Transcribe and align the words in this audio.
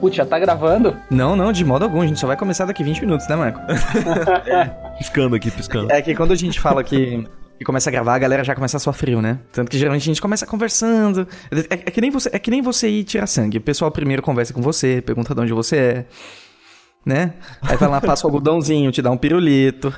Putz, 0.00 0.16
já 0.16 0.24
tá 0.24 0.38
gravando? 0.38 0.96
Não, 1.10 1.34
não, 1.34 1.52
de 1.52 1.64
modo 1.64 1.84
algum. 1.84 2.00
A 2.00 2.06
gente 2.06 2.20
só 2.20 2.26
vai 2.26 2.36
começar 2.36 2.64
daqui 2.64 2.84
20 2.84 3.00
minutos, 3.00 3.28
né, 3.28 3.36
Marco? 3.36 3.60
Piscando 4.98 5.36
aqui, 5.36 5.50
piscando. 5.50 5.92
É 5.92 6.00
que 6.02 6.14
quando 6.14 6.32
a 6.32 6.36
gente 6.36 6.58
fala 6.60 6.82
que 6.82 7.26
e 7.60 7.64
começa 7.64 7.90
a 7.90 7.92
gravar, 7.92 8.14
a 8.14 8.18
galera 8.18 8.44
já 8.44 8.54
começa 8.54 8.76
a 8.76 8.80
suar 8.80 8.94
frio, 8.94 9.20
né? 9.20 9.40
Tanto 9.52 9.70
que 9.70 9.76
geralmente 9.76 10.02
a 10.02 10.06
gente 10.06 10.22
começa 10.22 10.46
conversando. 10.46 11.26
É, 11.50 11.74
é, 11.74 11.90
que 11.90 12.00
nem 12.00 12.10
você, 12.10 12.30
é 12.32 12.38
que 12.38 12.50
nem 12.50 12.62
você 12.62 12.88
ir 12.88 13.04
tirar 13.04 13.26
sangue. 13.26 13.58
O 13.58 13.60
pessoal 13.60 13.90
primeiro 13.90 14.22
conversa 14.22 14.54
com 14.54 14.62
você, 14.62 15.02
pergunta 15.02 15.34
de 15.34 15.40
onde 15.40 15.52
você 15.52 15.76
é, 15.76 16.06
né? 17.04 17.34
Aí 17.60 17.76
vai 17.76 17.88
lá, 17.88 18.00
passa 18.00 18.26
o 18.26 18.30
algodãozinho, 18.30 18.92
te 18.92 19.02
dá 19.02 19.10
um 19.10 19.16
pirulito. 19.16 19.92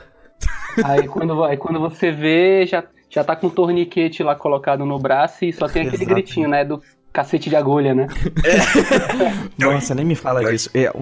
Aí 0.83 1.07
quando, 1.07 1.45
aí 1.45 1.57
quando 1.59 1.79
você 1.79 2.11
vê, 2.11 2.65
já, 2.65 2.85
já 3.11 3.23
tá 3.23 3.37
com 3.37 3.49
o 3.49 3.51
torniquete 3.51 4.23
lá 4.23 4.35
colocado 4.35 4.87
no 4.87 4.99
braço 4.99 5.45
e 5.45 5.53
só 5.53 5.69
tem 5.69 5.83
aquele 5.83 6.05
Exato. 6.05 6.15
gritinho, 6.15 6.49
né? 6.49 6.65
Do 6.65 6.81
cacete 7.13 7.51
de 7.51 7.57
agulha, 7.57 7.95
né? 7.95 8.07
É. 8.45 9.51
Nossa, 9.59 9.95
nem 9.95 10.05
me 10.05 10.15
fala 10.15 10.45
disso. 10.51 10.71
É, 10.75 10.93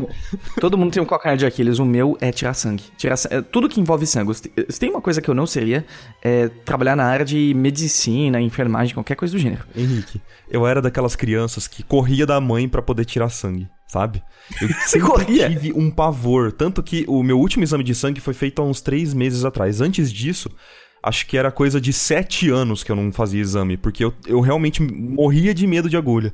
todo 0.61 0.77
mundo 0.77 0.93
tem 0.93 1.03
um 1.03 1.07
calcanhar 1.07 1.37
de 1.37 1.47
Aquiles. 1.47 1.79
O 1.79 1.85
meu 1.85 2.16
é 2.21 2.33
tirar 2.33 2.55
sangue. 2.55 2.85
Tirar, 2.97 3.16
é, 3.30 3.41
tudo 3.43 3.69
que 3.69 3.80
envolve 3.80 4.07
sangue. 4.07 4.35
Se 4.35 4.80
tem 4.80 4.91
uma 4.91 5.01
coisa 5.01 5.21
que 5.21 5.29
eu 5.29 5.35
não 5.35 5.47
seria, 5.47 5.85
é 6.23 6.49
trabalhar 6.65 6.97
na 6.97 7.05
área 7.05 7.25
de 7.25 7.52
medicina, 7.55 8.41
enfermagem, 8.41 8.95
qualquer 8.95 9.15
coisa 9.16 9.33
do 9.33 9.39
gênero. 9.39 9.65
Henrique, 9.77 10.21
eu 10.51 10.66
era 10.66 10.80
daquelas 10.80 11.15
crianças 11.15 11.69
que 11.69 11.83
corria 11.83 12.27
da 12.27 12.41
mãe 12.41 12.69
para 12.69 12.83
poder 12.83 13.05
tirar 13.05 13.29
sangue, 13.29 13.69
sabe? 13.87 14.23
Eu 14.61 14.69
Você 14.80 14.99
corria? 15.01 15.49
tive 15.49 15.73
um 15.73 15.91
pavor. 15.91 16.52
Tanto 16.52 16.83
que 16.83 17.05
o 17.07 17.23
meu 17.23 17.38
último 17.38 17.65
exame 17.65 17.85
de 17.85 17.95
sangue 17.95 18.21
foi 18.21 18.35
feito 18.35 18.63
há 18.63 18.65
uns 18.65 18.80
três 18.80 19.13
meses 19.13 19.45
atrás. 19.45 19.80
Antes 19.80 20.13
disso, 20.13 20.51
acho 21.02 21.27
que 21.27 21.37
era 21.37 21.51
coisa 21.51 21.80
de 21.80 21.93
sete 21.93 22.51
anos 22.51 22.83
que 22.83 22.93
eu 22.93 22.97
não 22.97 23.12
fazia 23.12 23.41
exame, 23.41 23.77
porque 23.77 24.05
eu, 24.05 24.12
eu 24.27 24.41
realmente 24.41 24.83
morria 24.83 25.55
de 25.55 25.66
medo 25.66 25.88
de 25.88 25.97
agulha. 25.97 26.33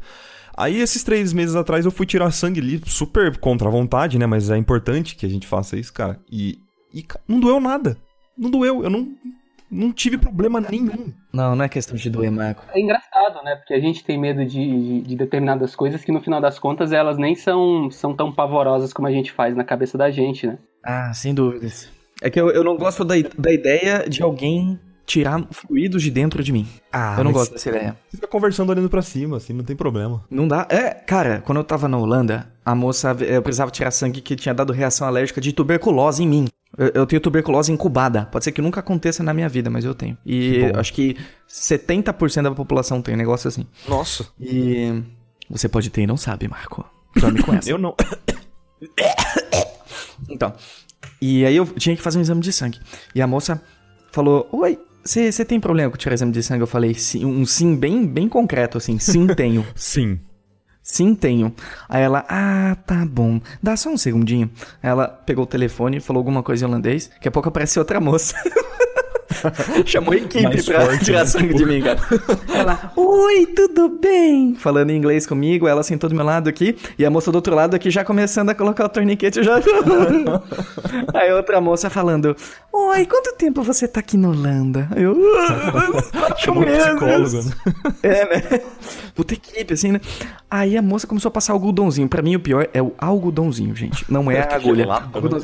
Aí, 0.56 0.80
esses 0.80 1.02
três 1.02 1.32
meses 1.32 1.56
atrás, 1.56 1.84
eu 1.84 1.90
fui 1.90 2.06
tirar 2.06 2.30
sangue 2.30 2.60
ali, 2.60 2.80
super 2.86 3.36
contra 3.38 3.66
a 3.68 3.70
vontade, 3.70 4.18
né? 4.18 4.26
Mas 4.26 4.50
é 4.50 4.56
importante 4.56 5.16
que 5.16 5.26
a 5.26 5.28
gente 5.28 5.46
faça 5.46 5.76
isso, 5.76 5.92
cara. 5.92 6.20
E, 6.30 6.58
e 6.92 7.04
não 7.26 7.40
doeu 7.40 7.60
nada. 7.60 7.96
Não 8.38 8.48
doeu. 8.48 8.84
Eu 8.84 8.90
não, 8.90 9.12
não 9.68 9.92
tive 9.92 10.16
problema 10.16 10.60
nenhum. 10.60 11.12
Não, 11.32 11.56
não 11.56 11.64
é 11.64 11.68
questão 11.68 11.96
de 11.96 12.08
doer, 12.08 12.30
Marco. 12.30 12.64
É 12.72 12.80
engraçado, 12.80 13.42
né? 13.42 13.56
Porque 13.56 13.74
a 13.74 13.80
gente 13.80 14.04
tem 14.04 14.16
medo 14.16 14.44
de, 14.44 14.50
de, 14.50 15.00
de, 15.00 15.16
determinadas 15.16 15.74
coisas 15.74 16.04
que 16.04 16.12
no 16.12 16.20
final 16.20 16.40
das 16.40 16.58
contas 16.58 16.92
elas 16.92 17.18
nem 17.18 17.34
são, 17.34 17.90
são 17.90 18.14
tão 18.14 18.32
pavorosas 18.32 18.92
como 18.92 19.08
a 19.08 19.12
gente 19.12 19.32
faz 19.32 19.56
na 19.56 19.64
cabeça 19.64 19.98
da 19.98 20.10
gente, 20.10 20.46
né? 20.46 20.58
Ah, 20.84 21.12
sem 21.12 21.34
dúvidas. 21.34 21.90
É 22.22 22.30
que 22.30 22.40
eu, 22.40 22.50
eu 22.50 22.64
não 22.64 22.76
gosto 22.76 23.04
da, 23.04 23.14
da 23.36 23.52
ideia 23.52 24.08
de 24.08 24.22
alguém 24.22 24.78
tirar 25.06 25.46
fluidos 25.50 26.02
de 26.02 26.10
dentro 26.10 26.42
de 26.42 26.52
mim. 26.52 26.66
Ah, 26.92 27.16
eu 27.18 27.24
não 27.24 27.32
gosto 27.32 27.52
dessa 27.52 27.68
ideia. 27.68 27.96
Você 28.08 28.16
fica 28.16 28.26
conversando 28.26 28.70
olhando 28.70 28.88
pra 28.88 29.02
cima, 29.02 29.36
assim, 29.36 29.52
não 29.52 29.64
tem 29.64 29.76
problema. 29.76 30.24
Não 30.30 30.48
dá. 30.48 30.66
É, 30.70 30.90
cara, 30.90 31.42
quando 31.44 31.58
eu 31.58 31.64
tava 31.64 31.88
na 31.88 31.98
Holanda, 31.98 32.50
a 32.64 32.74
moça, 32.74 33.16
eu 33.20 33.42
precisava 33.42 33.70
tirar 33.70 33.90
sangue 33.90 34.20
que 34.20 34.34
tinha 34.34 34.54
dado 34.54 34.72
reação 34.72 35.06
alérgica 35.06 35.40
de 35.40 35.52
tuberculose 35.52 36.22
em 36.22 36.28
mim. 36.28 36.48
Eu, 36.76 36.90
eu 36.94 37.06
tenho 37.06 37.20
tuberculose 37.20 37.70
incubada. 37.70 38.26
Pode 38.26 38.44
ser 38.44 38.52
que 38.52 38.62
nunca 38.62 38.80
aconteça 38.80 39.22
na 39.22 39.34
minha 39.34 39.48
vida, 39.48 39.70
mas 39.70 39.84
eu 39.84 39.94
tenho. 39.94 40.16
E 40.24 40.70
que 40.70 40.78
acho 40.78 40.92
que 40.92 41.16
70% 41.48 42.42
da 42.42 42.50
população 42.50 43.02
tem 43.02 43.14
um 43.14 43.18
negócio 43.18 43.48
assim. 43.48 43.66
Nossa. 43.88 44.26
E 44.40 45.02
você 45.48 45.68
pode 45.68 45.90
ter 45.90 46.02
e 46.02 46.06
não 46.06 46.16
sabe, 46.16 46.48
Marco. 46.48 46.84
Só 47.18 47.30
me 47.30 47.42
conhece. 47.42 47.70
eu 47.70 47.78
não. 47.78 47.94
então, 50.28 50.52
e 51.24 51.46
aí 51.46 51.56
eu 51.56 51.64
tinha 51.64 51.96
que 51.96 52.02
fazer 52.02 52.18
um 52.18 52.20
exame 52.20 52.42
de 52.42 52.52
sangue. 52.52 52.78
E 53.14 53.22
a 53.22 53.26
moça 53.26 53.62
falou: 54.12 54.46
Oi, 54.52 54.78
você 55.04 55.44
tem 55.44 55.58
problema 55.58 55.90
com 55.90 55.96
tirar 55.96 56.14
exame 56.14 56.32
de 56.32 56.42
sangue? 56.42 56.62
Eu 56.62 56.66
falei, 56.66 56.92
sim, 56.94 57.24
um 57.24 57.46
sim 57.46 57.74
bem, 57.74 58.06
bem 58.06 58.28
concreto, 58.28 58.76
assim. 58.76 58.98
Sim, 58.98 59.26
tenho. 59.28 59.66
sim. 59.74 60.20
Sim, 60.82 61.14
tenho. 61.14 61.54
Aí 61.88 62.02
ela, 62.02 62.26
ah, 62.28 62.76
tá 62.86 63.06
bom. 63.06 63.40
Dá 63.62 63.74
só 63.74 63.88
um 63.88 63.96
segundinho. 63.96 64.50
Aí 64.82 64.90
ela 64.90 65.08
pegou 65.08 65.44
o 65.44 65.46
telefone, 65.46 65.98
falou 65.98 66.20
alguma 66.20 66.42
coisa 66.42 66.64
em 66.64 66.68
holandês. 66.68 67.08
Daqui 67.08 67.26
a 67.26 67.30
pouco 67.30 67.48
apareceu 67.48 67.80
outra 67.80 68.00
moça. 68.00 68.34
Chamou 69.84 70.12
a 70.12 70.16
equipe 70.16 70.42
Mais 70.42 70.64
pra 70.64 70.80
forte, 70.80 71.04
tirar 71.04 71.20
né? 71.20 71.26
sangue 71.26 71.54
de 71.54 71.64
mim, 71.64 71.82
cara. 71.82 71.98
Ela, 72.52 72.92
oi, 72.96 73.46
tudo 73.46 73.88
bem? 74.00 74.54
Falando 74.56 74.90
em 74.90 74.96
inglês 74.96 75.26
comigo, 75.26 75.66
ela 75.68 75.82
sentou 75.82 76.08
do 76.08 76.16
meu 76.16 76.24
lado 76.24 76.48
aqui, 76.48 76.76
e 76.98 77.04
a 77.04 77.10
moça 77.10 77.30
do 77.30 77.36
outro 77.36 77.54
lado 77.54 77.74
aqui 77.74 77.90
já 77.90 78.04
começando 78.04 78.50
a 78.50 78.54
colocar 78.54 78.84
o 78.84 78.88
torniquete 78.88 79.42
já. 79.42 79.56
Aí 81.14 81.32
outra 81.32 81.60
moça 81.60 81.88
falando, 81.90 82.36
oi, 82.72 83.06
quanto 83.06 83.34
tempo 83.36 83.62
você 83.62 83.86
tá 83.88 84.00
aqui 84.00 84.16
na 84.16 84.28
Holanda? 84.28 84.88
Eu, 84.96 85.16
Chamou 86.38 86.64
psicólogo, 86.64 87.42
né? 87.42 87.52
É, 88.02 88.24
né? 88.24 88.60
Puta 89.14 89.34
equipe, 89.34 89.74
assim, 89.74 89.92
né? 89.92 90.00
Aí 90.56 90.76
a 90.76 90.82
moça 90.82 91.04
começou 91.04 91.30
a 91.30 91.32
passar 91.32 91.52
algodãozinho. 91.52 92.08
Pra 92.08 92.22
mim, 92.22 92.36
o 92.36 92.40
pior 92.40 92.68
é 92.72 92.80
o 92.80 92.92
algodãozinho, 92.96 93.74
gente. 93.74 94.04
Não 94.08 94.30
é 94.30 94.38
a 94.38 94.44
agulha. 94.54 94.86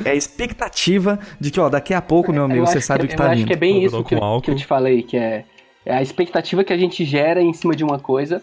É 0.05 0.11
a 0.11 0.15
expectativa 0.15 1.19
de 1.37 1.51
que, 1.51 1.59
ó, 1.59 1.67
daqui 1.67 1.93
a 1.93 2.01
pouco, 2.01 2.31
meu 2.31 2.45
amigo, 2.45 2.65
você 2.65 2.79
sabe 2.79 3.03
o 3.03 3.07
que, 3.09 3.13
que 3.13 3.17
tá 3.17 3.25
vindo. 3.25 3.33
Eu 3.33 3.37
acho 3.39 3.47
que 3.47 3.53
é 3.53 3.57
bem 3.57 3.83
isso 3.83 4.01
que 4.05 4.15
eu, 4.15 4.41
que 4.41 4.51
eu 4.51 4.55
te 4.55 4.65
falei, 4.65 5.03
que 5.03 5.17
é, 5.17 5.43
é 5.85 5.93
a 5.93 6.01
expectativa 6.01 6.63
que 6.63 6.71
a 6.71 6.77
gente 6.77 7.03
gera 7.03 7.41
em 7.41 7.51
cima 7.51 7.75
de 7.75 7.83
uma 7.83 7.99
coisa 7.99 8.41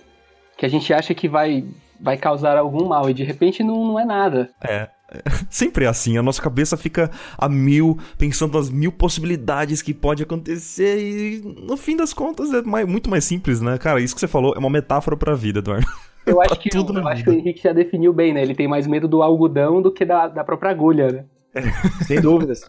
que 0.58 0.66
a 0.66 0.68
gente 0.68 0.92
acha 0.92 1.14
que 1.14 1.26
vai, 1.26 1.64
vai 1.98 2.18
causar 2.18 2.58
algum 2.58 2.86
mal 2.86 3.08
e 3.08 3.14
de 3.14 3.24
repente 3.24 3.64
não, 3.64 3.86
não 3.86 3.98
é 3.98 4.04
nada. 4.04 4.50
É. 4.62 4.90
Sempre 5.48 5.86
é 5.86 5.88
assim, 5.88 6.18
a 6.18 6.22
nossa 6.22 6.42
cabeça 6.42 6.76
fica 6.76 7.10
a 7.38 7.48
mil, 7.48 7.98
pensando 8.18 8.58
nas 8.58 8.68
mil 8.68 8.92
possibilidades 8.92 9.80
que 9.80 9.94
pode 9.94 10.22
acontecer 10.22 10.98
e 10.98 11.40
no 11.40 11.78
fim 11.78 11.96
das 11.96 12.12
contas 12.12 12.52
é 12.52 12.60
mais, 12.60 12.86
muito 12.86 13.08
mais 13.08 13.24
simples, 13.24 13.62
né? 13.62 13.78
Cara, 13.78 14.00
isso 14.00 14.14
que 14.14 14.20
você 14.20 14.28
falou 14.28 14.54
é 14.54 14.58
uma 14.58 14.68
metáfora 14.68 15.16
pra 15.16 15.34
vida, 15.34 15.60
Eduardo. 15.60 15.86
Eu 16.28 16.40
acho, 16.42 16.58
que, 16.58 16.70
tudo 16.70 16.98
eu 16.98 17.08
acho 17.08 17.24
que 17.24 17.30
o 17.30 17.32
Henrique 17.32 17.62
já 17.62 17.72
definiu 17.72 18.12
bem, 18.12 18.32
né? 18.32 18.42
Ele 18.42 18.54
tem 18.54 18.68
mais 18.68 18.86
medo 18.86 19.08
do 19.08 19.22
algodão 19.22 19.80
do 19.80 19.90
que 19.90 20.04
da, 20.04 20.28
da 20.28 20.44
própria 20.44 20.70
agulha, 20.70 21.08
né? 21.08 21.24
É, 21.54 21.62
sem 22.04 22.20
dúvidas. 22.20 22.64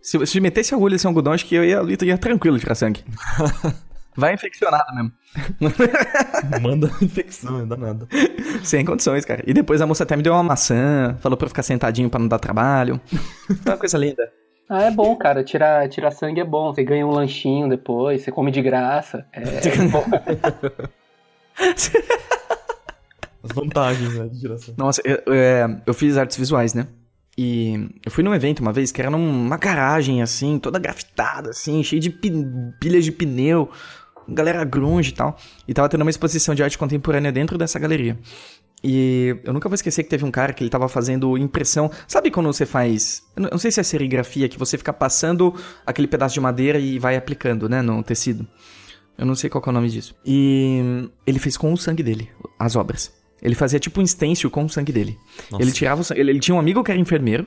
se, 0.00 0.24
se 0.26 0.40
metesse 0.40 0.74
agulha 0.74 0.98
sem 0.98 1.08
algodão, 1.08 1.32
acho 1.32 1.46
que 1.46 1.54
eu 1.54 1.64
ia, 1.64 1.76
eu 1.76 2.06
ia 2.06 2.18
tranquilo 2.18 2.58
tirar 2.58 2.74
sangue. 2.74 3.04
Vai 4.14 4.34
infeccionado 4.34 4.94
mesmo. 4.94 5.12
Manda 6.60 6.90
infecção, 7.00 7.60
não 7.60 7.68
dá 7.68 7.76
nada. 7.78 8.06
Sem 8.62 8.84
condições, 8.84 9.24
cara. 9.24 9.42
E 9.46 9.54
depois 9.54 9.80
a 9.80 9.86
moça 9.86 10.02
até 10.02 10.16
me 10.16 10.22
deu 10.22 10.34
uma 10.34 10.42
maçã, 10.42 11.16
falou 11.20 11.36
pra 11.36 11.46
eu 11.46 11.48
ficar 11.48 11.62
sentadinho 11.62 12.10
pra 12.10 12.20
não 12.20 12.28
dar 12.28 12.38
trabalho. 12.38 13.00
É 13.64 13.70
uma 13.70 13.78
coisa 13.78 13.96
linda. 13.96 14.30
Ah, 14.68 14.82
é 14.82 14.90
bom, 14.90 15.16
cara. 15.16 15.42
Tirar, 15.42 15.88
tirar 15.88 16.10
sangue 16.10 16.40
é 16.40 16.44
bom. 16.44 16.72
Você 16.72 16.84
ganha 16.84 17.06
um 17.06 17.10
lanchinho 17.10 17.68
depois, 17.68 18.22
você 18.22 18.30
come 18.30 18.50
de 18.50 18.60
graça. 18.60 19.26
É, 19.32 19.40
é 19.40 19.88
bom. 19.88 20.04
As 23.42 23.52
vantagens, 23.52 24.14
né, 24.14 24.28
de. 24.28 24.48
Nossa, 24.76 25.00
eu, 25.04 25.20
eu, 25.26 25.32
é, 25.34 25.82
eu 25.86 25.94
fiz 25.94 26.16
artes 26.16 26.36
visuais, 26.36 26.74
né? 26.74 26.86
E 27.36 27.88
eu 28.04 28.12
fui 28.12 28.22
num 28.22 28.34
evento 28.34 28.60
uma 28.60 28.72
vez 28.72 28.92
que 28.92 29.00
era 29.00 29.10
numa 29.10 29.56
garagem, 29.56 30.22
assim, 30.22 30.58
toda 30.58 30.78
grafitada, 30.78 31.50
assim, 31.50 31.82
cheia 31.82 32.00
de 32.00 32.10
pilhas 32.10 33.04
de 33.04 33.10
pneu, 33.10 33.70
galera 34.28 34.64
grunge 34.64 35.10
e 35.10 35.14
tal. 35.14 35.36
E 35.66 35.72
tava 35.72 35.88
tendo 35.88 36.02
uma 36.02 36.10
exposição 36.10 36.54
de 36.54 36.62
arte 36.62 36.76
contemporânea 36.76 37.32
dentro 37.32 37.56
dessa 37.56 37.78
galeria. 37.78 38.18
E 38.84 39.36
eu 39.44 39.52
nunca 39.52 39.68
vou 39.68 39.74
esquecer 39.74 40.02
que 40.02 40.10
teve 40.10 40.24
um 40.24 40.30
cara 40.30 40.52
que 40.52 40.62
ele 40.62 40.70
tava 40.70 40.88
fazendo 40.88 41.38
impressão. 41.38 41.90
Sabe 42.06 42.30
quando 42.30 42.46
você 42.46 42.66
faz. 42.66 43.22
Eu 43.36 43.42
não 43.50 43.58
sei 43.58 43.70
se 43.70 43.80
é 43.80 43.82
serigrafia, 43.82 44.48
que 44.48 44.58
você 44.58 44.76
fica 44.76 44.92
passando 44.92 45.54
aquele 45.86 46.08
pedaço 46.08 46.34
de 46.34 46.40
madeira 46.40 46.78
e 46.78 46.98
vai 46.98 47.16
aplicando, 47.16 47.68
né, 47.68 47.80
no 47.80 48.02
tecido. 48.02 48.46
Eu 49.16 49.24
não 49.24 49.34
sei 49.34 49.48
qual 49.48 49.62
é 49.64 49.68
o 49.68 49.72
nome 49.72 49.88
disso. 49.88 50.14
E 50.24 51.08
ele 51.26 51.38
fez 51.38 51.56
com 51.56 51.72
o 51.72 51.76
sangue 51.76 52.02
dele, 52.02 52.28
as 52.58 52.74
obras. 52.74 53.21
Ele 53.42 53.54
fazia 53.54 53.80
tipo 53.80 54.00
um 54.00 54.06
stencil 54.06 54.50
com 54.50 54.64
o 54.64 54.68
sangue 54.68 54.92
dele. 54.92 55.18
Nossa. 55.50 55.62
Ele 55.62 55.72
tirava 55.72 56.00
o 56.00 56.04
sangue, 56.04 56.20
ele, 56.20 56.30
ele, 56.30 56.40
tinha 56.40 56.54
um 56.54 56.60
amigo 56.60 56.82
que 56.84 56.90
era 56.90 57.00
enfermeiro, 57.00 57.46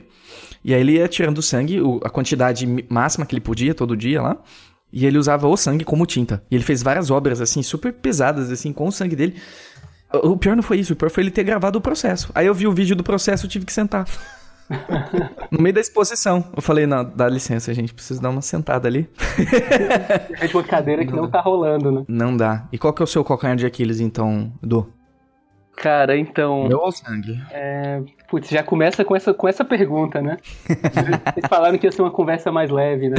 e 0.62 0.74
aí 0.74 0.80
ele 0.80 0.92
ia 0.92 1.08
tirando 1.08 1.38
o 1.38 1.42
sangue, 1.42 1.80
o, 1.80 2.00
a 2.04 2.10
quantidade 2.10 2.66
máxima 2.88 3.24
que 3.24 3.34
ele 3.34 3.40
podia 3.40 3.74
todo 3.74 3.96
dia 3.96 4.20
lá, 4.20 4.36
e 4.92 5.06
ele 5.06 5.18
usava 5.18 5.48
o 5.48 5.56
sangue 5.56 5.84
como 5.84 6.04
tinta. 6.06 6.42
E 6.50 6.54
ele 6.54 6.64
fez 6.64 6.82
várias 6.82 7.10
obras, 7.10 7.40
assim, 7.40 7.62
super 7.62 7.92
pesadas, 7.92 8.50
assim, 8.50 8.72
com 8.72 8.86
o 8.86 8.92
sangue 8.92 9.16
dele. 9.16 9.36
O 10.12 10.36
pior 10.36 10.54
não 10.54 10.62
foi 10.62 10.78
isso, 10.78 10.92
o 10.92 10.96
pior 10.96 11.10
foi 11.10 11.22
ele 11.24 11.30
ter 11.30 11.44
gravado 11.44 11.78
o 11.78 11.80
processo. 11.80 12.30
Aí 12.34 12.46
eu 12.46 12.54
vi 12.54 12.66
o 12.66 12.72
vídeo 12.72 12.94
do 12.94 13.02
processo 13.02 13.46
e 13.46 13.48
tive 13.48 13.64
que 13.64 13.72
sentar. 13.72 14.06
no 15.50 15.60
meio 15.60 15.74
da 15.74 15.80
exposição. 15.80 16.44
Eu 16.54 16.62
falei, 16.62 16.86
não, 16.86 17.04
dá 17.04 17.28
licença, 17.28 17.72
gente, 17.72 17.94
preciso 17.94 18.20
dar 18.20 18.30
uma 18.30 18.42
sentada 18.42 18.88
ali. 18.88 19.08
É 20.38 20.46
uma 20.52 20.62
cadeira 20.62 21.04
que 21.04 21.12
não, 21.12 21.22
não 21.22 21.30
tá 21.30 21.40
rolando, 21.40 21.90
né? 21.90 22.04
Não 22.08 22.36
dá. 22.36 22.68
E 22.70 22.78
qual 22.78 22.92
que 22.92 23.02
é 23.02 23.04
o 23.04 23.06
seu 23.06 23.24
calcanhar 23.24 23.56
de 23.56 23.64
Aquiles, 23.64 24.00
então, 24.00 24.52
Du? 24.62 24.86
Cara, 25.76 26.16
então. 26.16 26.66
Meu 26.66 26.78
ou 26.78 26.90
sangue? 26.90 27.38
É, 27.50 28.00
putz, 28.28 28.48
já 28.48 28.62
começa 28.62 29.04
com 29.04 29.14
essa, 29.14 29.34
com 29.34 29.46
essa 29.46 29.62
pergunta, 29.62 30.22
né? 30.22 30.38
Vocês 30.66 31.46
falaram 31.48 31.76
que 31.76 31.86
ia 31.86 31.92
ser 31.92 32.00
uma 32.00 32.10
conversa 32.10 32.50
mais 32.50 32.70
leve, 32.70 33.10
né? 33.10 33.16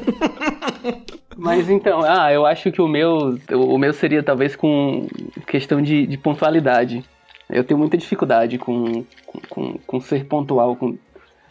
Mas 1.36 1.68
então, 1.68 2.02
ah, 2.02 2.32
eu 2.32 2.46
acho 2.46 2.72
que 2.72 2.80
o 2.80 2.88
meu, 2.88 3.38
o 3.52 3.78
meu 3.78 3.92
seria 3.92 4.22
talvez 4.22 4.56
com 4.56 5.06
questão 5.46 5.82
de, 5.82 6.06
de 6.06 6.16
pontualidade. 6.16 7.04
Eu 7.50 7.64
tenho 7.64 7.78
muita 7.78 7.98
dificuldade 7.98 8.56
com, 8.56 9.04
com, 9.26 9.40
com, 9.48 9.78
com 9.86 10.00
ser 10.00 10.24
pontual, 10.24 10.74
com, 10.74 10.96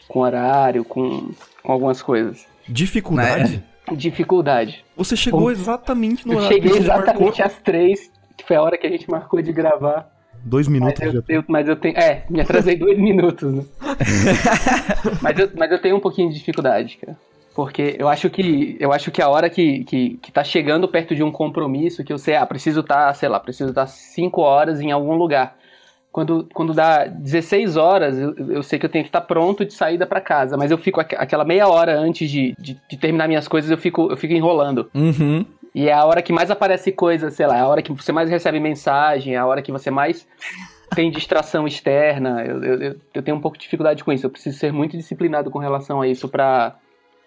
com 0.08 0.18
horário, 0.20 0.84
com, 0.84 1.30
com 1.62 1.72
algumas 1.72 2.02
coisas. 2.02 2.44
Dificuldade? 2.68 3.62
É. 3.88 3.94
Dificuldade. 3.94 4.84
Você 4.96 5.16
chegou 5.16 5.50
exatamente 5.50 6.26
no 6.26 6.36
horário. 6.36 6.56
Eu 6.56 6.62
cheguei 6.62 6.78
exatamente 6.78 7.42
às 7.42 7.54
três 7.58 8.10
que 8.40 8.46
foi 8.46 8.56
a 8.56 8.62
hora 8.62 8.78
que 8.78 8.86
a 8.86 8.90
gente 8.90 9.08
marcou 9.10 9.40
de 9.40 9.52
gravar. 9.52 10.10
Dois 10.42 10.66
minutos. 10.66 10.98
Mas 10.98 11.14
eu, 11.14 11.20
já... 11.20 11.34
eu, 11.34 11.44
mas 11.46 11.68
eu 11.68 11.76
tenho. 11.76 11.98
É, 11.98 12.24
me 12.30 12.40
atrasei 12.40 12.76
dois 12.76 12.96
minutos. 12.98 13.52
Né? 13.52 13.64
mas, 15.20 15.38
eu, 15.38 15.50
mas 15.54 15.70
eu 15.70 15.78
tenho 15.78 15.96
um 15.96 16.00
pouquinho 16.00 16.30
de 16.30 16.38
dificuldade, 16.38 16.96
cara. 16.96 17.16
Porque 17.54 17.96
eu 17.98 18.08
acho 18.08 18.30
que 18.30 18.76
eu 18.80 18.92
acho 18.92 19.10
que 19.10 19.20
a 19.20 19.28
hora 19.28 19.50
que, 19.50 19.84
que, 19.84 20.16
que 20.22 20.32
tá 20.32 20.42
chegando 20.42 20.88
perto 20.88 21.14
de 21.14 21.22
um 21.22 21.32
compromisso, 21.32 22.04
que 22.04 22.12
eu 22.12 22.18
sei, 22.18 22.36
ah, 22.36 22.46
preciso 22.46 22.80
estar, 22.80 23.08
tá, 23.08 23.14
sei 23.14 23.28
lá, 23.28 23.38
preciso 23.38 23.70
estar 23.70 23.82
tá 23.82 23.86
cinco 23.86 24.40
horas 24.40 24.80
em 24.80 24.90
algum 24.92 25.14
lugar. 25.14 25.56
Quando, 26.12 26.48
quando 26.52 26.74
dá 26.74 27.04
16 27.04 27.76
horas, 27.76 28.18
eu, 28.18 28.34
eu 28.34 28.62
sei 28.64 28.78
que 28.78 28.86
eu 28.86 28.90
tenho 28.90 29.04
que 29.04 29.10
estar 29.10 29.20
tá 29.20 29.26
pronto 29.26 29.64
de 29.64 29.72
saída 29.72 30.06
para 30.06 30.20
casa, 30.20 30.56
mas 30.56 30.70
eu 30.70 30.78
fico 30.78 31.00
aquela 31.00 31.44
meia 31.44 31.68
hora 31.68 31.96
antes 31.96 32.28
de, 32.28 32.52
de, 32.58 32.76
de, 32.88 32.96
terminar 32.96 33.28
minhas 33.28 33.46
coisas, 33.46 33.70
eu 33.70 33.78
fico, 33.78 34.10
eu 34.10 34.16
fico 34.16 34.34
enrolando. 34.34 34.90
Uhum. 34.92 35.44
E 35.74 35.88
é 35.88 35.92
a 35.92 36.04
hora 36.04 36.22
que 36.22 36.32
mais 36.32 36.50
aparece 36.50 36.90
coisa, 36.90 37.30
sei 37.30 37.46
lá, 37.46 37.56
é 37.56 37.60
a 37.60 37.66
hora 37.66 37.82
que 37.82 37.92
você 37.92 38.12
mais 38.12 38.28
recebe 38.28 38.58
mensagem, 38.58 39.34
é 39.34 39.38
a 39.38 39.46
hora 39.46 39.62
que 39.62 39.70
você 39.70 39.90
mais 39.90 40.26
tem 40.94 41.10
distração 41.10 41.66
externa. 41.66 42.44
Eu, 42.44 42.62
eu, 42.62 42.96
eu 43.14 43.22
tenho 43.22 43.36
um 43.36 43.40
pouco 43.40 43.56
de 43.56 43.64
dificuldade 43.64 44.02
com 44.02 44.12
isso. 44.12 44.26
Eu 44.26 44.30
preciso 44.30 44.58
ser 44.58 44.72
muito 44.72 44.96
disciplinado 44.96 45.50
com 45.50 45.58
relação 45.58 46.00
a 46.00 46.08
isso 46.08 46.28
para 46.28 46.76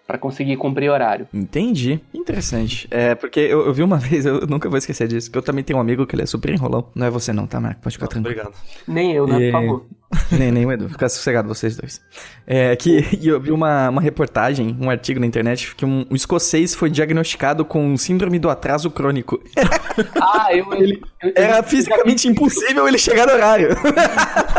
para 0.06 0.18
conseguir 0.18 0.56
cumprir 0.58 0.90
horário. 0.90 1.26
Entendi. 1.32 1.98
Interessante. 2.12 2.86
É, 2.90 3.14
porque 3.14 3.40
eu, 3.40 3.66
eu, 3.66 3.72
vi 3.72 3.82
uma 3.82 3.96
vez, 3.98 4.26
eu 4.26 4.46
nunca 4.46 4.68
vou 4.68 4.76
esquecer 4.76 5.08
disso, 5.08 5.30
que 5.30 5.38
eu 5.38 5.42
também 5.42 5.64
tenho 5.64 5.78
um 5.78 5.80
amigo 5.80 6.06
que 6.06 6.14
ele 6.14 6.22
é 6.22 6.26
super 6.26 6.52
enrolão. 6.52 6.86
Não 6.94 7.06
é 7.06 7.10
você 7.10 7.32
não, 7.32 7.46
tá, 7.46 7.58
Marco? 7.58 7.80
Pode 7.80 7.94
ficar 7.94 8.08
tranquilo. 8.08 8.38
Obrigado. 8.38 8.54
Nem 8.86 9.12
eu, 9.12 9.26
né? 9.26 9.40
E... 9.40 9.50
Por 9.50 9.60
favor. 9.60 9.86
nem, 10.30 10.50
nem 10.50 10.66
o 10.66 10.72
Edu. 10.72 10.88
Fica 10.88 11.08
sossegado 11.08 11.48
vocês 11.48 11.76
dois. 11.76 12.00
É 12.46 12.74
que 12.76 13.04
eu 13.22 13.40
vi 13.40 13.50
uma, 13.50 13.88
uma 13.88 14.00
reportagem, 14.00 14.76
um 14.80 14.90
artigo 14.90 15.20
na 15.20 15.26
internet, 15.26 15.74
que 15.74 15.84
um, 15.84 16.06
um 16.10 16.14
escocês 16.14 16.74
foi 16.74 16.90
diagnosticado 16.90 17.64
com 17.64 17.96
síndrome 17.96 18.38
do 18.38 18.48
atraso 18.48 18.90
crônico. 18.90 19.42
ah, 20.20 20.48
eu... 20.50 20.72
Ele, 20.74 21.00
eu, 21.22 21.32
eu 21.34 21.44
era 21.44 21.62
fisicamente 21.62 22.28
impossível 22.28 22.86
ele 22.86 22.98
chegar 22.98 23.26
no 23.26 23.32
horário. 23.32 23.68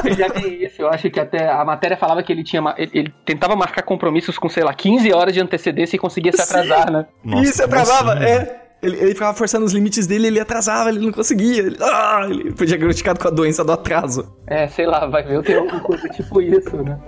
eu 0.03 0.13
já 0.13 0.27
vi 0.29 0.65
isso. 0.65 0.81
Eu 0.81 0.89
acho 0.89 1.09
que 1.09 1.19
até 1.19 1.49
a 1.49 1.63
matéria 1.63 1.97
falava 1.97 2.23
que 2.23 2.31
ele 2.31 2.43
tinha... 2.43 2.61
Ele, 2.77 2.91
ele 2.93 3.13
tentava 3.25 3.55
marcar 3.55 3.83
compromissos 3.83 4.37
com, 4.37 4.49
sei 4.49 4.63
lá, 4.63 4.73
15 4.73 5.13
horas 5.13 5.33
de 5.33 5.41
antecedência 5.41 5.95
e 5.95 5.99
conseguia 5.99 6.31
se 6.31 6.41
atrasar, 6.41 6.87
Sim. 6.87 6.93
né? 6.93 7.05
Nossa, 7.23 7.43
Isso, 7.43 7.63
atrasava, 7.63 8.13
assim? 8.13 8.25
é. 8.25 8.64
Ele, 8.85 8.97
ele, 8.97 9.13
ficava 9.15 9.35
forçando 9.35 9.65
os 9.65 9.73
limites 9.73 10.05
dele, 10.05 10.27
ele 10.27 10.39
atrasava, 10.39 10.89
ele 10.89 10.99
não 10.99 11.11
conseguia. 11.11 11.63
Ele, 11.63 11.75
ah, 11.81 12.27
ele 12.29 12.53
foi 12.55 12.67
diagnosticado 12.67 13.19
com 13.19 13.27
a 13.27 13.31
doença 13.31 13.63
do 13.63 13.71
atraso. 13.71 14.31
É, 14.45 14.67
sei 14.67 14.85
lá, 14.85 15.07
vai 15.07 15.23
ver, 15.23 15.37
eu 15.37 15.41
tenho 15.41 15.61
alguma 15.61 15.79
coisa 15.79 16.07
tipo 16.09 16.39
isso, 16.39 16.77
né? 16.77 16.99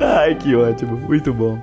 Ai, 0.00 0.34
que 0.36 0.56
ótimo, 0.56 0.96
muito 0.96 1.34
bom. 1.34 1.62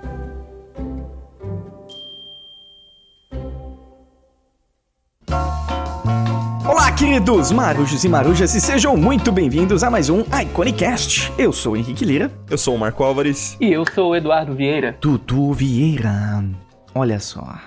Olá, 6.63 6.91
queridos 6.91 7.51
marujos 7.51 8.03
e 8.03 8.09
marujas, 8.09 8.53
e 8.53 8.61
sejam 8.61 8.95
muito 8.95 9.31
bem-vindos 9.31 9.83
a 9.83 9.89
mais 9.89 10.11
um 10.11 10.23
Iconicast. 10.41 11.33
Eu 11.39 11.51
sou 11.51 11.73
o 11.73 11.77
Henrique 11.77 12.05
Lira. 12.05 12.31
Eu 12.51 12.57
sou 12.57 12.75
o 12.75 12.77
Marco 12.77 13.03
Álvares. 13.03 13.57
E 13.59 13.73
eu 13.73 13.83
sou 13.91 14.11
o 14.11 14.15
Eduardo 14.15 14.53
Vieira. 14.53 14.95
Dudu 15.01 15.53
Vieira. 15.53 16.43
Olha 16.93 17.19
só. 17.19 17.59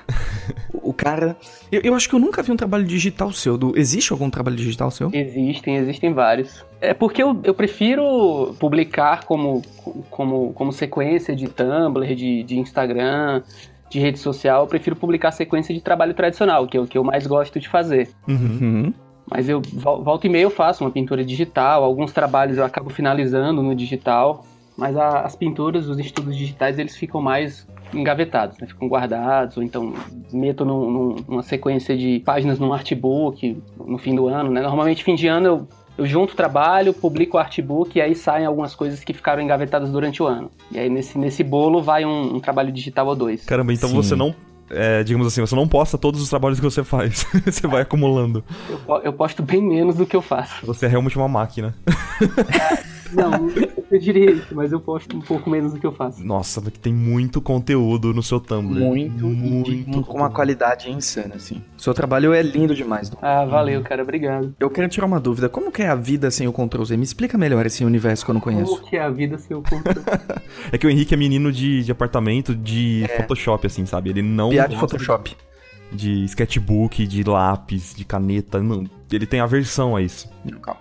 o 0.73 0.93
cara. 0.93 1.37
Eu, 1.71 1.81
eu, 1.85 1.95
acho 1.95 2.09
que 2.09 2.15
eu 2.15 2.19
nunca 2.19 2.43
vi 2.43 2.51
um 2.51 2.57
trabalho 2.57 2.85
digital 2.85 3.33
seu. 3.33 3.57
Do... 3.57 3.79
Existe 3.79 4.13
algum 4.13 4.29
trabalho 4.31 4.57
digital 4.57 4.91
seu? 4.91 5.11
Existem, 5.13 5.77
existem 5.77 6.13
vários. 6.13 6.65
É 6.81 6.95
porque 6.95 7.23
eu, 7.23 7.39
eu 7.45 7.55
prefiro 7.55 8.55
publicar 8.59 9.25
como, 9.25 9.63
como, 10.11 10.53
como 10.53 10.73
sequência 10.73 11.37
de 11.37 11.49
Tumblr, 11.49 12.15
de, 12.15 12.43
de 12.43 12.59
Instagram, 12.59 13.43
de 13.91 13.99
rede 13.99 14.19
social, 14.19 14.63
eu 14.63 14.69
prefiro 14.69 14.95
publicar 14.95 15.33
sequência 15.33 15.75
de 15.75 15.81
trabalho 15.81 16.15
tradicional, 16.15 16.67
que 16.67 16.77
é 16.77 16.81
o 16.81 16.87
que 16.87 16.97
eu 16.97 17.03
mais 17.03 17.27
gosto 17.27 17.59
de 17.59 17.69
fazer. 17.69 18.09
Uhum. 18.27 18.95
Mas 19.29 19.49
eu 19.49 19.61
volta 19.61 20.27
e 20.27 20.31
meia 20.31 20.43
eu 20.43 20.51
faço 20.51 20.85
uma 20.85 20.91
pintura 20.91 21.25
digital, 21.25 21.85
alguns 21.85 22.13
trabalhos 22.13 22.57
eu 22.57 22.65
acabo 22.65 22.89
finalizando 22.89 23.63
no 23.63 23.75
digital, 23.75 24.45
mas 24.77 24.97
a, 24.97 25.21
as 25.21 25.37
pinturas, 25.37 25.89
os 25.89 25.99
estudos 25.99 26.37
digitais, 26.37 26.79
eles 26.79 26.97
ficam 26.97 27.21
mais 27.21 27.67
engavetados, 27.93 28.59
né? 28.59 28.67
ficam 28.67 28.89
guardados, 28.89 29.57
ou 29.57 29.63
então 29.63 29.95
meto 30.33 30.65
num, 30.65 30.91
num, 30.91 31.17
numa 31.29 31.43
sequência 31.43 31.97
de 31.97 32.21
páginas 32.21 32.59
num 32.59 32.73
artbook 32.73 33.61
no 33.85 33.99
fim 33.99 34.15
do 34.15 34.29
ano, 34.29 34.51
né? 34.51 34.61
Normalmente 34.61 35.05
fim 35.05 35.15
de 35.15 35.27
ano 35.27 35.47
eu 35.47 35.69
eu 35.99 36.07
junto 36.07 36.33
o 36.33 36.37
trabalho, 36.37 36.95
publico 36.95 37.37
o 37.37 37.41
artbook 37.41 37.99
e 37.99 38.01
aí 38.01 38.15
saem 38.15 38.47
algumas 38.47 38.75
coisas 38.75 39.05
que 39.05 39.13
ficaram 39.13 39.43
engavetadas 39.43 39.91
durante 39.91 40.23
o 40.23 40.27
ano. 40.27 40.51
E 40.73 40.79
aí 40.79 40.89
nesse, 40.89 41.19
nesse 41.19 41.45
bolo 41.45 41.83
vai 41.83 42.07
um, 42.07 42.37
um 42.37 42.41
trabalho 42.41 42.73
digital 42.73 43.07
ou 43.07 43.15
dois. 43.15 43.45
Caramba, 43.45 43.75
então 43.75 43.91
Sim. 43.91 43.97
você 43.97 44.17
não 44.17 44.35
é, 44.71 45.03
digamos 45.03 45.27
assim, 45.27 45.41
você 45.41 45.55
não 45.57 45.67
posta 45.67 45.99
todos 45.99 46.23
os 46.23 46.31
trabalhos 46.31 46.61
que 46.61 46.65
você 46.65 46.85
faz. 46.85 47.27
você 47.45 47.67
vai 47.67 47.83
acumulando. 47.83 48.45
Eu, 48.69 48.97
eu, 49.03 49.13
posto 49.13 49.43
bem 49.43 49.61
menos 49.61 49.97
do 49.97 50.07
que 50.07 50.15
eu 50.15 50.23
faço. 50.23 50.65
Você 50.65 50.87
é 50.87 50.89
realmente 50.89 51.19
uma 51.19 51.29
máquina. 51.29 51.75
Não, 53.13 53.51
eu 53.91 53.99
diria 53.99 54.31
isso, 54.31 54.55
mas 54.55 54.73
eu 54.73 54.81
posto 54.81 55.17
um 55.17 55.21
pouco 55.21 55.51
menos 55.51 55.73
do 55.73 55.81
que 55.81 55.87
eu 55.87 55.93
faço. 55.93 56.25
Nossa, 56.25 56.63
tem 56.83 56.93
muito 56.93 57.41
conteúdo 57.41 58.13
no 58.15 58.23
seu 58.23 58.41
Tumblr. 58.41 58.81
Muito, 58.81 59.27
muito. 59.27 60.03
Com 60.03 60.19
uma 60.19 60.31
qualidade 60.31 60.91
insana, 60.91 61.37
assim. 61.37 61.63
Seu 61.77 61.93
trabalho 61.95 62.33
é 62.33 62.43
lindo 62.43 62.75
demais. 62.75 63.11
Ah, 63.21 63.45
valeu, 63.45 63.83
cara, 63.83 64.03
obrigado. 64.03 64.55
Eu 64.59 64.71
quero 64.71 64.89
tirar 64.89 65.07
uma 65.07 65.21
dúvida. 65.21 65.49
Como 65.49 65.73
que 65.73 65.83
é 65.83 65.89
a 65.89 65.95
vida 65.95 66.31
sem 66.31 66.47
o 66.47 66.53
Ctrl 66.53 66.85
Z? 66.85 66.97
Me 66.97 67.05
explica 67.05 67.37
melhor 67.37 67.65
esse 67.67 67.85
universo 67.85 68.25
que 68.25 68.31
eu 68.31 68.35
não 68.35 68.41
conheço. 68.41 68.77
Como 68.77 68.89
que 68.89 68.97
é 68.97 69.03
a 69.03 69.11
vida 69.11 69.39
sem 69.39 69.57
o 69.57 69.63
Ctrl 69.63 70.01
É 70.73 70.79
que 70.79 70.87
o 70.87 70.91
Henrique 70.91 71.15
é 71.15 71.17
menino 71.17 71.53
de, 71.53 71.83
de 71.83 71.93
apartamento 71.93 72.55
de 72.55 73.05
é. 73.05 73.17
Photoshop, 73.17 73.67
assim, 73.67 73.87
sabe? 73.87 74.11
Ele 74.11 74.23
não. 74.23 74.51
Piada 74.51 74.69
de 74.69 74.79
Photoshop. 74.79 75.31
De 75.31 75.51
de 75.93 76.25
sketchbook, 76.25 77.07
de 77.07 77.25
lápis, 77.25 77.95
de 77.95 78.05
caneta. 78.05 78.61
Não, 78.61 78.85
ele 79.17 79.27
tem 79.27 79.41
aversão 79.41 79.97
a 79.97 80.03
isso. 80.03 80.31
Calma. 80.63 80.81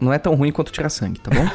Não 0.00 0.12
é 0.12 0.18
tão 0.18 0.34
ruim 0.34 0.52
quanto 0.52 0.72
tirar 0.72 0.88
sangue, 0.88 1.20
tá 1.20 1.30
bom? 1.30 1.46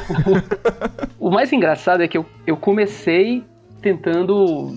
o 1.18 1.30
mais 1.30 1.52
engraçado 1.52 2.02
é 2.02 2.08
que 2.08 2.18
eu, 2.18 2.26
eu 2.46 2.56
comecei 2.56 3.44
tentando 3.80 4.76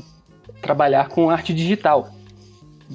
trabalhar 0.61 1.09
com 1.09 1.29
arte 1.29 1.53
digital. 1.53 2.09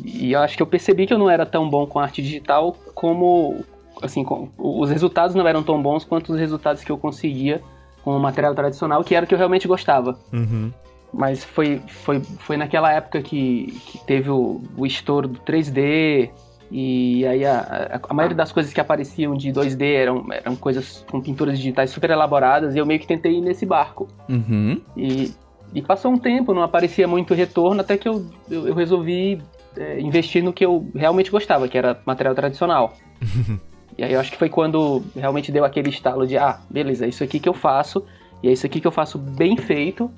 E 0.05 0.33
eu 0.33 0.41
acho 0.41 0.56
que 0.56 0.62
eu 0.62 0.67
percebi 0.67 1.06
que 1.06 1.15
eu 1.15 1.19
não 1.19 1.31
era 1.31 1.47
tão 1.47 1.69
bom 1.69 1.87
com 1.87 1.99
arte 1.99 2.23
digital 2.23 2.77
como. 2.95 3.65
Assim, 4.03 4.25
com, 4.25 4.51
os 4.59 4.91
resultados 4.91 5.37
não 5.37 5.47
eram 5.47 5.62
tão 5.62 5.81
bons 5.81 6.05
quanto 6.05 6.33
os 6.33 6.39
resultados 6.39 6.83
que 6.83 6.91
eu 6.91 6.99
conseguia 6.99 7.62
com 8.03 8.17
o 8.17 8.21
material 8.21 8.55
tradicional, 8.55 9.03
que 9.05 9.15
era 9.15 9.25
o 9.25 9.29
que 9.29 9.35
eu 9.35 9.39
realmente 9.39 9.69
gostava. 9.69 10.19
Uhum. 10.33 10.73
Mas 11.12 11.45
foi, 11.45 11.81
foi, 11.87 12.21
foi 12.21 12.56
naquela 12.56 12.93
época 12.93 13.23
que, 13.23 13.81
que 13.87 13.99
teve 14.05 14.31
o, 14.31 14.61
o 14.77 14.85
estouro 14.85 15.29
do 15.29 15.39
3D, 15.41 16.31
e 16.70 17.26
aí 17.26 17.44
a, 17.44 18.00
a, 18.08 18.14
maioria 18.14 18.37
das 18.37 18.50
coisas 18.50 18.72
que 18.72 18.81
apareciam 18.81 19.37
de 19.37 19.50
2D 19.50 19.82
eram, 19.94 20.27
eram 20.31 20.56
coisas 20.56 21.05
com 21.10 21.20
pinturas 21.20 21.58
digitais 21.58 21.91
super 21.91 22.10
elaboradas, 22.10 22.74
e 22.74 22.79
eu 22.79 22.86
meio 22.86 23.00
que 23.00 23.06
tentei 23.06 23.39
ir 23.39 23.41
nesse 23.41 23.67
barco. 23.67 24.08
Uhum. 24.29 24.81
E, 24.96 25.32
e 25.74 25.82
passou 25.82 26.12
um 26.12 26.19
tempo, 26.19 26.55
não 26.55 26.62
aparecia 26.62 27.06
muito 27.06 27.34
retorno, 27.34 27.81
até 27.81 27.96
que 27.96 28.08
eu, 28.08 28.27
eu, 28.50 28.69
eu 28.69 28.74
resolvi 28.74 29.41
é, 29.77 30.00
investir 30.00 30.43
no 30.43 30.53
que 30.53 30.65
eu 30.65 30.89
realmente 30.94 31.31
gostava, 31.31 31.69
que 31.69 31.77
era 31.77 32.00
material 32.05 32.34
tradicional. 32.34 32.94
e 33.96 34.03
aí 34.03 34.12
eu 34.12 34.20
acho 34.20 34.32
que 34.32 34.39
foi 34.39 34.48
quando 34.48 35.03
realmente 35.15 35.53
deu 35.53 35.65
aquele 35.65 35.91
estalo 35.91 36.27
de, 36.27 36.36
ah, 36.36 36.60
beleza, 36.70 37.05
é 37.05 37.08
isso 37.08 37.22
aqui 37.22 37.39
que 37.39 37.48
eu 37.48 37.55
faço, 37.55 38.05
e 38.43 38.48
é 38.48 38.53
isso 38.53 38.67
aqui 38.67 38.81
que 38.81 38.86
eu 38.86 38.93
faço 38.93 39.19
bem 39.19 39.56
feito, 39.56 40.10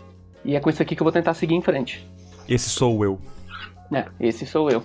e 0.44 0.54
é 0.54 0.60
com 0.60 0.70
isso 0.70 0.80
aqui 0.80 0.94
que 0.94 1.02
eu 1.02 1.04
vou 1.04 1.12
tentar 1.12 1.34
seguir 1.34 1.54
em 1.54 1.62
frente. 1.62 2.06
Esse 2.48 2.68
sou 2.68 3.04
eu. 3.04 3.18
É, 3.92 4.06
esse 4.20 4.46
sou 4.46 4.70
eu. 4.70 4.82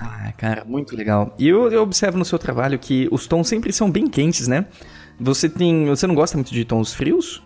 Ah, 0.00 0.32
cara, 0.36 0.64
muito 0.64 0.96
legal. 0.96 1.34
E 1.38 1.48
eu, 1.48 1.70
eu, 1.70 1.82
observo 1.82 2.18
no 2.18 2.24
seu 2.24 2.38
trabalho 2.38 2.78
que 2.78 3.08
os 3.10 3.26
tons 3.26 3.48
sempre 3.48 3.72
são 3.72 3.90
bem 3.90 4.06
quentes, 4.08 4.48
né? 4.48 4.66
Você 5.18 5.48
tem. 5.48 5.86
Você 5.86 6.06
não 6.06 6.14
gosta 6.14 6.36
muito 6.36 6.52
de 6.52 6.64
tons 6.64 6.92
frios? 6.92 7.42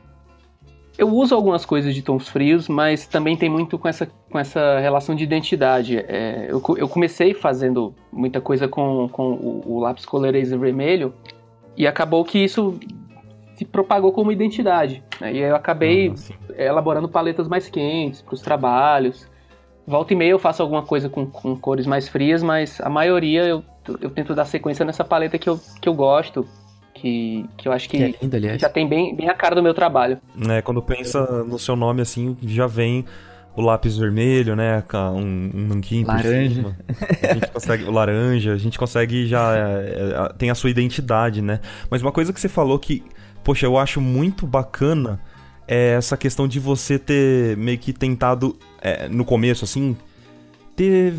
Eu 0.98 1.08
uso 1.08 1.34
algumas 1.34 1.64
coisas 1.64 1.94
de 1.94 2.02
tons 2.02 2.28
frios, 2.28 2.68
mas 2.68 3.06
também 3.06 3.34
tem 3.34 3.48
muito 3.48 3.78
com 3.78 3.88
essa, 3.88 4.06
com 4.28 4.38
essa 4.38 4.78
relação 4.80 5.14
de 5.14 5.24
identidade. 5.24 5.96
É, 5.96 6.48
eu, 6.50 6.62
eu 6.76 6.88
comecei 6.88 7.32
fazendo 7.32 7.94
muita 8.12 8.38
coisa 8.40 8.68
com, 8.68 9.08
com 9.08 9.32
o, 9.32 9.62
o 9.66 9.80
lápis 9.80 10.04
coloraser 10.04 10.58
vermelho 10.58 11.14
e 11.74 11.86
acabou 11.86 12.22
que 12.22 12.38
isso 12.38 12.78
se 13.60 13.64
propagou 13.64 14.12
como 14.12 14.32
identidade. 14.32 15.02
Né? 15.20 15.34
E 15.34 15.38
eu 15.38 15.54
acabei 15.54 16.12
ah, 16.12 16.62
elaborando 16.62 17.08
paletas 17.08 17.46
mais 17.46 17.68
quentes 17.68 18.22
para 18.22 18.34
os 18.34 18.40
trabalhos. 18.40 19.26
Volta 19.90 20.12
e 20.12 20.16
meia 20.16 20.30
eu 20.30 20.38
faço 20.38 20.62
alguma 20.62 20.82
coisa 20.82 21.08
com, 21.08 21.26
com 21.26 21.56
cores 21.56 21.84
mais 21.84 22.08
frias, 22.08 22.44
mas 22.44 22.80
a 22.80 22.88
maioria 22.88 23.42
eu, 23.42 23.64
eu 24.00 24.08
tento 24.08 24.36
dar 24.36 24.44
sequência 24.44 24.84
nessa 24.84 25.02
paleta 25.02 25.36
que 25.36 25.48
eu, 25.48 25.58
que 25.82 25.88
eu 25.88 25.94
gosto, 25.94 26.46
que, 26.94 27.44
que 27.56 27.66
eu 27.66 27.72
acho 27.72 27.88
que, 27.88 27.96
que 27.96 28.02
é 28.04 28.14
lindo, 28.22 28.58
já 28.58 28.68
tem 28.68 28.88
bem, 28.88 29.16
bem 29.16 29.28
a 29.28 29.34
cara 29.34 29.56
do 29.56 29.62
meu 29.62 29.74
trabalho. 29.74 30.18
É, 30.48 30.62
quando 30.62 30.80
pensa 30.80 31.42
no 31.42 31.58
seu 31.58 31.74
nome 31.74 32.02
assim, 32.02 32.36
já 32.40 32.68
vem 32.68 33.04
o 33.56 33.60
lápis 33.60 33.98
vermelho, 33.98 34.54
né? 34.54 34.80
Um, 35.12 35.50
um 35.52 35.66
nanquim 35.66 36.04
laranja. 36.04 36.76
A 37.28 37.34
gente 37.34 37.50
consegue 37.50 37.82
o 37.82 37.90
laranja, 37.90 38.52
a 38.52 38.58
gente 38.58 38.78
consegue 38.78 39.26
já 39.26 39.56
é, 39.56 39.58
é, 39.58 40.32
tem 40.38 40.50
a 40.50 40.54
sua 40.54 40.70
identidade, 40.70 41.42
né? 41.42 41.58
Mas 41.90 42.00
uma 42.00 42.12
coisa 42.12 42.32
que 42.32 42.40
você 42.40 42.48
falou 42.48 42.78
que 42.78 43.02
poxa, 43.42 43.66
eu 43.66 43.76
acho 43.76 44.00
muito 44.00 44.46
bacana 44.46 45.20
é 45.70 45.92
essa 45.92 46.16
questão 46.16 46.48
de 46.48 46.58
você 46.58 46.98
ter 46.98 47.56
meio 47.56 47.78
que 47.78 47.92
tentado, 47.92 48.58
é, 48.82 49.08
no 49.08 49.24
começo, 49.24 49.64
assim, 49.64 49.96
ter, 50.74 51.14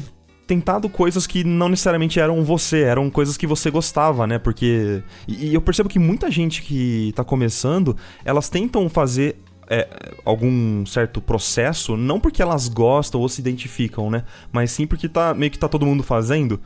tentado 0.45 0.89
coisas 0.89 1.25
que 1.25 1.41
não 1.45 1.69
necessariamente 1.69 2.19
eram 2.19 2.43
você, 2.43 2.81
eram 2.81 3.09
coisas 3.09 3.37
que 3.37 3.47
você 3.47 3.71
gostava, 3.71 4.27
né? 4.27 4.37
Porque. 4.37 5.01
E, 5.25 5.53
eu 5.53 5.61
percebo 5.61 5.87
que 5.87 5.97
muita 5.97 6.29
gente 6.29 6.61
que 6.63 7.13
tá 7.15 7.23
começando, 7.23 7.95
elas 8.25 8.49
tentam 8.49 8.89
fazer 8.89 9.37
é, 9.69 9.87
algum 10.25 10.85
certo 10.85 11.21
processo, 11.21 11.95
não 11.95 12.19
porque 12.19 12.41
elas 12.41 12.67
gostam 12.67 13.21
ou 13.21 13.29
se 13.29 13.39
identificam, 13.39 14.11
né? 14.11 14.25
Mas 14.51 14.71
sim 14.71 14.85
porque 14.85 15.07
tá, 15.07 15.33
meio 15.33 15.49
que 15.49 15.57
tá 15.57 15.69
todo 15.69 15.85
mundo 15.85 16.03
fazendo. 16.03 16.59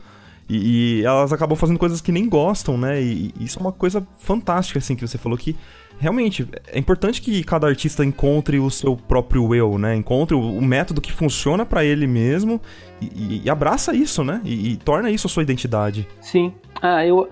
E, 0.48 0.98
e 0.98 1.04
elas 1.04 1.32
acabam 1.32 1.56
fazendo 1.56 1.78
coisas 1.78 2.00
que 2.00 2.10
nem 2.10 2.28
gostam, 2.28 2.76
né? 2.76 3.00
E, 3.00 3.32
e, 3.38 3.44
isso 3.44 3.60
é 3.60 3.62
uma 3.62 3.72
coisa 3.72 4.04
fantástica, 4.18 4.80
assim, 4.80 4.96
que 4.96 5.06
você 5.06 5.18
falou 5.18 5.38
que 5.38 5.54
realmente 5.98 6.48
é 6.72 6.78
importante 6.78 7.20
que 7.20 7.42
cada 7.44 7.66
artista 7.66 8.04
encontre 8.04 8.58
o 8.58 8.70
seu 8.70 8.96
próprio 8.96 9.54
eu, 9.54 9.78
né? 9.78 9.94
Encontre 9.94 10.34
o, 10.34 10.60
método 10.60 11.00
que 11.00 11.12
funciona 11.12 11.64
para 11.64 11.84
ele 11.84 12.06
mesmo 12.06 12.60
e, 13.00 13.42
e, 13.44 13.50
abraça 13.50 13.94
isso, 13.94 14.24
né? 14.24 14.40
E, 14.44 14.76
torna 14.76 15.10
isso 15.10 15.26
a 15.26 15.30
sua 15.30 15.42
identidade. 15.42 16.06
Sim. 16.20 16.52
Ah, 16.80 17.04
eu, 17.04 17.28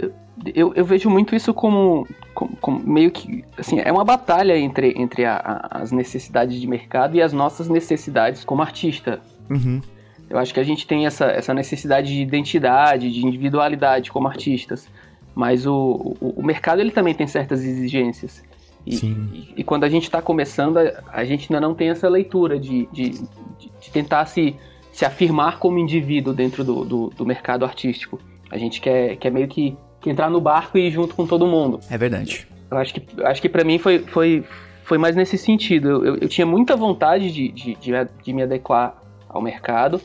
eu, 0.54 0.72
eu 0.74 0.84
vejo 0.84 1.10
muito 1.10 1.34
isso 1.34 1.52
como, 1.52 2.06
como, 2.34 2.56
como, 2.56 2.80
meio 2.80 3.10
que. 3.10 3.44
Assim, 3.58 3.80
é 3.80 3.92
uma 3.92 4.04
batalha 4.04 4.56
entre, 4.56 4.94
entre 4.96 5.24
a, 5.24 5.36
a, 5.36 5.82
as 5.82 5.92
necessidades 5.92 6.60
de 6.60 6.66
mercado 6.66 7.16
e 7.16 7.22
as 7.22 7.32
nossas 7.32 7.68
necessidades 7.68 8.44
como 8.44 8.62
artista. 8.62 9.20
Uhum. 9.50 9.80
Eu 10.28 10.38
acho 10.38 10.54
que 10.54 10.60
a 10.60 10.64
gente 10.64 10.86
tem 10.86 11.06
essa, 11.06 11.26
essa 11.26 11.52
necessidade 11.52 12.08
de 12.08 12.22
identidade, 12.22 13.12
de 13.12 13.26
individualidade 13.26 14.10
como 14.10 14.26
artistas. 14.26 14.88
Mas 15.34 15.66
o, 15.66 16.16
o, 16.20 16.34
o 16.36 16.44
mercado 16.44 16.80
ele 16.80 16.90
também 16.90 17.14
tem 17.14 17.26
certas 17.26 17.62
exigências. 17.64 18.42
E, 18.86 18.96
e, 18.96 19.54
e, 19.56 19.64
quando 19.64 19.84
a 19.84 19.88
gente 19.88 20.04
está 20.04 20.20
começando, 20.20 20.78
a, 20.78 20.92
a, 21.10 21.24
gente 21.24 21.50
ainda 21.50 21.66
não 21.66 21.74
tem 21.74 21.88
essa 21.88 22.08
leitura 22.08 22.58
de, 22.58 22.86
de, 22.92 23.10
de, 23.10 23.90
tentar 23.90 24.26
se, 24.26 24.54
se 24.92 25.04
afirmar 25.04 25.58
como 25.58 25.78
indivíduo 25.78 26.34
dentro 26.34 26.62
do, 26.62 26.84
do, 26.84 27.10
do, 27.10 27.24
mercado 27.24 27.64
artístico. 27.64 28.20
A 28.50 28.58
gente 28.58 28.80
quer, 28.80 29.16
quer 29.16 29.30
meio 29.30 29.48
que, 29.48 29.76
que, 30.00 30.10
entrar 30.10 30.28
no 30.28 30.40
barco 30.40 30.76
e 30.76 30.88
ir 30.88 30.90
junto 30.90 31.14
com 31.14 31.26
todo 31.26 31.46
mundo. 31.46 31.80
É 31.90 31.96
verdade. 31.96 32.46
Eu 32.70 32.76
acho 32.76 32.94
que, 32.94 33.22
acho 33.22 33.40
que 33.40 33.48
para 33.48 33.64
mim 33.64 33.78
foi, 33.78 34.00
foi, 34.00 34.44
foi 34.82 34.98
mais 34.98 35.16
nesse 35.16 35.38
sentido. 35.38 35.88
Eu, 35.88 36.04
eu, 36.04 36.16
eu 36.16 36.28
tinha 36.28 36.46
muita 36.46 36.76
vontade 36.76 37.30
de, 37.30 37.48
de, 37.48 37.74
de, 37.76 37.92
de 38.22 38.32
me 38.34 38.42
adequar 38.42 39.00
ao 39.26 39.40
mercado, 39.40 39.98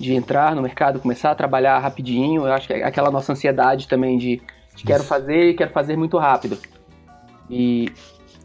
de 0.00 0.14
entrar 0.14 0.54
no 0.56 0.62
mercado, 0.62 0.98
começar 0.98 1.30
a 1.30 1.34
trabalhar 1.34 1.78
rapidinho. 1.78 2.44
Eu 2.44 2.52
acho 2.52 2.66
que 2.66 2.74
é 2.74 2.84
aquela 2.84 3.10
nossa 3.10 3.32
ansiedade 3.32 3.86
também 3.86 4.18
de, 4.18 4.42
de 4.74 4.82
quero 4.84 5.04
fazer 5.04 5.50
e 5.50 5.54
quero 5.54 5.70
fazer 5.70 5.96
muito 5.96 6.18
rápido. 6.18 6.58
E, 7.48 7.92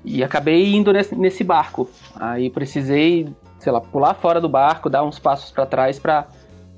e 0.03 0.23
acabei 0.23 0.73
indo 0.73 0.91
nesse, 0.91 1.15
nesse 1.15 1.43
barco. 1.43 1.89
Aí 2.15 2.49
precisei, 2.49 3.27
sei 3.59 3.71
lá, 3.71 3.81
pular 3.81 4.13
fora 4.13 4.41
do 4.41 4.49
barco, 4.49 4.89
dar 4.89 5.03
uns 5.03 5.19
passos 5.19 5.51
para 5.51 5.65
trás 5.65 5.99
para 5.99 6.27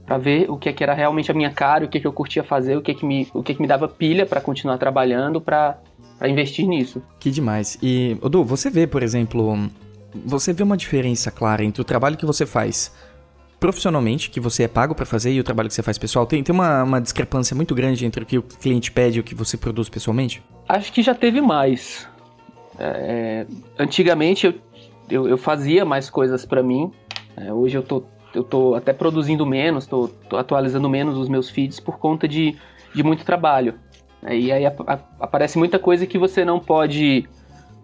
para 0.06 0.18
ver 0.18 0.50
o 0.50 0.58
que, 0.58 0.70
é 0.70 0.74
que 0.74 0.84
era 0.84 0.94
realmente 0.94 1.32
a 1.32 1.34
minha 1.34 1.50
cara, 1.50 1.86
o 1.86 1.88
que, 1.88 1.98
é 1.98 2.01
que 2.01 2.08
eu 2.08 2.12
curtia 2.12 2.44
fazer, 2.44 2.75
o 2.75 2.82
que, 2.82 2.92
é 2.92 2.94
que 2.94 3.06
me, 3.06 3.27
o 3.34 3.42
que, 3.42 3.56
que 3.56 3.62
me 3.62 3.68
dava 3.68 3.88
pilha 3.88 4.25
para 4.25 4.42
continuar 4.42 4.77
trabalhando, 4.77 5.39
para 5.39 5.77
investir 6.25 6.68
nisso. 6.68 7.01
Que 7.20 7.32
demais. 7.32 7.77
E, 7.82 8.18
Odu, 8.22 8.44
você 8.44 8.70
vê, 8.70 8.86
por 8.86 9.01
exemplo, 9.01 9.58
você 10.25 10.51
vê 10.51 10.62
uma 10.62 10.75
diferença 10.75 11.32
clara 11.32 11.63
entre 11.63 11.82
o 11.82 11.86
trabalho 11.86 12.18
que 12.18 12.25
você 12.25 12.46
faz 12.46 12.94
profissionalmente, 13.60 14.30
que 14.30 14.42
você 14.42 14.63
é 14.63 14.68
pago 14.68 14.94
para 14.94 15.06
fazer, 15.06 15.32
e 15.32 15.39
o 15.39 15.44
trabalho 15.44 15.70
que 15.70 15.75
você 15.75 15.82
faz 15.82 15.98
pessoal? 15.98 16.25
Tem, 16.25 16.44
tem 16.44 16.53
uma, 16.53 16.84
uma 16.84 17.00
discrepância 17.00 17.56
muito 17.56 17.74
grande 17.74 18.06
entre 18.06 18.24
o 18.24 18.25
que 18.25 18.38
o 18.38 18.44
cliente 18.44 18.92
pede 18.92 19.18
e 19.18 19.22
o 19.22 19.24
que 19.24 19.34
você 19.34 19.56
produz 19.56 19.88
pessoalmente? 19.88 20.44
Acho 20.68 20.92
que 20.92 21.01
já 21.01 21.15
teve 21.15 21.39
mais. 21.39 22.06
É, 22.80 23.46
antigamente 23.77 24.48
eu, 24.48 24.53
eu, 25.10 25.27
eu, 25.27 25.38
fazia 25.38 25.86
mais 25.86 26.10
coisas 26.10 26.46
para 26.46 26.63
mim. 26.63 26.92
É, 27.38 27.53
hoje 27.53 27.77
eu 27.77 27.84
tô, 27.84 28.03
eu 28.34 28.44
tô 28.44 28.75
até 28.75 28.94
produzindo 28.94 29.46
menos, 29.46 29.86
tô, 29.86 30.08
tô, 30.30 30.38
atualizando 30.38 30.89
menos 30.89 31.18
os 31.18 31.30
meus 31.30 31.50
feeds 31.50 31.80
por 31.80 31.98
conta 31.98 32.27
de, 32.27 32.58
de 32.94 33.03
muito 33.03 33.24
trabalho. 33.24 33.75
É, 34.24 34.38
e 34.38 34.51
aí 34.51 34.65
a, 34.65 34.74
a, 34.88 35.00
aparece 35.20 35.58
muita 35.58 35.77
coisa 35.77 36.06
que 36.06 36.18
você 36.18 36.44
não 36.44 36.60
pode 36.60 37.27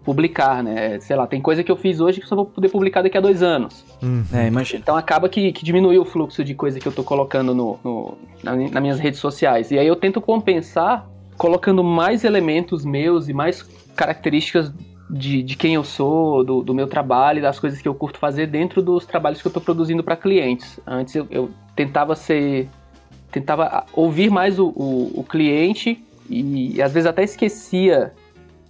publicar, 0.04 0.62
né? 0.62 0.98
Sei 1.00 1.14
lá, 1.14 1.26
tem 1.26 1.40
coisa 1.40 1.62
que 1.62 1.70
eu 1.70 1.76
fiz 1.76 2.00
hoje 2.00 2.20
que 2.20 2.26
só 2.26 2.34
vou 2.34 2.46
poder 2.46 2.68
publicar 2.68 3.02
daqui 3.02 3.18
a 3.18 3.20
dois 3.20 3.42
anos. 3.42 3.84
Hum, 4.02 4.24
é, 4.32 4.46
imagina. 4.46 4.80
Então 4.80 4.96
acaba 4.96 5.28
que, 5.28 5.52
que 5.52 5.64
diminuiu 5.64 6.02
o 6.02 6.04
fluxo 6.04 6.42
de 6.42 6.54
coisa 6.54 6.80
que 6.80 6.88
eu 6.88 6.92
tô 6.92 7.04
colocando 7.04 7.54
no, 7.54 7.78
no 7.84 8.18
na, 8.42 8.56
nas 8.56 8.82
minhas 8.82 8.98
redes 8.98 9.20
sociais. 9.20 9.70
E 9.70 9.78
aí 9.78 9.86
eu 9.86 9.96
tento 9.96 10.20
compensar 10.20 11.06
colocando 11.36 11.82
mais 11.82 12.22
elementos 12.22 12.84
meus 12.84 13.28
e 13.28 13.32
mais 13.32 13.62
características 14.00 14.72
de, 15.10 15.42
de 15.42 15.56
quem 15.56 15.74
eu 15.74 15.84
sou, 15.84 16.42
do, 16.42 16.62
do, 16.62 16.72
meu 16.72 16.86
trabalho, 16.86 17.42
das 17.42 17.58
coisas 17.58 17.82
que 17.82 17.86
eu 17.86 17.94
curto 17.94 18.18
fazer 18.18 18.46
dentro 18.46 18.80
dos 18.80 19.04
trabalhos 19.04 19.42
que 19.42 19.46
eu 19.46 19.50
estou 19.50 19.62
produzindo 19.62 20.02
para 20.02 20.16
clientes. 20.16 20.80
Antes 20.86 21.14
eu, 21.14 21.26
eu, 21.30 21.50
tentava 21.76 22.16
ser. 22.16 22.66
tentava 23.30 23.84
ouvir 23.92 24.30
mais 24.30 24.58
o, 24.58 24.68
o, 24.68 25.20
o 25.20 25.24
cliente 25.24 26.02
e, 26.30 26.76
e, 26.76 26.82
às 26.82 26.94
vezes 26.94 27.06
até 27.06 27.22
esquecia 27.22 28.14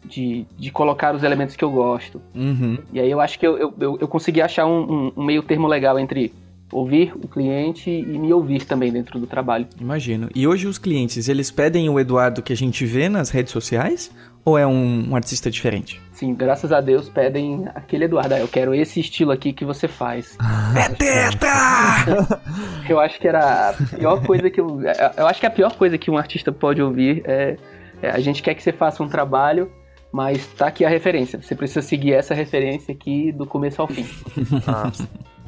de, 0.05 0.45
de 0.59 0.73
colocar 0.73 1.15
os 1.15 1.23
elementos 1.23 1.55
que 1.55 1.65
eu 1.65 1.71
gosto. 1.71 2.21
Uhum. 2.35 2.77
E 2.93 2.99
aí 2.99 3.11
eu 3.11 3.21
acho 3.21 3.39
que 3.39 3.47
eu, 3.47 3.57
eu, 3.57 3.99
eu 4.01 4.09
consegui 4.09 4.43
achar 4.43 4.67
um, 4.67 4.81
um, 4.81 5.13
um 5.19 5.25
meio 5.25 5.45
termo 5.45 5.69
legal 5.69 5.97
entre 5.97 6.35
ouvir 6.73 7.12
o 7.15 7.29
cliente 7.29 7.91
e 7.91 8.19
me 8.19 8.33
ouvir 8.33 8.65
também 8.65 8.93
dentro 8.93 9.19
do 9.19 9.27
trabalho. 9.27 9.67
Imagino. 9.81 10.29
E 10.35 10.47
hoje 10.47 10.67
os 10.67 10.79
clientes, 10.79 11.29
eles 11.29 11.50
pedem 11.50 11.89
o 11.89 11.99
Eduardo 11.99 12.43
que 12.43 12.53
a 12.53 12.57
gente 12.57 12.85
vê 12.87 13.09
nas 13.09 13.31
redes 13.31 13.53
sociais 13.53 14.11
ou 14.45 14.57
é 14.57 14.67
um, 14.67 15.11
um 15.11 15.17
artista 15.17 15.50
diferente? 15.50 16.00
Sim, 16.12 16.35
graças 16.35 16.73
a 16.73 16.81
Deus 16.81 17.09
pedem 17.09 17.67
aquele 17.75 18.05
Eduardo. 18.05 18.35
Ah, 18.35 18.41
eu 18.41 18.49
quero 18.49 18.75
esse 18.75 19.00
estilo 19.00 19.33
aqui 19.33 19.53
que 19.53 19.65
você 19.65 19.87
faz. 19.87 20.37
é 20.77 20.89
teta! 20.95 22.41
eu 22.89 22.99
acho 22.99 23.19
que 23.19 23.29
era 23.29 23.71
a 23.71 23.75
pior 23.75 24.25
coisa 24.25 24.49
que 24.50 24.61
eu, 24.61 24.81
eu 25.17 25.27
acho 25.27 25.41
que 25.41 25.47
a 25.47 25.50
pior 25.50 25.77
coisa 25.77 25.99
que 25.99 26.11
um 26.11 26.17
artista 26.17 26.50
pode 26.53 26.81
ouvir 26.81 27.23
é, 27.27 27.57
é 28.03 28.11
a 28.11 28.21
gente 28.21 28.43
quer 28.43 28.55
que 28.55 28.62
você 28.62 28.73
faça 28.73 29.03
um 29.03 29.09
trabalho 29.09 29.71
mas 30.12 30.47
tá 30.55 30.67
aqui 30.67 30.85
a 30.85 30.89
referência. 30.89 31.41
Você 31.41 31.55
precisa 31.55 31.83
seguir 31.83 32.15
essa 32.15 32.35
referência 32.35 32.93
aqui 32.93 33.33
do 33.33 33.47
começo 33.47 33.81
ao 33.81 33.89
fim. 33.89 34.05
ah, 34.67 34.91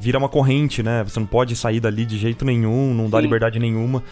vira 0.03 0.17
uma 0.17 0.27
corrente, 0.27 0.83
né? 0.83 1.01
Você 1.03 1.17
não 1.17 1.25
pode 1.25 1.55
sair 1.55 1.79
dali 1.79 2.05
de 2.05 2.17
jeito 2.17 2.43
nenhum, 2.43 2.93
não 2.93 3.05
Sim. 3.05 3.09
dá 3.11 3.21
liberdade 3.21 3.57
nenhuma. 3.57 4.03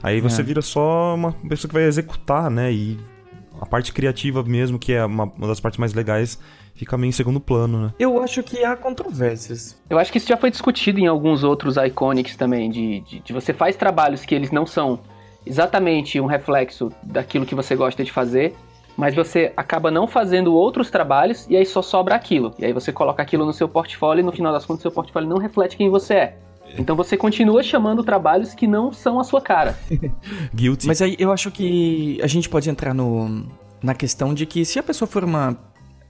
Aí 0.00 0.20
você 0.20 0.40
é. 0.40 0.44
vira 0.44 0.62
só 0.62 1.14
uma 1.14 1.32
pessoa 1.32 1.68
que 1.68 1.74
vai 1.74 1.82
executar, 1.82 2.48
né? 2.48 2.72
E 2.72 2.96
a 3.60 3.66
parte 3.66 3.92
criativa 3.92 4.44
mesmo, 4.44 4.78
que 4.78 4.92
é 4.92 5.04
uma, 5.04 5.24
uma 5.24 5.48
das 5.48 5.58
partes 5.58 5.78
mais 5.78 5.92
legais, 5.92 6.38
fica 6.72 6.96
meio 6.96 7.08
em 7.08 7.12
segundo 7.12 7.40
plano, 7.40 7.82
né? 7.82 7.94
Eu 7.98 8.22
acho 8.22 8.44
que 8.44 8.64
há 8.64 8.76
controvérsias. 8.76 9.76
Eu 9.90 9.98
acho 9.98 10.12
que 10.12 10.18
isso 10.18 10.28
já 10.28 10.36
foi 10.36 10.52
discutido 10.52 11.00
em 11.00 11.08
alguns 11.08 11.42
outros 11.42 11.76
iconics 11.76 12.36
também, 12.36 12.70
de, 12.70 13.00
de, 13.00 13.20
de 13.20 13.32
você 13.32 13.52
faz 13.52 13.74
trabalhos 13.74 14.24
que 14.24 14.34
eles 14.34 14.52
não 14.52 14.64
são 14.64 15.00
exatamente 15.44 16.20
um 16.20 16.26
reflexo 16.26 16.92
daquilo 17.02 17.44
que 17.44 17.56
você 17.56 17.74
gosta 17.74 18.04
de 18.04 18.12
fazer, 18.12 18.54
mas 19.00 19.14
você 19.14 19.50
acaba 19.56 19.90
não 19.90 20.06
fazendo 20.06 20.52
outros 20.52 20.90
trabalhos 20.90 21.46
e 21.48 21.56
aí 21.56 21.64
só 21.64 21.80
sobra 21.80 22.14
aquilo. 22.14 22.54
E 22.58 22.66
aí 22.66 22.72
você 22.74 22.92
coloca 22.92 23.22
aquilo 23.22 23.46
no 23.46 23.52
seu 23.52 23.66
portfólio 23.66 24.20
e 24.20 24.22
no 24.22 24.30
final 24.30 24.52
das 24.52 24.66
contas 24.66 24.82
seu 24.82 24.92
portfólio 24.92 25.26
não 25.26 25.38
reflete 25.38 25.74
quem 25.74 25.88
você 25.88 26.14
é. 26.14 26.36
Então 26.76 26.94
você 26.94 27.16
continua 27.16 27.62
chamando 27.62 28.04
trabalhos 28.04 28.52
que 28.52 28.66
não 28.66 28.92
são 28.92 29.18
a 29.18 29.24
sua 29.24 29.40
cara. 29.40 29.76
Guilty. 30.54 30.86
Mas 30.86 31.00
aí 31.00 31.16
eu 31.18 31.32
acho 31.32 31.50
que 31.50 32.20
a 32.22 32.26
gente 32.26 32.46
pode 32.46 32.68
entrar 32.68 32.92
no, 32.92 33.46
na 33.82 33.94
questão 33.94 34.34
de 34.34 34.44
que 34.44 34.66
se 34.66 34.78
a 34.78 34.82
pessoa 34.82 35.08
for 35.08 35.24
uma 35.24 35.56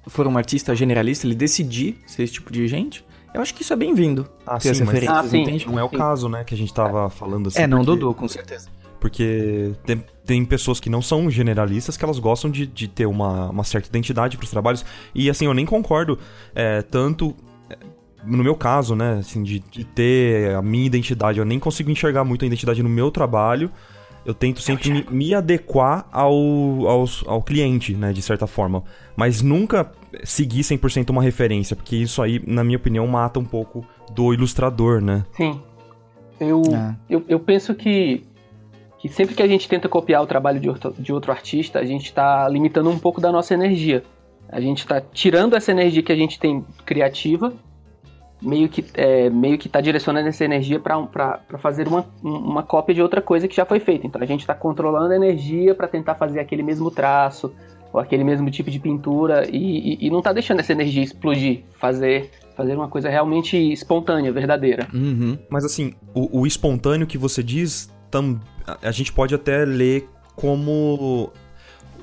for 0.08 0.26
um 0.26 0.36
artista 0.36 0.74
generalista, 0.74 1.26
ele 1.26 1.36
decidir 1.36 1.96
ser 2.08 2.24
esse 2.24 2.32
tipo 2.32 2.52
de 2.52 2.66
gente, 2.66 3.04
eu 3.32 3.40
acho 3.40 3.54
que 3.54 3.62
isso 3.62 3.72
é 3.72 3.76
bem-vindo. 3.76 4.26
Ah, 4.44 4.58
sim, 4.58 4.68
mas 4.82 5.08
ah, 5.08 5.22
sim. 5.22 5.64
não 5.66 5.78
é 5.78 5.84
o 5.84 5.88
sim. 5.88 5.96
caso, 5.96 6.28
né, 6.28 6.42
que 6.42 6.54
a 6.54 6.56
gente 6.56 6.74
tava 6.74 7.08
falando 7.08 7.46
assim. 7.46 7.62
É, 7.62 7.68
não, 7.68 7.84
porque... 7.84 7.92
Dodô, 7.92 8.14
com 8.14 8.26
certeza. 8.26 8.68
Porque 9.00 9.72
tem, 9.86 10.04
tem, 10.24 10.44
pessoas 10.44 10.78
que 10.78 10.90
não 10.90 11.00
são 11.00 11.30
generalistas 11.30 11.96
que 11.96 12.04
elas 12.04 12.18
gostam 12.18 12.50
de, 12.50 12.66
de 12.66 12.86
ter 12.86 13.06
uma, 13.06 13.48
uma 13.48 13.64
certa 13.64 13.88
identidade 13.88 14.36
para 14.36 14.44
os 14.44 14.50
trabalhos. 14.50 14.84
E 15.14 15.30
assim, 15.30 15.46
eu 15.46 15.54
nem 15.54 15.64
concordo 15.64 16.18
é, 16.54 16.82
tanto 16.82 17.34
é, 17.70 17.78
no 18.24 18.44
meu 18.44 18.54
caso, 18.54 18.94
né, 18.94 19.18
assim, 19.20 19.42
de, 19.42 19.58
de, 19.58 19.84
ter 19.84 20.54
a 20.54 20.60
minha 20.60 20.84
identidade, 20.84 21.38
eu 21.38 21.44
nem 21.44 21.58
consigo 21.58 21.90
enxergar 21.90 22.22
muito 22.24 22.44
a 22.44 22.46
identidade 22.46 22.82
no 22.82 22.88
meu 22.88 23.10
trabalho. 23.10 23.70
Eu 24.24 24.34
tento 24.34 24.60
sempre 24.60 24.92
me, 24.92 25.06
me, 25.10 25.34
adequar 25.34 26.06
ao, 26.12 26.34
ao, 26.86 27.04
ao 27.26 27.42
cliente, 27.42 27.94
né, 27.94 28.12
de 28.12 28.20
certa 28.20 28.46
forma. 28.46 28.84
Mas 29.16 29.40
nunca 29.40 29.90
seguir 30.24 30.60
100% 30.60 31.08
uma 31.08 31.22
referência, 31.22 31.74
porque 31.74 31.96
isso 31.96 32.20
aí, 32.20 32.42
na 32.46 32.62
minha 32.62 32.76
opinião, 32.76 33.06
mata 33.06 33.40
um 33.40 33.44
pouco 33.44 33.82
do 34.14 34.34
ilustrador, 34.34 35.00
né? 35.00 35.24
Sim. 35.34 35.58
Eu, 36.38 36.62
é. 36.74 36.96
eu, 37.08 37.24
eu 37.28 37.38
penso 37.38 37.74
que 37.74 38.24
que 39.00 39.08
sempre 39.08 39.34
que 39.34 39.42
a 39.42 39.46
gente 39.46 39.66
tenta 39.66 39.88
copiar 39.88 40.22
o 40.22 40.26
trabalho 40.26 40.60
de 40.60 40.68
outro, 40.68 40.94
de 40.98 41.12
outro 41.12 41.32
artista, 41.32 41.78
a 41.78 41.84
gente 41.84 42.04
está 42.04 42.46
limitando 42.48 42.90
um 42.90 42.98
pouco 42.98 43.20
da 43.20 43.32
nossa 43.32 43.54
energia. 43.54 44.02
A 44.48 44.60
gente 44.60 44.80
está 44.80 45.00
tirando 45.00 45.56
essa 45.56 45.70
energia 45.70 46.02
que 46.02 46.12
a 46.12 46.16
gente 46.16 46.38
tem 46.38 46.64
criativa, 46.84 47.52
meio 48.42 48.68
que 48.68 48.84
é, 48.94 49.30
meio 49.30 49.56
que 49.56 49.68
está 49.68 49.80
direcionando 49.80 50.28
essa 50.28 50.44
energia 50.44 50.78
para 50.78 51.40
fazer 51.58 51.88
uma, 51.88 52.04
uma 52.22 52.62
cópia 52.62 52.94
de 52.94 53.00
outra 53.00 53.22
coisa 53.22 53.48
que 53.48 53.56
já 53.56 53.64
foi 53.64 53.80
feita. 53.80 54.06
Então 54.06 54.20
a 54.20 54.26
gente 54.26 54.40
está 54.40 54.54
controlando 54.54 55.12
a 55.12 55.16
energia 55.16 55.74
para 55.74 55.88
tentar 55.88 56.14
fazer 56.16 56.40
aquele 56.40 56.62
mesmo 56.62 56.90
traço 56.90 57.54
ou 57.92 58.00
aquele 58.00 58.22
mesmo 58.22 58.50
tipo 58.50 58.70
de 58.70 58.78
pintura 58.78 59.48
e, 59.50 59.94
e, 59.94 60.06
e 60.06 60.10
não 60.10 60.18
está 60.18 60.32
deixando 60.32 60.60
essa 60.60 60.72
energia 60.72 61.02
explodir, 61.02 61.64
fazer 61.78 62.30
fazer 62.54 62.74
uma 62.74 62.88
coisa 62.88 63.08
realmente 63.08 63.56
espontânea, 63.56 64.30
verdadeira. 64.30 64.86
Uhum. 64.92 65.38
Mas 65.48 65.64
assim, 65.64 65.94
o, 66.14 66.40
o 66.40 66.46
espontâneo 66.46 67.06
que 67.06 67.16
você 67.16 67.42
diz 67.42 67.88
tam, 68.10 68.40
a 68.82 68.90
gente 68.90 69.12
pode 69.12 69.34
até 69.34 69.64
ler 69.64 70.08
como 70.36 71.32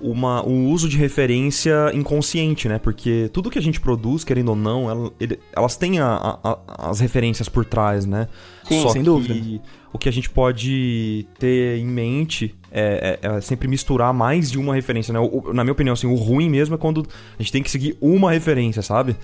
uma, 0.02 0.46
um 0.46 0.70
uso 0.72 0.88
de 0.88 0.98
referência 0.98 1.92
inconsciente, 1.94 2.68
né? 2.68 2.80
Porque 2.80 3.30
tudo 3.34 3.50
que 3.50 3.58
a 3.58 3.62
gente 3.62 3.80
produz, 3.80 4.24
querendo 4.24 4.50
ou 4.50 4.56
não, 4.56 4.90
ela, 4.90 5.12
ele, 5.20 5.40
elas 5.54 5.76
têm 5.76 6.00
a, 6.00 6.40
a, 6.44 6.90
as 6.90 7.00
referências 7.00 7.50
por 7.50 7.66
trás, 7.66 8.06
né? 8.06 8.28
Sim, 8.68 8.82
Só 8.82 8.90
sem 8.90 9.02
que 9.02 9.06
dúvida. 9.06 9.62
O 9.92 9.98
que 9.98 10.10
a 10.10 10.12
gente 10.12 10.30
pode 10.30 11.26
ter 11.40 11.78
em 11.80 11.86
mente 11.86 12.54
é, 12.72 13.20
é, 13.22 13.28
é, 13.28 13.42
sempre 13.42 13.68
misturar 13.68 14.14
mais 14.14 14.52
de 14.52 14.60
uma 14.60 14.76
referência, 14.76 15.14
né? 15.14 15.20
O, 15.20 15.54
na 15.54 15.64
minha 15.64 15.72
opinião, 15.72 15.94
assim, 15.94 16.08
o 16.08 16.16
ruim 16.16 16.50
mesmo 16.50 16.76
é 16.76 16.78
quando 16.78 17.08
a 17.38 17.42
gente 17.42 17.52
tem 17.52 17.64
que 17.64 17.72
seguir 17.72 17.98
uma 18.00 18.32
referência, 18.32 18.82
sabe? 18.82 19.16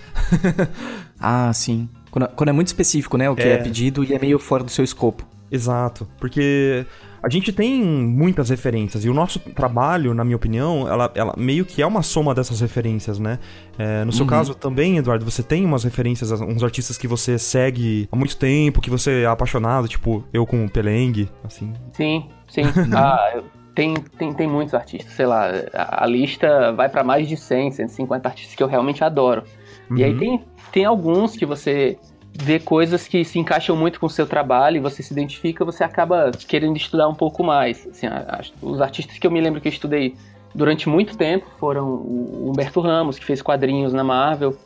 ah, 1.19 1.51
sim. 1.53 1.87
Quando, 2.09 2.27
quando, 2.29 2.49
é 2.49 2.53
muito 2.53 2.67
específico, 2.67 3.17
né? 3.17 3.29
O 3.29 3.35
que 3.35 3.43
é. 3.43 3.53
é 3.53 3.57
pedido 3.57 4.03
e 4.03 4.13
é 4.13 4.19
meio 4.19 4.39
fora 4.39 4.63
do 4.63 4.71
seu 4.71 4.83
escopo. 4.83 5.32
Exato. 5.53 6.07
Porque 6.17 6.83
a 7.21 7.29
gente 7.29 7.53
tem 7.53 7.83
muitas 7.83 8.49
referências 8.49 9.05
e 9.05 9.09
o 9.09 9.13
nosso 9.13 9.39
trabalho, 9.39 10.13
na 10.13 10.23
minha 10.25 10.35
opinião, 10.35 10.87
ela, 10.87 11.11
ela 11.13 11.33
meio 11.37 11.63
que 11.63 11.81
é 11.81 11.85
uma 11.85 12.01
soma 12.01 12.33
dessas 12.33 12.59
referências, 12.59 13.19
né? 13.19 13.37
É, 13.77 14.03
no 14.03 14.11
seu 14.11 14.23
uhum. 14.23 14.29
caso 14.29 14.55
também, 14.55 14.97
Eduardo, 14.97 15.23
você 15.23 15.43
tem 15.43 15.63
umas 15.63 15.83
referências, 15.83 16.31
uns 16.31 16.63
artistas 16.63 16.97
que 16.97 17.07
você 17.07 17.37
segue 17.37 18.09
há 18.11 18.15
muito 18.15 18.35
tempo, 18.35 18.81
que 18.81 18.89
você 18.89 19.21
é 19.21 19.25
apaixonado, 19.27 19.87
tipo 19.87 20.23
eu 20.33 20.45
com 20.45 20.65
o 20.65 20.69
Pelengue, 20.69 21.29
assim. 21.43 21.71
Sim, 21.93 22.25
sim. 22.47 22.63
ah, 22.93 23.41
tem, 23.75 23.93
tem, 24.17 24.33
tem 24.33 24.47
muitos 24.47 24.73
artistas, 24.73 25.13
sei 25.13 25.27
lá, 25.27 25.49
a, 25.73 26.03
a 26.03 26.07
lista 26.07 26.73
vai 26.73 26.89
para 26.89 27.03
mais 27.03 27.29
de 27.29 27.37
100, 27.37 27.71
150 27.71 28.27
artistas 28.27 28.55
que 28.55 28.63
eu 28.63 28.67
realmente 28.67 29.03
adoro. 29.03 29.43
Uhum. 29.89 29.97
E 29.97 30.03
aí 30.03 30.13
uhum. 30.13 30.19
tem, 30.19 30.43
tem 30.71 30.85
alguns 30.85 31.37
que 31.37 31.45
você 31.45 31.97
vê 32.33 32.59
coisas 32.59 33.07
que 33.07 33.23
se 33.23 33.37
encaixam 33.37 33.75
muito 33.75 33.99
com 33.99 34.07
o 34.07 34.09
seu 34.09 34.25
trabalho 34.25 34.77
e 34.77 34.79
você 34.79 35.03
se 35.03 35.13
identifica, 35.13 35.63
você 35.63 35.83
acaba 35.83 36.31
querendo 36.47 36.75
estudar 36.75 37.07
um 37.07 37.13
pouco 37.13 37.43
mais. 37.43 37.87
Assim, 37.87 38.07
a, 38.07 38.39
a, 38.39 38.65
os 38.65 38.81
artistas 38.81 39.17
que 39.17 39.27
eu 39.27 39.31
me 39.31 39.39
lembro 39.39 39.61
que 39.61 39.67
eu 39.67 39.71
estudei 39.71 40.15
durante 40.53 40.89
muito 40.89 41.15
tempo 41.15 41.45
foram 41.59 41.87
o 41.87 42.49
Humberto 42.49 42.81
Ramos, 42.81 43.19
que 43.19 43.25
fez 43.25 43.41
quadrinhos 43.41 43.93
na 43.93 44.03
Marvel. 44.03 44.57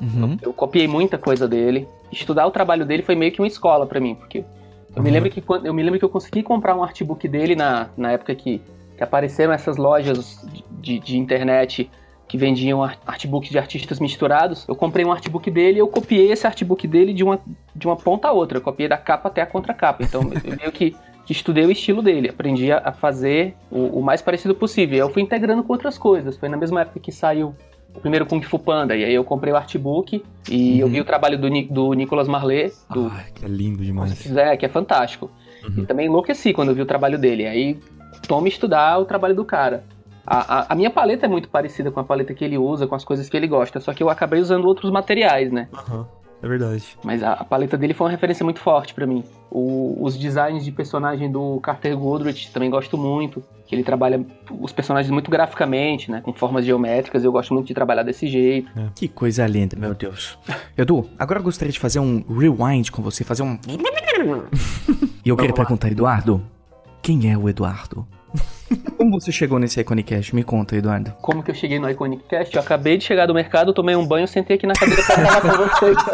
Uhum. 0.00 0.38
Eu, 0.40 0.48
eu, 0.48 0.52
copiei 0.52 0.86
muita 0.86 1.18
coisa 1.18 1.48
dele. 1.48 1.88
Estudar 2.12 2.46
o 2.46 2.50
trabalho 2.52 2.86
dele 2.86 3.02
foi 3.02 3.16
meio 3.16 3.32
que 3.32 3.40
uma 3.40 3.48
escola 3.48 3.84
para 3.84 3.98
mim, 3.98 4.14
porque 4.14 4.38
eu 4.38 4.44
uhum. 4.96 5.02
me 5.02 5.10
lembro 5.10 5.30
que 5.30 5.42
eu 5.64 5.74
me 5.74 5.82
lembro 5.82 5.98
que 5.98 6.04
eu 6.04 6.08
consegui 6.08 6.42
comprar 6.42 6.76
um 6.76 6.82
artbook 6.82 7.26
dele 7.26 7.56
na, 7.56 7.88
na 7.96 8.12
época 8.12 8.32
que, 8.34 8.62
que 8.96 9.02
apareceram 9.02 9.52
essas 9.52 9.76
lojas 9.76 10.46
de, 10.80 11.00
de 11.00 11.18
internet 11.18 11.90
que 12.28 12.36
vendiam 12.36 12.82
artbooks 12.82 13.48
de 13.48 13.58
artistas 13.58 13.98
misturados. 13.98 14.66
Eu 14.68 14.76
comprei 14.76 15.04
um 15.04 15.10
artbook 15.10 15.50
dele 15.50 15.78
e 15.78 15.80
eu 15.80 15.88
copiei 15.88 16.30
esse 16.30 16.46
artbook 16.46 16.86
dele 16.86 17.14
de 17.14 17.24
uma, 17.24 17.40
de 17.74 17.86
uma 17.86 17.96
ponta 17.96 18.28
a 18.28 18.32
outra. 18.32 18.58
Eu 18.58 18.62
copiei 18.62 18.86
da 18.86 18.98
capa 18.98 19.28
até 19.28 19.40
a 19.40 19.46
contracapa. 19.46 20.02
Então 20.02 20.20
eu 20.44 20.56
meio 20.56 20.70
que, 20.70 20.94
que 21.24 21.32
estudei 21.32 21.64
o 21.64 21.70
estilo 21.70 22.02
dele, 22.02 22.28
aprendi 22.28 22.70
a, 22.70 22.92
fazer 22.92 23.56
o, 23.70 23.98
o, 23.98 24.02
mais 24.02 24.20
parecido 24.20 24.54
possível. 24.54 24.98
Eu 24.98 25.10
fui 25.10 25.22
integrando 25.22 25.62
com 25.62 25.72
outras 25.72 25.96
coisas. 25.96 26.36
Foi 26.36 26.50
na 26.50 26.58
mesma 26.58 26.82
época 26.82 27.00
que 27.00 27.10
saiu 27.10 27.54
o 27.94 28.00
primeiro 28.00 28.26
Kung 28.26 28.42
Fu 28.42 28.58
Panda. 28.58 28.94
E 28.94 29.04
aí 29.04 29.14
eu 29.14 29.24
comprei 29.24 29.50
o 29.50 29.56
artbook 29.56 30.22
e 30.50 30.72
uhum. 30.74 30.78
eu 30.80 30.88
vi 30.88 31.00
o 31.00 31.04
trabalho 31.06 31.38
do, 31.38 31.48
do 31.72 31.94
Nicolas 31.94 32.28
Marlet. 32.28 32.74
Do, 32.90 33.10
Ai, 33.10 33.24
que 33.34 33.46
é 33.46 33.48
lindo 33.48 33.82
demais. 33.82 34.36
É, 34.36 34.54
que 34.54 34.66
é 34.66 34.68
fantástico. 34.68 35.30
Uhum. 35.64 35.82
E 35.82 35.86
também 35.86 36.06
enlouqueci 36.06 36.52
quando 36.52 36.68
eu 36.68 36.74
vi 36.74 36.82
o 36.82 36.86
trabalho 36.86 37.18
dele. 37.18 37.46
Aí 37.46 37.78
tome 38.26 38.50
estudar 38.50 38.98
o 38.98 39.06
trabalho 39.06 39.34
do 39.34 39.46
cara. 39.46 39.82
A, 40.30 40.58
a, 40.58 40.66
a, 40.72 40.74
minha 40.74 40.90
paleta 40.90 41.24
é 41.24 41.28
muito 41.28 41.48
parecida 41.48 41.90
com 41.90 42.00
a 42.00 42.04
paleta 42.04 42.34
que 42.34 42.44
ele 42.44 42.58
usa, 42.58 42.86
com 42.86 42.94
as 42.94 43.02
coisas 43.02 43.30
que 43.30 43.36
ele 43.36 43.46
gosta, 43.46 43.80
só 43.80 43.94
que 43.94 44.02
eu 44.02 44.10
acabei 44.10 44.40
usando 44.40 44.66
outros 44.66 44.90
materiais, 44.90 45.50
né? 45.50 45.68
Aham. 45.72 46.00
Uhum. 46.00 46.18
É 46.40 46.46
verdade. 46.46 46.84
Mas 47.02 47.20
a, 47.22 47.32
a, 47.32 47.44
paleta 47.44 47.76
dele 47.76 47.92
foi 47.92 48.04
uma 48.06 48.10
referência 48.12 48.44
muito 48.44 48.60
forte 48.60 48.94
para 48.94 49.04
mim. 49.06 49.24
O, 49.50 49.98
os 50.00 50.16
designs 50.16 50.64
de 50.64 50.70
personagem 50.70 51.28
do 51.30 51.58
Carter 51.60 51.96
Goodrich 51.96 52.52
também 52.52 52.70
gosto 52.70 52.96
muito. 52.96 53.42
Que 53.66 53.74
ele 53.74 53.82
trabalha 53.82 54.24
os 54.60 54.72
personagens 54.72 55.10
muito 55.10 55.30
graficamente, 55.32 56.10
né? 56.10 56.20
Com 56.20 56.32
formas 56.32 56.64
geométricas. 56.64 57.24
Eu 57.24 57.32
gosto 57.32 57.52
muito 57.52 57.66
de 57.66 57.74
trabalhar 57.74 58.04
desse 58.04 58.28
jeito. 58.28 58.70
É. 58.78 58.86
Que 58.94 59.08
coisa 59.08 59.44
linda, 59.48 59.76
meu 59.76 59.94
Deus. 59.94 60.38
Edu, 60.76 61.10
agora 61.18 61.40
eu 61.40 61.44
gostaria 61.44 61.72
de 61.72 61.80
fazer 61.80 61.98
um 61.98 62.22
rewind 62.28 62.90
com 62.92 63.02
você, 63.02 63.24
fazer 63.24 63.42
um. 63.42 63.58
e 65.24 65.28
eu 65.28 65.36
queria 65.36 65.52
perguntar, 65.52 65.90
Eduardo, 65.90 66.40
quem 67.02 67.32
é 67.32 67.36
o 67.36 67.48
Eduardo? 67.48 68.06
Como 68.96 69.20
você 69.20 69.32
chegou 69.32 69.58
nesse 69.58 69.80
Iconicast? 69.80 70.34
Me 70.34 70.42
conta, 70.42 70.76
Eduardo. 70.76 71.12
Como 71.22 71.42
que 71.42 71.50
eu 71.50 71.54
cheguei 71.54 71.78
no 71.78 71.88
Iconicast? 71.88 72.54
Eu 72.54 72.62
acabei 72.62 72.96
de 72.96 73.04
chegar 73.04 73.26
do 73.26 73.34
mercado, 73.34 73.72
tomei 73.72 73.96
um 73.96 74.06
banho, 74.06 74.28
sentei 74.28 74.56
aqui 74.56 74.66
na 74.66 74.74
cadeira 74.74 75.02
pra 75.02 75.14
falar 75.14 75.40
com 75.40 75.48
vocês. 75.48 75.96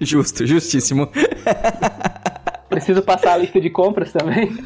Justo, 0.00 0.46
justíssimo. 0.46 1.08
Preciso 2.68 3.02
passar 3.02 3.34
a 3.34 3.36
lista 3.36 3.60
de 3.60 3.70
compras 3.70 4.12
também. 4.12 4.50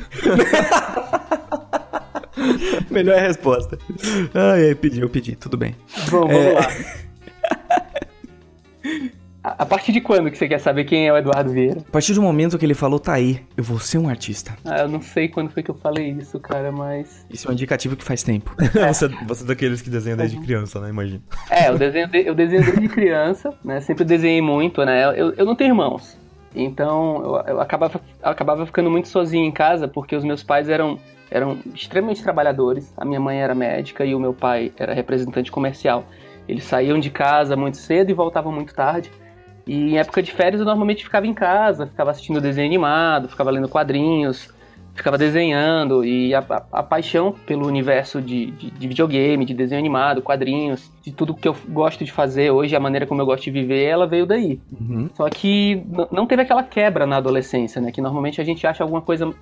Melhor 2.91 3.21
resposta. 3.21 3.79
Ai, 4.33 4.69
ai, 4.69 4.75
pedi, 4.75 5.01
eu 5.01 5.11
pedi, 5.11 5.37
tudo 5.37 5.57
bem. 5.57 5.75
Bom, 6.11 6.29
vamos 6.29 6.37
é... 6.37 6.53
lá. 6.53 6.69
A 9.47 9.65
partir 9.65 9.93
de 9.93 10.01
quando 10.01 10.29
que 10.29 10.37
você 10.37 10.49
quer 10.49 10.59
saber 10.59 10.83
quem 10.85 11.07
é 11.07 11.13
o 11.13 11.17
Eduardo 11.17 11.53
Vieira? 11.53 11.81
A 11.87 11.93
partir 11.93 12.13
do 12.15 12.21
momento 12.21 12.59
que 12.59 12.67
ele 12.67 12.75
falou, 12.75 12.99
tá 12.99 13.13
aí, 13.13 13.41
eu 13.57 13.63
vou 13.63 13.79
ser 13.79 13.97
um 13.97 14.09
artista. 14.09 14.57
Ah, 14.65 14.81
eu 14.81 14.89
não 14.89 15.01
sei 15.01 15.29
quando 15.29 15.51
foi 15.51 15.63
que 15.63 15.71
eu 15.71 15.75
falei 15.77 16.11
isso, 16.11 16.41
cara, 16.41 16.73
mas. 16.73 17.25
Isso 17.31 17.47
é 17.47 17.51
um 17.51 17.53
indicativo 17.53 17.95
que 17.95 18.03
faz 18.03 18.25
tempo. 18.25 18.53
É. 18.61 18.89
você, 18.93 19.07
você 19.25 19.45
é 19.45 19.47
daqueles 19.47 19.81
que 19.81 19.89
desenham 19.89 20.17
desde 20.17 20.37
criança, 20.41 20.81
né? 20.81 20.89
Imagina. 20.89 21.23
É, 21.49 21.69
eu 21.69 21.79
desenho, 21.79 22.09
de, 22.09 22.27
eu 22.27 22.35
desenho 22.35 22.65
desde 22.65 22.89
criança, 22.89 23.55
né? 23.65 23.81
Sempre 23.81 24.05
desenhei 24.05 24.43
muito, 24.43 24.85
né? 24.85 25.05
Eu, 25.17 25.33
eu 25.35 25.47
não 25.47 25.55
tenho 25.55 25.71
irmãos. 25.71 26.19
Então 26.53 27.23
eu, 27.23 27.55
eu, 27.55 27.61
acabava, 27.61 28.01
eu 28.21 28.29
acabava 28.29 28.67
ficando 28.67 28.91
muito 28.91 29.07
sozinho 29.07 29.45
em 29.45 29.53
casa 29.53 29.87
porque 29.87 30.17
os 30.17 30.25
meus 30.25 30.43
pais 30.43 30.69
eram, 30.69 30.99
eram 31.31 31.57
extremamente 31.73 32.21
trabalhadores. 32.21 32.93
A 32.97 33.05
minha 33.05 33.21
mãe 33.21 33.41
era 33.41 33.55
médica 33.55 34.05
e 34.05 34.13
o 34.13 34.19
meu 34.19 34.35
pai 34.35 34.73
era 34.77 34.93
representante 34.93 35.53
comercial. 35.53 36.05
Eles 36.49 36.65
saíam 36.65 36.99
de 36.99 37.11
casa 37.11 37.55
muito 37.55 37.77
cedo 37.77 38.11
e 38.11 38.13
voltavam 38.13 38.51
muito 38.51 38.75
tarde. 38.75 39.09
E 39.67 39.75
em 39.75 39.99
época 39.99 40.23
de 40.23 40.33
férias 40.33 40.61
eu 40.61 40.67
normalmente 40.67 41.03
ficava 41.03 41.27
em 41.27 41.35
casa, 41.35 41.87
ficava 41.87 42.11
assistindo 42.11 42.41
desenho 42.41 42.67
animado, 42.67 43.29
ficava 43.29 43.51
lendo 43.51 43.69
quadrinhos, 43.69 44.55
ficava 44.95 45.19
desenhando. 45.19 46.05
E 46.05 46.35
a, 46.35 46.39
a, 46.39 46.65
a 46.73 46.83
paixão 46.83 47.35
pelo 47.45 47.67
universo 47.67 48.21
de, 48.23 48.53
de, 48.53 48.71
de, 48.71 48.89
videogame, 48.89 49.45
de 49.45 49.55
desenho 49.55 49.79
animado, 49.79 50.23
quadrinhos, 50.23 50.91
de 51.03 51.13
tudo 51.13 51.35
que 51.35 51.49
eu 51.49 51.57
gosto 51.69 52.05
de 52.05 52.13
fazer 52.13 52.51
hoje, 52.51 52.77
a 52.77 52.81
maneira 52.81 53.07
como 53.07 53.21
eu 53.21 53.27
gosto 53.27 53.45
de 53.45 53.51
viver, 53.51 53.85
ela 53.85 54.07
veio 54.07 54.25
daí. 54.25 54.61
Uhum. 54.81 55.11
Só 55.15 55.29
que 55.29 55.85
não 56.13 56.27
teve 56.27 56.43
aquela 56.43 56.63
quebra 56.63 57.07
na 57.07 57.17
adolescência, 57.17 57.81
né? 57.81 57.91
Que 57.91 58.01
normalmente 58.01 58.41
a 58.41 58.45
gente 58.45 58.67
acha 58.67 58.85
alguma 58.85 59.03
coisa 59.03 59.33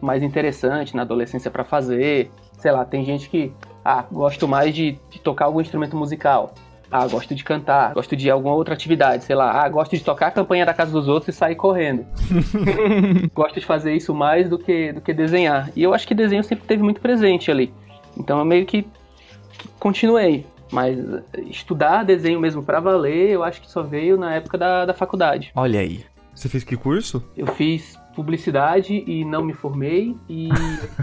mais 0.00 0.22
interessante 0.22 0.96
na 0.96 1.02
adolescência 1.02 1.50
para 1.50 1.64
fazer. 1.64 2.30
Sei 2.58 2.72
lá, 2.72 2.84
tem 2.84 3.04
gente 3.04 3.28
que, 3.28 3.52
ah, 3.84 4.04
gosto 4.10 4.48
mais 4.48 4.74
de, 4.74 4.98
de 5.10 5.20
tocar 5.20 5.44
algum 5.44 5.60
instrumento 5.60 5.96
musical. 5.96 6.54
Ah, 6.90 7.06
gosto 7.06 7.34
de 7.34 7.44
cantar, 7.44 7.94
gosto 7.94 8.16
de 8.16 8.28
alguma 8.28 8.54
outra 8.54 8.74
atividade, 8.74 9.24
sei 9.24 9.36
lá. 9.36 9.62
Ah, 9.62 9.68
gosto 9.68 9.96
de 9.96 10.02
tocar 10.02 10.26
a 10.26 10.30
campanha 10.30 10.66
da 10.66 10.74
casa 10.74 10.90
dos 10.90 11.06
outros 11.06 11.34
e 11.34 11.38
sair 11.38 11.54
correndo. 11.54 12.04
gosto 13.32 13.60
de 13.60 13.66
fazer 13.66 13.94
isso 13.94 14.12
mais 14.12 14.48
do 14.48 14.58
que, 14.58 14.92
do 14.92 15.00
que 15.00 15.12
desenhar. 15.12 15.70
E 15.76 15.82
eu 15.82 15.94
acho 15.94 16.06
que 16.06 16.14
desenho 16.14 16.42
sempre 16.42 16.66
teve 16.66 16.82
muito 16.82 17.00
presente 17.00 17.50
ali. 17.50 17.72
Então 18.16 18.38
eu 18.38 18.44
meio 18.44 18.66
que 18.66 18.86
continuei. 19.78 20.44
Mas 20.72 20.98
estudar 21.48 22.04
desenho 22.04 22.38
mesmo 22.38 22.62
para 22.62 22.78
valer, 22.78 23.30
eu 23.30 23.42
acho 23.42 23.60
que 23.60 23.70
só 23.70 23.82
veio 23.82 24.16
na 24.16 24.34
época 24.34 24.56
da, 24.56 24.86
da 24.86 24.94
faculdade. 24.94 25.50
Olha 25.54 25.80
aí. 25.80 26.04
Você 26.34 26.48
fez 26.48 26.62
que 26.62 26.76
curso? 26.76 27.22
Eu 27.36 27.48
fiz 27.48 27.98
publicidade 28.14 29.04
e 29.06 29.24
não 29.24 29.42
me 29.44 29.52
formei. 29.52 30.16
E 30.28 30.48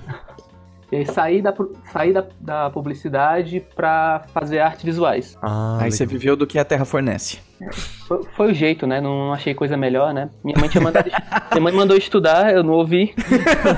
E 0.92 1.06
saí 1.06 1.42
da, 1.42 1.54
saí 1.92 2.14
da, 2.14 2.24
da 2.40 2.70
publicidade 2.70 3.60
para 3.76 4.24
fazer 4.34 4.60
artes 4.60 4.86
visuais. 4.86 5.38
Ah, 5.42 5.74
Aí 5.74 5.84
legal. 5.86 5.92
você 5.92 6.06
viveu 6.06 6.36
do 6.38 6.48
que 6.48 6.58
a 6.58 6.64
terra 6.64 6.86
fornece. 6.86 7.40
Foi, 8.08 8.24
foi, 8.24 8.52
o 8.52 8.54
jeito, 8.54 8.88
né? 8.88 9.02
Não 9.02 9.34
achei 9.34 9.54
coisa 9.54 9.76
melhor, 9.76 10.14
né? 10.14 10.30
Minha 10.44 10.58
mãe 10.58 10.70
tinha 10.70 10.82
mandado. 10.82 11.10
minha 11.52 11.62
mãe 11.62 11.74
mandou 11.74 11.98
estudar, 11.98 12.54
eu 12.54 12.64
não 12.64 12.74
ouvi. 12.74 13.14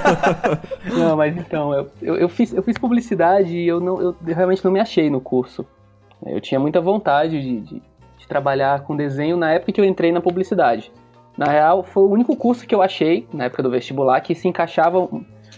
não, 0.94 1.18
mas 1.18 1.36
então, 1.36 1.74
eu, 1.74 1.92
eu, 2.00 2.16
eu, 2.18 2.30
fiz, 2.30 2.54
eu 2.54 2.62
fiz 2.62 2.78
publicidade 2.78 3.58
e 3.58 3.68
eu, 3.68 3.80
não, 3.80 4.00
eu 4.00 4.16
realmente 4.28 4.64
não 4.64 4.72
me 4.72 4.80
achei 4.80 5.10
no 5.10 5.20
curso. 5.20 5.66
Eu 6.24 6.40
tinha 6.40 6.60
muita 6.60 6.80
vontade 6.80 7.42
de, 7.42 7.62
de, 7.62 7.82
de 8.18 8.28
trabalhar 8.28 8.82
com 8.82 8.96
desenho 8.96 9.36
na 9.36 9.52
época 9.52 9.72
que 9.72 9.82
eu 9.82 9.86
entrei 9.86 10.12
na 10.12 10.22
publicidade. 10.22 10.92
Na 11.36 11.46
real, 11.46 11.84
foi 11.84 12.04
o 12.04 12.10
único 12.10 12.36
curso 12.36 12.68
que 12.68 12.76
eu 12.76 12.82
achei, 12.82 13.26
na 13.34 13.46
época 13.46 13.64
do 13.64 13.70
vestibular, 13.72 14.20
que 14.20 14.36
se 14.36 14.48
encaixava 14.48 15.08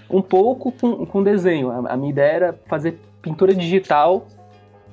um 0.10 0.22
pouco 0.22 0.72
com, 0.72 1.06
com 1.06 1.24
desenho. 1.24 1.72
A, 1.72 1.94
a, 1.94 1.98
minha 1.98 2.12
ideia 2.12 2.32
era 2.32 2.60
fazer 2.68 3.00
pintura 3.22 3.54
digital 3.54 4.26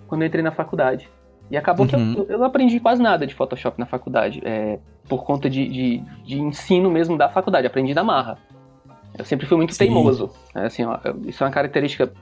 quando 0.07 0.23
eu 0.23 0.29
entrei 0.29 0.43
na 0.43 0.53
faculdade. 0.53 1.09
E 1.51 1.57
acabou 1.57 1.87
uhum. 1.87 2.15
que 2.15 2.21
eu, 2.21 2.27
eu, 2.29 2.39
não 2.39 2.47
aprendi 2.47 2.79
quase 2.79 3.03
nada 3.03 3.27
de 3.27 3.35
Photoshop 3.35 3.79
na 3.79 3.87
faculdade, 3.87 4.41
é, 4.45 4.79
por 5.09 5.25
conta 5.25 5.49
de, 5.49 5.67
de, 5.67 5.99
de, 6.25 6.41
ensino 6.41 6.91
mesmo 6.91 7.17
da 7.17 7.29
faculdade. 7.29 7.67
Aprendi 7.67 7.95
da 7.95 8.05
marra. 8.05 8.39
Eu 9.19 9.25
sempre 9.25 9.47
fui 9.47 9.57
muito 9.57 9.73
Sim. 9.73 9.87
teimoso. 9.87 10.31
É, 10.55 10.67
assim, 10.67 10.85
ó, 10.85 10.99
isso 11.27 11.43
é 11.43 11.47
uma 11.47 11.53
característica 11.53 12.13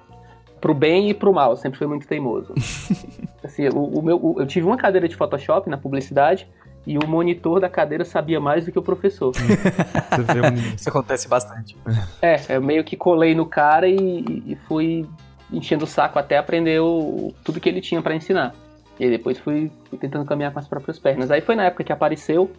pro 0.61 0.73
bem 0.73 1.11
e 1.11 1.15
pro 1.15 1.33
mal. 1.33 1.51
Eu 1.51 1.57
sempre 1.57 1.79
fui 1.79 1.87
muito 1.87 2.07
teimoso. 2.07 2.55
assim, 3.43 3.69
o, 3.69 3.99
o 3.99 4.03
meu, 4.03 4.17
o, 4.25 4.41
eu 4.41 4.47
tive 4.47 4.67
uma 4.67 4.77
cadeira 4.77 5.09
de 5.09 5.17
Photoshop 5.17 5.69
na 5.69 5.77
publicidade 5.77 6.49
e 6.87 6.97
o 6.97 7.07
monitor 7.07 7.61
da 7.61 7.69
cadeira 7.69 8.05
sabia 8.05 8.39
mais 8.39 8.65
do 8.65 8.71
que 8.71 8.79
o 8.79 8.83
professor. 8.83 9.33
Isso 10.77 10.89
acontece 10.89 11.27
bastante. 11.27 11.77
É, 12.23 12.37
eu 12.49 12.63
meio 12.63 12.85
que 12.85 12.97
colei 12.97 13.35
no 13.35 13.45
cara 13.45 13.89
e, 13.89 14.45
e 14.47 14.57
fui 14.69 15.05
enchendo 15.53 15.85
o 15.85 15.87
saco 15.87 16.19
até 16.19 16.39
aprender 16.39 16.81
o, 16.81 17.35
tudo 17.43 17.61
que 17.61 17.69
ele 17.69 17.81
tinha 17.81 18.01
para 18.01 18.15
ensinar. 18.15 18.55
E 18.99 19.05
aí 19.05 19.11
depois 19.11 19.39
fui, 19.39 19.71
fui, 19.91 19.99
tentando 19.99 20.25
caminhar 20.25 20.53
com 20.53 20.59
as 20.59 20.69
próprias 20.69 20.99
pernas. 20.99 21.31
Aí 21.31 21.41
foi 21.41 21.57
na 21.57 21.65
época 21.65 21.85
que 21.85 21.93
apareceu 21.93 22.51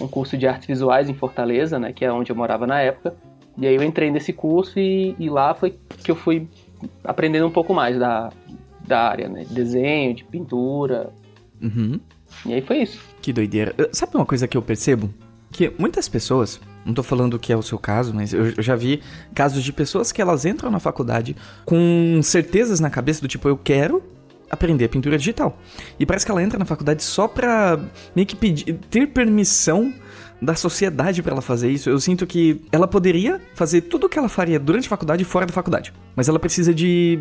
um 0.00 0.06
curso 0.06 0.36
de 0.36 0.46
artes 0.46 0.66
visuais 0.66 1.08
em 1.08 1.14
Fortaleza, 1.14 1.78
né, 1.78 1.92
que 1.92 2.04
é 2.04 2.12
onde 2.12 2.30
eu 2.30 2.36
morava 2.36 2.66
na 2.66 2.80
época. 2.80 3.14
E 3.56 3.66
aí 3.66 3.74
eu 3.74 3.82
entrei 3.82 4.10
nesse 4.10 4.32
curso 4.32 4.78
e, 4.78 5.14
e 5.18 5.28
lá 5.28 5.54
foi 5.54 5.76
que 6.02 6.10
eu 6.10 6.16
fui 6.16 6.48
aprendendo 7.04 7.46
um 7.46 7.50
pouco 7.50 7.74
mais 7.74 7.98
da, 7.98 8.30
da 8.86 9.00
área, 9.00 9.28
né, 9.28 9.44
de 9.44 9.54
desenho, 9.54 10.14
de 10.14 10.24
pintura. 10.24 11.10
Uhum. 11.60 12.00
E 12.46 12.54
aí 12.54 12.62
foi 12.62 12.82
isso. 12.82 12.98
Que 13.20 13.32
doideira. 13.32 13.74
Sabe 13.92 14.16
uma 14.16 14.26
coisa 14.26 14.48
que 14.48 14.56
eu 14.56 14.62
percebo? 14.62 15.12
Que 15.50 15.72
muitas 15.78 16.08
pessoas, 16.08 16.60
não 16.84 16.94
tô 16.94 17.02
falando 17.02 17.38
que 17.38 17.52
é 17.52 17.56
o 17.56 17.62
seu 17.62 17.78
caso, 17.78 18.14
mas 18.14 18.32
eu, 18.32 18.60
já 18.62 18.74
vi 18.74 19.02
casos 19.34 19.62
de 19.62 19.72
pessoas 19.72 20.10
que 20.10 20.20
elas 20.20 20.44
entram 20.44 20.70
na 20.70 20.80
faculdade 20.80 21.36
com 21.64 22.20
certezas 22.22 22.80
na 22.80 22.90
cabeça 22.90 23.20
do 23.20 23.28
tipo, 23.28 23.48
eu 23.48 23.56
quero 23.56 24.02
aprender 24.50 24.88
pintura 24.88 25.16
digital. 25.16 25.58
E 25.98 26.04
parece 26.04 26.26
que 26.26 26.32
ela 26.32 26.42
entra 26.42 26.58
na 26.58 26.64
faculdade 26.64 27.02
só 27.02 27.26
pra 27.26 27.78
meio 28.14 28.26
que 28.26 28.36
pedir, 28.36 28.74
ter 28.90 29.06
permissão 29.06 29.92
da 30.42 30.54
sociedade 30.54 31.22
para 31.22 31.32
ela 31.32 31.40
fazer 31.40 31.70
isso. 31.70 31.88
Eu 31.88 32.00
sinto 32.00 32.26
que 32.26 32.60
ela 32.72 32.88
poderia 32.88 33.40
fazer 33.54 33.82
tudo 33.82 34.06
o 34.06 34.08
que 34.08 34.18
ela 34.18 34.28
faria 34.28 34.58
durante 34.58 34.86
a 34.86 34.90
faculdade 34.90 35.22
e 35.22 35.24
fora 35.24 35.46
da 35.46 35.52
faculdade. 35.52 35.92
Mas 36.16 36.28
ela 36.28 36.38
precisa 36.38 36.74
de 36.74 37.20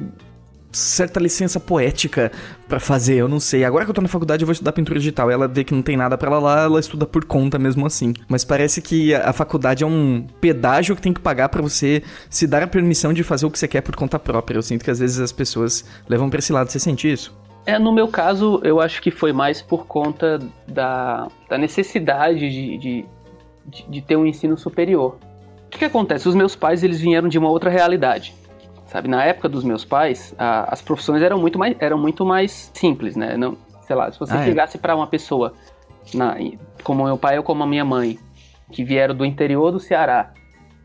certa 0.71 1.19
licença 1.19 1.59
poética 1.59 2.31
para 2.67 2.79
fazer, 2.79 3.15
eu 3.15 3.27
não 3.27 3.39
sei. 3.39 3.65
Agora 3.65 3.83
que 3.83 3.91
eu 3.91 3.95
tô 3.95 4.01
na 4.01 4.07
faculdade, 4.07 4.43
eu 4.43 4.45
vou 4.45 4.53
estudar 4.53 4.71
pintura 4.71 4.97
digital. 4.99 5.29
Ela 5.29 5.47
vê 5.47 5.63
que 5.63 5.73
não 5.73 5.81
tem 5.81 5.97
nada 5.97 6.17
para 6.17 6.29
ela 6.29 6.39
lá, 6.39 6.63
ela 6.63 6.79
estuda 6.79 7.05
por 7.05 7.25
conta 7.25 7.59
mesmo 7.59 7.85
assim. 7.85 8.13
Mas 8.27 8.45
parece 8.45 8.81
que 8.81 9.13
a 9.13 9.33
faculdade 9.33 9.83
é 9.83 9.87
um 9.87 10.25
pedágio 10.39 10.95
que 10.95 11.01
tem 11.01 11.13
que 11.13 11.19
pagar 11.19 11.49
para 11.49 11.61
você 11.61 12.01
se 12.29 12.47
dar 12.47 12.63
a 12.63 12.67
permissão 12.67 13.13
de 13.13 13.23
fazer 13.23 13.45
o 13.45 13.51
que 13.51 13.59
você 13.59 13.67
quer 13.67 13.81
por 13.81 13.95
conta 13.95 14.17
própria. 14.17 14.57
Eu 14.57 14.61
sinto 14.61 14.85
que 14.85 14.91
às 14.91 14.99
vezes 14.99 15.19
as 15.19 15.31
pessoas 15.31 15.85
levam 16.07 16.29
pra 16.29 16.39
esse 16.39 16.53
lado. 16.53 16.69
Você 16.69 16.79
sente 16.79 17.11
isso? 17.11 17.35
É, 17.65 17.77
no 17.77 17.91
meu 17.91 18.07
caso, 18.07 18.59
eu 18.63 18.79
acho 18.79 19.01
que 19.01 19.11
foi 19.11 19.31
mais 19.31 19.61
por 19.61 19.85
conta 19.85 20.39
da, 20.67 21.27
da 21.47 21.57
necessidade 21.57 22.39
de, 22.39 22.77
de, 22.77 23.05
de, 23.65 23.89
de 23.89 24.01
ter 24.01 24.15
um 24.15 24.25
ensino 24.25 24.57
superior. 24.57 25.17
O 25.67 25.69
que, 25.69 25.79
que 25.79 25.85
acontece? 25.85 26.27
Os 26.27 26.35
meus 26.35 26.55
pais, 26.55 26.83
eles 26.83 26.99
vieram 26.99 27.29
de 27.29 27.37
uma 27.37 27.49
outra 27.49 27.69
realidade 27.69 28.33
sabe? 28.91 29.07
Na 29.07 29.23
época 29.23 29.47
dos 29.47 29.63
meus 29.63 29.85
pais, 29.85 30.35
a, 30.37 30.71
as 30.71 30.81
profissões 30.81 31.21
eram 31.21 31.39
muito 31.39 31.57
mais, 31.57 31.75
eram 31.79 31.97
muito 31.97 32.25
mais 32.25 32.69
simples, 32.73 33.15
né? 33.15 33.37
Não, 33.37 33.57
sei 33.87 33.95
lá, 33.95 34.11
se 34.11 34.19
você 34.19 34.33
ah, 34.33 34.41
é? 34.41 34.45
chegasse 34.45 34.77
é? 34.77 34.79
para 34.79 34.93
uma 34.93 35.07
pessoa, 35.07 35.53
na, 36.13 36.35
como 36.83 37.05
meu 37.05 37.17
pai 37.17 37.37
ou 37.37 37.43
como 37.43 37.63
a 37.63 37.65
minha 37.65 37.85
mãe, 37.85 38.19
que 38.69 38.83
vieram 38.83 39.15
do 39.15 39.25
interior 39.25 39.71
do 39.71 39.79
Ceará, 39.79 40.33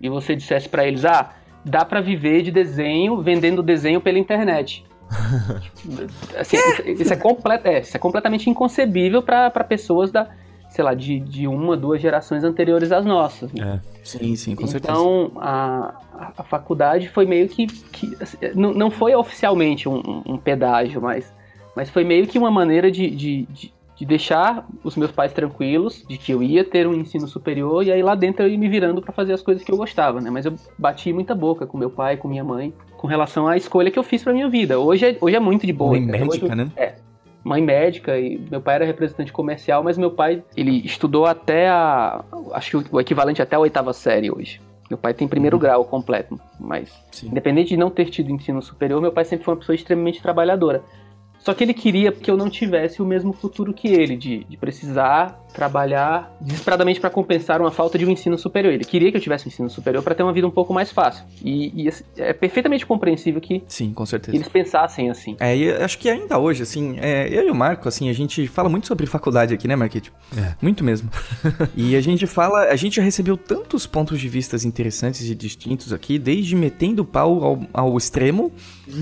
e 0.00 0.08
você 0.08 0.36
dissesse 0.36 0.68
para 0.68 0.86
eles, 0.86 1.04
ah, 1.04 1.30
dá 1.64 1.84
para 1.84 2.00
viver 2.00 2.42
de 2.42 2.52
desenho 2.52 3.20
vendendo 3.20 3.60
desenho 3.60 4.00
pela 4.00 4.20
internet. 4.20 4.84
assim, 6.38 6.56
isso, 6.56 7.02
isso, 7.02 7.12
é 7.12 7.16
complet, 7.16 7.66
é, 7.66 7.80
isso 7.80 7.96
é 7.96 7.98
completamente 7.98 8.48
inconcebível 8.48 9.20
para 9.20 9.50
pessoas 9.64 10.12
da, 10.12 10.28
sei 10.76 10.84
lá, 10.84 10.92
de, 10.92 11.18
de 11.18 11.48
uma, 11.48 11.74
duas 11.74 12.02
gerações 12.02 12.44
anteriores 12.44 12.92
às 12.92 13.06
nossas. 13.06 13.50
Né? 13.50 13.80
É. 13.82 13.96
Sim, 14.04 14.36
sim, 14.36 14.54
com 14.54 14.62
então, 14.62 14.72
certeza. 14.72 14.92
Então, 14.92 15.32
a, 15.36 15.94
a 16.36 16.42
faculdade 16.42 17.08
foi 17.08 17.24
meio 17.24 17.48
que. 17.48 17.66
que 17.66 18.14
assim, 18.20 18.36
não, 18.54 18.74
não 18.74 18.90
foi 18.90 19.14
oficialmente 19.14 19.88
um, 19.88 20.22
um, 20.26 20.36
pedágio, 20.36 21.00
mas, 21.00 21.32
mas 21.74 21.88
foi 21.88 22.04
meio 22.04 22.26
que 22.26 22.38
uma 22.38 22.50
maneira 22.50 22.90
de, 22.90 23.08
de, 23.08 23.46
de, 23.46 23.72
de, 23.96 24.04
deixar 24.04 24.68
os 24.84 24.96
meus 24.96 25.10
pais 25.10 25.32
tranquilos, 25.32 26.04
de 26.06 26.18
que 26.18 26.30
eu 26.30 26.42
ia 26.42 26.62
ter 26.62 26.86
um 26.86 26.92
ensino 26.92 27.26
superior, 27.26 27.82
e 27.82 27.90
aí 27.90 28.02
lá 28.02 28.14
dentro 28.14 28.44
eu 28.44 28.50
ia 28.50 28.58
me 28.58 28.68
virando 28.68 29.00
para 29.00 29.14
fazer 29.14 29.32
as 29.32 29.40
coisas 29.40 29.64
que 29.64 29.72
eu 29.72 29.78
gostava, 29.78 30.20
né? 30.20 30.28
Mas 30.28 30.44
eu 30.44 30.54
bati 30.78 31.10
muita 31.10 31.34
boca 31.34 31.66
com 31.66 31.78
meu 31.78 31.88
pai, 31.88 32.18
com 32.18 32.28
minha 32.28 32.44
mãe, 32.44 32.74
com 32.98 33.06
relação 33.06 33.48
à 33.48 33.56
escolha 33.56 33.90
que 33.90 33.98
eu 33.98 34.04
fiz 34.04 34.22
pra 34.22 34.34
minha 34.34 34.50
vida. 34.50 34.78
Hoje 34.78 35.06
é, 35.06 35.16
hoje 35.18 35.36
é 35.36 35.40
muito 35.40 35.66
de 35.66 35.72
boa. 35.72 35.92
Mãe 35.92 36.02
médica, 36.02 36.44
hoje, 36.44 36.54
né? 36.54 36.70
É, 36.76 36.96
mãe 37.46 37.62
médica 37.62 38.18
e 38.18 38.38
meu 38.50 38.61
pai 38.61 38.74
era 38.74 38.85
representante 38.85 39.32
comercial, 39.32 39.85
mas 39.85 39.96
meu 39.96 40.11
pai, 40.11 40.42
ele 40.56 40.85
estudou 40.85 41.26
até 41.26 41.68
a, 41.68 42.24
acho 42.52 42.82
que 42.82 42.94
o 42.94 43.00
equivalente 43.00 43.40
até 43.40 43.54
a 43.54 43.61
oitava 43.61 43.92
série 43.92 44.32
hoje. 44.32 44.61
Meu 44.90 44.98
pai 44.98 45.14
tem 45.14 45.28
primeiro 45.28 45.56
uhum. 45.56 45.62
grau 45.62 45.85
completo, 45.85 46.40
mas 46.59 46.92
Sim. 47.12 47.28
independente 47.28 47.68
de 47.68 47.76
não 47.76 47.88
ter 47.88 48.06
tido 48.06 48.30
ensino 48.30 48.61
superior, 48.61 49.00
meu 49.00 49.12
pai 49.12 49.24
sempre 49.24 49.44
foi 49.44 49.54
uma 49.54 49.61
pessoa 49.61 49.76
extremamente 49.76 50.20
trabalhadora. 50.20 50.82
Só 51.38 51.54
que 51.54 51.62
ele 51.62 51.74
queria 51.74 52.11
que 52.11 52.28
eu 52.28 52.37
não 52.37 52.50
tivesse 52.50 53.00
o 53.00 53.06
mesmo 53.06 53.32
futuro 53.32 53.72
que 53.72 53.88
ele, 53.88 54.16
de, 54.16 54.42
de 54.42 54.56
precisar 54.56 55.40
trabalhar 55.56 56.36
desesperadamente 56.38 57.00
para 57.00 57.08
compensar 57.08 57.62
uma 57.62 57.70
falta 57.70 57.96
de 57.96 58.04
um 58.04 58.10
ensino 58.10 58.36
superior. 58.36 58.74
Ele 58.74 58.84
queria 58.84 59.10
que 59.10 59.16
eu 59.16 59.20
tivesse 59.20 59.46
um 59.46 59.48
ensino 59.48 59.70
superior 59.70 60.02
para 60.04 60.14
ter 60.14 60.22
uma 60.22 60.32
vida 60.32 60.46
um 60.46 60.50
pouco 60.50 60.74
mais 60.74 60.92
fácil. 60.92 61.24
E, 61.42 61.84
e, 61.84 61.88
assim, 61.88 62.04
é 62.18 62.34
perfeitamente 62.34 62.84
compreensível 62.84 63.40
que, 63.40 63.62
Sim, 63.66 63.94
com 63.94 64.04
certeza. 64.04 64.36
eles 64.36 64.48
pensassem 64.48 65.08
assim. 65.08 65.34
É, 65.40 65.56
e 65.56 65.72
acho 65.72 65.98
que 65.98 66.10
ainda 66.10 66.38
hoje, 66.38 66.62
assim, 66.62 66.98
é, 67.00 67.26
eu 67.30 67.48
e 67.48 67.50
o 67.50 67.54
Marco, 67.54 67.88
assim, 67.88 68.10
a 68.10 68.12
gente 68.12 68.46
fala 68.46 68.68
muito 68.68 68.86
sobre 68.86 69.06
faculdade 69.06 69.54
aqui, 69.54 69.66
né, 69.66 69.74
Marquete? 69.74 70.12
É. 70.36 70.54
Muito 70.60 70.84
mesmo. 70.84 71.08
e 71.74 71.96
a 71.96 72.02
gente 72.02 72.26
fala, 72.26 72.64
a 72.64 72.76
gente 72.76 72.96
já 72.96 73.02
recebeu 73.02 73.38
tantos 73.38 73.86
pontos 73.86 74.20
de 74.20 74.28
vistas 74.28 74.62
interessantes 74.62 75.22
e 75.22 75.34
distintos 75.34 75.90
aqui, 75.90 76.18
desde 76.18 76.54
metendo 76.54 77.00
o 77.00 77.04
pau 77.04 77.42
ao, 77.42 77.60
ao 77.72 77.96
extremo, 77.96 78.52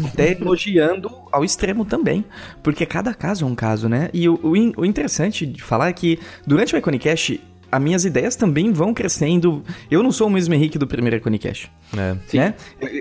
até 0.06 0.30
elogiando 0.40 1.10
ao 1.32 1.44
extremo 1.44 1.84
também. 1.84 2.24
Porque 2.62 2.86
cada 2.86 3.12
caso 3.12 3.44
é 3.44 3.48
um 3.48 3.56
caso, 3.56 3.88
né? 3.88 4.08
E 4.14 4.28
o, 4.28 4.34
o, 4.34 4.82
o 4.82 4.84
interessante 4.84 5.44
de 5.44 5.60
falar 5.60 5.88
é 5.88 5.92
que 5.92 6.20
durante 6.46 6.74
o 6.74 6.78
Iconicast 6.78 7.40
as 7.74 7.82
minhas 7.82 8.04
ideias 8.04 8.36
também 8.36 8.72
vão 8.72 8.94
crescendo. 8.94 9.64
Eu 9.90 10.00
não 10.00 10.12
sou 10.12 10.28
o 10.28 10.30
mesmo 10.30 10.54
Henrique 10.54 10.78
do 10.78 10.86
primeiro 10.86 11.16
Iconicast. 11.16 11.70
É. 11.96 12.36
Né? 12.36 12.54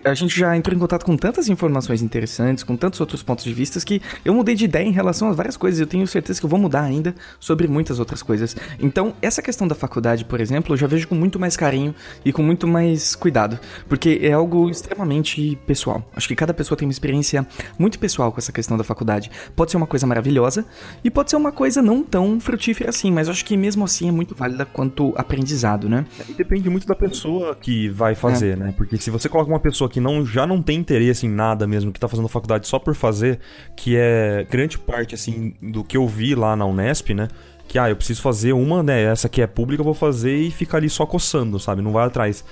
A 0.03 0.13
gente 0.15 0.37
já 0.37 0.57
entrou 0.57 0.75
em 0.75 0.79
contato 0.79 1.05
com 1.05 1.15
tantas 1.15 1.47
informações 1.47 2.01
interessantes, 2.01 2.63
com 2.63 2.75
tantos 2.75 2.99
outros 2.99 3.21
pontos 3.21 3.45
de 3.45 3.53
vista, 3.53 3.79
que 3.79 4.01
eu 4.25 4.33
mudei 4.33 4.55
de 4.55 4.65
ideia 4.65 4.85
em 4.85 4.91
relação 4.91 5.29
a 5.29 5.31
várias 5.31 5.55
coisas. 5.55 5.79
Eu 5.79 5.85
tenho 5.85 6.07
certeza 6.07 6.39
que 6.39 6.45
eu 6.45 6.49
vou 6.49 6.59
mudar 6.59 6.81
ainda 6.81 7.13
sobre 7.39 7.67
muitas 7.67 7.99
outras 7.99 8.23
coisas. 8.23 8.55
Então, 8.79 9.13
essa 9.21 9.43
questão 9.43 9.67
da 9.67 9.75
faculdade, 9.75 10.25
por 10.25 10.41
exemplo, 10.41 10.73
eu 10.73 10.77
já 10.77 10.87
vejo 10.87 11.07
com 11.07 11.13
muito 11.13 11.39
mais 11.39 11.55
carinho 11.55 11.93
e 12.25 12.33
com 12.33 12.41
muito 12.41 12.67
mais 12.67 13.15
cuidado. 13.15 13.59
Porque 13.87 14.19
é 14.23 14.33
algo 14.33 14.71
extremamente 14.71 15.55
pessoal. 15.67 16.09
Acho 16.15 16.27
que 16.27 16.35
cada 16.35 16.53
pessoa 16.53 16.75
tem 16.75 16.87
uma 16.87 16.91
experiência 16.91 17.45
muito 17.77 17.99
pessoal 17.99 18.31
com 18.31 18.39
essa 18.39 18.51
questão 18.51 18.75
da 18.75 18.83
faculdade. 18.83 19.29
Pode 19.55 19.69
ser 19.69 19.77
uma 19.77 19.87
coisa 19.87 20.07
maravilhosa 20.07 20.65
e 21.03 21.11
pode 21.11 21.29
ser 21.29 21.35
uma 21.35 21.51
coisa 21.51 21.79
não 21.79 22.01
tão 22.03 22.39
frutífera 22.39 22.89
assim, 22.89 23.11
mas 23.11 23.27
eu 23.27 23.33
acho 23.33 23.45
que 23.45 23.55
mesmo 23.55 23.85
assim 23.85 24.09
é 24.09 24.11
muito 24.11 24.33
válida 24.33 24.62
quanto 24.65 25.13
aprendizado, 25.15 25.89
né? 25.89 26.05
E 26.27 26.33
depende 26.33 26.69
muito 26.69 26.87
da 26.87 26.95
pessoa 26.95 27.55
que 27.55 27.89
vai 27.89 28.15
fazer, 28.15 28.53
é. 28.53 28.55
né? 28.55 28.73
Porque 28.75 28.97
se 28.97 29.09
você 29.09 29.29
coloca 29.29 29.49
uma 29.49 29.59
pessoa 29.59 29.89
que 29.89 29.99
não, 29.99 30.25
já 30.25 30.45
não 30.45 30.61
tem 30.61 30.79
interesse 30.79 31.25
em 31.25 31.29
nada 31.29 31.67
mesmo, 31.67 31.91
que 31.91 31.99
tá 31.99 32.07
fazendo 32.07 32.27
faculdade 32.27 32.67
só 32.67 32.79
por 32.79 32.95
fazer, 32.95 33.39
que 33.75 33.95
é 33.97 34.45
grande 34.49 34.77
parte, 34.77 35.15
assim, 35.15 35.53
do 35.61 35.83
que 35.83 35.97
eu 35.97 36.07
vi 36.07 36.35
lá 36.35 36.55
na 36.55 36.65
Unesp, 36.65 37.13
né? 37.13 37.27
Que, 37.67 37.79
ah, 37.79 37.89
eu 37.89 37.95
preciso 37.95 38.21
fazer 38.21 38.53
uma, 38.53 38.83
né? 38.83 39.03
Essa 39.03 39.27
aqui 39.27 39.41
é 39.41 39.47
pública, 39.47 39.81
eu 39.81 39.85
vou 39.85 39.93
fazer 39.93 40.35
e 40.35 40.51
fica 40.51 40.77
ali 40.77 40.89
só 40.89 41.05
coçando, 41.05 41.59
sabe? 41.59 41.81
Não 41.81 41.91
vai 41.91 42.05
atrás. 42.05 42.43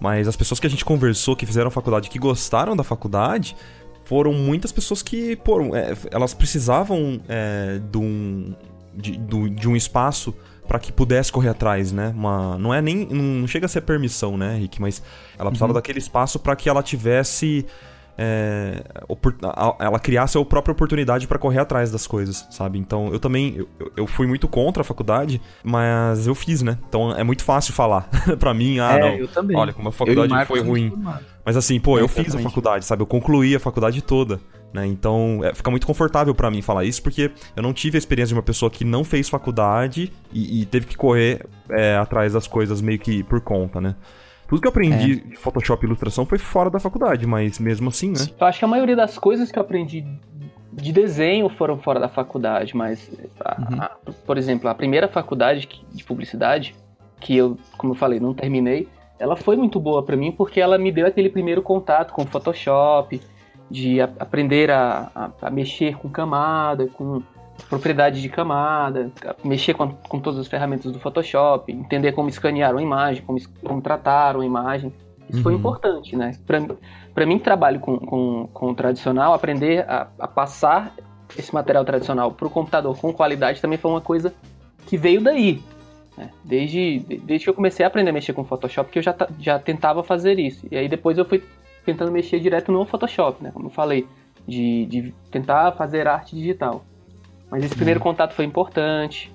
Mas 0.00 0.28
as 0.28 0.36
pessoas 0.36 0.60
que 0.60 0.66
a 0.66 0.70
gente 0.70 0.84
conversou, 0.84 1.34
que 1.34 1.46
fizeram 1.46 1.70
faculdade, 1.70 2.10
que 2.10 2.18
gostaram 2.18 2.76
da 2.76 2.84
faculdade, 2.84 3.56
foram 4.04 4.32
muitas 4.32 4.70
pessoas 4.70 5.02
que, 5.02 5.36
pô, 5.36 5.74
é, 5.74 5.96
elas 6.10 6.32
precisavam 6.32 7.20
é, 7.28 7.80
de, 7.90 7.98
um, 7.98 8.54
de, 8.94 9.16
de 9.16 9.68
um 9.68 9.74
espaço 9.74 10.34
para 10.66 10.78
que 10.78 10.92
pudesse 10.92 11.30
correr 11.30 11.48
atrás, 11.50 11.92
né? 11.92 12.12
Uma, 12.14 12.58
não 12.58 12.72
é 12.72 12.82
nem 12.82 13.06
não 13.06 13.46
chega 13.46 13.66
a 13.66 13.68
ser 13.68 13.82
permissão, 13.82 14.36
né, 14.36 14.58
Rick, 14.58 14.80
mas 14.80 15.02
ela 15.38 15.50
precisava 15.50 15.72
uhum. 15.72 15.74
daquele 15.74 15.98
espaço 15.98 16.38
para 16.38 16.56
que 16.56 16.68
ela 16.68 16.82
tivesse 16.82 17.66
é, 18.18 18.82
ela 19.78 19.98
criasse 19.98 20.38
a 20.38 20.44
própria 20.44 20.72
oportunidade 20.72 21.26
para 21.26 21.38
correr 21.38 21.58
atrás 21.58 21.90
das 21.90 22.06
coisas, 22.06 22.46
sabe? 22.50 22.78
Então 22.78 23.08
eu 23.12 23.20
também 23.20 23.56
eu, 23.56 23.92
eu, 23.96 24.06
fui 24.06 24.26
muito 24.26 24.48
contra 24.48 24.80
a 24.80 24.84
faculdade, 24.84 25.40
mas 25.62 26.26
eu 26.26 26.34
fiz, 26.34 26.62
né? 26.62 26.78
Então 26.88 27.12
é 27.12 27.22
muito 27.22 27.44
fácil 27.44 27.74
falar 27.74 28.08
para 28.38 28.54
mim, 28.54 28.78
ah, 28.78 28.92
é, 28.92 29.00
não. 29.00 29.08
Eu 29.16 29.28
também. 29.28 29.56
Olha, 29.56 29.72
como 29.72 29.88
a 29.88 29.92
faculdade 29.92 30.46
foi 30.46 30.60
ruim. 30.60 30.92
Mas 31.44 31.56
assim, 31.56 31.78
pô, 31.78 31.98
eu 31.98 32.08
fiz 32.08 32.34
a 32.34 32.38
faculdade, 32.38 32.84
sabe? 32.84 33.02
Eu 33.02 33.06
concluí 33.06 33.54
a 33.54 33.60
faculdade 33.60 34.02
toda. 34.02 34.40
Né? 34.72 34.86
Então, 34.86 35.40
é, 35.44 35.54
fica 35.54 35.70
muito 35.70 35.86
confortável 35.86 36.34
para 36.34 36.50
mim 36.50 36.60
falar 36.60 36.84
isso, 36.84 37.02
porque 37.02 37.30
eu 37.54 37.62
não 37.62 37.72
tive 37.72 37.96
a 37.96 37.98
experiência 37.98 38.28
de 38.28 38.34
uma 38.34 38.42
pessoa 38.42 38.70
que 38.70 38.84
não 38.84 39.04
fez 39.04 39.28
faculdade 39.28 40.12
e, 40.32 40.62
e 40.62 40.66
teve 40.66 40.86
que 40.86 40.96
correr 40.96 41.46
é, 41.70 41.96
atrás 41.96 42.32
das 42.32 42.46
coisas 42.46 42.80
meio 42.80 42.98
que 42.98 43.22
por 43.22 43.40
conta, 43.40 43.80
né? 43.80 43.94
Tudo 44.48 44.60
que 44.60 44.66
eu 44.66 44.70
aprendi 44.70 45.12
é. 45.12 45.30
de 45.30 45.36
Photoshop 45.36 45.84
e 45.84 45.86
ilustração 45.86 46.24
foi 46.24 46.38
fora 46.38 46.70
da 46.70 46.78
faculdade, 46.78 47.26
mas 47.26 47.58
mesmo 47.58 47.88
assim, 47.88 48.10
né? 48.10 48.26
Eu 48.38 48.46
acho 48.46 48.58
que 48.58 48.64
a 48.64 48.68
maioria 48.68 48.96
das 48.96 49.18
coisas 49.18 49.50
que 49.50 49.58
eu 49.58 49.62
aprendi 49.62 50.04
de 50.72 50.92
desenho 50.92 51.48
foram 51.48 51.78
fora 51.78 51.98
da 51.98 52.08
faculdade, 52.08 52.76
mas, 52.76 53.10
a, 53.40 53.60
uhum. 53.60 53.82
a, 53.82 53.90
por 54.26 54.36
exemplo, 54.36 54.68
a 54.68 54.74
primeira 54.74 55.08
faculdade 55.08 55.68
de 55.92 56.04
publicidade, 56.04 56.74
que 57.18 57.36
eu, 57.36 57.56
como 57.78 57.94
eu 57.94 57.96
falei, 57.96 58.20
não 58.20 58.34
terminei, 58.34 58.88
ela 59.18 59.36
foi 59.36 59.56
muito 59.56 59.80
boa 59.80 60.02
para 60.02 60.16
mim 60.16 60.30
porque 60.30 60.60
ela 60.60 60.76
me 60.76 60.92
deu 60.92 61.06
aquele 61.06 61.30
primeiro 61.30 61.62
contato 61.62 62.12
com 62.12 62.26
Photoshop, 62.26 63.20
de 63.70 64.00
a, 64.00 64.04
aprender 64.20 64.70
a, 64.70 65.10
a, 65.14 65.30
a, 65.42 65.50
mexer 65.50 65.96
com 65.96 66.08
camada, 66.08 66.86
com 66.88 67.22
propriedade 67.68 68.20
de 68.20 68.28
camada, 68.28 69.10
mexer 69.44 69.74
com, 69.74 69.88
com 69.88 70.20
todas 70.20 70.40
as 70.40 70.46
ferramentas 70.46 70.92
do 70.92 70.98
Photoshop, 70.98 71.72
entender 71.72 72.12
como 72.12 72.28
escanear 72.28 72.72
uma 72.72 72.82
imagem, 72.82 73.22
como, 73.24 73.38
como 73.62 73.80
tratar 73.80 74.36
uma 74.36 74.44
imagem. 74.44 74.92
Isso 75.28 75.38
uhum. 75.38 75.42
foi 75.42 75.54
importante, 75.54 76.14
né? 76.14 76.32
Para 77.14 77.26
mim, 77.26 77.38
trabalho 77.38 77.80
com, 77.80 77.98
com, 77.98 78.48
com 78.52 78.70
o 78.70 78.74
tradicional, 78.74 79.34
aprender 79.34 79.84
a, 79.88 80.08
a 80.18 80.28
passar 80.28 80.94
esse 81.36 81.52
material 81.52 81.84
tradicional 81.84 82.30
para 82.30 82.46
o 82.46 82.50
computador 82.50 82.96
com 82.96 83.12
qualidade 83.12 83.60
também 83.60 83.78
foi 83.78 83.90
uma 83.90 84.00
coisa 84.00 84.32
que 84.86 84.96
veio 84.96 85.20
daí. 85.20 85.60
Né? 86.16 86.30
Desde, 86.44 87.00
desde 87.00 87.44
que 87.44 87.50
eu 87.50 87.54
comecei 87.54 87.84
a 87.84 87.88
aprender 87.88 88.10
a 88.10 88.12
mexer 88.12 88.32
com 88.32 88.44
Photoshop, 88.44 88.90
que 88.90 88.98
eu 88.98 89.02
já, 89.02 89.14
já 89.38 89.58
tentava 89.58 90.02
fazer 90.02 90.38
isso. 90.38 90.66
E 90.70 90.76
aí 90.76 90.88
depois 90.88 91.18
eu 91.18 91.24
fui 91.24 91.42
tentando 91.84 92.10
mexer 92.10 92.40
direto 92.40 92.72
no 92.72 92.84
Photoshop, 92.86 93.42
né? 93.42 93.50
Como 93.52 93.66
eu 93.66 93.70
falei, 93.70 94.06
de, 94.46 94.86
de 94.86 95.14
tentar 95.30 95.72
fazer 95.72 96.06
arte 96.06 96.34
digital. 96.34 96.84
Mas 97.56 97.64
esse 97.64 97.74
primeiro 97.74 97.98
uhum. 98.00 98.04
contato 98.04 98.34
foi 98.34 98.44
importante. 98.44 99.32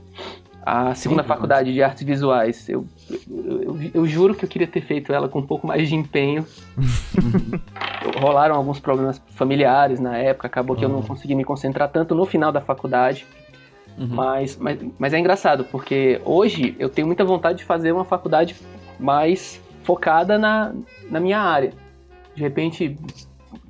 A 0.64 0.94
segunda 0.94 1.24
Sim, 1.24 1.28
faculdade 1.28 1.74
de 1.74 1.82
artes 1.82 2.04
visuais, 2.04 2.70
eu, 2.70 2.86
eu, 3.10 3.62
eu, 3.64 3.92
eu, 3.96 4.06
juro 4.06 4.36
que 4.36 4.46
eu 4.46 4.50
queria 4.50 4.68
ter 4.68 4.82
feito 4.82 5.12
ela 5.12 5.28
com 5.28 5.40
um 5.40 5.46
pouco 5.46 5.66
mais 5.66 5.90
de 5.90 5.96
empenho. 5.96 6.46
Rolaram 8.22 8.54
alguns 8.54 8.80
problemas 8.80 9.20
familiares 9.30 10.00
na 10.00 10.20
época, 10.20 10.46
acabou 10.46 10.76
que 10.76 10.86
eu 10.86 10.90
não 10.90 10.98
uhum. 10.98 11.02
consegui 11.02 11.34
me 11.34 11.44
concentrar 11.44 11.90
tanto 11.90 12.14
no 12.14 12.24
final 12.28 12.52
da 12.52 12.62
faculdade. 12.62 13.26
Uhum. 13.98 14.10
Mas, 14.10 14.56
mas, 14.56 14.80
mas 15.00 15.14
é 15.14 15.18
engraçado, 15.18 15.64
porque 15.64 16.22
hoje 16.24 16.76
eu 16.78 16.90
tenho 16.90 17.08
muita 17.08 17.26
vontade 17.26 17.58
de 17.58 17.66
fazer 17.66 17.92
uma 17.92 18.06
faculdade 18.06 18.56
mais 19.00 19.60
focada 19.84 20.38
na, 20.38 20.76
na 21.10 21.20
minha 21.20 21.40
área. 21.40 21.74
De 22.36 22.42
repente, 22.44 22.96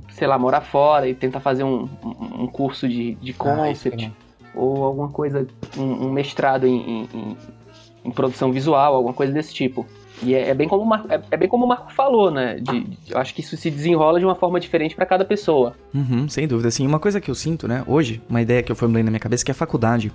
sei 0.09 0.27
lá, 0.27 0.37
morar 0.37 0.59
fora 0.59 1.07
e 1.07 1.15
tentar 1.15 1.39
fazer 1.39 1.63
um, 1.63 1.87
um 2.03 2.47
curso 2.47 2.85
de, 2.85 3.15
de 3.15 3.31
ah, 3.31 3.35
concept. 3.37 4.11
Ah, 4.13 4.20
ou 4.53 4.83
alguma 4.83 5.09
coisa, 5.09 5.47
um, 5.77 6.07
um 6.07 6.11
mestrado 6.11 6.67
em, 6.67 7.07
em, 7.13 7.37
em, 8.05 8.11
produção 8.11 8.51
visual, 8.51 8.95
alguma 8.95 9.13
coisa 9.13 9.31
desse 9.33 9.53
tipo. 9.53 9.85
E 10.23 10.35
é, 10.35 10.49
é 10.49 10.53
bem 10.53 10.67
como 10.67 10.83
o 10.83 10.85
Marco, 10.85 11.11
é, 11.11 11.21
é, 11.31 11.37
bem 11.37 11.47
como 11.47 11.65
o 11.65 11.67
Marco 11.67 11.91
falou, 11.93 12.31
né? 12.31 12.55
De, 12.55 12.81
de, 12.81 12.97
eu 13.09 13.17
acho 13.17 13.33
que 13.33 13.41
isso 13.41 13.57
se 13.57 13.69
desenrola 13.69 14.19
de 14.19 14.25
uma 14.25 14.35
forma 14.35 14.59
diferente 14.59 14.95
para 14.95 15.05
cada 15.05 15.25
pessoa. 15.25 15.75
Uhum, 15.93 16.27
sem 16.29 16.47
dúvida. 16.47 16.67
Assim, 16.67 16.85
uma 16.85 16.99
coisa 16.99 17.19
que 17.19 17.29
eu 17.29 17.35
sinto, 17.35 17.67
né? 17.67 17.83
Hoje, 17.87 18.21
uma 18.29 18.41
ideia 18.41 18.61
que 18.61 18.71
eu 18.71 18.75
formulei 18.75 19.03
na 19.03 19.11
minha 19.11 19.19
cabeça 19.19 19.43
é 19.43 19.45
que 19.45 19.51
a 19.51 19.55
faculdade, 19.55 20.11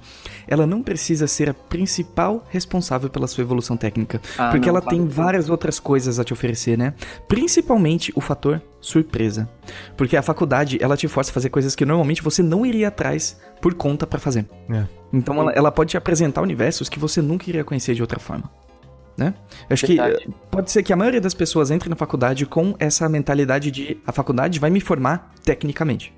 ela 0.47 0.67
não 0.67 0.83
precisa 0.83 1.27
ser 1.27 1.51
a 1.51 1.55
principal 1.55 2.45
responsável 2.49 3.11
pela 3.11 3.27
sua 3.27 3.43
evolução 3.43 3.77
técnica, 3.77 4.21
ah, 4.39 4.51
porque 4.51 4.67
não, 4.67 4.77
ela 4.77 4.81
claro. 4.81 4.97
tem 4.97 5.07
várias 5.07 5.51
outras 5.51 5.81
coisas 5.81 6.19
a 6.19 6.25
te 6.25 6.33
oferecer, 6.33 6.79
né? 6.79 6.95
Principalmente 7.29 8.13
o 8.15 8.21
fator 8.21 8.63
surpresa. 8.81 9.49
Porque 9.97 10.17
a 10.17 10.23
faculdade, 10.23 10.79
ela 10.81 10.97
te 10.97 11.09
força 11.09 11.31
a 11.31 11.35
fazer 11.35 11.51
coisas 11.51 11.75
que 11.75 11.85
normalmente 11.85 12.23
você 12.23 12.43
não 12.43 12.65
iria 12.65 12.89
atrás 12.89 13.41
por 13.61 13.75
conta 13.75 14.07
para 14.07 14.21
fazer. 14.21 14.47
É. 14.71 14.85
Então 15.13 15.41
ela, 15.41 15.53
ela, 15.53 15.73
pode 15.73 15.91
te 15.91 15.97
apresentar 15.97 16.43
universos 16.43 16.89
que 16.89 16.99
você 16.99 17.21
nunca 17.21 17.49
iria 17.49 17.65
conhecer 17.65 17.95
de 17.95 18.03
outra 18.03 18.21
forma. 18.21 18.51
Né? 19.17 19.33
Eu 19.69 19.75
acho 19.75 19.87
Verdade. 19.87 20.25
que 20.25 20.31
pode 20.51 20.71
ser 20.71 20.83
que 20.83 20.93
a 20.93 20.97
maioria 20.97 21.21
das 21.21 21.33
pessoas 21.33 21.71
entre 21.71 21.89
na 21.89 21.97
faculdade 21.97 22.45
com 22.45 22.75
essa 22.79 23.09
mentalidade 23.09 23.71
de 23.71 23.99
a 24.07 24.13
faculdade 24.13 24.59
vai 24.61 24.69
me 24.69 24.81
formar 24.81 25.33
tecnicamente. 25.43 26.13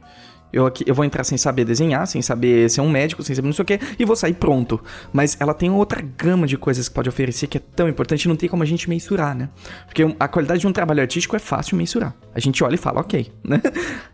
Eu, 0.53 0.67
aqui, 0.67 0.83
eu 0.87 0.95
vou 0.95 1.05
entrar 1.05 1.25
sem 1.25 1.37
saber 1.37 1.65
desenhar, 1.65 2.07
sem 2.07 2.23
saber 2.23 2.71
ser 2.71 2.81
um 2.81 2.89
médico, 2.89 3.23
sem 3.23 3.37
saber 3.37 3.47
não 3.47 3.53
sei 3.53 3.63
o 3.63 3.67
que, 3.67 3.79
e 3.99 4.05
vou 4.05 4.17
sair 4.17 4.33
pronto. 4.35 4.81
Mas 5.13 5.37
ela 5.39 5.53
tem 5.53 5.71
outra 5.71 6.01
gama 6.01 6.47
de 6.47 6.57
coisas 6.57 6.89
que 6.89 6.95
pode 6.95 7.09
oferecer 7.09 7.47
que 7.47 7.59
é 7.59 7.63
tão 7.77 7.89
importante, 7.89 8.27
não 8.27 8.37
tem 8.37 8.49
como 8.49 8.63
a 8.63 8.67
gente 8.67 8.89
mensurar, 8.89 9.35
né? 9.35 9.51
Porque 9.87 10.03
a 10.19 10.29
qualidade 10.29 10.61
de 10.61 10.67
um 10.67 10.73
trabalho 10.73 11.03
artístico 11.03 11.37
é 11.37 11.39
fácil 11.39 11.77
mensurar. 11.77 12.15
A 12.35 12.41
gente 12.41 12.65
olha 12.65 12.77
e 12.77 12.79
fala, 12.79 13.01
ok, 13.01 13.31
né? 13.45 13.61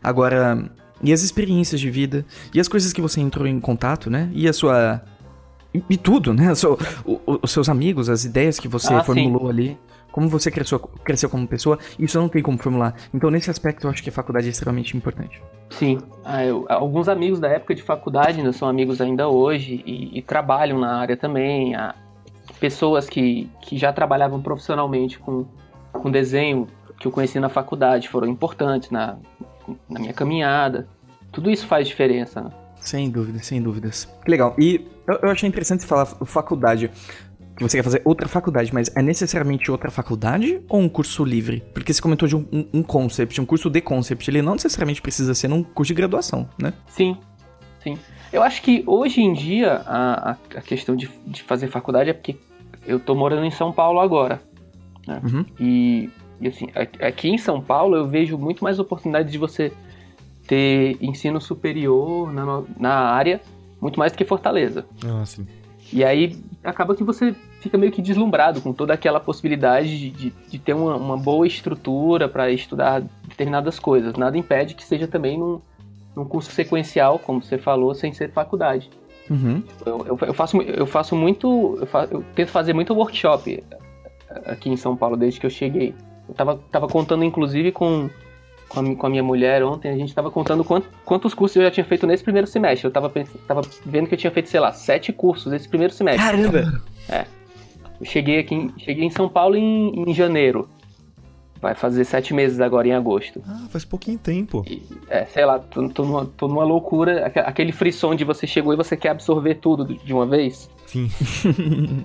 Agora, 0.02 0.68
e 1.02 1.12
as 1.12 1.22
experiências 1.22 1.80
de 1.80 1.90
vida, 1.90 2.24
e 2.52 2.58
as 2.58 2.66
coisas 2.66 2.92
que 2.92 3.00
você 3.00 3.20
entrou 3.20 3.46
em 3.46 3.60
contato, 3.60 4.10
né? 4.10 4.30
E 4.32 4.48
a 4.48 4.52
sua. 4.52 5.02
E, 5.90 5.96
tudo, 5.96 6.32
né? 6.32 6.52
O, 7.04 7.12
o, 7.12 7.38
os 7.42 7.50
seus 7.50 7.68
amigos, 7.68 8.08
as 8.08 8.24
ideias 8.24 8.60
que 8.60 8.68
você 8.68 8.94
ah, 8.94 9.02
formulou 9.02 9.42
sim. 9.42 9.48
ali 9.48 9.78
como 10.14 10.28
você 10.28 10.48
cresceu, 10.48 10.78
cresceu 10.78 11.28
como 11.28 11.44
pessoa, 11.44 11.76
isso 11.98 12.20
não 12.20 12.28
tem 12.28 12.40
como 12.40 12.56
formular. 12.56 12.94
Então, 13.12 13.32
nesse 13.32 13.50
aspecto, 13.50 13.84
eu 13.84 13.90
acho 13.90 14.00
que 14.00 14.10
a 14.10 14.12
faculdade 14.12 14.46
é 14.46 14.50
extremamente 14.50 14.96
importante. 14.96 15.42
Sim. 15.70 15.98
Ah, 16.24 16.44
eu, 16.44 16.66
alguns 16.68 17.08
amigos 17.08 17.40
da 17.40 17.48
época 17.48 17.74
de 17.74 17.82
faculdade 17.82 18.38
ainda 18.38 18.52
são 18.52 18.68
amigos 18.68 19.00
ainda 19.00 19.28
hoje 19.28 19.82
e, 19.84 20.16
e 20.16 20.22
trabalham 20.22 20.78
na 20.78 21.00
área 21.00 21.16
também. 21.16 21.74
Há 21.74 21.96
pessoas 22.60 23.08
que, 23.08 23.50
que 23.60 23.76
já 23.76 23.92
trabalhavam 23.92 24.40
profissionalmente 24.40 25.18
com, 25.18 25.46
com 25.92 26.08
desenho 26.08 26.68
que 27.00 27.08
eu 27.08 27.10
conheci 27.10 27.40
na 27.40 27.48
faculdade 27.48 28.08
foram 28.08 28.28
importantes 28.28 28.90
na, 28.90 29.16
na 29.90 29.98
minha 29.98 30.12
caminhada. 30.12 30.86
Tudo 31.32 31.50
isso 31.50 31.66
faz 31.66 31.88
diferença. 31.88 32.40
Né? 32.40 32.50
Sem 32.84 33.10
dúvida, 33.10 33.38
sem 33.42 33.62
dúvidas. 33.62 34.08
Que 34.24 34.30
legal. 34.30 34.54
E 34.58 34.86
eu, 35.06 35.18
eu 35.22 35.30
achei 35.30 35.48
interessante 35.48 35.84
falar 35.84 36.06
faculdade 36.06 36.90
que 37.56 37.62
você 37.62 37.78
quer 37.78 37.82
fazer 37.84 38.02
outra 38.04 38.28
faculdade, 38.28 38.74
mas 38.74 38.94
é 38.96 39.00
necessariamente 39.00 39.70
outra 39.70 39.90
faculdade 39.90 40.60
ou 40.68 40.80
um 40.80 40.88
curso 40.88 41.24
livre? 41.24 41.62
Porque 41.72 41.92
você 41.92 42.02
comentou 42.02 42.26
de 42.26 42.36
um, 42.36 42.46
um, 42.52 42.68
um 42.74 42.82
concept, 42.82 43.40
um 43.40 43.46
curso 43.46 43.70
de 43.70 43.80
concept, 43.80 44.28
ele 44.28 44.42
não 44.42 44.54
necessariamente 44.54 45.00
precisa 45.00 45.34
ser 45.34 45.48
num 45.48 45.62
curso 45.62 45.88
de 45.88 45.94
graduação, 45.94 46.48
né? 46.58 46.72
Sim, 46.88 47.16
sim. 47.82 47.96
Eu 48.32 48.42
acho 48.42 48.60
que 48.60 48.82
hoje 48.86 49.20
em 49.20 49.32
dia 49.32 49.82
a, 49.86 50.32
a 50.32 50.60
questão 50.60 50.96
de, 50.96 51.08
de 51.26 51.42
fazer 51.42 51.68
faculdade 51.68 52.10
é 52.10 52.12
porque 52.12 52.36
eu 52.86 52.98
tô 52.98 53.14
morando 53.14 53.44
em 53.44 53.50
São 53.50 53.72
Paulo 53.72 54.00
agora. 54.00 54.42
Né? 55.06 55.20
Uhum. 55.24 55.46
E, 55.60 56.10
e, 56.40 56.48
assim, 56.48 56.66
aqui 56.74 57.28
em 57.28 57.38
São 57.38 57.60
Paulo 57.60 57.96
eu 57.96 58.08
vejo 58.08 58.36
muito 58.36 58.64
mais 58.64 58.78
oportunidades 58.78 59.30
de 59.30 59.38
você 59.38 59.72
ter 60.46 60.96
ensino 61.00 61.40
superior 61.40 62.32
na, 62.32 62.62
na 62.78 62.94
área, 62.94 63.40
muito 63.80 63.98
mais 63.98 64.12
do 64.12 64.18
que 64.18 64.24
Fortaleza. 64.24 64.84
Ah, 65.04 65.24
sim. 65.24 65.46
E 65.92 66.02
aí 66.02 66.36
acaba 66.62 66.94
que 66.94 67.04
você 67.04 67.34
fica 67.60 67.78
meio 67.78 67.92
que 67.92 68.02
deslumbrado 68.02 68.60
com 68.60 68.72
toda 68.72 68.92
aquela 68.92 69.20
possibilidade 69.20 69.98
de, 69.98 70.10
de, 70.10 70.30
de 70.50 70.58
ter 70.58 70.74
uma, 70.74 70.96
uma, 70.96 71.16
boa 71.16 71.46
estrutura 71.46 72.28
para 72.28 72.50
estudar 72.50 73.02
determinadas 73.26 73.78
coisas. 73.78 74.14
Nada 74.14 74.36
impede 74.36 74.74
que 74.74 74.84
seja 74.84 75.06
também 75.06 75.38
num, 75.38 75.60
num 76.16 76.24
curso 76.24 76.50
sequencial, 76.50 77.18
como 77.18 77.42
você 77.42 77.58
falou, 77.58 77.94
sem 77.94 78.12
ser 78.12 78.30
faculdade. 78.32 78.90
Uhum. 79.30 79.62
Eu, 79.86 80.06
eu, 80.06 80.18
eu, 80.26 80.34
faço, 80.34 80.60
eu 80.60 80.86
faço 80.86 81.16
muito. 81.16 81.78
Eu, 81.80 81.86
faço, 81.86 82.12
eu, 82.12 82.24
tento 82.34 82.50
fazer 82.50 82.72
muito 82.72 82.94
workshop 82.94 83.62
aqui 84.46 84.68
em 84.68 84.76
São 84.76 84.96
Paulo 84.96 85.16
desde 85.16 85.40
que 85.40 85.46
eu 85.46 85.50
cheguei. 85.50 85.94
Eu 86.28 86.34
tava, 86.34 86.60
tava 86.70 86.88
contando, 86.88 87.24
inclusive, 87.24 87.72
com 87.72 88.10
com 88.68 88.80
a, 88.80 88.96
com 88.96 89.06
a 89.06 89.10
minha 89.10 89.22
mulher 89.22 89.62
ontem, 89.62 89.88
a 89.88 89.96
gente 89.96 90.08
estava 90.08 90.30
contando 90.30 90.64
quantos, 90.64 90.88
quantos 91.04 91.34
cursos 91.34 91.56
eu 91.56 91.62
já 91.62 91.70
tinha 91.70 91.84
feito 91.84 92.06
nesse 92.06 92.22
primeiro 92.22 92.46
semestre. 92.46 92.86
Eu 92.86 92.88
estava 92.88 93.12
tava 93.46 93.60
vendo 93.84 94.08
que 94.08 94.14
eu 94.14 94.18
tinha 94.18 94.30
feito, 94.30 94.48
sei 94.48 94.60
lá, 94.60 94.72
sete 94.72 95.12
cursos 95.12 95.52
nesse 95.52 95.68
primeiro 95.68 95.92
semestre. 95.92 96.24
Caramba! 96.24 96.82
É. 97.08 97.24
Eu 98.00 98.06
cheguei 98.06 98.38
aqui, 98.38 98.54
em, 98.54 98.72
cheguei 98.78 99.04
em 99.04 99.10
São 99.10 99.28
Paulo 99.28 99.56
em, 99.56 100.10
em 100.10 100.14
janeiro. 100.14 100.68
Vai 101.60 101.74
fazer 101.74 102.04
sete 102.04 102.34
meses 102.34 102.60
agora 102.60 102.86
em 102.86 102.92
agosto. 102.92 103.42
Ah, 103.48 103.66
faz 103.70 103.84
pouquinho 103.86 104.18
tempo. 104.18 104.64
E, 104.68 104.82
é, 105.08 105.24
sei 105.24 105.46
lá, 105.46 105.58
tô, 105.58 105.88
tô, 105.88 106.04
numa, 106.04 106.26
tô 106.26 106.46
numa 106.46 106.64
loucura. 106.64 107.26
Aquele 107.26 107.72
frisson 107.72 108.14
de 108.14 108.22
você 108.24 108.46
chegou 108.46 108.74
e 108.74 108.76
você 108.76 108.96
quer 108.96 109.10
absorver 109.10 109.54
tudo 109.54 109.86
de 109.86 110.12
uma 110.12 110.26
vez. 110.26 110.68
Sim. 110.86 111.10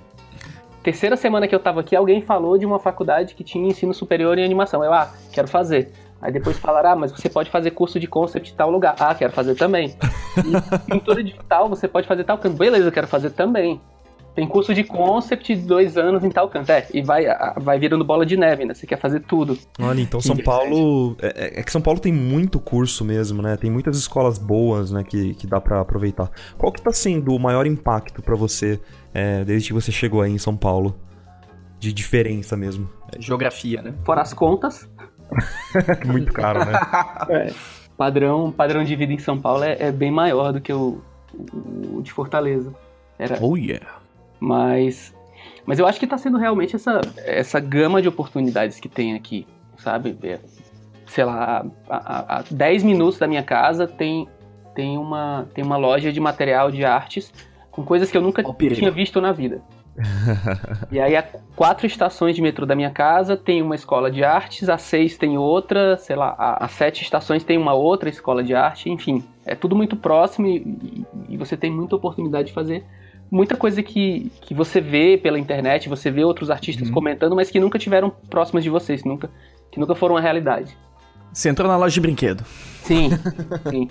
Terceira 0.81 1.17
semana 1.17 1.45
que 1.45 1.53
eu 1.53 1.59
tava 1.59 1.81
aqui, 1.81 1.93
alguém 1.93 2.21
falou 2.21 2.57
de 2.57 2.65
uma 2.65 2.79
faculdade 2.79 3.35
que 3.35 3.43
tinha 3.43 3.67
ensino 3.67 3.93
superior 3.93 4.37
em 4.37 4.45
animação. 4.45 4.81
Eu, 4.81 4.93
ah, 4.93 5.13
quero 5.33 5.47
fazer. 5.47 5.91
Aí 6.21 6.31
depois 6.31 6.57
falaram, 6.57 6.91
ah, 6.91 6.95
mas 6.95 7.11
você 7.11 7.29
pode 7.29 7.49
fazer 7.49 7.71
curso 7.71 7.99
de 7.99 8.07
concept 8.07 8.51
em 8.51 8.55
tal 8.55 8.69
lugar. 8.69 8.95
Ah, 8.99 9.15
quero 9.15 9.31
fazer 9.31 9.55
também. 9.55 9.95
E 10.39 10.79
pintura 10.91 11.23
digital, 11.23 11.67
você 11.67 11.87
pode 11.87 12.07
fazer 12.07 12.23
tal 12.23 12.37
canto. 12.37 12.55
Beleza, 12.55 12.91
quero 12.91 13.07
fazer 13.07 13.31
também. 13.31 13.81
Tem 14.35 14.47
curso 14.47 14.73
de 14.73 14.83
concept 14.85 15.53
de 15.53 15.61
dois 15.63 15.97
anos 15.97 16.23
em 16.23 16.29
tal 16.29 16.47
canto. 16.47 16.71
É, 16.71 16.87
e 16.93 17.01
vai, 17.01 17.25
vai 17.57 17.77
virando 17.77 18.05
bola 18.05 18.25
de 18.25 18.37
neve, 18.37 18.63
né? 18.63 18.73
Você 18.73 18.87
quer 18.87 18.97
fazer 18.97 19.21
tudo. 19.21 19.57
Olha, 19.79 19.99
então 19.99 20.21
São 20.21 20.37
Paulo. 20.37 21.17
É, 21.21 21.27
é, 21.27 21.59
é, 21.59 21.63
que 21.63 21.71
São 21.71 21.81
Paulo 21.81 21.99
tem 21.99 22.13
muito 22.13 22.59
curso 22.59 23.03
mesmo, 23.03 23.41
né? 23.41 23.57
Tem 23.57 23.69
muitas 23.69 23.97
escolas 23.97 24.37
boas, 24.37 24.91
né? 24.91 25.03
Que, 25.03 25.33
que 25.33 25.45
dá 25.47 25.59
para 25.59 25.81
aproveitar. 25.81 26.31
Qual 26.57 26.71
que 26.71 26.81
tá 26.81 26.91
sendo 26.93 27.35
o 27.35 27.39
maior 27.39 27.65
impacto 27.65 28.21
para 28.21 28.35
você 28.35 28.79
é, 29.13 29.43
desde 29.43 29.69
que 29.69 29.73
você 29.73 29.91
chegou 29.91 30.21
aí 30.21 30.31
em 30.31 30.37
São 30.37 30.55
Paulo? 30.55 30.95
De 31.77 31.91
diferença 31.91 32.55
mesmo. 32.55 32.89
Geografia, 33.17 33.81
né? 33.81 33.93
Fora 34.05 34.21
as 34.21 34.33
contas. 34.33 34.89
Muito 36.05 36.33
caro, 36.33 36.59
né? 36.65 36.73
É. 37.29 37.53
Padrão, 37.97 38.51
padrão 38.51 38.83
de 38.83 38.95
vida 38.95 39.11
em 39.11 39.19
São 39.19 39.39
Paulo 39.39 39.63
é, 39.63 39.75
é 39.79 39.91
bem 39.91 40.09
maior 40.09 40.53
do 40.53 40.61
que 40.61 40.71
o, 40.71 41.01
o, 41.33 42.01
de 42.01 42.13
Fortaleza. 42.13 42.73
Era. 43.17 43.37
Oh 43.41 43.57
yeah. 43.57 43.85
Mas, 44.39 45.13
mas 45.65 45.79
eu 45.79 45.85
acho 45.85 45.99
que 45.99 46.05
está 46.05 46.17
sendo 46.17 46.37
realmente 46.37 46.75
essa, 46.75 47.01
essa 47.17 47.59
gama 47.59 48.01
de 48.01 48.07
oportunidades 48.07 48.79
que 48.79 48.87
tem 48.87 49.15
aqui, 49.15 49.45
sabe? 49.77 50.17
É, 50.23 50.39
sei 51.07 51.25
lá, 51.25 51.65
a, 51.89 51.97
a, 51.97 52.39
a 52.39 52.43
10 52.49 52.83
minutos 52.83 53.19
da 53.19 53.27
minha 53.27 53.43
casa 53.43 53.85
tem, 53.85 54.29
tem, 54.73 54.97
uma, 54.97 55.47
tem 55.53 55.63
uma 55.63 55.75
loja 55.75 56.13
de 56.13 56.21
material 56.21 56.71
de 56.71 56.85
artes 56.85 57.33
com 57.69 57.83
coisas 57.83 58.09
que 58.09 58.17
eu 58.17 58.21
nunca 58.21 58.41
oh, 58.45 58.53
tinha 58.53 58.91
visto 58.91 59.19
na 59.19 59.33
vida 59.33 59.61
e 60.91 60.99
aí, 60.99 61.15
a 61.15 61.23
quatro 61.55 61.85
estações 61.85 62.35
de 62.35 62.41
metrô 62.41 62.65
da 62.65 62.75
minha 62.75 62.89
casa 62.89 63.35
tem 63.35 63.61
uma 63.61 63.75
escola 63.75 64.09
de 64.09 64.23
artes, 64.23 64.69
a 64.69 64.77
seis 64.77 65.17
tem 65.17 65.37
outra, 65.37 65.97
sei 65.97 66.15
lá, 66.15 66.35
a, 66.37 66.65
a 66.65 66.67
sete 66.67 67.03
estações 67.03 67.43
tem 67.43 67.57
uma 67.57 67.73
outra 67.73 68.09
escola 68.09 68.43
de 68.43 68.53
arte, 68.53 68.89
enfim. 68.89 69.23
É 69.45 69.55
tudo 69.55 69.75
muito 69.75 69.95
próximo 69.95 70.47
e, 70.47 71.05
e, 71.27 71.37
você 71.37 71.57
tem 71.57 71.71
muita 71.71 71.95
oportunidade 71.95 72.47
de 72.47 72.53
fazer 72.53 72.83
muita 73.31 73.55
coisa 73.55 73.83
que, 73.83 74.31
que 74.41 74.53
você 74.53 74.81
vê 74.81 75.17
pela 75.17 75.37
internet, 75.37 75.87
você 75.87 76.09
vê 76.09 76.23
outros 76.23 76.49
artistas 76.49 76.87
uhum. 76.87 76.93
comentando, 76.93 77.35
mas 77.35 77.51
que 77.51 77.59
nunca 77.59 77.77
tiveram 77.77 78.09
próximas 78.29 78.63
de 78.63 78.69
vocês, 78.69 79.03
nunca, 79.03 79.29
que 79.71 79.79
nunca 79.79 79.93
foram 79.93 80.17
a 80.17 80.21
realidade. 80.21 80.75
Você 81.31 81.49
entrou 81.49 81.67
na 81.67 81.77
loja 81.77 81.93
de 81.93 82.01
brinquedo. 82.01 82.43
Sim, 82.83 83.09
sim. 83.69 83.87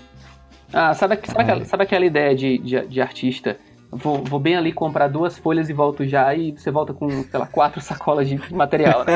Ah, 0.73 0.93
sabe, 0.93 1.17
sabe, 1.25 1.41
aquela, 1.41 1.65
sabe 1.65 1.83
aquela 1.83 2.05
ideia 2.05 2.35
de, 2.35 2.57
de, 2.57 2.85
de 2.85 3.01
artista 3.01 3.57
Vou, 3.91 4.23
vou, 4.23 4.39
bem 4.39 4.55
ali 4.55 4.71
comprar 4.71 5.07
duas 5.07 5.35
folhas 5.35 5.67
e 5.67 5.73
volto 5.73 6.05
já, 6.05 6.35
e 6.35 6.51
você 6.51 6.69
volta 6.69 6.93
com, 6.93 7.09
sei 7.09 7.39
lá, 7.39 7.47
quatro 7.47 7.81
sacolas 7.81 8.29
de 8.29 8.39
material, 8.53 9.03
né? 9.03 9.15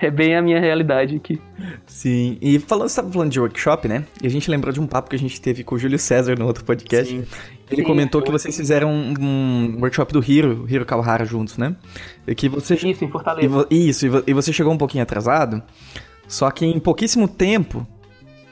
é, 0.00 0.06
é, 0.06 0.10
bem 0.10 0.34
a 0.36 0.42
minha 0.42 0.58
realidade 0.58 1.14
aqui. 1.16 1.40
Sim, 1.86 2.36
e 2.40 2.58
falando, 2.58 2.88
você 2.88 3.00
falando 3.00 3.30
de 3.30 3.38
workshop, 3.38 3.86
né? 3.86 4.04
E 4.20 4.26
a 4.26 4.30
gente 4.30 4.50
lembrou 4.50 4.72
de 4.72 4.80
um 4.80 4.88
papo 4.88 5.08
que 5.08 5.14
a 5.14 5.18
gente 5.18 5.40
teve 5.40 5.62
com 5.62 5.76
o 5.76 5.78
Júlio 5.78 6.00
César 6.00 6.36
no 6.36 6.46
outro 6.46 6.64
podcast. 6.64 7.08
Sim. 7.08 7.24
Ele 7.70 7.82
Sim, 7.82 7.86
comentou 7.86 8.22
que 8.22 8.30
vocês 8.30 8.56
fizeram 8.56 8.90
um, 8.90 9.14
um, 9.20 9.76
workshop 9.80 10.12
do 10.12 10.22
Hiro, 10.22 10.66
Hiro 10.68 10.84
Kawahara 10.84 11.24
juntos, 11.24 11.56
né? 11.56 11.76
E 12.26 12.34
que 12.34 12.48
você... 12.48 12.74
Isso, 12.74 13.04
em 13.04 13.08
Fortaleza. 13.08 13.66
E 13.70 13.88
isso, 13.88 14.06
e 14.26 14.32
você 14.34 14.52
chegou 14.52 14.72
um 14.72 14.78
pouquinho 14.78 15.04
atrasado, 15.04 15.62
só 16.26 16.50
que 16.50 16.66
em 16.66 16.80
pouquíssimo 16.80 17.28
tempo 17.28 17.86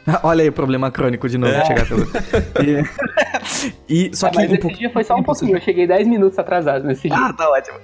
Olha 0.23 0.43
aí 0.43 0.49
o 0.49 0.53
problema 0.53 0.91
crônico 0.91 1.29
de 1.29 1.39
novo. 1.39 1.53
É. 1.53 1.65
Chegar 1.65 1.87
pelo... 1.87 2.03
e, 3.89 4.11
e, 4.11 4.17
só 4.17 4.29
é, 4.29 4.31
que. 4.31 4.37
Mas 4.37 4.51
um 4.51 4.53
esse 4.55 4.63
pouco... 4.63 4.77
dia 4.77 4.91
foi 4.91 5.05
só 5.05 5.17
um 5.17 5.23
pouquinho, 5.23 5.57
eu 5.57 5.61
cheguei 5.61 5.87
10 5.87 6.09
minutos 6.09 6.39
atrasado 6.39 6.85
nesse 6.85 7.09
dia. 7.09 7.17
Ah, 7.17 7.33
tá 7.33 7.49
ótimo. 7.49 7.79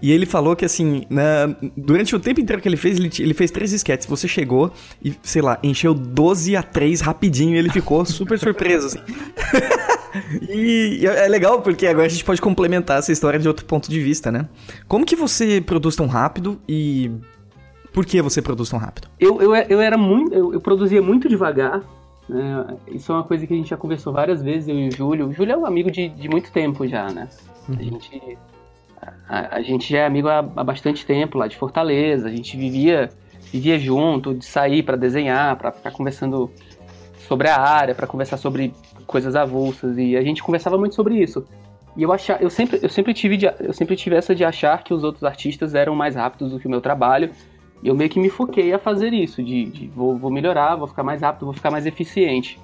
E 0.00 0.12
ele 0.12 0.26
falou 0.26 0.54
que 0.54 0.64
assim, 0.64 1.04
na... 1.08 1.54
durante 1.76 2.14
o 2.14 2.20
tempo 2.20 2.40
inteiro 2.40 2.60
que 2.60 2.68
ele 2.68 2.76
fez, 2.76 2.98
ele, 2.98 3.10
ele 3.18 3.34
fez 3.34 3.50
três 3.50 3.72
sketches. 3.72 4.06
Você 4.06 4.28
chegou 4.28 4.72
e, 5.02 5.14
sei 5.22 5.40
lá, 5.42 5.58
encheu 5.62 5.94
12 5.94 6.56
a 6.56 6.62
3 6.62 7.00
rapidinho 7.00 7.54
e 7.54 7.58
ele 7.58 7.70
ficou 7.70 8.04
super 8.06 8.38
surpreso, 8.38 8.86
assim. 8.88 8.98
E 10.48 11.06
é 11.06 11.26
legal 11.26 11.62
porque 11.62 11.86
agora 11.86 12.06
a 12.06 12.08
gente 12.08 12.24
pode 12.24 12.40
complementar 12.40 12.98
essa 12.98 13.10
história 13.10 13.38
de 13.38 13.48
outro 13.48 13.64
ponto 13.64 13.90
de 13.90 13.98
vista, 13.98 14.30
né? 14.30 14.46
Como 14.86 15.06
que 15.06 15.16
você 15.16 15.60
produz 15.60 15.96
tão 15.96 16.06
rápido 16.06 16.60
e 16.68 17.10
por 17.92 18.06
que 18.06 18.22
você 18.22 18.40
produz 18.40 18.70
tão 18.70 18.78
rápido? 18.78 19.08
Eu, 19.20 19.40
eu, 19.40 19.54
eu 19.54 19.80
era 19.80 19.98
muito. 19.98 20.34
Eu, 20.34 20.54
eu 20.54 20.60
produzia 20.60 21.02
muito 21.02 21.28
devagar. 21.28 21.82
Né? 22.28 22.78
Isso 22.88 23.12
é 23.12 23.14
uma 23.14 23.24
coisa 23.24 23.46
que 23.46 23.52
a 23.52 23.56
gente 23.56 23.68
já 23.68 23.76
conversou 23.76 24.12
várias 24.12 24.42
vezes, 24.42 24.68
eu 24.68 24.78
e 24.78 24.88
o 24.88 24.90
Júlio. 24.90 25.28
O 25.28 25.32
Júlio 25.32 25.52
é 25.52 25.56
um 25.56 25.66
amigo 25.66 25.90
de, 25.90 26.08
de 26.08 26.28
muito 26.28 26.50
tempo 26.50 26.86
já, 26.86 27.10
né? 27.10 27.28
Uhum. 27.68 27.76
A 27.78 27.82
gente. 27.82 28.38
A, 29.28 29.56
a, 29.56 29.62
gente 29.62 29.90
já 29.90 29.98
é 29.98 30.06
amigo 30.06 30.28
há, 30.28 30.38
há 30.38 30.64
bastante 30.64 31.04
tempo 31.04 31.36
lá 31.36 31.46
de 31.46 31.56
Fortaleza. 31.56 32.28
A 32.28 32.30
gente 32.30 32.56
vivia, 32.56 33.10
vivia 33.52 33.78
junto, 33.78 34.34
de 34.34 34.44
sair 34.44 34.82
para 34.82 34.96
desenhar, 34.96 35.56
para 35.56 35.72
ficar 35.72 35.90
conversando 35.90 36.50
sobre 37.28 37.48
a 37.48 37.60
área, 37.60 37.94
para 37.94 38.06
conversar 38.06 38.36
sobre 38.36 38.72
coisas 39.06 39.36
avulsas. 39.36 39.98
E 39.98 40.16
a 40.16 40.22
gente 40.22 40.42
conversava 40.42 40.78
muito 40.78 40.94
sobre 40.94 41.16
isso. 41.16 41.44
E 41.94 42.02
eu 42.04 42.12
achar, 42.12 42.40
eu 42.40 42.48
sempre, 42.48 42.78
eu 42.82 42.88
sempre 42.88 43.12
tive, 43.12 43.36
de, 43.36 43.52
eu 43.60 43.74
sempre 43.74 43.96
tive 43.96 44.16
essa 44.16 44.34
de 44.34 44.44
achar 44.44 44.82
que 44.82 44.94
os 44.94 45.04
outros 45.04 45.24
artistas 45.24 45.74
eram 45.74 45.94
mais 45.94 46.14
rápidos 46.14 46.52
do 46.52 46.58
que 46.58 46.66
o 46.66 46.70
meu 46.70 46.80
trabalho 46.80 47.30
eu 47.88 47.94
meio 47.94 48.08
que 48.08 48.20
me 48.20 48.30
foquei 48.30 48.72
a 48.72 48.78
fazer 48.78 49.12
isso, 49.12 49.42
de, 49.42 49.64
de 49.66 49.88
vou, 49.88 50.16
vou, 50.16 50.30
melhorar, 50.30 50.76
vou 50.76 50.86
ficar 50.86 51.02
mais 51.02 51.22
rápido, 51.22 51.46
vou 51.46 51.54
ficar 51.54 51.70
mais 51.70 51.86
eficiente. 51.86 52.58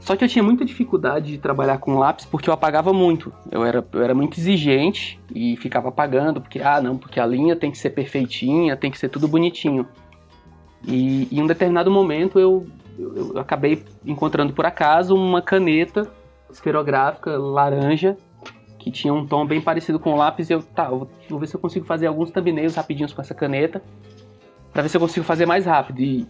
Só 0.00 0.16
que 0.16 0.24
eu 0.24 0.28
tinha 0.28 0.42
muita 0.42 0.64
dificuldade 0.64 1.32
de 1.32 1.38
trabalhar 1.38 1.78
com 1.78 1.96
lápis 1.96 2.24
porque 2.24 2.50
eu 2.50 2.54
apagava 2.54 2.92
muito. 2.92 3.32
Eu 3.50 3.64
era, 3.64 3.86
eu 3.92 4.02
era 4.02 4.14
muito 4.14 4.38
exigente 4.38 5.20
e 5.32 5.56
ficava 5.56 5.88
apagando, 5.88 6.40
porque, 6.40 6.60
ah, 6.60 6.80
não, 6.80 6.98
porque 6.98 7.20
a 7.20 7.26
linha 7.26 7.54
tem 7.54 7.70
que 7.70 7.78
ser 7.78 7.90
perfeitinha, 7.90 8.76
tem 8.76 8.90
que 8.90 8.98
ser 8.98 9.08
tudo 9.08 9.28
bonitinho. 9.28 9.86
E, 10.84 11.28
em 11.30 11.40
um 11.40 11.46
determinado 11.46 11.90
momento 11.90 12.38
eu, 12.38 12.66
eu, 12.98 13.34
eu 13.34 13.38
acabei 13.38 13.84
encontrando 14.04 14.52
por 14.52 14.66
acaso 14.66 15.14
uma 15.14 15.40
caneta 15.40 16.10
esferográfica 16.50 17.38
laranja 17.38 18.16
que 18.82 18.90
tinha 18.90 19.14
um 19.14 19.24
tom 19.24 19.46
bem 19.46 19.60
parecido 19.60 19.98
com 20.00 20.12
o 20.12 20.16
lápis 20.16 20.50
e 20.50 20.52
eu, 20.52 20.62
tá, 20.62 20.86
eu 20.90 21.08
vou 21.30 21.38
ver 21.38 21.46
se 21.46 21.54
eu 21.54 21.60
consigo 21.60 21.86
fazer 21.86 22.08
alguns 22.08 22.32
thumbnails 22.32 22.74
rapidinhos 22.74 23.12
com 23.12 23.20
essa 23.20 23.32
caneta 23.32 23.80
para 24.72 24.82
ver 24.82 24.88
se 24.88 24.96
eu 24.96 25.00
consigo 25.00 25.24
fazer 25.24 25.46
mais 25.46 25.64
rápido. 25.66 26.00
E, 26.00 26.26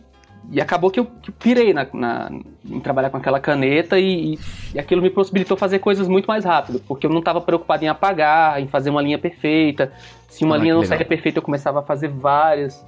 e 0.50 0.60
acabou 0.60 0.90
que 0.90 1.00
eu, 1.00 1.06
que 1.06 1.30
eu 1.30 1.34
pirei 1.38 1.72
na, 1.72 1.86
na, 1.94 2.30
em 2.68 2.80
trabalhar 2.80 3.08
com 3.08 3.16
aquela 3.16 3.40
caneta 3.40 3.98
e, 3.98 4.38
e, 4.74 4.78
aquilo 4.78 5.00
me 5.00 5.08
possibilitou 5.08 5.56
fazer 5.56 5.78
coisas 5.78 6.08
muito 6.08 6.26
mais 6.26 6.44
rápido, 6.44 6.82
porque 6.86 7.06
eu 7.06 7.10
não 7.10 7.20
estava 7.20 7.40
preocupado 7.40 7.84
em 7.84 7.88
apagar, 7.88 8.60
em 8.60 8.66
fazer 8.66 8.90
uma 8.90 9.00
linha 9.00 9.18
perfeita. 9.18 9.90
Se 10.28 10.44
uma 10.44 10.56
ah, 10.56 10.58
linha 10.58 10.74
não 10.74 10.84
saía 10.84 11.06
perfeita, 11.06 11.38
eu 11.38 11.42
começava 11.42 11.78
a 11.78 11.82
fazer 11.82 12.08
várias. 12.08 12.84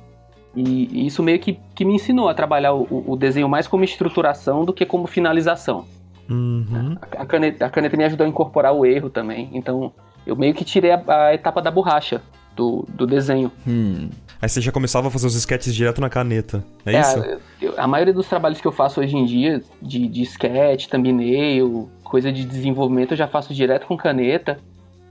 E, 0.54 0.88
e, 0.92 1.06
isso 1.06 1.22
meio 1.22 1.38
que, 1.38 1.58
que 1.74 1.86
me 1.86 1.94
ensinou 1.94 2.28
a 2.28 2.34
trabalhar 2.34 2.74
o, 2.74 3.04
o 3.06 3.16
desenho 3.16 3.48
mais 3.48 3.66
como 3.66 3.82
estruturação 3.82 4.64
do 4.64 4.72
que 4.72 4.84
como 4.84 5.06
finalização. 5.06 5.86
Uhum. 6.28 6.96
A, 7.00 7.22
a, 7.22 7.26
caneta, 7.26 7.66
a 7.66 7.70
caneta 7.70 7.96
me 7.96 8.04
ajudou 8.04 8.24
a 8.24 8.28
incorporar 8.28 8.72
o 8.72 8.84
erro 8.84 9.10
também. 9.10 9.50
Então, 9.52 9.92
eu 10.26 10.36
meio 10.36 10.54
que 10.54 10.64
tirei 10.64 10.92
a, 10.92 11.02
a 11.06 11.34
etapa 11.34 11.60
da 11.60 11.70
borracha 11.70 12.22
do, 12.54 12.84
do 12.88 13.06
desenho. 13.06 13.50
Hum. 13.66 14.08
Aí 14.40 14.48
você 14.48 14.60
já 14.60 14.72
começava 14.72 15.08
a 15.08 15.10
fazer 15.10 15.26
os 15.26 15.34
sketches 15.34 15.74
direto 15.74 16.00
na 16.00 16.08
caneta, 16.08 16.64
é, 16.84 16.94
é 16.94 17.00
isso? 17.00 17.40
Eu, 17.60 17.74
a 17.76 17.86
maioria 17.86 18.12
dos 18.12 18.28
trabalhos 18.28 18.60
que 18.60 18.66
eu 18.66 18.72
faço 18.72 19.00
hoje 19.00 19.16
em 19.16 19.24
dia, 19.24 19.62
de, 19.80 20.06
de 20.06 20.22
sketch, 20.22 20.86
thumbnail, 20.86 21.88
coisa 22.02 22.32
de 22.32 22.44
desenvolvimento, 22.44 23.12
eu 23.12 23.16
já 23.16 23.26
faço 23.26 23.54
direto 23.54 23.86
com 23.86 23.96
caneta. 23.96 24.58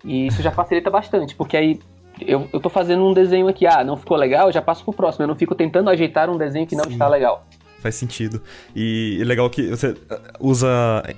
E 0.05 0.27
isso 0.27 0.41
já 0.41 0.51
facilita 0.51 0.89
bastante, 0.89 1.33
porque 1.33 1.55
aí 1.55 1.79
eu, 2.19 2.47
eu 2.51 2.59
tô 2.59 2.69
fazendo 2.69 3.05
um 3.05 3.13
desenho 3.13 3.47
aqui, 3.47 3.65
ah, 3.65 3.83
não 3.83 3.95
ficou 3.95 4.17
legal, 4.17 4.47
eu 4.47 4.51
já 4.51 4.61
passo 4.61 4.83
pro 4.83 4.93
próximo. 4.93 5.23
Eu 5.23 5.27
não 5.27 5.35
fico 5.35 5.55
tentando 5.55 5.89
ajeitar 5.89 6.29
um 6.29 6.37
desenho 6.37 6.67
que 6.67 6.75
não 6.75 6.83
Sim. 6.83 6.91
está 6.91 7.07
legal 7.07 7.45
faz 7.83 7.95
sentido. 7.95 8.41
E 8.75 9.19
é 9.21 9.25
legal 9.25 9.49
que 9.49 9.67
você 9.67 9.89
uh, 9.89 9.97
usa. 10.39 10.67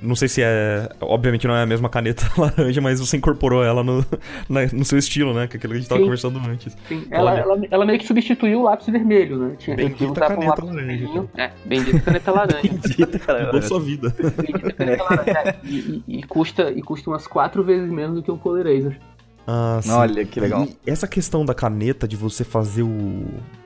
Não 0.02 0.16
sei 0.16 0.28
se 0.28 0.42
é. 0.42 0.90
Obviamente 1.00 1.48
não 1.48 1.56
é 1.56 1.62
a 1.62 1.66
mesma 1.66 1.88
caneta 1.88 2.26
laranja, 2.36 2.82
mas 2.82 3.00
você 3.00 3.16
incorporou 3.16 3.64
ela 3.64 3.84
no, 3.84 4.04
na, 4.50 4.66
no 4.74 4.84
seu 4.84 4.98
estilo, 4.98 5.34
né? 5.34 5.48
Que 5.48 5.56
é 5.56 5.58
aquilo 5.58 5.74
que 5.74 5.78
a 5.78 5.80
gente 5.82 5.90
tava 5.90 6.00
Sim. 6.00 6.06
conversando 6.06 6.40
antes. 6.40 6.76
Sim, 6.88 7.06
ela, 7.12 7.38
ela, 7.38 7.62
ela, 7.70 7.86
meio 7.86 8.00
que 8.00 8.08
substituiu 8.08 8.62
o 8.62 8.64
lápis 8.64 8.88
vermelho, 8.88 9.38
né? 9.38 9.56
Tinha 9.58 9.76
bendita 9.76 10.20
caneta 10.20 10.66
um 10.66 10.74
laranja. 10.74 11.30
É, 11.38 11.52
bendita 11.64 12.00
caneta 12.00 12.32
laranja. 12.32 12.62
bendita, 12.68 13.20
cara. 13.20 13.46
Mudou 13.46 13.62
sua 13.62 13.80
vida. 13.80 14.10
Bendita 14.10 14.74
caneta 14.74 15.04
laranja. 15.04 15.40
É, 15.40 15.56
e, 15.64 16.04
e, 16.08 16.20
e, 16.20 16.24
custa, 16.24 16.72
e 16.72 16.82
custa 16.82 17.10
umas 17.10 17.28
quatro 17.28 17.64
vezes 17.64 17.90
menos 17.90 18.16
do 18.16 18.24
que 18.24 18.32
um 18.32 18.38
Color 18.38 18.66
Eraser. 18.66 19.00
Ah, 19.48 19.80
Olha, 19.90 20.26
que 20.26 20.40
legal. 20.40 20.66
E 20.66 20.90
essa 20.90 21.08
questão 21.08 21.46
da 21.46 21.54
caneta, 21.54 22.08
de 22.08 22.16
você 22.16 22.44
fazer 22.44 22.82
o. 22.82 23.26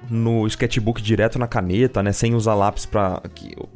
no 0.10 0.48
sketchbook 0.48 1.02
direto 1.02 1.38
na 1.38 1.48
caneta, 1.48 2.02
né? 2.04 2.12
Sem 2.12 2.36
usar 2.36 2.56
lápis 2.56 2.86
pra, 2.86 3.22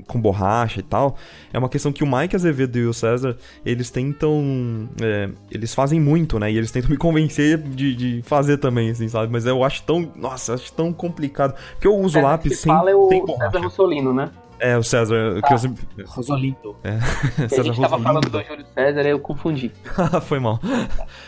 com 0.08 0.19
borracha 0.19 0.80
e 0.80 0.84
tal. 0.84 1.15
É 1.52 1.60
uma 1.60 1.69
questão 1.69 1.91
que 1.91 2.04
o 2.04 2.08
Mike 2.08 2.36
Azevedo 2.36 2.78
e 2.78 2.86
o 2.86 2.93
César, 2.93 3.38
eles 3.65 3.89
tentam. 3.89 4.89
É, 5.02 5.30
eles 5.52 5.74
fazem 5.74 6.00
muito, 6.00 6.39
né? 6.39 6.52
E 6.52 6.58
eles 6.58 6.72
tentam 6.72 6.89
me 6.91 6.98
convencer 6.98 7.58
de, 7.58 7.96
de 7.96 8.22
fazer 8.24 8.58
também, 8.58 8.89
assim, 8.89 9.08
sabe? 9.08 9.32
Mas 9.32 9.46
eu 9.46 9.63
acho 9.63 9.84
tão. 9.84 10.12
Nossa, 10.15 10.52
eu 10.52 10.56
acho 10.56 10.74
tão 10.74 10.91
complicado. 10.93 11.56
Porque 11.74 11.88
eu 11.88 11.96
uso 11.96 12.19
lápis 12.19 12.52
que 12.52 12.58
sem. 12.58 12.72
fala 12.72 12.91
é 12.91 12.96
o 12.96 13.10
César 13.10 13.60
Mussolino, 13.60 14.13
né? 14.13 14.30
É, 14.63 14.78
o 14.78 14.84
César. 14.84 15.39
Ah, 15.43 15.48
que 15.48 15.54
eu 15.54 15.58
sempre... 15.58 15.84
Rosolindo. 16.06 16.78
É. 16.86 16.98
César 17.50 17.62
a 17.62 17.63
gente 17.65 17.82
tava 17.82 18.00
falando 18.00 18.30
do 18.30 18.41
Júlio 18.41 18.65
César, 18.74 19.02
eu 19.02 19.19
confundi. 19.19 19.72
Foi 20.24 20.39
mal. 20.39 20.58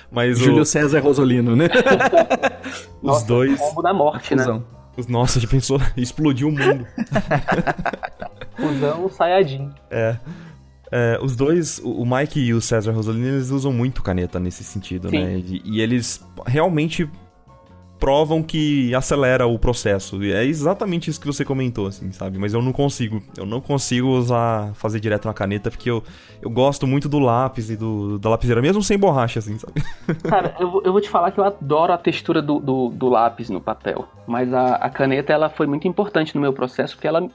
Mas 0.10 0.40
Júlio 0.40 0.62
o... 0.62 0.66
César 0.66 1.02
Rosolino, 1.02 1.54
né? 1.54 1.68
Os 3.02 3.04
Nossa, 3.04 3.28
dois. 3.28 3.60
O 3.60 3.64
combo 3.64 3.82
da 3.82 3.94
morte, 3.94 4.36
né? 4.36 4.62
Nossa, 5.08 5.40
já 5.40 5.48
pensou? 5.48 5.80
Explodiu 5.98 6.50
o 6.50 6.52
mundo. 6.52 6.86
Fusão 8.56 9.10
Sayajin. 9.10 9.72
É. 9.90 10.18
É, 10.92 11.20
os 11.22 11.36
dois, 11.36 11.82
o 11.84 12.06
Mike 12.06 12.40
e 12.40 12.54
o 12.54 12.62
César 12.62 12.92
Rosolino, 12.92 13.28
eles 13.28 13.50
usam 13.50 13.74
muito 13.74 14.04
caneta 14.04 14.40
nesse 14.40 14.64
sentido, 14.64 15.10
Sim. 15.10 15.24
né? 15.24 15.38
E, 15.38 15.62
e, 15.66 15.82
eles 15.82 16.24
realmente 16.46 17.10
provam 18.00 18.44
que 18.44 18.94
acelera 18.94 19.48
o 19.48 19.58
processo. 19.58 20.24
E 20.24 20.32
é 20.32 20.44
exatamente 20.44 21.10
isso 21.10 21.20
que 21.20 21.28
você 21.28 21.46
comentou, 21.46 21.88
assim, 21.88 22.12
sabe? 22.12 22.38
Mas 22.38 22.54
eu 22.54 22.62
não 22.62 22.72
consigo. 22.72 23.22
Eu 23.38 23.46
não 23.46 23.62
consigo 23.62 24.10
usar, 24.10 24.74
fazer 24.76 25.00
direto 25.00 25.28
na 25.28 25.34
caneta, 25.34 25.72
porque 25.72 25.90
eu, 25.90 26.04
eu 26.42 26.50
gosto 26.50 26.86
muito 26.86 27.08
do 27.08 27.20
lápis 27.20 27.70
e 27.70 27.76
do, 27.76 28.20
da 28.20 28.30
lapiseira, 28.30 28.62
mesmo 28.62 28.84
sem 28.84 28.98
borracha, 28.98 29.40
assim, 29.40 29.58
sabe? 29.58 29.82
Cara, 30.28 30.56
eu, 30.60 30.82
eu 30.84 30.92
vou 30.92 31.02
te 31.02 31.10
falar 31.10 31.32
que 31.32 31.40
eu 31.40 31.44
adoro 31.44 31.94
a 31.94 31.98
textura 31.98 32.42
do, 32.42 32.60
do, 32.60 32.90
do 32.90 33.10
lápis 33.10 33.50
no 33.50 33.62
papel. 33.62 34.08
Mas 34.28 34.54
a, 34.54 34.76
a 34.76 34.90
caneta, 34.90 35.32
ela 35.32 35.50
foi 35.50 35.68
muito 35.68 35.88
importante 35.88 36.36
no 36.36 36.42
meu 36.42 36.54
processo, 36.54 36.96
porque 36.96 37.08
ela 37.08 37.28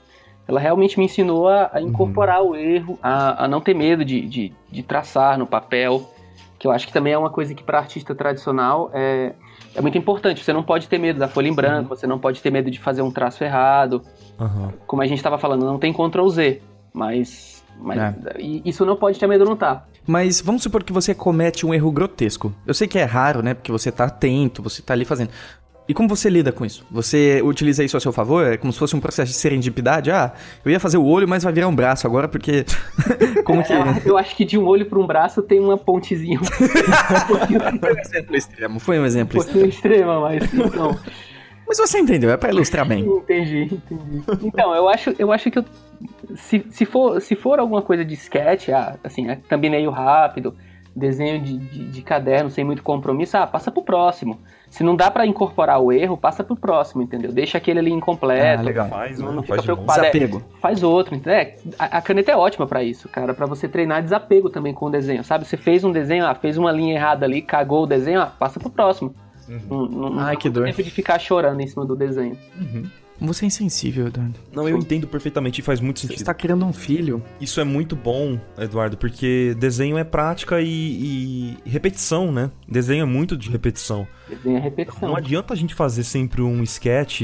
ela 0.49 0.59
realmente 0.59 0.99
me 0.99 1.05
ensinou 1.05 1.49
a, 1.49 1.71
a 1.73 1.81
incorporar 1.81 2.43
uhum. 2.43 2.51
o 2.51 2.57
erro, 2.57 2.99
a, 3.01 3.45
a, 3.45 3.49
não 3.49 3.61
ter 3.61 3.73
medo 3.73 4.05
de, 4.05 4.23
de, 4.23 4.53
de, 4.69 4.83
traçar 4.83 5.39
no 5.39 5.47
papel, 5.47 6.11
que 6.59 6.67
eu 6.67 6.73
acho 6.73 6.89
que 6.89 6.93
também 6.93 7.13
é 7.13 7.19
uma 7.19 7.31
coisa 7.31 7.55
que 7.55 7.63
para 7.63 7.79
artista 7.79 8.17
tradicional 8.17 8.91
é, 8.93 9.33
é 9.75 9.81
muito 9.81 9.97
importante. 9.97 10.45
Você 10.45 10.53
não 10.53 10.63
pode 10.63 10.89
ter 10.89 10.99
medo 10.99 11.19
da 11.19 11.29
folha 11.29 11.49
em 11.49 11.55
branco, 11.55 11.91
você 11.91 12.07
não 12.07 12.19
pode 12.19 12.41
ter 12.41 12.51
medo 12.51 12.71
de 12.71 12.79
fazer 12.79 13.03
um 13.03 13.11
traço 13.11 13.45
errado. 13.45 14.03
Uhum. 14.39 14.73
Como 14.87 15.03
a 15.03 15.07
gente 15.07 15.19
estava 15.19 15.39
falando, 15.39 15.65
não 15.65 15.79
tem 15.79 15.93
Ctrl 15.93 16.29
Z, 16.29 16.61
mas, 16.93 17.65
mas 17.79 17.99
é. 17.99 18.15
isso 18.65 18.85
não 18.85 18.97
pode 18.97 19.19
te 19.19 19.25
amedrontar. 19.25 19.87
Mas 20.07 20.41
vamos 20.41 20.63
supor 20.63 20.83
que 20.83 20.93
você 20.93 21.15
comete 21.15 21.65
um 21.65 21.73
erro 21.73 21.93
grotesco. 21.93 22.53
Eu 22.67 22.75
sei 22.75 22.89
que 22.89 22.99
é 22.99 23.05
raro, 23.05 23.43
né? 23.43 23.55
Porque 23.55 23.71
você 23.71 23.93
tá 23.93 24.05
atento, 24.05 24.63
você 24.63 24.83
tá 24.83 24.95
ali 24.95 25.05
fazendo. 25.05 25.31
E 25.91 25.93
como 25.93 26.09
você 26.09 26.31
lida 26.31 26.53
com 26.53 26.65
isso? 26.65 26.87
Você 26.89 27.43
utiliza 27.43 27.83
isso 27.83 27.97
a 27.97 28.01
seu 28.01 28.13
favor? 28.13 28.47
É 28.47 28.57
como 28.57 28.73
se 28.73 28.79
fosse 28.79 28.95
um 28.95 29.01
processo 29.01 29.33
de 29.33 29.37
serendipidade? 29.37 30.09
Ah, 30.09 30.33
eu 30.65 30.71
ia 30.71 30.79
fazer 30.79 30.99
o 30.99 31.05
olho, 31.05 31.27
mas 31.27 31.43
vai 31.43 31.53
virar 31.53 31.67
um 31.67 31.75
braço 31.75 32.07
agora, 32.07 32.29
porque. 32.29 32.65
como 33.45 33.61
que. 33.65 33.73
É, 33.73 33.79
eu 34.07 34.17
acho 34.17 34.37
que 34.37 34.45
de 34.45 34.57
um 34.57 34.65
olho 34.69 34.87
para 34.87 35.01
um 35.01 35.05
braço 35.05 35.43
tem 35.43 35.59
uma 35.59 35.77
pontezinha. 35.77 36.39
foi 37.81 37.93
um 37.93 37.99
exemplo 37.99 38.37
extremo, 38.37 38.79
foi 38.79 39.01
um 39.01 39.05
exemplo 39.05 39.37
um 39.37 39.43
extremo. 39.43 39.67
extrema, 39.67 40.21
mas 40.21 40.53
não. 40.53 40.97
Mas 41.67 41.77
você 41.77 41.99
entendeu, 41.99 42.31
é 42.31 42.37
para 42.37 42.51
ilustrar 42.51 42.87
bem. 42.87 43.05
Entendi, 43.05 43.63
entendi. 43.63 44.23
Então, 44.45 44.73
eu 44.73 44.89
acho, 44.89 45.13
eu 45.19 45.33
acho 45.33 45.51
que 45.51 45.59
eu, 45.59 45.65
se, 46.37 46.65
se, 46.71 46.85
for, 46.85 47.21
se 47.21 47.35
for 47.35 47.59
alguma 47.59 47.83
coisa 47.83 48.05
de 48.05 48.15
sketch, 48.15 48.69
ah, 48.69 48.97
assim, 49.03 49.29
é 49.29 49.35
thumbnail 49.49 49.91
rápido, 49.91 50.55
desenho 50.95 51.41
de, 51.41 51.59
de, 51.59 51.85
de, 51.87 52.03
caderno 52.03 52.51
sem 52.51 52.65
muito 52.65 52.83
compromisso, 52.83 53.37
ah, 53.37 53.47
passa 53.47 53.71
pro 53.71 53.83
próximo. 53.83 54.39
Se 54.69 54.83
não 54.83 54.95
dá 54.95 55.11
para 55.11 55.27
incorporar 55.27 55.81
o 55.81 55.93
erro, 55.93 56.17
passa 56.17 56.45
pro 56.45 56.57
próximo, 56.57 57.03
entendeu? 57.03 57.33
Deixa 57.33 57.59
aquele 57.59 57.79
ali 57.79 57.91
incompleto. 57.91 58.61
Ah, 58.61 58.63
legal. 58.63 58.89
Faz, 58.89 59.19
não, 59.19 59.33
não 59.33 59.43
fica 59.43 59.55
faz 59.55 59.65
preocupado. 59.65 60.01
Desapego. 60.01 60.39
É, 60.39 60.61
faz 60.61 60.83
outro, 60.83 61.15
entendeu? 61.15 61.39
É, 61.39 61.57
a, 61.79 61.99
a, 61.99 62.03
caneta 62.03 62.33
é 62.33 62.37
ótima 62.37 62.67
para 62.67 62.83
isso, 62.83 63.09
cara, 63.09 63.35
para 63.35 63.47
você 63.47 63.69
treinar 63.69 64.03
desapego 64.03 64.51
também 64.51 64.75
com 64.75 64.87
o 64.87 64.91
desenho, 64.91 65.25
sabe? 65.25 65.45
Você 65.45 65.57
fez 65.57 65.85
um 65.85 65.93
desenho, 65.93 66.27
ah, 66.27 66.35
fez 66.35 66.57
uma 66.57 66.73
linha 66.73 66.95
errada 66.95 67.27
ali, 67.27 67.43
cagou 67.43 67.85
o 67.85 67.87
desenho, 67.87 68.21
ah, 68.21 68.27
passa 68.27 68.61
pro 68.61 68.71
próximo. 68.71 69.15
Uhum. 69.49 69.89
Não, 69.89 70.11
não, 70.11 70.21
Ai, 70.21 70.37
que 70.37 70.49
dor. 70.49 70.65
tempo 70.67 70.83
de 70.83 70.91
ficar 70.91 71.19
chorando 71.19 71.61
em 71.61 71.67
cima 71.67 71.85
do 71.85 71.97
desenho. 71.97 72.39
Uhum. 72.59 72.85
Você 73.21 73.45
é 73.45 73.49
insensível, 73.49 74.07
Eduardo. 74.07 74.39
Não, 74.53 74.69
eu 74.69 74.79
entendo 74.79 75.07
perfeitamente 75.07 75.61
e 75.61 75.65
faz 75.65 75.81
muito 75.81 76.01
sentido. 76.01 76.17
Você 76.17 76.23
está 76.23 76.35
criando 76.35 76.65
um 76.65 76.73
filho. 76.73 77.23
Isso 77.41 77.61
é 77.61 77.65
muito 77.65 77.95
bom, 77.95 78.39
Eduardo, 78.59 78.97
porque 78.97 79.55
desenho 79.59 79.99
é 79.99 80.05
prática 80.05 80.61
e, 80.61 81.57
e 81.65 81.69
repetição, 81.69 82.33
né? 82.33 82.51
Desenho 82.69 83.03
é 83.03 83.07
muito 83.07 83.37
de 83.37 83.51
repetição. 83.51 84.07
Desenho 84.29 84.57
é 84.57 84.61
repetição. 84.61 85.09
Não 85.09 85.17
adianta 85.17 85.53
a 85.53 85.57
gente 85.57 85.75
fazer 85.75 86.05
sempre 86.05 86.41
um 86.43 86.63
sketch. 86.63 87.23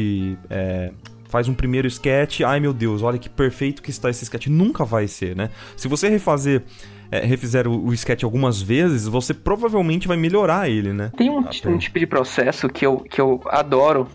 É, 0.50 0.92
faz 1.28 1.48
um 1.48 1.54
primeiro 1.54 1.88
sketch, 1.88 2.40
ai 2.42 2.60
meu 2.60 2.72
Deus, 2.72 3.02
olha 3.02 3.18
que 3.18 3.28
perfeito 3.28 3.82
que 3.82 3.90
está 3.90 4.10
esse 4.10 4.24
sketch. 4.24 4.46
Nunca 4.46 4.84
vai 4.84 5.08
ser, 5.08 5.34
né? 5.34 5.50
Se 5.76 5.88
você 5.88 6.08
refazer 6.08 6.62
é, 7.10 7.20
refizer 7.20 7.68
o, 7.68 7.86
o 7.86 7.94
sketch 7.94 8.24
algumas 8.24 8.60
vezes, 8.60 9.06
você 9.06 9.32
provavelmente 9.32 10.08
vai 10.08 10.16
melhorar 10.16 10.68
ele, 10.68 10.92
né? 10.92 11.12
Tem 11.16 11.30
um, 11.30 11.38
um, 11.38 11.78
tipo 11.78 11.98
de 11.98 12.06
processo 12.06 12.68
que 12.68 12.84
eu, 12.84 12.98
que 12.98 13.20
eu 13.20 13.40
adoro 13.46 14.08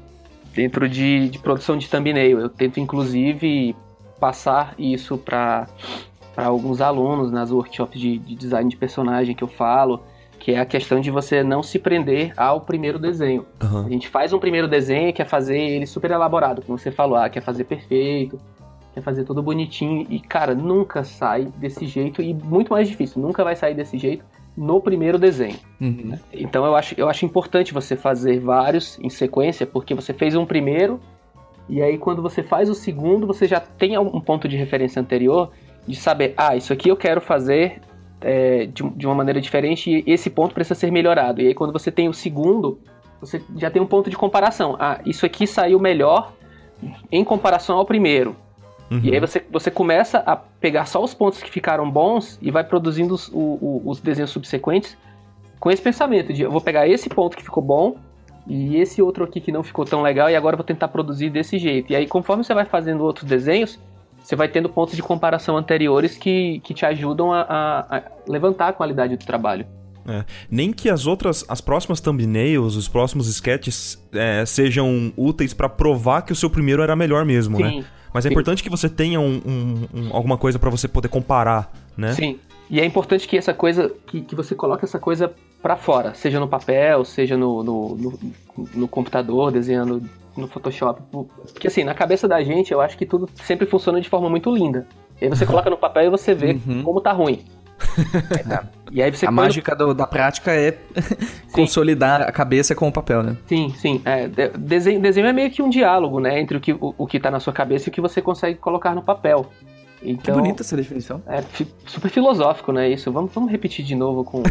dentro 0.53 0.87
de, 0.87 1.29
de 1.29 1.39
produção 1.39 1.77
de 1.77 1.89
thumbnail. 1.89 2.39
Eu 2.39 2.49
tento, 2.49 2.79
inclusive, 2.79 3.75
passar 4.19 4.75
isso 4.77 5.17
para 5.17 5.67
alguns 6.35 6.81
alunos 6.81 7.31
nas 7.31 7.51
workshops 7.51 7.99
de, 7.99 8.17
de 8.17 8.35
design 8.35 8.69
de 8.69 8.77
personagem 8.77 9.35
que 9.35 9.43
eu 9.43 9.47
falo 9.47 10.01
que 10.41 10.53
é 10.53 10.59
a 10.59 10.65
questão 10.65 10.99
de 10.99 11.11
você 11.11 11.43
não 11.43 11.61
se 11.61 11.77
prender 11.77 12.33
ao 12.35 12.61
primeiro 12.61 12.97
desenho. 12.97 13.45
Uhum. 13.61 13.85
A 13.85 13.89
gente 13.89 14.09
faz 14.09 14.33
um 14.33 14.39
primeiro 14.39 14.67
desenho 14.67 15.09
e 15.09 15.13
quer 15.13 15.27
fazer 15.27 15.55
ele 15.55 15.85
super 15.85 16.09
elaborado, 16.09 16.63
como 16.63 16.79
você 16.79 16.91
falou, 16.91 17.15
ah, 17.15 17.29
quer 17.29 17.41
fazer 17.41 17.63
perfeito, 17.65 18.41
quer 18.91 19.01
fazer 19.01 19.23
tudo 19.23 19.43
bonitinho 19.43 20.07
e, 20.09 20.19
cara, 20.19 20.55
nunca 20.55 21.03
sai 21.03 21.45
desse 21.57 21.85
jeito 21.85 22.23
e 22.23 22.33
muito 22.33 22.73
mais 22.73 22.87
difícil, 22.87 23.21
nunca 23.21 23.43
vai 23.43 23.55
sair 23.55 23.75
desse 23.75 23.99
jeito 23.99 24.25
no 24.55 24.81
primeiro 24.81 25.17
desenho. 25.17 25.57
Uhum. 25.79 26.17
Então 26.33 26.65
eu 26.65 26.75
acho, 26.75 26.95
eu 26.97 27.09
acho 27.09 27.25
importante 27.25 27.73
você 27.73 27.95
fazer 27.95 28.39
vários 28.39 28.99
em 28.99 29.09
sequência, 29.09 29.65
porque 29.65 29.93
você 29.93 30.13
fez 30.13 30.35
um 30.35 30.45
primeiro 30.45 30.99
e 31.69 31.81
aí 31.81 31.97
quando 31.97 32.21
você 32.21 32.43
faz 32.43 32.69
o 32.69 32.75
segundo, 32.75 33.25
você 33.25 33.47
já 33.47 33.59
tem 33.59 33.97
um 33.97 34.19
ponto 34.19 34.47
de 34.47 34.57
referência 34.57 35.01
anterior 35.01 35.51
de 35.87 35.95
saber, 35.95 36.33
ah, 36.37 36.55
isso 36.55 36.73
aqui 36.73 36.89
eu 36.89 36.97
quero 36.97 37.21
fazer 37.21 37.81
é, 38.19 38.65
de, 38.65 38.87
de 38.89 39.05
uma 39.05 39.15
maneira 39.15 39.39
diferente 39.41 40.03
e 40.05 40.11
esse 40.11 40.29
ponto 40.29 40.53
precisa 40.53 40.75
ser 40.75 40.91
melhorado. 40.91 41.41
E 41.41 41.47
aí 41.47 41.53
quando 41.53 41.71
você 41.71 41.91
tem 41.91 42.09
o 42.09 42.13
segundo, 42.13 42.79
você 43.19 43.41
já 43.55 43.69
tem 43.69 43.81
um 43.81 43.87
ponto 43.87 44.09
de 44.09 44.17
comparação. 44.17 44.75
Ah, 44.79 44.99
isso 45.05 45.25
aqui 45.25 45.47
saiu 45.47 45.79
melhor 45.79 46.33
em 47.11 47.23
comparação 47.23 47.77
ao 47.77 47.85
primeiro. 47.85 48.35
Uhum. 48.91 48.99
E 49.01 49.13
aí 49.13 49.19
você, 49.21 49.41
você 49.49 49.71
começa 49.71 50.17
a 50.25 50.35
pegar 50.35 50.85
só 50.85 51.01
os 51.01 51.13
pontos 51.13 51.41
que 51.41 51.49
ficaram 51.49 51.89
bons 51.89 52.37
e 52.41 52.51
vai 52.51 52.61
produzindo 52.61 53.13
os, 53.13 53.29
o, 53.29 53.81
os 53.85 54.01
desenhos 54.01 54.31
subsequentes 54.31 54.97
com 55.61 55.71
esse 55.71 55.81
pensamento 55.81 56.33
de 56.33 56.41
eu 56.41 56.51
vou 56.51 56.59
pegar 56.59 56.85
esse 56.87 57.07
ponto 57.07 57.37
que 57.37 57.43
ficou 57.43 57.63
bom 57.63 57.95
e 58.45 58.75
esse 58.75 59.01
outro 59.01 59.23
aqui 59.23 59.39
que 59.39 59.51
não 59.51 59.63
ficou 59.63 59.85
tão 59.85 60.01
legal 60.01 60.29
e 60.29 60.35
agora 60.35 60.55
eu 60.55 60.57
vou 60.57 60.65
tentar 60.65 60.89
produzir 60.89 61.29
desse 61.29 61.57
jeito. 61.57 61.93
E 61.93 61.95
aí 61.95 62.05
conforme 62.05 62.43
você 62.43 62.53
vai 62.53 62.65
fazendo 62.65 63.01
outros 63.01 63.23
desenhos, 63.23 63.79
você 64.21 64.35
vai 64.35 64.49
tendo 64.49 64.67
pontos 64.67 64.93
de 64.93 65.01
comparação 65.01 65.55
anteriores 65.55 66.17
que, 66.17 66.59
que 66.59 66.73
te 66.73 66.85
ajudam 66.85 67.31
a, 67.31 67.41
a, 67.41 67.97
a 67.97 68.03
levantar 68.27 68.67
a 68.67 68.73
qualidade 68.73 69.15
do 69.15 69.25
trabalho. 69.25 69.65
É. 70.05 70.25
Nem 70.49 70.73
que 70.73 70.89
as 70.89 71.05
outras, 71.05 71.45
as 71.47 71.61
próximas 71.61 72.01
thumbnails, 72.01 72.75
os 72.75 72.89
próximos 72.89 73.27
sketches 73.27 74.03
é, 74.11 74.45
sejam 74.45 75.13
úteis 75.15 75.53
para 75.53 75.69
provar 75.69 76.23
que 76.23 76.33
o 76.33 76.35
seu 76.35 76.49
primeiro 76.49 76.81
era 76.81 76.95
melhor 76.95 77.23
mesmo, 77.23 77.55
Sim. 77.55 77.63
né? 77.63 77.85
Mas 78.13 78.25
é 78.25 78.29
Sim. 78.29 78.33
importante 78.33 78.63
que 78.63 78.69
você 78.69 78.89
tenha 78.89 79.19
um, 79.19 79.41
um, 79.45 79.87
um, 79.93 80.15
alguma 80.15 80.37
coisa 80.37 80.59
para 80.59 80.69
você 80.69 80.87
poder 80.87 81.07
comparar, 81.07 81.71
né? 81.95 82.13
Sim. 82.13 82.39
E 82.69 82.79
é 82.79 82.85
importante 82.85 83.27
que 83.27 83.37
essa 83.37 83.53
coisa, 83.53 83.91
que, 84.07 84.21
que 84.21 84.33
você 84.33 84.55
coloque 84.55 84.85
essa 84.85 84.97
coisa 84.97 85.33
para 85.61 85.75
fora, 85.75 86.13
seja 86.13 86.39
no 86.39 86.47
papel, 86.47 87.03
seja 87.03 87.35
no, 87.35 87.61
no, 87.61 87.95
no, 87.97 88.19
no, 88.73 88.87
computador, 88.87 89.51
desenhando 89.51 90.01
no 90.37 90.47
Photoshop. 90.47 91.01
Porque 91.51 91.67
assim, 91.67 91.83
na 91.83 91.93
cabeça 91.93 92.27
da 92.27 92.41
gente, 92.41 92.71
eu 92.71 92.79
acho 92.79 92.97
que 92.97 93.05
tudo 93.05 93.29
sempre 93.35 93.65
funciona 93.65 93.99
de 93.99 94.07
forma 94.07 94.29
muito 94.29 94.49
linda. 94.55 94.87
E 95.19 95.25
aí 95.25 95.29
você 95.29 95.45
coloca 95.45 95.69
no 95.69 95.77
papel 95.77 96.05
e 96.05 96.09
você 96.09 96.33
vê 96.33 96.59
uhum. 96.65 96.81
como 96.83 97.01
tá 97.01 97.11
ruim. 97.11 97.43
É, 98.31 98.65
e 98.91 99.01
aí 99.01 99.11
você 99.11 99.25
a 99.25 99.31
mágica 99.31 99.75
do, 99.75 99.93
da 99.93 100.05
prática 100.05 100.51
é 100.51 100.77
consolidar 101.51 102.21
a 102.21 102.31
cabeça 102.31 102.75
com 102.75 102.87
o 102.87 102.91
papel, 102.91 103.23
né? 103.23 103.37
Sim, 103.47 103.73
sim. 103.77 104.01
É, 104.05 104.27
desenho, 104.57 104.99
desenho 105.01 105.27
é 105.27 105.33
meio 105.33 105.49
que 105.49 105.61
um 105.61 105.69
diálogo, 105.69 106.19
né? 106.19 106.39
Entre 106.39 106.57
o 106.57 106.59
que, 106.59 106.73
o, 106.73 106.93
o 106.97 107.07
que 107.07 107.19
tá 107.19 107.31
na 107.31 107.39
sua 107.39 107.53
cabeça 107.53 107.87
e 107.87 107.89
o 107.89 107.93
que 107.93 108.01
você 108.01 108.21
consegue 108.21 108.57
colocar 108.57 108.93
no 108.93 109.01
papel. 109.01 109.49
Então, 110.03 110.33
que 110.33 110.41
bonita 110.41 110.63
essa 110.63 110.75
definição. 110.75 111.21
É 111.27 111.43
super 111.85 112.09
filosófico, 112.09 112.71
né? 112.71 112.89
Isso. 112.89 113.11
Vamos, 113.11 113.31
vamos 113.33 113.51
repetir 113.51 113.85
de 113.85 113.95
novo 113.95 114.23
com. 114.23 114.41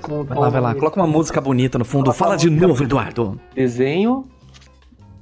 com, 0.00 0.24
com 0.24 0.24
vai 0.24 0.38
lá, 0.38 0.48
vai 0.48 0.60
lá. 0.60 0.74
Coloca 0.74 1.00
uma 1.00 1.06
música 1.06 1.40
bonita 1.40 1.78
no 1.78 1.84
fundo. 1.84 2.12
Fala 2.12 2.36
de 2.36 2.48
novo, 2.48 2.84
Eduardo. 2.84 3.40
Desenho 3.54 4.24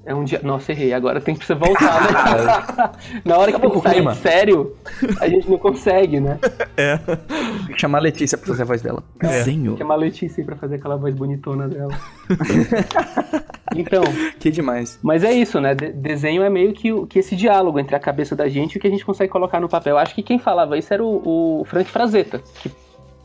é 0.05 0.15
um 0.15 0.25
dia. 0.25 0.41
Nossa, 0.43 0.73
errei. 0.73 0.93
Agora 0.93 1.21
tem 1.21 1.35
que 1.35 1.45
você 1.45 1.55
voltar, 1.55 2.01
né? 2.03 2.91
Na 3.25 3.37
hora 3.37 3.53
que 3.53 3.61
tem 3.61 3.71
que 3.71 3.81
sair 3.81 4.15
sério, 4.17 4.77
a 5.21 5.29
gente 5.29 5.51
não 5.51 5.59
consegue, 5.59 6.21
né? 6.21 6.39
É. 6.77 6.97
Tem 6.97 7.75
que 7.75 7.81
chamar 7.81 7.99
a 7.99 8.03
Letícia 8.03 8.39
pra 8.39 8.49
fazer 8.49 8.63
a 8.63 8.67
voz 8.67 8.83
dela. 8.83 9.03
É. 9.21 9.27
Desenho. 9.29 9.77
Chamar 9.77 9.95
a 9.95 9.99
Letícia 9.99 10.45
pra 10.45 10.57
fazer 10.57 10.77
aquela 10.77 10.97
voz 10.97 11.15
bonitona 11.15 11.69
dela. 11.69 11.93
então. 13.77 14.03
Que 14.39 14.51
demais. 14.51 14.99
Mas 15.03 15.23
é 15.23 15.33
isso, 15.33 15.61
né? 15.61 15.75
De 15.75 15.93
desenho 15.93 16.43
é 16.43 16.49
meio 16.49 16.73
que, 16.73 17.07
que 17.07 17.19
esse 17.19 17.37
diálogo 17.37 17.79
entre 17.79 17.95
a 17.95 18.01
cabeça 18.01 18.35
da 18.35 18.49
gente 18.49 18.75
e 18.75 18.79
o 18.79 18.81
que 18.81 18.87
a 18.87 18.91
gente 18.91 19.05
consegue 19.05 19.31
colocar 19.31 19.61
no 19.61 19.69
papel. 19.69 19.99
Acho 19.99 20.15
que 20.15 20.23
quem 20.23 20.39
falava 20.39 20.79
isso 20.79 20.93
era 20.93 21.05
o, 21.05 21.61
o 21.61 21.65
Frank 21.67 21.91
Frazetta, 21.91 22.43
que, 22.63 22.71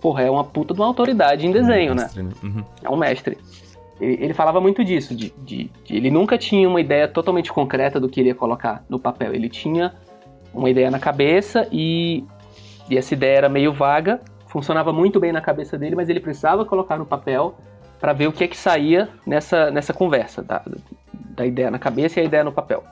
porra, 0.02 0.24
é 0.24 0.30
uma 0.30 0.44
puta 0.44 0.74
de 0.74 0.80
uma 0.80 0.88
autoridade 0.88 1.48
em 1.48 1.52
desenho, 1.52 1.94
um 1.94 1.96
mestre, 1.96 2.24
né? 2.24 2.30
né? 2.30 2.36
Uhum. 2.44 2.64
É 2.84 2.90
um 2.90 2.98
mestre. 2.98 3.38
Ele, 4.00 4.26
ele 4.26 4.34
falava 4.34 4.60
muito 4.60 4.84
disso, 4.84 5.16
de, 5.16 5.34
de, 5.38 5.72
de, 5.84 5.96
ele 5.96 6.12
nunca 6.12 6.38
tinha 6.38 6.68
uma 6.68 6.82
ideia 6.82 7.08
totalmente 7.08 7.52
concreta 7.52 8.00
do 8.00 8.10
que 8.10 8.20
ele 8.20 8.30
ia 8.30 8.36
colocar 8.36 8.84
no 8.90 9.00
papel. 9.00 9.34
Ele 9.34 9.50
tinha 9.50 9.94
uma 10.54 10.70
ideia 10.70 10.92
na 10.92 11.00
cabeça 11.00 11.68
e, 11.72 12.24
e 12.90 12.98
essa 12.98 13.14
ideia 13.14 13.38
era 13.38 13.50
meio 13.50 13.74
vaga, 13.74 14.20
funcionava 14.48 14.92
muito 14.92 15.20
bem 15.20 15.32
na 15.32 15.42
cabeça 15.42 15.78
dele, 15.78 15.96
mas 15.96 16.10
ele 16.10 16.20
precisava 16.20 16.66
colocar 16.66 16.98
no 16.98 17.06
papel 17.06 17.56
para 18.00 18.14
ver 18.14 18.28
o 18.28 18.32
que 18.32 18.44
é 18.44 18.48
que 18.48 18.58
saía 18.58 19.10
nessa, 19.26 19.72
nessa 19.72 19.94
conversa, 19.94 20.44
da, 20.44 20.62
da 21.14 21.46
ideia 21.46 21.72
na 21.72 21.80
cabeça 21.80 22.20
e 22.20 22.24
a 22.24 22.26
ideia 22.26 22.44
no 22.44 22.52
papel. 22.52 22.84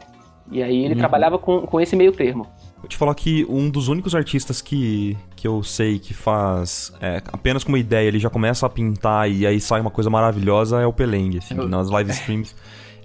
E 0.52 0.62
aí 0.62 0.84
ele 0.84 0.94
uhum. 0.94 1.00
trabalhava 1.00 1.38
com, 1.38 1.62
com 1.62 1.80
esse 1.80 1.96
meio 1.96 2.12
termo. 2.12 2.48
Vou 2.84 2.90
te 2.90 2.98
falar 2.98 3.16
que 3.16 3.46
um 3.48 3.70
dos 3.70 3.88
únicos 3.88 4.14
artistas 4.14 4.62
que, 4.62 5.16
que 5.38 5.48
eu 5.48 5.64
sei 5.64 5.98
que 5.98 6.14
faz 6.14 6.92
é, 7.00 7.24
apenas 7.32 7.64
com 7.64 7.70
uma 7.70 7.80
ideia, 7.80 8.10
ele 8.10 8.20
já 8.20 8.30
começa 8.30 8.66
a 8.66 8.70
pintar 8.70 9.32
e 9.32 9.48
aí 9.48 9.62
sai 9.62 9.80
uma 9.80 9.90
coisa 9.90 10.10
maravilhosa 10.10 10.82
é 10.82 10.86
o 10.86 10.92
Pelengue, 10.92 11.38
assim, 11.38 11.56
eu... 11.56 11.66
nas 11.66 11.90
live 11.90 12.12
streams. 12.12 12.54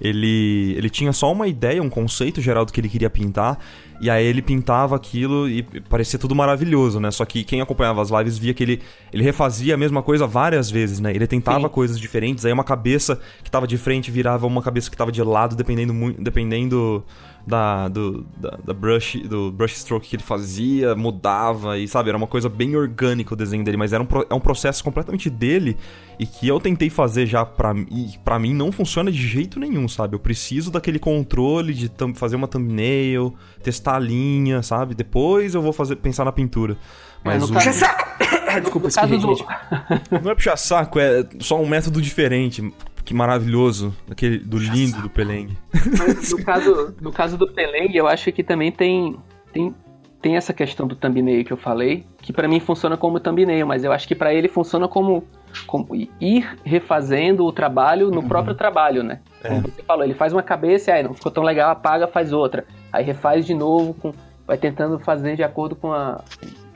Ele, 0.01 0.75
ele 0.77 0.91
tinha 0.91 1.13
só 1.13 1.31
uma 1.31 1.47
ideia, 1.47 1.81
um 1.81 1.89
conceito 1.89 2.41
geral 2.41 2.65
do 2.65 2.73
que 2.73 2.81
ele 2.81 2.89
queria 2.89 3.09
pintar, 3.09 3.57
e 4.01 4.09
aí 4.09 4.25
ele 4.25 4.41
pintava 4.41 4.95
aquilo 4.95 5.49
e 5.49 5.63
parecia 5.63 6.19
tudo 6.19 6.35
maravilhoso, 6.35 7.01
né? 7.01 7.11
Só 7.11 7.25
que 7.25 7.43
quem 7.43 7.61
acompanhava 7.61 8.01
as 8.01 8.11
lives 8.11 8.39
via 8.39 8.55
que 8.55 8.63
ele, 8.63 8.83
ele 9.13 9.23
refazia 9.23 9.75
a 9.75 9.77
mesma 9.77 10.03
coisa 10.03 10.27
várias 10.27 10.71
vezes, 10.71 11.01
né? 11.01 11.11
Ele 11.11 11.27
tentava 11.27 11.63
Sim. 11.63 11.69
coisas 11.69 11.99
diferentes, 11.99 12.45
aí 12.45 12.53
uma 12.53 12.65
cabeça 12.65 13.21
que 13.43 13.51
tava 13.51 13.67
de 13.67 13.77
frente 13.77 14.11
virava 14.11 14.47
uma 14.47 14.63
cabeça 14.63 14.91
que 14.91 14.97
tava 14.97 15.11
de 15.11 15.23
lado, 15.23 15.57
dependendo 15.57 15.93
muito, 15.93 16.23
dependendo 16.23 17.05
da, 17.49 17.89
do, 17.89 18.27
da, 18.37 18.59
da, 18.63 18.75
brush, 18.75 19.17
do 19.27 19.51
brush 19.51 19.79
stroke 19.79 20.07
que 20.07 20.17
ele 20.17 20.23
fazia, 20.23 20.95
mudava 20.95 21.79
e, 21.79 21.89
sabe, 21.89 22.11
era 22.11 22.19
uma 22.19 22.27
coisa 22.27 22.47
bem 22.47 22.77
orgânica 22.77 23.33
o 23.33 23.37
desenho 23.37 23.65
dele, 23.65 23.79
mas 23.79 23.95
era 23.95 24.03
um, 24.03 24.07
é 24.29 24.35
um 24.35 24.41
processo 24.41 24.85
completamente 24.85 25.31
dele 25.31 25.75
e 26.19 26.27
que 26.27 26.47
eu 26.47 26.61
tentei 26.61 26.91
fazer 26.91 27.25
já 27.25 27.47
pra, 27.47 27.75
e 27.91 28.19
pra 28.23 28.39
mim 28.39 28.53
não 28.53 28.71
funciona 28.71 29.11
de 29.11 29.27
jeito 29.27 29.59
nenhum, 29.59 29.89
sabe? 29.89 30.15
Eu 30.15 30.21
preciso 30.21 30.71
daquele 30.71 30.99
controle 30.99 31.73
de 31.73 31.91
fazer 32.15 32.37
uma 32.37 32.47
thumbnail, 32.47 33.35
testar 33.63 33.88
a 33.95 33.99
linha, 33.99 34.63
sabe? 34.63 34.95
Depois 34.95 35.55
eu 35.55 35.63
vou 35.63 35.73
fazer 35.73 35.97
pensar 35.97 36.25
na 36.25 36.33
pintura. 36.33 36.77
Mas 37.25 37.43
é, 37.43 37.47
o... 37.47 37.49
Puxa 37.49 37.73
saco! 37.73 38.09
Desculpa, 38.61 38.89
do... 38.89 40.21
Não 40.23 40.31
é 40.31 40.35
puxar 40.35 40.57
saco, 40.57 40.99
é 40.99 41.25
só 41.39 41.61
um 41.61 41.69
método 41.69 42.01
diferente 42.01 42.73
que 43.05 43.15
maravilhoso, 43.15 43.95
aquele 44.11 44.39
do 44.39 44.59
lindo 44.59 45.01
do 45.01 45.09
Pelengue. 45.09 45.57
Mas 45.73 46.31
no 46.31 46.45
caso, 46.45 46.95
no 47.01 47.11
caso 47.11 47.39
do 47.39 47.51
Pelengue, 47.51 47.97
eu 47.97 48.07
acho 48.07 48.31
que 48.31 48.43
também 48.43 48.71
tem, 48.71 49.17
tem, 49.51 49.75
tem 50.21 50.37
essa 50.37 50.53
questão 50.53 50.87
do 50.87 50.97
thumbnail 50.97 51.45
que 51.45 51.53
eu 51.53 51.57
falei, 51.57 52.05
que 52.21 52.33
para 52.33 52.49
mim 52.49 52.59
funciona 52.59 52.97
como 52.97 53.21
thumbnail, 53.21 53.67
mas 53.67 53.85
eu 53.85 53.93
acho 53.93 54.07
que 54.07 54.15
para 54.15 54.35
ele 54.35 54.49
funciona 54.49 54.89
como, 54.89 55.25
como 55.67 55.95
ir 56.21 56.57
refazendo 56.65 57.45
o 57.45 57.53
trabalho 57.53 58.11
no 58.11 58.21
uhum. 58.21 58.29
próprio 58.29 58.55
trabalho, 58.55 59.03
né? 59.03 59.21
É. 59.43 59.49
Como 59.49 59.63
você 59.63 59.83
falou, 59.83 60.05
ele 60.05 60.15
faz 60.15 60.33
uma 60.33 60.43
cabeça 60.43 60.91
e 60.91 60.95
aí 60.95 61.03
não 61.03 61.15
ficou 61.15 61.31
tão 61.31 61.45
legal, 61.45 61.71
apaga, 61.71 62.09
faz 62.09 62.33
outra. 62.33 62.65
Aí 62.93 63.05
refaz 63.05 63.47
de 63.47 63.55
novo, 63.55 63.95
com, 63.95 64.13
vai 64.47 64.59
tentando 64.59 64.99
fazer 64.99 65.37
de 65.37 65.45
acordo 65.45 65.77
com 65.77 65.93
a, 65.93 66.21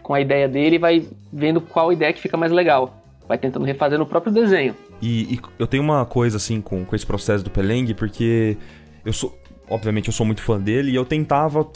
com 0.02 0.14
a 0.14 0.20
ideia 0.20 0.48
dele 0.48 0.76
e 0.76 0.78
vai 0.78 1.08
vendo 1.32 1.60
qual 1.60 1.92
ideia 1.92 2.12
que 2.12 2.20
fica 2.20 2.36
mais 2.36 2.52
legal. 2.52 2.96
Vai 3.26 3.38
tentando 3.38 3.64
refazer 3.64 3.98
no 3.98 4.06
próprio 4.06 4.32
desenho. 4.32 4.76
E, 5.00 5.34
e 5.34 5.40
eu 5.58 5.66
tenho 5.66 5.82
uma 5.82 6.06
coisa 6.06 6.36
assim 6.36 6.60
com, 6.60 6.84
com 6.84 6.94
esse 6.94 7.06
processo 7.06 7.42
do 7.42 7.50
Peleng, 7.50 7.92
porque 7.94 8.56
eu 9.04 9.12
sou, 9.12 9.36
obviamente 9.72 10.08
eu 10.08 10.12
sou 10.12 10.26
muito 10.26 10.42
fã 10.42 10.60
dele 10.60 10.90
e 10.90 10.94
eu 10.94 11.04
tentava 11.04 11.66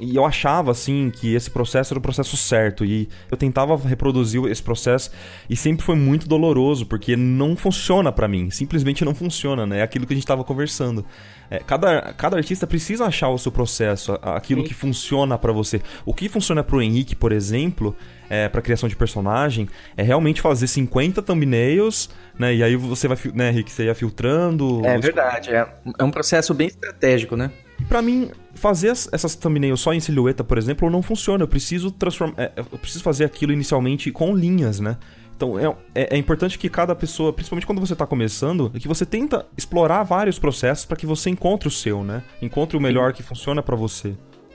e 0.00 0.16
eu 0.16 0.24
achava 0.24 0.72
assim 0.72 1.10
que 1.10 1.34
esse 1.34 1.50
processo 1.50 1.94
era 1.94 1.98
o 1.98 2.02
processo 2.02 2.36
certo 2.36 2.84
e 2.84 3.08
eu 3.30 3.36
tentava 3.36 3.76
reproduzir 3.76 4.44
esse 4.46 4.62
processo 4.62 5.10
e 5.48 5.56
sempre 5.56 5.84
foi 5.84 5.94
muito 5.94 6.26
doloroso 6.26 6.84
porque 6.86 7.16
não 7.16 7.56
funciona 7.56 8.10
para 8.10 8.26
mim, 8.26 8.50
simplesmente 8.50 9.04
não 9.04 9.14
funciona, 9.14 9.64
né? 9.64 9.78
É 9.78 9.82
aquilo 9.82 10.06
que 10.06 10.12
a 10.12 10.16
gente 10.16 10.26
tava 10.26 10.42
conversando. 10.42 11.04
É, 11.50 11.58
cada, 11.58 12.12
cada 12.14 12.36
artista 12.36 12.66
precisa 12.66 13.06
achar 13.06 13.28
o 13.28 13.38
seu 13.38 13.52
processo, 13.52 14.18
aquilo 14.22 14.62
Sim. 14.62 14.68
que 14.68 14.74
funciona 14.74 15.38
para 15.38 15.52
você. 15.52 15.80
O 16.04 16.12
que 16.12 16.28
funciona 16.28 16.62
pro 16.62 16.82
Henrique, 16.82 17.14
por 17.14 17.32
exemplo, 17.32 17.96
é, 18.28 18.48
para 18.48 18.60
criação 18.60 18.88
de 18.88 18.96
personagem, 18.96 19.68
é 19.96 20.02
realmente 20.02 20.40
fazer 20.40 20.66
50 20.66 21.22
thumbnails, 21.22 22.10
né? 22.38 22.54
E 22.54 22.62
aí 22.62 22.76
você 22.76 23.08
vai, 23.08 23.16
né, 23.34 23.50
Henrique, 23.50 23.70
você 23.70 23.84
ia 23.84 23.94
filtrando. 23.94 24.84
É 24.84 24.98
verdade, 24.98 25.50
é, 25.50 25.66
é 25.98 26.04
um 26.04 26.10
processo 26.10 26.52
bem 26.52 26.66
estratégico, 26.66 27.36
né? 27.36 27.50
E 27.80 27.84
pra 27.84 28.00
mim, 28.00 28.30
fazer 28.54 28.88
essas 28.88 29.34
thumbnails 29.34 29.80
só 29.80 29.92
em 29.92 30.00
silhueta, 30.00 30.42
por 30.42 30.58
exemplo, 30.58 30.88
não 30.90 31.02
funciona. 31.02 31.44
Eu 31.44 31.48
preciso 31.48 31.90
transformar. 31.90 32.34
É, 32.38 32.52
eu 32.56 32.78
preciso 32.78 33.04
fazer 33.04 33.24
aquilo 33.24 33.52
inicialmente 33.52 34.10
com 34.10 34.34
linhas, 34.34 34.80
né? 34.80 34.96
Então 35.36 35.58
é, 35.58 35.66
é, 35.94 36.14
é, 36.14 36.16
importante 36.16 36.58
que 36.58 36.68
cada 36.68 36.94
pessoa, 36.94 37.32
principalmente 37.32 37.66
quando 37.66 37.80
você 37.80 37.92
está 37.92 38.06
começando, 38.06 38.72
é 38.74 38.78
que 38.78 38.88
você 38.88 39.04
tenta 39.04 39.46
explorar 39.56 40.02
vários 40.02 40.38
processos 40.38 40.86
para 40.86 40.96
que 40.96 41.06
você 41.06 41.28
encontre 41.28 41.68
o 41.68 41.70
seu, 41.70 42.02
né? 42.02 42.22
Encontre 42.40 42.76
o 42.76 42.80
melhor 42.80 43.12
que 43.12 43.22
funciona 43.22 43.62
para 43.62 43.76
você, 43.76 44.14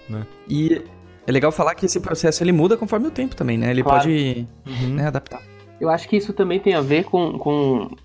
né? 0.10 0.26
E 0.50 0.82
é 1.28 1.32
legal 1.32 1.52
falar 1.52 1.76
que 1.76 1.86
esse 1.86 2.00
processo 2.00 2.44
ele 2.44 2.52
muda 2.52 2.76
conforme 2.76 3.08
o 3.08 3.12
tempo 3.12 3.36
também, 3.36 3.58
né? 3.58 3.70
Ele 3.70 3.84
claro. 3.84 4.00
pode 4.00 4.48
uhum. 4.66 4.96
né, 4.96 5.08
adaptar. 5.08 5.42
Eu 5.80 5.90
acho 5.90 6.10
que 6.10 6.18
isso 6.18 6.34
também 6.34 6.60
tem 6.60 6.74
a 6.74 6.82
ver 6.82 7.04
com, 7.04 7.38
com, 7.38 7.96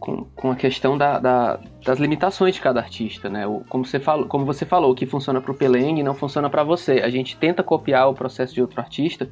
com, 0.00 0.24
com 0.34 0.50
a 0.50 0.56
questão 0.56 0.96
da, 0.96 1.18
da, 1.18 1.60
das 1.84 1.98
limitações 1.98 2.54
de 2.54 2.60
cada 2.62 2.80
artista, 2.80 3.28
né? 3.28 3.46
O, 3.46 3.62
como, 3.68 3.84
você 3.84 4.00
falou, 4.00 4.26
como 4.26 4.46
você 4.46 4.64
falou, 4.64 4.92
o 4.92 4.94
que 4.94 5.04
funciona 5.04 5.40
para 5.40 5.52
o 5.52 5.54
Peleng 5.54 6.02
não 6.02 6.14
funciona 6.14 6.48
para 6.48 6.64
você. 6.64 7.00
A 7.00 7.10
gente 7.10 7.36
tenta 7.36 7.62
copiar 7.62 8.08
o 8.08 8.14
processo 8.14 8.54
de 8.54 8.62
outro 8.62 8.80
artista, 8.80 9.30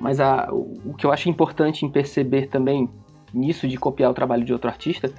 mas 0.00 0.18
a, 0.18 0.48
o 0.50 0.94
que 0.96 1.04
eu 1.04 1.12
acho 1.12 1.28
importante 1.28 1.84
em 1.84 1.90
perceber 1.90 2.48
também 2.48 2.88
nisso 3.32 3.68
de 3.68 3.76
copiar 3.76 4.10
o 4.10 4.14
trabalho 4.14 4.44
de 4.44 4.52
outro 4.52 4.68
artista 4.68 5.12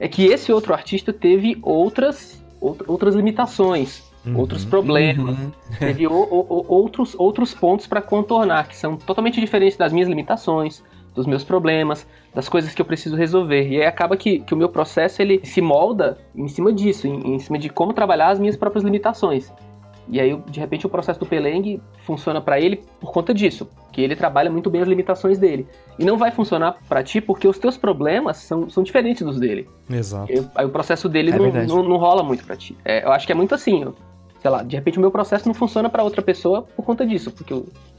é 0.00 0.08
que 0.08 0.26
esse 0.26 0.50
outro 0.50 0.72
artista 0.72 1.12
teve 1.12 1.58
outras, 1.62 2.42
outras 2.60 3.14
limitações, 3.14 4.02
uhum, 4.26 4.38
outros 4.38 4.64
problemas, 4.64 5.38
uhum. 5.38 5.52
teve 5.78 6.06
o, 6.06 6.12
o, 6.12 6.64
outros, 6.66 7.14
outros 7.16 7.54
pontos 7.54 7.86
para 7.86 8.00
contornar 8.00 8.66
que 8.66 8.76
são 8.76 8.96
totalmente 8.96 9.38
diferentes 9.38 9.76
das 9.76 9.92
minhas 9.92 10.08
limitações, 10.08 10.82
dos 11.14 11.26
meus 11.26 11.44
problemas, 11.44 12.06
das 12.34 12.48
coisas 12.48 12.74
que 12.74 12.80
eu 12.80 12.86
preciso 12.86 13.14
resolver. 13.16 13.68
E 13.68 13.76
aí 13.76 13.86
acaba 13.86 14.16
que, 14.16 14.40
que 14.40 14.54
o 14.54 14.56
meu 14.56 14.70
processo 14.70 15.20
ele 15.20 15.40
se 15.44 15.60
molda 15.60 16.18
em 16.34 16.48
cima 16.48 16.72
disso, 16.72 17.06
em, 17.06 17.34
em 17.34 17.38
cima 17.38 17.58
de 17.58 17.68
como 17.68 17.92
trabalhar 17.92 18.30
as 18.30 18.40
minhas 18.40 18.56
próprias 18.56 18.82
limitações. 18.82 19.52
E 20.12 20.20
aí, 20.20 20.36
de 20.46 20.60
repente, 20.60 20.84
o 20.84 20.90
processo 20.90 21.18
do 21.18 21.24
Peleng 21.24 21.80
funciona 22.04 22.38
para 22.38 22.60
ele 22.60 22.82
por 23.00 23.10
conta 23.10 23.32
disso, 23.32 23.66
que 23.90 24.02
ele 24.02 24.14
trabalha 24.14 24.50
muito 24.50 24.68
bem 24.68 24.82
as 24.82 24.86
limitações 24.86 25.38
dele. 25.38 25.66
E 25.98 26.04
não 26.04 26.18
vai 26.18 26.30
funcionar 26.30 26.76
para 26.86 27.02
ti 27.02 27.18
porque 27.18 27.48
os 27.48 27.58
teus 27.58 27.78
problemas 27.78 28.36
são, 28.36 28.68
são 28.68 28.82
diferentes 28.82 29.22
dos 29.22 29.40
dele. 29.40 29.66
Exato. 29.88 30.30
E, 30.30 30.46
aí 30.54 30.66
o 30.66 30.68
processo 30.68 31.08
dele 31.08 31.30
é 31.30 31.38
não, 31.38 31.50
não, 31.50 31.88
não, 31.88 31.96
rola 31.96 32.22
muito 32.22 32.44
para 32.44 32.54
ti. 32.54 32.76
É, 32.84 33.02
eu 33.02 33.10
acho 33.10 33.24
que 33.24 33.32
é 33.32 33.34
muito 33.34 33.54
assim, 33.54 33.86
ó, 33.86 33.92
sei 34.42 34.50
lá, 34.50 34.62
de 34.62 34.76
repente 34.76 34.98
o 34.98 35.00
meu 35.00 35.10
processo 35.10 35.48
não 35.48 35.54
funciona 35.54 35.88
para 35.88 36.04
outra 36.04 36.20
pessoa 36.20 36.60
por 36.60 36.84
conta 36.84 37.06
disso, 37.06 37.30
porque 37.30 37.54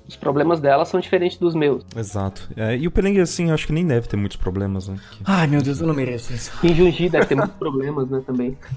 os 0.07 0.15
problemas 0.15 0.59
dela 0.59 0.85
são 0.85 0.99
diferentes 0.99 1.37
dos 1.37 1.55
meus. 1.55 1.83
Exato. 1.95 2.49
É, 2.55 2.75
e 2.77 2.87
o 2.87 2.91
Peleng, 2.91 3.19
assim, 3.19 3.51
acho 3.51 3.67
que 3.67 3.73
nem 3.73 3.85
deve 3.85 4.07
ter 4.07 4.17
muitos 4.17 4.37
problemas, 4.37 4.87
né? 4.87 4.97
Ai, 5.23 5.47
meu 5.47 5.61
Deus, 5.61 5.79
eu 5.79 5.87
não 5.87 5.93
mereço 5.93 6.33
isso. 6.33 6.51
Em 6.63 6.73
Junji 6.73 7.09
deve 7.09 7.25
ter 7.25 7.35
muitos 7.35 7.55
problemas, 7.55 8.09
né, 8.09 8.21
também. 8.25 8.57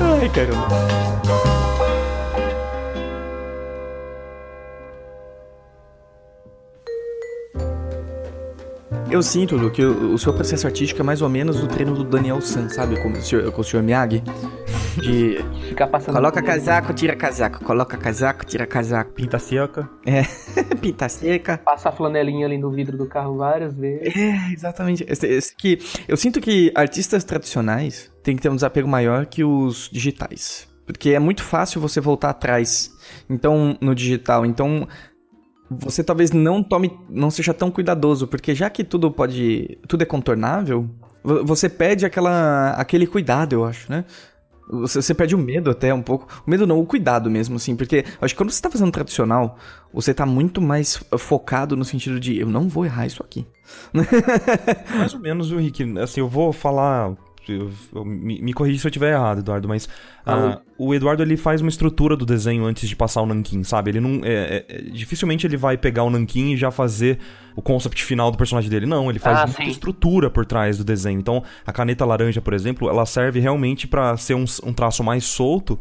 Ai, 0.00 0.28
caramba. 0.30 1.85
Eu 9.08 9.22
sinto, 9.22 9.56
Lu, 9.56 9.70
que 9.70 9.84
o, 9.84 10.18
seu 10.18 10.32
processo 10.32 10.66
artístico 10.66 11.00
é 11.00 11.04
mais 11.04 11.22
ou 11.22 11.28
menos 11.28 11.62
o 11.62 11.68
treino 11.68 11.94
do 11.94 12.02
Daniel 12.02 12.40
San, 12.40 12.68
sabe? 12.68 13.00
Com 13.00 13.10
o 13.10 13.22
senhor, 13.22 13.52
com 13.52 13.60
o 13.60 13.64
senhor 13.64 13.82
Miyagi. 13.82 14.22
De. 15.00 15.38
Ficar 15.68 15.86
passando. 15.86 16.14
Coloca 16.14 16.42
casaco, 16.42 16.92
tira 16.92 17.14
casaco. 17.14 17.64
Coloca 17.64 17.96
casaco, 17.96 18.44
tira 18.44 18.66
casaco. 18.66 19.12
Pinta 19.12 19.38
seca. 19.38 19.88
É. 20.04 20.22
Pinta 20.82 21.08
seca. 21.08 21.58
Passar 21.58 21.92
flanelinha 21.92 22.46
ali 22.46 22.58
no 22.58 22.70
vidro 22.70 22.98
do 22.98 23.06
carro 23.06 23.36
várias 23.36 23.74
vezes. 23.74 24.14
É, 24.16 24.52
exatamente. 24.52 25.04
Esse, 25.08 25.26
esse 25.26 25.56
que, 25.56 25.78
eu 26.08 26.16
sinto 26.16 26.40
que 26.40 26.72
artistas 26.74 27.22
tradicionais 27.22 28.10
têm 28.24 28.34
que 28.34 28.42
ter 28.42 28.48
um 28.48 28.56
desapego 28.56 28.88
maior 28.88 29.26
que 29.26 29.44
os 29.44 29.88
digitais. 29.92 30.66
Porque 30.84 31.10
é 31.10 31.18
muito 31.18 31.42
fácil 31.42 31.80
você 31.80 32.00
voltar 32.00 32.30
atrás. 32.30 32.90
Então, 33.30 33.78
no 33.80 33.94
digital. 33.94 34.44
Então, 34.44 34.86
você 35.70 36.02
talvez 36.04 36.30
não 36.32 36.62
tome, 36.62 36.98
não 37.08 37.30
seja 37.30 37.52
tão 37.52 37.70
cuidadoso, 37.70 38.26
porque 38.26 38.54
já 38.54 38.70
que 38.70 38.84
tudo 38.84 39.10
pode, 39.10 39.78
tudo 39.88 40.02
é 40.02 40.06
contornável, 40.06 40.88
você 41.22 41.68
pede 41.68 42.06
aquela, 42.06 42.70
aquele 42.72 43.06
cuidado, 43.06 43.54
eu 43.54 43.64
acho, 43.64 43.90
né? 43.90 44.04
Você, 44.68 45.00
você 45.00 45.14
perde 45.14 45.34
o 45.34 45.38
medo 45.38 45.70
até 45.70 45.94
um 45.94 46.02
pouco. 46.02 46.42
O 46.46 46.50
medo 46.50 46.66
não, 46.66 46.80
o 46.80 46.86
cuidado 46.86 47.30
mesmo, 47.30 47.56
assim. 47.56 47.76
Porque 47.76 48.04
acho 48.20 48.34
que 48.34 48.38
quando 48.38 48.50
você 48.50 48.60
tá 48.60 48.68
fazendo 48.68 48.90
tradicional, 48.90 49.56
você 49.92 50.12
tá 50.12 50.26
muito 50.26 50.60
mais 50.60 51.02
focado 51.18 51.76
no 51.76 51.84
sentido 51.84 52.18
de 52.18 52.36
eu 52.38 52.48
não 52.48 52.68
vou 52.68 52.84
errar 52.84 53.06
isso 53.06 53.22
aqui. 53.22 53.46
mais 54.96 55.14
ou 55.14 55.20
menos, 55.20 55.50
viu, 55.50 55.58
Rick? 55.60 55.98
Assim, 55.98 56.20
eu 56.20 56.28
vou 56.28 56.52
falar 56.52 57.16
eu, 57.48 57.70
eu, 57.94 58.04
me, 58.04 58.40
me 58.40 58.52
corrija 58.52 58.80
se 58.80 58.86
eu 58.86 58.88
estiver 58.88 59.12
errado, 59.12 59.38
Eduardo, 59.38 59.68
mas 59.68 59.88
ah, 60.24 60.60
o 60.78 60.94
Eduardo 60.94 61.22
ele 61.22 61.36
faz 61.36 61.60
uma 61.60 61.68
estrutura 61.68 62.16
do 62.16 62.26
desenho 62.26 62.64
antes 62.64 62.88
de 62.88 62.96
passar 62.96 63.22
o 63.22 63.26
nanquim, 63.26 63.62
sabe? 63.62 63.90
Ele 63.90 64.00
não. 64.00 64.20
É, 64.24 64.64
é, 64.68 64.82
dificilmente 64.82 65.46
ele 65.46 65.56
vai 65.56 65.76
pegar 65.76 66.04
o 66.04 66.10
nanquim 66.10 66.52
e 66.52 66.56
já 66.56 66.70
fazer 66.70 67.18
o 67.54 67.62
concept 67.62 68.02
final 68.04 68.30
do 68.30 68.36
personagem 68.36 68.70
dele. 68.70 68.86
Não, 68.86 69.08
ele 69.08 69.18
faz 69.18 69.38
ah, 69.38 69.46
muita 69.46 69.62
sim. 69.62 69.70
estrutura 69.70 70.30
por 70.30 70.44
trás 70.44 70.78
do 70.78 70.84
desenho. 70.84 71.18
Então, 71.18 71.42
a 71.64 71.72
caneta 71.72 72.04
laranja, 72.04 72.40
por 72.40 72.52
exemplo, 72.52 72.88
ela 72.88 73.06
serve 73.06 73.40
realmente 73.40 73.86
para 73.86 74.16
ser 74.16 74.34
um, 74.34 74.44
um 74.64 74.72
traço 74.72 75.02
mais 75.02 75.24
solto. 75.24 75.78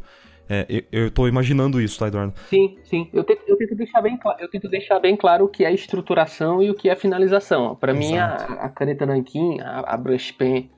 É, 0.47 0.65
eu, 0.69 1.05
eu 1.05 1.11
tô 1.11 1.27
imaginando 1.27 1.81
isso, 1.81 1.97
tá, 1.99 2.07
Eduardo? 2.07 2.33
Sim, 2.49 2.77
sim. 2.83 3.09
Eu 3.11 3.23
tento, 3.23 3.41
eu 3.47 3.57
tento, 3.57 3.75
deixar, 3.75 4.01
bem, 4.01 4.19
eu 4.39 4.47
tento 4.47 4.69
deixar 4.69 4.99
bem 4.99 5.17
claro 5.17 5.45
o 5.45 5.47
que 5.47 5.65
é 5.65 5.73
estruturação 5.73 6.61
e 6.61 6.69
o 6.69 6.75
que 6.75 6.89
é 6.89 6.95
finalização. 6.95 7.75
Para 7.75 7.93
mim, 7.93 8.17
a, 8.17 8.35
a, 8.35 8.69
caneta 8.69 9.05
nanquim, 9.05 9.59
a, 9.59 9.95
a 9.95 9.97
brush 9.97 10.31
pen 10.31 10.69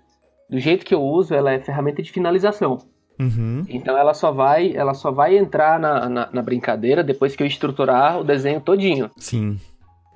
do 0.50 0.60
jeito 0.60 0.86
que 0.86 0.93
eu 0.93 1.02
uso, 1.02 1.34
ela 1.34 1.52
é 1.52 1.60
ferramenta 1.60 2.02
de 2.02 2.12
finalização. 2.12 2.78
Uhum. 3.20 3.66
Então 3.68 3.98
ela 3.98 4.14
só 4.14 4.32
vai, 4.32 4.76
ela 4.76 4.93
só 4.93 5.12
vai 5.12 5.38
entrar 5.38 5.80
na, 5.80 6.08
na, 6.08 6.30
na, 6.32 6.41
brincadeira 6.41 7.04
depois 7.04 7.36
que 7.36 7.41
eu 7.41 7.48
estruturar 7.48 8.20
o 8.20 8.24
desenho 8.24 8.62
todinho. 8.62 9.10
Sim. 9.18 9.60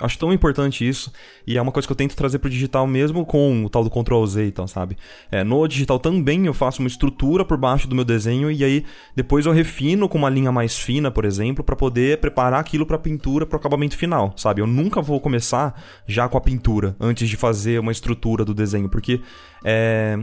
Acho 0.02 0.18
tão 0.18 0.34
importante 0.34 0.88
isso. 0.88 1.12
E 1.46 1.58
é 1.58 1.62
uma 1.62 1.72
coisa 1.72 1.88
que 1.88 1.92
eu 1.92 1.96
tento 1.96 2.16
trazer 2.16 2.40
pro 2.40 2.50
digital 2.50 2.88
mesmo 2.88 3.26
com 3.26 3.66
o 3.66 3.70
tal 3.70 3.84
do 3.84 3.90
Ctrl 3.90 4.26
Z 4.26 4.46
e 4.46 4.52
tal, 4.52 4.68
sabe? 4.68 4.98
É, 5.32 5.44
no 5.44 5.68
digital 5.68 6.00
também 6.00 6.46
eu 6.46 6.54
faço 6.54 6.82
uma 6.82 6.88
estrutura 6.88 7.46
por 7.46 7.58
baixo 7.58 7.88
do 7.88 7.96
meu 7.96 8.04
desenho 8.04 8.52
e 8.52 8.64
aí 8.64 8.86
depois 9.16 9.46
eu 9.46 9.52
refino 9.52 10.10
com 10.10 10.18
uma 10.18 10.30
linha 10.30 10.52
mais 10.52 10.78
fina, 10.78 11.12
por 11.12 11.26
exemplo, 11.26 11.64
para 11.64 11.76
poder 11.76 12.20
preparar 12.20 12.60
aquilo 12.60 12.86
para 12.86 12.98
pintura, 12.98 13.46
para 13.46 13.58
o 13.58 13.60
acabamento 13.60 13.96
final, 13.96 14.34
sabe? 14.36 14.62
Eu 14.62 14.68
nunca 14.68 15.02
vou 15.02 15.20
começar 15.20 15.82
já 16.08 16.28
com 16.28 16.38
a 16.38 16.42
pintura 16.42 16.96
antes 17.00 17.30
de 17.30 17.38
fazer 17.38 17.80
uma 17.80 17.92
estrutura 17.92 18.44
do 18.44 18.54
desenho, 18.54 18.90
porque 18.90 19.22
é, 19.64 20.18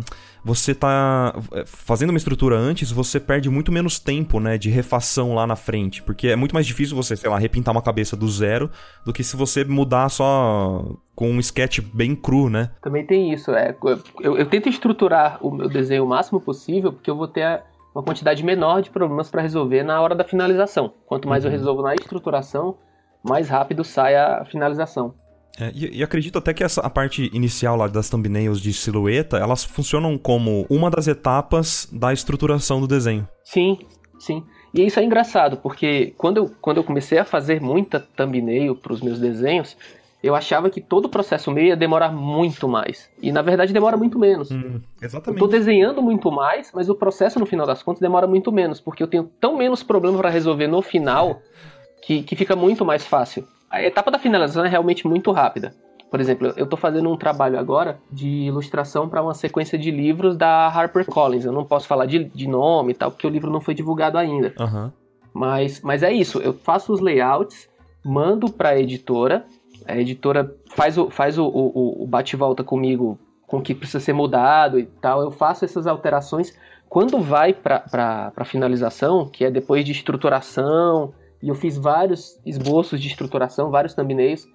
você 0.49 0.74
tá 0.74 1.34
é, 1.53 1.64
fazendo 1.66 2.09
uma 2.09 2.16
estrutura 2.16 2.57
antes, 2.57 2.90
você 2.90 3.20
perde 3.20 3.51
muito 3.51 3.70
menos 3.70 3.99
tempo, 3.99 4.40
né, 4.40 4.57
de 4.57 4.70
refação 4.70 5.34
lá 5.34 5.46
na 5.46 5.57
frente, 5.57 6.03
porque 6.03 6.28
é 6.28 6.36
muito 6.36 6.55
mais 6.55 6.66
difícil 6.66 6.96
você, 6.96 7.14
sei 7.14 7.28
lá, 7.28 7.38
repintar 7.38 7.70
uma 7.70 7.82
cabeça 7.82 8.16
do 8.16 8.26
zero 8.26 8.70
do 9.05 9.12
que 9.12 9.22
se 9.22 9.36
você 9.36 9.62
mudar 9.62 10.09
só 10.09 10.86
com 11.14 11.30
um 11.30 11.38
sketch 11.38 11.80
bem 11.92 12.16
cru, 12.16 12.49
né? 12.49 12.70
Também 12.80 13.05
tem 13.05 13.30
isso, 13.30 13.51
é, 13.51 13.76
eu, 14.22 14.38
eu 14.38 14.46
tento 14.46 14.70
estruturar 14.70 15.38
o 15.42 15.51
meu 15.51 15.68
desenho 15.68 16.05
o 16.05 16.09
máximo 16.09 16.40
possível, 16.40 16.94
porque 16.94 17.11
eu 17.11 17.16
vou 17.16 17.28
ter 17.28 17.62
uma 17.94 18.03
quantidade 18.03 18.42
menor 18.42 18.80
de 18.80 18.88
problemas 18.88 19.30
para 19.30 19.42
resolver 19.42 19.82
na 19.82 20.01
hora 20.01 20.14
da 20.14 20.24
finalização. 20.24 20.94
Quanto 21.05 21.28
mais 21.28 21.44
uhum. 21.44 21.51
eu 21.51 21.59
resolvo 21.59 21.82
na 21.82 21.94
estruturação, 21.94 22.76
mais 23.22 23.51
rápido 23.51 23.84
sai 23.84 24.16
a 24.16 24.46
finalização. 24.46 25.14
É, 25.61 25.72
e, 25.74 25.98
e, 25.98 26.02
acredito 26.02 26.38
até 26.38 26.54
que 26.54 26.62
essa 26.62 26.80
a 26.80 26.88
parte 26.88 27.30
inicial 27.34 27.76
lá 27.76 27.88
das 27.88 28.09
thumbnails 28.09 28.61
de 28.61 28.72
silhueta, 28.72 29.38
elas 29.38 29.64
funcionam 29.64 30.16
como 30.16 30.64
uma 30.70 30.88
das 30.88 31.09
etapas 31.09 31.88
da 31.92 32.12
estruturação 32.12 32.80
do 32.80 32.86
desenho. 32.86 33.26
Sim, 33.42 33.78
sim. 34.18 34.44
E 34.72 34.86
isso 34.86 35.00
é 35.00 35.04
engraçado, 35.04 35.56
porque 35.56 36.14
quando 36.16 36.36
eu, 36.36 36.50
quando 36.61 36.76
eu 36.76 36.84
comecei 36.84 37.18
a 37.18 37.24
fazer 37.24 37.61
muita 37.61 37.98
thumbnail 37.98 38.76
para 38.76 38.92
os 38.92 39.00
meus 39.00 39.18
desenhos, 39.18 39.76
eu 40.22 40.34
achava 40.34 40.68
que 40.68 40.80
todo 40.80 41.06
o 41.06 41.09
processo 41.09 41.50
meio 41.50 41.68
ia 41.68 41.76
demorar 41.76 42.12
muito 42.12 42.68
mais. 42.68 43.11
E 43.20 43.32
na 43.32 43.42
verdade 43.42 43.72
demora 43.72 43.96
muito 43.96 44.18
menos. 44.18 44.50
Hum, 44.50 44.80
exatamente. 45.00 45.40
Eu 45.40 45.48
tô 45.48 45.50
desenhando 45.50 46.02
muito 46.02 46.30
mais, 46.30 46.70
mas 46.72 46.88
o 46.88 46.94
processo 46.94 47.38
no 47.38 47.46
final 47.46 47.66
das 47.66 47.82
contas 47.82 48.00
demora 48.00 48.26
muito 48.26 48.52
menos, 48.52 48.80
porque 48.80 49.02
eu 49.02 49.09
tenho 49.09 49.24
tão 49.40 49.56
menos 49.56 49.82
problema 49.82 50.18
para 50.18 50.30
resolver 50.30 50.66
no 50.66 50.82
final 50.82 51.40
que, 52.02 52.22
que 52.22 52.36
fica 52.36 52.54
muito 52.54 52.84
mais 52.84 53.04
fácil. 53.04 53.46
A 53.70 53.82
etapa 53.82 54.10
da 54.10 54.18
finalização 54.18 54.64
é 54.64 54.68
realmente 54.68 55.06
muito 55.06 55.30
rápida. 55.30 55.74
Por 56.10 56.20
exemplo, 56.20 56.54
eu 56.56 56.64
estou 56.64 56.78
fazendo 56.78 57.10
um 57.10 57.16
trabalho 57.16 57.58
agora 57.58 58.00
de 58.10 58.28
ilustração 58.28 59.08
para 59.08 59.22
uma 59.22 59.34
sequência 59.34 59.78
de 59.78 59.90
livros 59.90 60.36
da 60.36 60.68
HarperCollins. 60.68 61.44
Eu 61.44 61.52
não 61.52 61.64
posso 61.64 61.86
falar 61.86 62.06
de, 62.06 62.24
de 62.24 62.48
nome 62.48 62.92
e 62.92 62.94
tal, 62.94 63.10
porque 63.10 63.26
o 63.26 63.30
livro 63.30 63.50
não 63.50 63.60
foi 63.60 63.74
divulgado 63.74 64.16
ainda. 64.16 64.54
Uhum. 64.58 64.90
Mas, 65.34 65.82
mas 65.82 66.02
é 66.02 66.10
isso, 66.10 66.38
eu 66.40 66.54
faço 66.54 66.92
os 66.92 67.00
layouts, 67.00 67.68
mando 68.02 68.50
para 68.50 68.70
a 68.70 68.78
editora, 68.78 69.44
a 69.86 69.96
editora 69.96 70.52
faz 70.70 70.96
o, 70.96 71.10
faz 71.10 71.38
o, 71.38 71.46
o, 71.46 72.02
o 72.02 72.06
bate-volta 72.06 72.64
comigo 72.64 73.18
com 73.46 73.58
o 73.58 73.62
que 73.62 73.74
precisa 73.74 74.00
ser 74.00 74.12
mudado 74.12 74.78
e 74.78 74.84
tal, 74.84 75.22
eu 75.22 75.30
faço 75.30 75.64
essas 75.64 75.86
alterações. 75.86 76.56
Quando 76.88 77.18
vai 77.20 77.52
para 77.52 78.44
finalização, 78.44 79.26
que 79.26 79.44
é 79.44 79.50
depois 79.50 79.84
de 79.84 79.92
estruturação, 79.92 81.12
e 81.43 81.49
eu 81.49 81.55
fiz 81.55 81.76
vários 81.76 82.39
esboços 82.45 83.01
de 83.01 83.09
estruturação, 83.09 83.70
vários 83.70 83.95
thumbnails, 83.95 84.47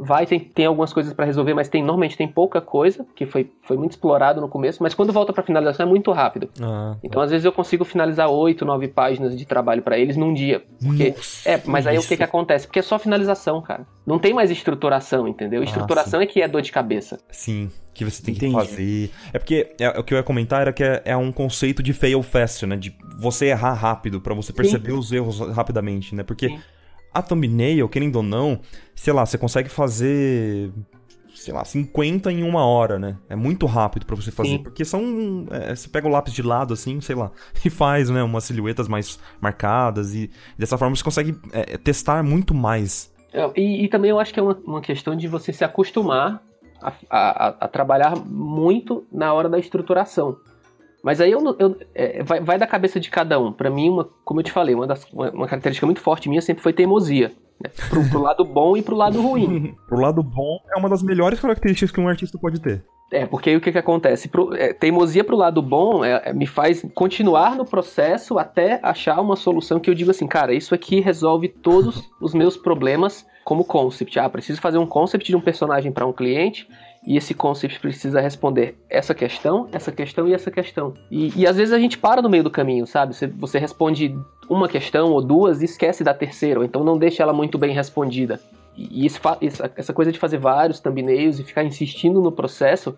vai, 0.00 0.26
tem, 0.26 0.40
tem 0.40 0.66
algumas 0.66 0.92
coisas 0.92 1.12
para 1.12 1.24
resolver, 1.24 1.54
mas 1.54 1.68
tem 1.68 1.82
normalmente 1.82 2.16
tem 2.16 2.26
pouca 2.26 2.60
coisa, 2.60 3.06
que 3.14 3.26
foi, 3.26 3.50
foi 3.62 3.76
muito 3.76 3.92
explorado 3.92 4.40
no 4.40 4.48
começo, 4.48 4.82
mas 4.82 4.94
quando 4.94 5.12
volta 5.12 5.32
para 5.32 5.42
finalização 5.42 5.86
é 5.86 5.88
muito 5.88 6.10
rápido. 6.12 6.48
Ah, 6.60 6.96
então, 7.02 7.20
às 7.20 7.30
vezes, 7.30 7.44
eu 7.44 7.52
consigo 7.52 7.84
finalizar 7.84 8.30
oito, 8.30 8.64
nove 8.64 8.88
páginas 8.88 9.36
de 9.36 9.44
trabalho 9.44 9.82
para 9.82 9.98
eles 9.98 10.16
num 10.16 10.32
dia. 10.32 10.64
Porque, 10.82 11.10
Nossa, 11.10 11.48
é, 11.48 11.62
mas 11.66 11.86
aí 11.86 11.96
isso. 11.96 12.06
o 12.06 12.08
que, 12.08 12.16
que 12.16 12.22
acontece? 12.22 12.66
Porque 12.66 12.78
é 12.78 12.82
só 12.82 12.98
finalização, 12.98 13.60
cara. 13.60 13.86
Não 14.06 14.18
tem 14.18 14.32
mais 14.32 14.50
estruturação, 14.50 15.28
entendeu? 15.28 15.60
Ah, 15.60 15.64
estruturação 15.64 16.20
ah, 16.20 16.22
é 16.22 16.26
que 16.26 16.40
é 16.40 16.48
dor 16.48 16.62
de 16.62 16.72
cabeça. 16.72 17.18
Sim 17.30 17.70
que 17.92 18.04
você 18.04 18.22
tem 18.22 18.34
Entendi. 18.34 18.54
que 18.54 18.60
fazer. 18.60 19.10
É 19.32 19.38
porque 19.38 19.74
é, 19.78 19.88
o 19.98 20.04
que 20.04 20.14
eu 20.14 20.18
ia 20.18 20.22
comentar 20.22 20.62
era 20.62 20.72
que 20.72 20.82
é, 20.82 21.02
é, 21.04 21.16
um 21.16 21.30
conceito 21.32 21.82
de 21.82 21.92
fail 21.92 22.22
fast, 22.22 22.64
né? 22.64 22.76
De 22.76 22.94
você 23.18 23.46
errar 23.46 23.74
rápido, 23.74 24.20
para 24.20 24.32
você 24.32 24.52
perceber 24.52 24.92
Sim. 24.92 24.98
os 24.98 25.12
erros 25.12 25.40
rapidamente, 25.54 26.14
né? 26.14 26.22
Porque 26.22 26.48
Sim. 26.48 26.60
A 27.12 27.22
thumbnail, 27.22 27.88
querendo 27.88 28.16
ou 28.16 28.22
não, 28.22 28.60
sei 28.94 29.12
lá, 29.12 29.26
você 29.26 29.36
consegue 29.36 29.68
fazer 29.68 30.72
sei 31.40 31.54
lá, 31.54 31.64
50 31.64 32.30
em 32.30 32.42
uma 32.42 32.64
hora, 32.66 32.98
né? 32.98 33.16
É 33.28 33.34
muito 33.34 33.64
rápido 33.64 34.04
para 34.04 34.14
você 34.14 34.30
fazer. 34.30 34.50
Sim. 34.50 34.62
Porque 34.62 34.84
são. 34.84 35.46
É, 35.50 35.74
você 35.74 35.88
pega 35.88 36.06
o 36.06 36.10
lápis 36.10 36.34
de 36.34 36.42
lado, 36.42 36.74
assim, 36.74 37.00
sei 37.00 37.16
lá, 37.16 37.30
e 37.64 37.70
faz, 37.70 38.10
né? 38.10 38.22
Umas 38.22 38.44
silhuetas 38.44 38.88
mais 38.88 39.18
marcadas. 39.40 40.14
E 40.14 40.30
dessa 40.58 40.76
forma 40.76 40.94
você 40.94 41.02
consegue 41.02 41.34
é, 41.52 41.78
testar 41.78 42.22
muito 42.22 42.54
mais. 42.54 43.10
É, 43.32 43.50
e, 43.56 43.84
e, 43.84 43.88
também 43.88 44.10
eu 44.10 44.18
acho 44.18 44.34
que 44.34 44.40
é 44.40 44.42
uma, 44.42 44.58
uma 44.64 44.80
questão 44.80 45.16
de 45.16 45.28
você 45.28 45.52
se 45.52 45.64
acostumar 45.64 46.42
a, 46.82 46.92
a, 47.08 47.48
a, 47.60 47.68
trabalhar 47.68 48.16
muito 48.16 49.06
na 49.10 49.32
hora 49.32 49.48
da 49.48 49.58
estruturação. 49.58 50.36
Mas 51.02 51.20
aí 51.20 51.30
eu, 51.30 51.56
eu 51.58 51.76
é, 51.94 52.22
vai, 52.22 52.40
vai, 52.40 52.58
da 52.58 52.66
cabeça 52.66 53.00
de 53.00 53.10
cada 53.10 53.38
um. 53.38 53.52
Para 53.52 53.70
mim, 53.70 53.88
uma, 53.88 54.08
como 54.24 54.40
eu 54.40 54.44
te 54.44 54.52
falei, 54.52 54.74
uma, 54.74 54.86
das, 54.86 55.04
uma, 55.12 55.30
uma, 55.30 55.46
característica 55.48 55.86
muito 55.86 56.00
forte 56.00 56.28
minha 56.28 56.42
sempre 56.42 56.62
foi 56.62 56.72
teimosia. 56.72 57.32
Né? 57.62 57.70
Pro, 57.88 58.08
pro 58.08 58.20
lado 58.20 58.44
bom 58.44 58.76
e 58.76 58.82
pro 58.82 58.96
lado 58.96 59.20
ruim. 59.20 59.74
pro 59.88 60.00
lado 60.00 60.22
bom 60.22 60.58
é 60.74 60.78
uma 60.78 60.88
das 60.88 61.02
melhores 61.02 61.40
características 61.40 61.90
que 61.90 62.00
um 62.00 62.08
artista 62.08 62.38
pode 62.38 62.60
ter. 62.60 62.84
É, 63.12 63.26
porque 63.26 63.50
aí 63.50 63.56
o 63.56 63.60
que, 63.60 63.72
que 63.72 63.78
acontece? 63.78 64.28
Pro, 64.28 64.54
é, 64.54 64.72
teimosia 64.72 65.24
pro 65.24 65.36
lado 65.36 65.60
bom 65.60 66.04
é, 66.04 66.22
é, 66.26 66.32
me 66.32 66.46
faz 66.46 66.86
continuar 66.94 67.56
no 67.56 67.64
processo 67.64 68.38
até 68.38 68.78
achar 68.82 69.20
uma 69.20 69.34
solução 69.34 69.80
que 69.80 69.90
eu 69.90 69.94
digo 69.94 70.12
assim, 70.12 70.28
cara, 70.28 70.54
isso 70.54 70.74
aqui 70.74 71.00
resolve 71.00 71.48
todos 71.48 72.08
os 72.20 72.32
meus 72.32 72.56
problemas 72.56 73.26
como 73.44 73.64
concept. 73.64 74.16
Ah, 74.18 74.28
preciso 74.28 74.60
fazer 74.60 74.78
um 74.78 74.86
concept 74.86 75.26
de 75.26 75.36
um 75.36 75.40
personagem 75.40 75.90
para 75.90 76.06
um 76.06 76.12
cliente 76.12 76.68
e 77.06 77.16
esse 77.16 77.34
concept 77.34 77.80
precisa 77.80 78.20
responder 78.20 78.76
essa 78.88 79.14
questão, 79.14 79.68
essa 79.72 79.90
questão 79.90 80.28
e 80.28 80.34
essa 80.34 80.50
questão. 80.50 80.94
E, 81.10 81.32
e 81.34 81.46
às 81.46 81.56
vezes 81.56 81.72
a 81.72 81.78
gente 81.78 81.96
para 81.96 82.20
no 82.20 82.28
meio 82.28 82.44
do 82.44 82.50
caminho, 82.50 82.86
sabe? 82.86 83.14
Você, 83.14 83.26
você 83.26 83.58
responde 83.58 84.14
uma 84.48 84.68
questão 84.68 85.12
ou 85.12 85.22
duas 85.22 85.62
e 85.62 85.64
esquece 85.64 86.04
da 86.04 86.12
terceira, 86.12 86.60
ou 86.60 86.64
então 86.64 86.84
não 86.84 86.98
deixa 86.98 87.22
ela 87.22 87.32
muito 87.32 87.56
bem 87.56 87.74
respondida. 87.74 88.40
E 88.76 89.06
isso, 89.06 89.20
essa 89.76 89.92
coisa 89.92 90.12
de 90.12 90.18
fazer 90.18 90.38
vários 90.38 90.80
thumbnails 90.80 91.38
e 91.38 91.44
ficar 91.44 91.64
insistindo 91.64 92.20
no 92.20 92.32
processo 92.32 92.96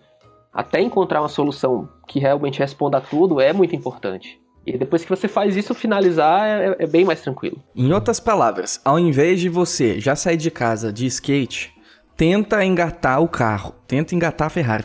até 0.53 0.79
encontrar 0.79 1.21
uma 1.21 1.29
solução 1.29 1.89
que 2.07 2.19
realmente 2.19 2.59
responda 2.59 2.97
a 2.97 3.01
tudo 3.01 3.41
é 3.41 3.51
muito 3.51 3.75
importante. 3.75 4.39
E 4.65 4.77
depois 4.77 5.03
que 5.03 5.09
você 5.09 5.27
faz 5.27 5.57
isso, 5.57 5.73
finalizar 5.73 6.47
é, 6.47 6.75
é, 6.79 6.87
bem 6.87 7.03
mais 7.03 7.21
tranquilo. 7.21 7.61
Em 7.75 7.91
outras 7.91 8.19
palavras, 8.19 8.79
ao 8.85 8.97
invés 8.97 9.41
de 9.41 9.49
você 9.49 9.99
já 9.99 10.15
sair 10.15 10.37
de 10.37 10.49
casa 10.49 10.93
de 10.93 11.05
skate 11.05 11.72
tenta 12.15 12.63
engatar 12.63 13.21
o 13.21 13.27
carro, 13.27 13.73
tenta 13.87 14.15
engatar 14.15 14.47
a 14.47 14.49
Ferrari. 14.49 14.83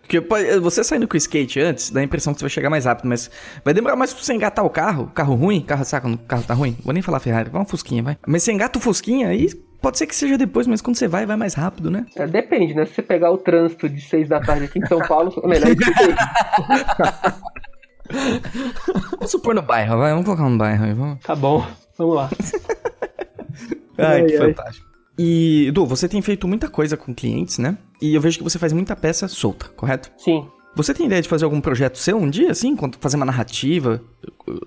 Porque 0.00 0.20
você 0.60 0.84
saindo 0.84 1.08
com 1.08 1.14
o 1.14 1.16
skate 1.16 1.60
antes, 1.60 1.90
dá 1.90 2.00
a 2.00 2.02
impressão 2.02 2.32
que 2.32 2.38
você 2.38 2.44
vai 2.44 2.50
chegar 2.50 2.70
mais 2.70 2.84
rápido, 2.84 3.08
mas 3.08 3.30
vai 3.64 3.74
demorar 3.74 3.96
mais 3.96 4.12
pra 4.12 4.22
você 4.22 4.34
engatar 4.34 4.64
o 4.64 4.70
carro. 4.70 5.10
Carro 5.14 5.34
ruim, 5.34 5.60
carro 5.60 5.84
saca, 5.84 6.08
o 6.08 6.18
carro 6.18 6.42
tá 6.42 6.54
ruim. 6.54 6.76
Vou 6.84 6.92
nem 6.92 7.02
falar 7.02 7.20
Ferrari, 7.20 7.50
vai 7.50 7.60
uma 7.60 7.66
Fusquinha, 7.66 8.02
vai. 8.02 8.18
Mas 8.26 8.42
você 8.42 8.52
engata 8.52 8.78
o 8.78 8.82
Fusquinha 8.82 9.28
aí. 9.28 9.48
Pode 9.80 9.98
ser 9.98 10.06
que 10.06 10.14
seja 10.14 10.38
depois, 10.38 10.66
mas 10.66 10.80
quando 10.80 10.96
você 10.96 11.06
vai, 11.06 11.26
vai 11.26 11.36
mais 11.36 11.54
rápido, 11.54 11.90
né? 11.90 12.06
É, 12.16 12.26
depende, 12.26 12.74
né? 12.74 12.86
Se 12.86 12.94
você 12.94 13.02
pegar 13.02 13.30
o 13.30 13.36
trânsito 13.36 13.88
de 13.88 14.00
6 14.00 14.28
da 14.28 14.40
tarde 14.40 14.64
aqui 14.64 14.78
em 14.78 14.86
São 14.86 14.98
Paulo, 15.00 15.32
é 15.42 15.46
melhor 15.46 15.76
que 15.76 15.84
Vamos 19.12 19.30
supor 19.30 19.54
no 19.54 19.62
bairro, 19.62 19.98
vai. 19.98 20.12
Vamos 20.12 20.24
colocar 20.24 20.48
no 20.48 20.56
bairro 20.56 20.84
aí. 20.84 20.94
Vamos. 20.94 21.20
Tá 21.20 21.34
bom, 21.34 21.66
vamos 21.98 22.14
lá. 22.14 22.30
Ai, 23.98 24.22
ai 24.22 24.26
que 24.26 24.36
ai. 24.36 24.48
fantástico. 24.48 24.94
E, 25.18 25.66
Edu, 25.68 25.86
você 25.86 26.08
tem 26.08 26.20
feito 26.20 26.48
muita 26.48 26.68
coisa 26.68 26.96
com 26.96 27.14
clientes, 27.14 27.58
né? 27.58 27.78
E 28.02 28.14
eu 28.14 28.20
vejo 28.20 28.38
que 28.38 28.44
você 28.44 28.58
faz 28.58 28.72
muita 28.72 28.96
peça 28.96 29.28
solta, 29.28 29.68
correto? 29.76 30.10
Sim. 30.18 30.46
Você 30.76 30.92
tem 30.92 31.06
ideia 31.06 31.22
de 31.22 31.28
fazer 31.28 31.44
algum 31.44 31.60
projeto 31.60 31.96
seu 31.98 32.16
um 32.16 32.28
dia, 32.28 32.50
assim? 32.50 32.76
Fazer 32.98 33.16
uma 33.16 33.24
narrativa, 33.24 34.02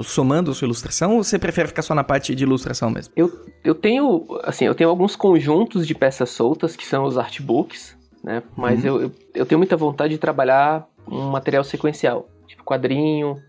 somando 0.01 0.51
a 0.51 0.53
sua 0.53 0.65
ilustração, 0.65 1.17
ou 1.17 1.23
você 1.23 1.37
prefere 1.37 1.67
ficar 1.67 1.81
só 1.81 1.93
na 1.93 2.03
parte 2.03 2.33
de 2.33 2.43
ilustração 2.43 2.89
mesmo? 2.89 3.11
Eu, 3.13 3.29
eu 3.61 3.75
tenho, 3.75 4.25
assim, 4.43 4.65
eu 4.65 4.73
tenho 4.73 4.89
alguns 4.89 5.17
conjuntos 5.17 5.85
de 5.85 5.93
peças 5.93 6.29
soltas, 6.29 6.77
que 6.77 6.85
são 6.85 7.03
os 7.03 7.17
artbooks, 7.17 7.97
né? 8.23 8.41
Mas 8.55 8.83
uhum. 8.83 8.87
eu, 8.87 9.01
eu, 9.01 9.11
eu 9.35 9.45
tenho 9.45 9.59
muita 9.59 9.75
vontade 9.75 10.13
de 10.13 10.17
trabalhar 10.17 10.87
um 11.05 11.29
material 11.29 11.63
sequencial. 11.65 12.29
Tipo 12.47 12.63
quadrinho, 12.63 13.41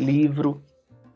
livro, 0.00 0.62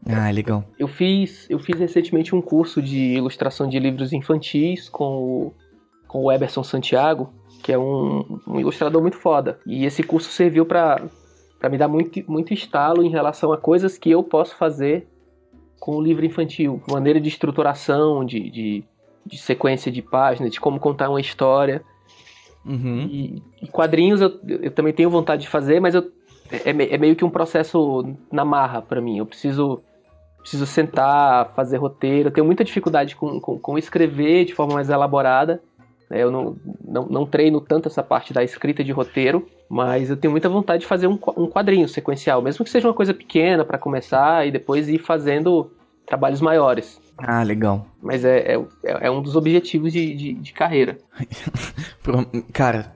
ah, 0.06 0.30
legal. 0.30 0.64
Eu 0.78 0.88
fiz, 0.88 1.46
eu 1.50 1.58
fiz 1.58 1.78
recentemente 1.78 2.34
um 2.34 2.40
curso 2.40 2.80
de 2.80 3.14
ilustração 3.14 3.68
de 3.68 3.78
livros 3.78 4.12
infantis 4.12 4.88
com 4.88 5.04
o, 5.04 5.54
com 6.08 6.24
o 6.24 6.32
Eberson 6.32 6.64
Santiago, 6.64 7.32
que 7.62 7.72
é 7.72 7.78
um, 7.78 8.40
um 8.46 8.58
ilustrador 8.58 9.02
muito 9.02 9.18
foda. 9.18 9.60
E 9.66 9.84
esse 9.84 10.02
curso 10.02 10.30
serviu 10.30 10.64
para 10.64 11.02
me 11.70 11.76
dar 11.76 11.88
muito, 11.88 12.22
muito 12.30 12.54
estalo 12.54 13.02
em 13.04 13.10
relação 13.10 13.52
a 13.52 13.58
coisas 13.58 13.98
que 13.98 14.10
eu 14.10 14.22
posso 14.22 14.56
fazer 14.56 15.06
com 15.78 15.96
o 15.96 16.02
livro 16.02 16.24
infantil. 16.24 16.82
Maneira 16.90 17.20
de 17.20 17.28
estruturação, 17.28 18.24
de, 18.24 18.50
de, 18.50 18.84
de 19.26 19.38
sequência 19.38 19.92
de 19.92 20.00
páginas, 20.00 20.50
de 20.50 20.60
como 20.60 20.80
contar 20.80 21.10
uma 21.10 21.20
história. 21.20 21.82
Uhum. 22.64 23.06
E, 23.10 23.42
e, 23.62 23.68
quadrinhos 23.68 24.20
eu, 24.20 24.38
eu 24.46 24.70
também 24.70 24.92
tenho 24.92 25.08
vontade 25.08 25.42
de 25.42 25.48
fazer, 25.48 25.80
mas 25.80 25.94
eu, 25.94 26.10
é, 26.50 26.94
é 26.94 26.98
meio 26.98 27.16
que 27.16 27.24
um 27.24 27.30
processo 27.30 28.14
na 28.32 28.44
marra 28.44 28.80
para 28.80 29.00
mim. 29.00 29.18
Eu 29.18 29.26
preciso 29.26 29.82
preciso 30.40 30.66
sentar, 30.66 31.52
fazer 31.54 31.76
roteiro. 31.76 32.28
Eu 32.28 32.32
tenho 32.32 32.46
muita 32.46 32.64
dificuldade 32.64 33.16
com, 33.16 33.40
com, 33.40 33.58
com 33.58 33.78
escrever 33.78 34.44
de 34.44 34.54
forma 34.54 34.74
mais 34.74 34.88
elaborada. 34.88 35.62
É, 36.10 36.22
eu 36.22 36.30
não, 36.30 36.56
não, 36.84 37.06
não, 37.06 37.26
treino 37.26 37.60
tanto 37.60 37.88
essa 37.88 38.02
parte 38.02 38.32
da 38.32 38.42
escrita 38.42 38.82
de 38.82 38.90
roteiro, 38.90 39.46
mas 39.68 40.10
eu 40.10 40.16
tenho 40.16 40.32
muita 40.32 40.48
vontade 40.48 40.80
de 40.80 40.86
fazer 40.86 41.06
um, 41.06 41.18
um 41.36 41.46
quadrinho 41.46 41.88
sequencial, 41.88 42.42
mesmo 42.42 42.64
que 42.64 42.70
seja 42.70 42.88
uma 42.88 42.94
coisa 42.94 43.14
pequena 43.14 43.64
para 43.64 43.78
começar 43.78 44.44
e 44.44 44.50
depois 44.50 44.88
ir 44.88 44.98
fazendo 44.98 45.70
trabalhos 46.04 46.40
maiores. 46.40 47.00
Ah, 47.16 47.44
legal. 47.44 47.86
Mas 48.02 48.24
é, 48.24 48.56
é, 48.56 48.66
é 48.82 49.10
um 49.10 49.22
dos 49.22 49.36
objetivos 49.36 49.92
de, 49.92 50.14
de, 50.14 50.32
de 50.32 50.52
carreira. 50.52 50.98
Cara, 52.52 52.92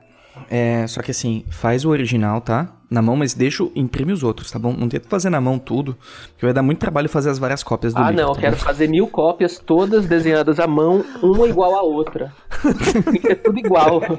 é, 0.50 0.86
só 0.86 1.00
que 1.02 1.10
assim, 1.10 1.44
faz 1.50 1.84
o 1.84 1.90
original, 1.90 2.40
tá? 2.40 2.68
Na 2.90 3.02
mão, 3.02 3.16
mas 3.16 3.34
deixa, 3.34 3.66
imprime 3.74 4.12
os 4.12 4.22
outros, 4.22 4.50
tá 4.50 4.58
bom? 4.58 4.72
Não 4.72 4.88
tenta 4.88 5.08
fazer 5.08 5.30
na 5.30 5.40
mão 5.40 5.58
tudo, 5.58 5.96
porque 6.28 6.46
vai 6.46 6.52
dar 6.52 6.62
muito 6.62 6.78
trabalho 6.78 7.08
fazer 7.08 7.30
as 7.30 7.38
várias 7.38 7.62
cópias 7.62 7.92
do 7.92 7.98
ah, 7.98 8.10
livro. 8.10 8.22
Ah, 8.22 8.26
não, 8.26 8.32
tá 8.32 8.38
eu 8.38 8.42
quero 8.42 8.56
fazer 8.56 8.88
mil 8.88 9.06
cópias, 9.08 9.58
todas 9.58 10.06
desenhadas 10.06 10.60
à 10.60 10.66
mão, 10.66 11.04
uma 11.22 11.48
igual 11.48 11.74
à 11.74 11.82
outra. 11.82 12.32
Tem 12.62 13.20
que 13.20 13.26
ser 13.26 13.36
tudo 13.36 13.58
igual. 13.58 14.00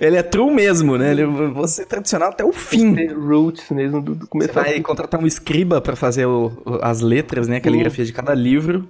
Ele 0.00 0.16
é 0.16 0.22
true 0.22 0.52
mesmo, 0.52 0.96
né? 0.96 1.10
Ele, 1.10 1.26
você 1.26 1.82
é 1.82 1.84
tradicional 1.84 2.30
até 2.30 2.44
o 2.44 2.52
fim. 2.52 2.94
Roots 3.12 3.68
mesmo, 3.70 4.00
do, 4.00 4.14
do 4.14 4.26
começo. 4.26 4.52
Você 4.52 4.60
vai 4.60 4.80
contratar 4.80 5.20
um 5.20 5.26
escriba 5.26 5.80
para 5.80 5.96
fazer 5.96 6.26
o, 6.26 6.52
as 6.80 7.00
letras, 7.00 7.48
né? 7.48 7.56
A 7.56 7.60
caligrafia 7.60 8.04
de 8.04 8.12
cada 8.12 8.32
livro. 8.32 8.88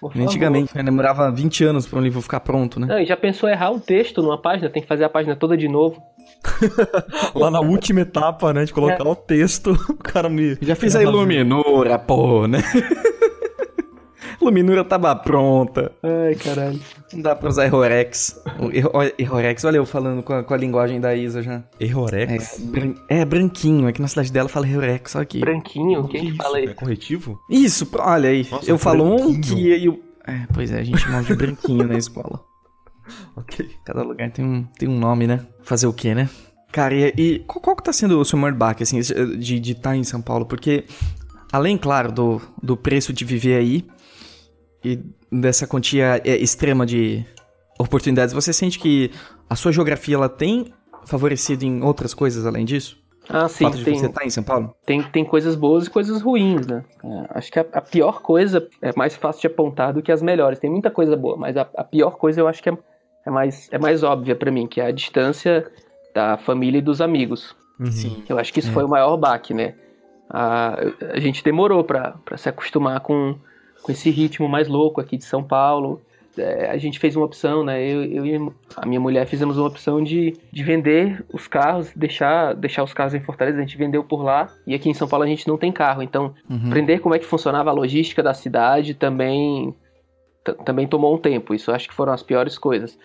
Por 0.00 0.12
favor. 0.12 0.24
Antigamente, 0.24 0.76
né? 0.76 0.82
Demorava 0.82 1.30
20 1.30 1.64
anos 1.64 1.86
pra 1.86 1.98
um 1.98 2.02
livro 2.02 2.20
ficar 2.22 2.40
pronto, 2.40 2.78
né? 2.78 2.86
Não, 2.86 2.98
e 2.98 3.06
já 3.06 3.16
pensou 3.16 3.48
errar 3.48 3.70
um 3.70 3.78
texto 3.78 4.22
numa 4.22 4.40
página? 4.40 4.70
Tem 4.70 4.82
que 4.82 4.88
fazer 4.88 5.04
a 5.04 5.08
página 5.08 5.34
toda 5.34 5.56
de 5.56 5.68
novo. 5.68 6.02
Lá 7.34 7.50
na 7.50 7.60
última 7.60 8.00
etapa, 8.00 8.52
né, 8.52 8.64
de 8.64 8.72
colocar 8.72 9.06
o 9.06 9.16
texto, 9.16 9.72
o 9.90 9.96
cara 9.96 10.28
me... 10.28 10.56
Já 10.60 10.74
fiz 10.74 10.94
a 10.94 11.02
Iluminura, 11.02 11.98
pô, 11.98 12.46
né? 12.46 12.58
Iluminura 14.40 14.84
tava 14.84 15.14
pronta. 15.16 15.90
Ai, 16.02 16.34
caralho. 16.36 16.80
Não 17.12 17.20
dá 17.22 17.34
pra 17.34 17.48
usar 17.48 17.64
Errorex. 17.66 18.40
Errorex, 19.18 19.64
olha 19.64 19.78
eu 19.78 19.86
falando 19.86 20.22
com 20.22 20.32
a, 20.32 20.42
com 20.44 20.54
a 20.54 20.56
linguagem 20.56 21.00
da 21.00 21.14
Isa 21.14 21.42
já. 21.42 21.64
É, 21.78 21.84
Errorex? 21.84 22.60
bran- 22.60 22.94
é 23.08 23.24
branquinho, 23.24 23.88
aqui 23.88 24.00
na 24.00 24.08
cidade 24.08 24.32
dela 24.32 24.48
fala 24.48 24.68
Errorex, 24.68 25.10
só 25.12 25.20
aqui. 25.20 25.40
Branquinho, 25.40 26.06
quem 26.08 26.30
que 26.30 26.36
fala 26.36 26.58
É 26.58 26.62
aí? 26.68 26.74
corretivo? 26.74 27.38
Isso, 27.50 27.88
olha 27.98 28.28
aí. 28.30 28.46
Nossa, 28.50 28.70
eu 28.70 28.78
falo 28.78 29.04
um 29.04 29.40
que 29.40 29.84
eu... 29.84 30.00
É, 30.26 30.46
pois 30.52 30.70
é, 30.70 30.80
a 30.80 30.84
gente 30.84 30.98
chama 30.98 31.22
de 31.22 31.34
branquinho 31.34 31.86
na 31.86 31.96
escola. 31.98 32.40
Ok. 33.34 33.66
Cada 33.86 34.02
lugar 34.02 34.30
tem 34.30 34.44
um, 34.44 34.64
tem 34.78 34.86
um 34.86 34.98
nome, 34.98 35.26
né? 35.26 35.40
Fazer 35.62 35.86
o 35.86 35.92
quê, 35.94 36.14
né? 36.14 36.28
Cara, 36.70 36.94
e, 36.94 37.14
e 37.16 37.38
qual, 37.46 37.58
qual 37.62 37.74
que 37.76 37.82
tá 37.82 37.90
sendo 37.92 38.20
o 38.20 38.24
seu 38.24 38.38
maior 38.38 38.52
baque, 38.54 38.82
assim, 38.82 39.00
de 39.00 39.72
estar 39.72 39.96
em 39.96 40.04
São 40.04 40.20
Paulo? 40.20 40.44
Porque, 40.44 40.84
além, 41.50 41.78
claro, 41.78 42.12
do, 42.12 42.38
do 42.62 42.76
preço 42.76 43.10
de 43.10 43.24
viver 43.24 43.56
aí 43.56 43.86
e 44.84 45.00
dessa 45.30 45.66
quantia 45.66 46.20
é, 46.24 46.36
extrema 46.36 46.86
de 46.86 47.24
oportunidades, 47.78 48.34
você 48.34 48.52
sente 48.52 48.78
que 48.78 49.10
a 49.48 49.54
sua 49.56 49.72
geografia, 49.72 50.16
ela 50.16 50.28
tem 50.28 50.72
favorecido 51.04 51.64
em 51.64 51.82
outras 51.82 52.12
coisas 52.14 52.44
além 52.46 52.64
disso? 52.64 52.98
Ah, 53.30 53.44
o 53.44 53.48
sim, 53.48 53.64
fato 53.64 53.76
de 53.76 53.84
tem, 53.84 53.98
você 53.98 54.06
estar 54.06 54.24
em 54.24 54.30
São 54.30 54.42
Paulo? 54.42 54.74
tem, 54.86 55.02
tem 55.02 55.22
coisas 55.24 55.54
boas 55.54 55.86
e 55.86 55.90
coisas 55.90 56.22
ruins, 56.22 56.66
né? 56.66 56.82
É, 57.04 57.38
acho 57.38 57.52
que 57.52 57.58
a, 57.58 57.66
a 57.74 57.80
pior 57.80 58.22
coisa 58.22 58.66
é 58.80 58.90
mais 58.96 59.14
fácil 59.16 59.42
de 59.42 59.46
apontar 59.48 59.92
do 59.92 60.02
que 60.02 60.10
as 60.10 60.22
melhores. 60.22 60.58
Tem 60.58 60.70
muita 60.70 60.90
coisa 60.90 61.14
boa, 61.14 61.36
mas 61.36 61.56
a, 61.56 61.68
a 61.76 61.84
pior 61.84 62.12
coisa 62.16 62.40
eu 62.40 62.48
acho 62.48 62.62
que 62.62 62.70
é, 62.70 62.78
é, 63.26 63.30
mais, 63.30 63.68
é 63.70 63.78
mais 63.78 64.02
óbvia 64.02 64.34
pra 64.34 64.50
mim, 64.50 64.66
que 64.66 64.80
é 64.80 64.86
a 64.86 64.90
distância 64.90 65.70
da 66.14 66.38
família 66.38 66.78
e 66.78 66.82
dos 66.82 67.02
amigos. 67.02 67.54
Uhum. 67.78 67.92
Sim. 67.92 68.24
Eu 68.28 68.38
acho 68.38 68.50
que 68.52 68.60
isso 68.60 68.70
É. 68.70 68.72
foi 68.72 68.84
o 68.84 68.88
maior 68.88 69.16
baque, 69.18 69.52
né? 69.52 69.74
A, 70.30 70.78
a 71.12 71.20
gente 71.20 71.44
demorou 71.44 71.84
pra 71.84 72.16
se 72.36 72.48
acostumar 72.48 73.00
com, 73.00 73.38
com 73.88 73.92
esse 73.92 74.10
ritmo 74.10 74.46
mais 74.46 74.68
louco 74.68 75.00
aqui 75.00 75.16
de 75.16 75.24
São 75.24 75.42
Paulo. 75.42 75.98
É, 76.36 76.68
a 76.70 76.76
gente 76.76 76.98
fez 76.98 77.16
uma 77.16 77.24
opção, 77.24 77.64
né? 77.64 77.82
Eu, 77.82 78.04
eu 78.04 78.26
e 78.26 78.52
a 78.76 78.84
minha 78.86 79.00
mulher 79.00 79.26
fizemos 79.26 79.56
uma 79.56 79.66
opção 79.66 80.04
de, 80.04 80.36
de 80.52 80.62
vender 80.62 81.24
os 81.32 81.48
carros, 81.48 81.90
deixar, 81.96 82.54
deixar 82.54 82.84
os 82.84 82.92
carros 82.92 83.14
em 83.14 83.20
Fortaleza. 83.20 83.56
A 83.56 83.62
gente 83.62 83.78
vendeu 83.78 84.04
por 84.04 84.22
lá 84.22 84.46
e 84.66 84.74
aqui 84.74 84.90
em 84.90 84.94
São 84.94 85.08
Paulo 85.08 85.24
a 85.24 85.26
gente 85.26 85.48
não 85.48 85.56
tem 85.56 85.72
carro. 85.72 86.02
Então, 86.02 86.34
Uhum. 86.50 86.66
aprender 86.66 86.98
como 86.98 87.14
é 87.14 87.18
que 87.18 87.24
funcionava 87.24 87.70
a 87.70 87.72
logística 87.72 88.22
da 88.22 88.34
cidade 88.34 88.92
também, 88.92 89.74
também 90.66 90.86
tomou 90.86 91.14
um 91.14 91.18
tempo. 91.18 91.54
Isso 91.54 91.70
eu 91.70 91.74
acho 91.74 91.88
que 91.88 91.94
foram 91.94 92.12
as 92.12 92.22
piores 92.22 92.58
coisas. 92.58 92.98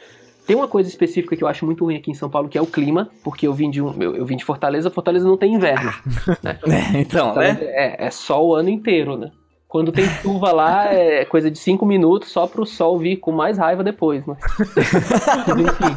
Tem 0.45 0.55
uma 0.57 0.67
coisa 0.67 0.89
específica 0.89 1.37
que 1.37 1.43
eu 1.43 1.47
acho 1.47 1.65
muito 1.65 1.85
ruim 1.85 1.95
aqui 1.95 2.11
em 2.11 2.13
São 2.13 2.29
Paulo, 2.29 2.49
que 2.49 2.57
é 2.57 2.61
o 2.61 2.67
clima, 2.67 3.09
porque 3.23 3.47
eu 3.47 3.53
vim 3.53 3.69
de, 3.69 3.81
um, 3.81 3.93
eu, 4.01 4.17
eu 4.17 4.25
vim 4.25 4.35
de 4.35 4.43
Fortaleza, 4.43 4.89
Fortaleza 4.89 5.25
não 5.25 5.37
tem 5.37 5.53
inverno. 5.53 5.93
né? 6.43 6.59
É, 6.67 6.99
então, 6.99 7.33
né? 7.35 7.57
É, 7.61 8.07
é 8.07 8.11
sol 8.11 8.49
o 8.49 8.55
ano 8.55 8.67
inteiro, 8.67 9.17
né? 9.17 9.31
Quando 9.73 9.91
tem 9.91 10.05
chuva 10.05 10.51
lá, 10.51 10.93
é 10.93 11.25
coisa 11.25 11.49
de 11.49 11.57
cinco 11.57 11.83
minutos 11.83 12.31
só 12.31 12.45
pro 12.45 12.63
sol 12.63 12.99
vir 12.99 13.17
com 13.17 13.31
mais 13.31 13.57
raiva 13.57 13.83
depois, 13.83 14.23
né? 14.23 14.37
Mas, 15.47 15.57
enfim. 15.65 15.95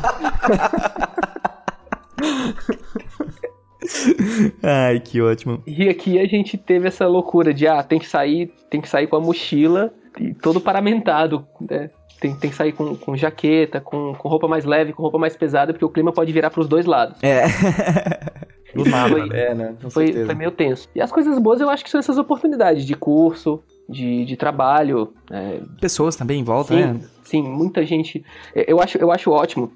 Ai, 4.63 4.99
que 4.99 5.21
ótimo. 5.21 5.63
E 5.67 5.91
aqui 5.91 6.19
a 6.19 6.25
gente 6.25 6.57
teve 6.57 6.89
essa 6.89 7.07
loucura 7.07 7.53
de, 7.53 7.69
ah, 7.69 7.83
tem 7.83 7.99
que 7.99 8.09
sair, 8.09 8.51
tem 8.71 8.81
que 8.81 8.89
sair 8.89 9.09
com 9.09 9.17
a 9.17 9.21
mochila 9.21 9.93
e 10.19 10.33
todo 10.33 10.59
paramentado, 10.59 11.47
né? 11.61 11.91
Tem, 12.19 12.35
tem 12.35 12.49
que 12.49 12.57
sair 12.57 12.73
com, 12.73 12.97
com 12.97 13.15
jaqueta, 13.15 13.79
com, 13.79 14.15
com 14.15 14.27
roupa 14.27 14.49
mais 14.49 14.65
leve, 14.65 14.95
com 14.95 15.03
roupa 15.03 15.19
mais 15.19 15.37
pesada, 15.37 15.75
porque 15.75 15.85
o 15.85 15.91
clima 15.91 16.13
pode 16.13 16.33
virar 16.33 16.49
pros 16.49 16.67
dois 16.67 16.87
lados. 16.87 17.23
É. 17.23 17.45
Do 18.85 18.91
nada, 18.91 19.09
Foi- 19.09 19.29
né? 19.29 19.41
É, 19.41 19.55
né? 19.55 19.77
Foi, 19.91 20.13
foi 20.13 20.35
meio 20.35 20.51
tenso. 20.51 20.89
E 20.95 21.01
as 21.01 21.11
coisas 21.11 21.39
boas 21.39 21.61
eu 21.61 21.69
acho 21.71 21.85
que 21.85 21.91
são 21.91 21.99
essas 22.01 22.19
oportunidades 22.19 22.85
de 22.85 22.95
curso, 22.95 23.63
de, 23.89 24.25
de 24.25 24.37
trabalho, 24.37 25.15
é, 25.31 25.61
Pessoas 25.81 26.17
também 26.17 26.41
em 26.41 26.45
volta, 26.45 26.75
Sim, 26.75 26.81
né? 26.95 27.01
sim, 27.25 27.43
muita 27.43 27.85
gente. 27.85 28.25
Eu 28.55 28.81
acho, 28.81 28.99
eu 28.99 29.11
acho 29.13 29.31
ótimo 29.31 29.73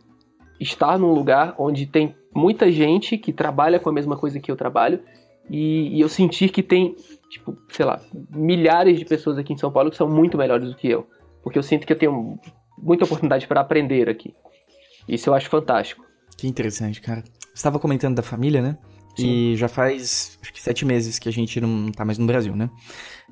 estar 0.58 0.98
num 0.98 1.12
lugar 1.12 1.54
onde 1.58 1.86
tem 1.86 2.14
muita 2.34 2.70
gente 2.70 3.16
que 3.16 3.32
trabalha 3.32 3.78
com 3.80 3.88
a 3.88 3.92
mesma 3.92 4.16
coisa 4.16 4.38
que 4.38 4.50
eu 4.50 4.56
trabalho 4.56 5.00
e, 5.48 5.96
e 5.96 6.00
eu 6.00 6.08
sentir 6.08 6.50
que 6.50 6.62
tem, 6.62 6.94
tipo, 7.30 7.56
sei 7.70 7.84
lá, 7.86 8.00
milhares 8.30 8.98
de 8.98 9.04
pessoas 9.04 9.38
aqui 9.38 9.52
em 9.52 9.56
São 9.58 9.72
Paulo 9.72 9.90
que 9.90 9.96
são 9.96 10.08
muito 10.08 10.36
melhores 10.36 10.68
do 10.68 10.76
que 10.76 10.88
eu. 10.88 11.06
Porque 11.42 11.58
eu 11.58 11.62
sinto 11.62 11.86
que 11.86 11.92
eu 11.92 11.98
tenho 11.98 12.38
muita 12.76 13.04
oportunidade 13.04 13.46
para 13.46 13.60
aprender 13.60 14.08
aqui. 14.08 14.34
Isso 15.08 15.30
eu 15.30 15.34
acho 15.34 15.48
fantástico. 15.48 16.04
Que 16.36 16.46
interessante, 16.46 17.00
cara. 17.00 17.22
Você 17.22 17.54
estava 17.54 17.78
comentando 17.78 18.14
da 18.14 18.22
família, 18.22 18.62
né? 18.62 18.78
E 19.18 19.54
já 19.56 19.68
faz, 19.68 20.38
acho 20.42 20.52
que 20.52 20.60
sete 20.62 20.84
meses 20.84 21.18
que 21.18 21.28
a 21.28 21.32
gente 21.32 21.60
não 21.60 21.90
tá 21.92 22.04
mais 22.04 22.16
no 22.18 22.26
Brasil, 22.26 22.54
né? 22.56 22.70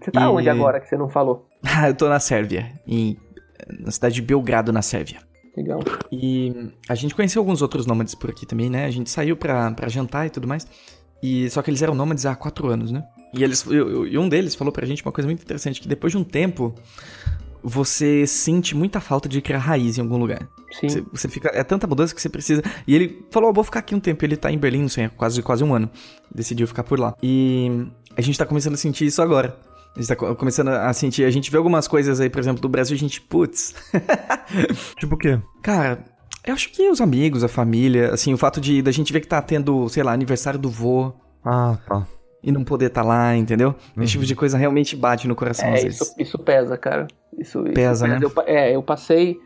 Você 0.03 0.11
tá 0.11 0.23
E- 0.23 0.27
onde 0.27 0.49
agora 0.51 0.81
que 0.81 0.87
você 0.89 0.97
não 0.97 1.09
falou? 1.09 1.49
Eu 1.87 1.95
tô 1.95 2.09
na 2.09 2.21
Sérvia, 2.21 2.73
em, 2.87 3.17
na 3.81 3.91
cidade 3.91 4.15
de 4.17 4.23
Belgrado, 4.23 4.73
na 4.73 4.83
Sérvia. 4.83 5.21
Legal. 5.57 5.81
E 6.13 6.71
a 6.89 6.95
gente 6.95 7.15
conheceu 7.15 7.41
alguns 7.41 7.63
outros 7.63 7.85
nômades 7.87 8.15
por 8.15 8.31
aqui 8.31 8.47
também, 8.47 8.71
né? 8.71 8.85
A 8.85 8.91
gente 8.91 9.11
saiu 9.11 9.37
pra, 9.37 9.71
pra 9.73 9.89
jantar 9.89 10.27
e 10.27 10.31
tudo 10.31 10.47
mais. 10.47 10.67
E 11.23 11.51
só 11.51 11.63
que 11.63 11.71
eles 11.71 11.83
eram 11.83 11.95
nômades 11.95 12.25
há 12.27 12.37
quatro 12.37 12.69
anos, 12.69 12.93
né? 12.93 13.03
E, 13.35 13.43
eles, 13.43 13.65
e- 13.67 13.75
e 14.13 14.19
um 14.19 14.29
deles 14.29 14.55
falou 14.55 14.73
pra 14.73 14.87
gente 14.87 15.03
uma 15.05 15.11
coisa 15.13 15.27
muito 15.27 15.43
interessante, 15.43 15.81
que 15.81 15.89
depois 15.89 16.13
de 16.13 16.17
um 16.19 16.23
tempo, 16.25 16.75
você 17.63 18.27
sente 18.27 18.75
muita 18.77 19.01
falta 19.01 19.29
de 19.29 19.41
criar 19.41 19.59
raiz 19.59 19.99
em 19.99 20.01
algum 20.01 20.17
lugar. 20.17 20.49
Sim. 20.81 20.89
Você, 20.89 21.05
você 21.13 21.29
fica. 21.29 21.51
É 21.55 21.63
tanta 21.65 21.87
mudança 21.87 22.15
que 22.15 22.21
você 22.21 22.29
precisa. 22.29 22.63
E 22.87 22.95
ele 22.95 23.25
falou: 23.31 23.51
"Ó, 23.51 23.53
vou 23.53 23.65
ficar 23.65 23.81
aqui 23.81 23.95
um 23.95 24.01
tempo. 24.01 24.25
Ele 24.25 24.37
tá 24.37 24.51
em 24.53 24.59
Berlim, 24.59 24.83
não 24.83 24.89
sei, 24.89 25.09
quase, 25.09 25.43
quase 25.43 25.65
um 25.65 25.75
ano. 25.75 25.91
Decidiu 26.35 26.67
ficar 26.67 26.85
por 26.85 26.99
lá. 26.99 27.15
E 27.23 27.87
a 28.17 28.21
gente 28.21 28.39
tá 28.39 28.45
começando 28.47 28.75
a 28.75 28.77
sentir 28.77 29.07
isso 29.07 29.23
agora. 29.23 29.59
A 29.97 29.99
gente 30.01 30.09
tá 30.09 30.15
co- 30.17 30.35
começando 30.37 30.69
a 30.69 30.93
sentir. 30.93 31.25
A 31.25 31.31
gente 31.31 31.51
vê 31.51 31.57
algumas 31.57 31.89
coisas 31.89 32.21
aí, 32.21 32.29
por 32.31 32.39
exemplo, 32.39 32.61
do 32.61 32.69
Brasil, 32.69 32.95
a 32.95 32.99
gente, 32.99 33.21
putz. 33.21 33.75
Tipo 34.99 35.15
o 35.15 35.19
quê? 35.19 35.41
Cara, 35.63 36.05
eu 36.45 36.55
acho 36.55 36.71
que 36.71 36.89
os 36.89 37.01
amigos, 37.01 37.43
a 37.43 37.49
família, 37.49 38.13
assim, 38.13 38.33
o 38.33 38.39
fato 38.39 38.61
de 38.61 38.83
da 38.83 38.91
gente 38.93 39.13
ver 39.13 39.21
que 39.21 39.27
tá 39.27 39.41
tendo, 39.43 39.89
sei 39.89 40.03
lá, 40.03 40.13
aniversário 40.13 40.59
do 40.59 40.69
vô 40.71 41.13
Ah, 41.45 41.79
tá. 41.89 42.07
E 42.43 42.53
não 42.53 42.65
poder 42.65 42.91
tá 42.91 43.03
lá, 43.03 43.37
entendeu? 43.37 43.75
Esse 43.97 44.13
tipo 44.13 44.25
de 44.25 44.35
coisa 44.35 44.57
realmente 44.57 44.95
bate 44.97 45.27
no 45.27 45.35
coração 45.35 45.69
às 45.73 45.81
É, 45.81 45.83
vezes. 45.85 46.01
isso, 46.01 46.15
isso 46.19 46.39
pesa, 46.39 46.77
cara. 46.77 47.07
Isso, 47.37 47.65
isso 47.65 47.75
Pesa, 47.75 48.07
né? 48.07 48.19
Eu, 48.23 48.33
é, 48.47 48.75
eu 48.75 48.83
passei. 48.83 49.37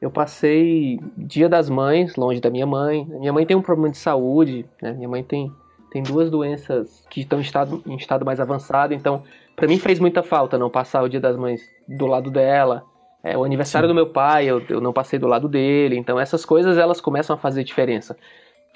Eu 0.00 0.10
passei 0.10 0.98
Dia 1.16 1.48
das 1.48 1.70
Mães 1.70 2.16
longe 2.16 2.40
da 2.40 2.50
minha 2.50 2.66
mãe. 2.66 3.06
Minha 3.20 3.32
mãe 3.32 3.46
tem 3.46 3.56
um 3.56 3.62
problema 3.62 3.90
de 3.90 3.98
saúde, 3.98 4.66
né? 4.80 4.92
Minha 4.92 5.08
mãe 5.08 5.22
tem, 5.22 5.52
tem 5.92 6.02
duas 6.02 6.28
doenças 6.28 7.04
que 7.08 7.20
estão 7.20 7.38
em 7.38 7.42
estado, 7.42 7.82
em 7.86 7.94
estado 7.94 8.24
mais 8.24 8.40
avançado, 8.40 8.94
então 8.94 9.22
pra 9.54 9.68
mim 9.68 9.78
fez 9.78 10.00
muita 10.00 10.22
falta 10.22 10.58
não 10.58 10.68
passar 10.68 11.02
o 11.02 11.08
Dia 11.08 11.20
das 11.20 11.36
Mães 11.36 11.62
do 11.88 12.06
lado 12.06 12.30
dela. 12.30 12.82
É, 13.22 13.38
o 13.38 13.44
aniversário 13.44 13.86
do 13.86 13.94
meu 13.94 14.08
pai, 14.08 14.46
eu, 14.46 14.60
eu 14.68 14.80
não 14.80 14.92
passei 14.92 15.16
do 15.16 15.28
lado 15.28 15.48
dele, 15.48 15.96
então 15.96 16.18
essas 16.18 16.44
coisas 16.44 16.76
elas 16.76 17.00
começam 17.00 17.36
a 17.36 17.38
fazer 17.38 17.62
diferença. 17.62 18.16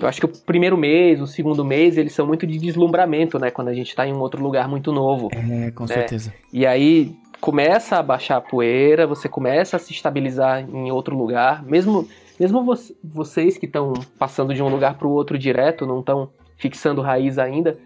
Eu 0.01 0.07
acho 0.09 0.21
que 0.21 0.27
o 0.27 0.29
primeiro 0.29 0.77
mês, 0.77 1.21
o 1.21 1.27
segundo 1.27 1.65
mês, 1.65 1.97
eles 1.97 2.13
são 2.13 2.27
muito 2.27 2.47
de 2.47 2.59
deslumbramento, 2.59 3.39
né? 3.39 3.51
Quando 3.51 3.69
a 3.69 3.75
gente 3.75 3.95
tá 3.95 4.07
em 4.07 4.13
um 4.13 4.19
outro 4.21 4.43
lugar 4.43 4.69
muito 4.69 4.93
novo. 4.93 5.31
É, 5.33 5.71
com 5.71 5.87
certeza. 5.87 6.35
E 6.53 6.67
aí 6.67 7.15
começa 7.41 7.97
a 7.97 8.03
baixar 8.03 8.37
a 8.37 8.41
poeira, 8.41 9.07
você 9.07 9.29
começa 9.29 9.77
a 9.77 9.79
se 9.81 9.93
estabilizar 9.93 10.61
em 10.69 10.91
outro 10.91 11.17
lugar, 11.17 11.65
mesmo 11.65 12.07
mesmo 12.39 12.63
vo- 12.63 12.75
vocês 13.03 13.57
que 13.57 13.65
estão 13.65 13.95
passando 14.19 14.53
de 14.53 14.63
um 14.63 14.69
lugar 14.69 14.99
para 14.99 15.07
o 15.07 15.11
outro 15.11 15.39
direto, 15.39 15.87
não 15.87 16.01
estão 16.01 16.29
fixando 16.59 17.01
raiz 17.01 17.39
ainda, 17.39 17.79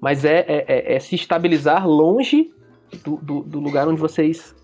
mas 0.00 0.24
é, 0.24 0.44
é, 0.46 0.64
é- 0.68 0.94
é 0.94 1.00
se 1.00 1.16
estabilizar 1.16 1.88
longe 1.88 2.52
do, 3.04 3.16
do- 3.16 3.40
do 3.42 3.58
lugar 3.58 3.88
onde 3.88 4.00
vocês 4.00 4.54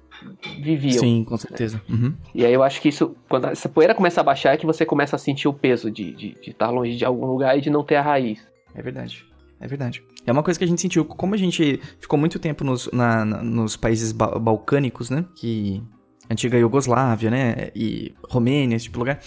viviam. 0.61 0.99
Sim, 1.01 1.25
com 1.25 1.37
certeza. 1.37 1.81
Uhum. 1.89 2.15
E 2.35 2.45
aí 2.45 2.53
eu 2.53 2.63
acho 2.63 2.81
que 2.81 2.89
isso, 2.89 3.15
quando 3.29 3.47
essa 3.49 3.69
poeira 3.69 3.95
começa 3.95 4.21
a 4.21 4.25
baixar, 4.25 4.55
é 4.55 4.57
que 4.57 4.67
você 4.67 4.85
começa 4.85 5.17
a 5.17 5.19
sentir 5.19 5.49
o 5.49 5.53
peso 5.53 5.91
de, 5.91 6.13
de, 6.13 6.35
de 6.41 6.51
estar 6.51 6.71
longe 6.71 6.97
de 6.97 7.05
algum 7.05 7.27
lugar 7.27 7.57
e 7.57 7.61
de 7.61 7.71
não 7.71 7.83
ter 7.85 7.97
a 7.97 8.03
raiz. 8.03 8.39
É 8.75 8.83
verdade. 8.83 9.25
É 9.61 9.67
verdade. 9.67 10.03
É 10.27 10.33
uma 10.33 10.43
coisa 10.43 10.59
que 10.59 10.65
a 10.65 10.69
gente 10.69 10.81
sentiu. 10.81 11.05
Como 11.05 11.35
a 11.35 11.39
gente 11.39 11.81
ficou 12.01 12.19
muito 12.19 12.39
tempo 12.39 12.65
nos, 12.65 12.91
na- 12.93 13.25
na- 13.25 13.43
nos 13.43 13.77
países 13.77 14.11
ba- 14.13 14.39
balcânicos, 14.39 15.09
né? 15.11 15.25
Que. 15.37 15.83
Antiga 16.31 16.57
Iugoslávia, 16.57 17.31
né? 17.31 17.71
E 17.75 18.15
Romênia, 18.29 18.77
esse 18.77 18.85
tipo 18.87 18.95
de 18.95 18.99
lugar. 19.01 19.21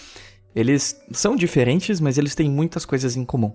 Eles 0.54 0.98
são 1.12 1.36
diferentes, 1.36 2.00
mas 2.00 2.16
eles 2.18 2.34
têm 2.34 2.50
muitas 2.50 2.84
coisas 2.86 3.16
em 3.16 3.24
comum. 3.24 3.52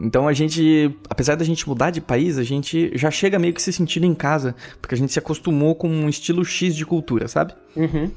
Então 0.00 0.26
a 0.26 0.32
gente, 0.32 0.94
apesar 1.08 1.36
da 1.36 1.44
gente 1.44 1.68
mudar 1.68 1.90
de 1.90 2.00
país, 2.00 2.36
a 2.38 2.42
gente 2.42 2.90
já 2.94 3.10
chega 3.10 3.38
meio 3.38 3.54
que 3.54 3.62
se 3.62 3.72
sentindo 3.72 4.04
em 4.06 4.14
casa, 4.14 4.54
porque 4.80 4.94
a 4.94 4.98
gente 4.98 5.12
se 5.12 5.18
acostumou 5.18 5.74
com 5.74 5.88
um 5.88 6.08
estilo 6.08 6.44
X 6.44 6.74
de 6.74 6.84
cultura, 6.84 7.28
sabe? 7.28 7.54
Uhum. 7.76 8.10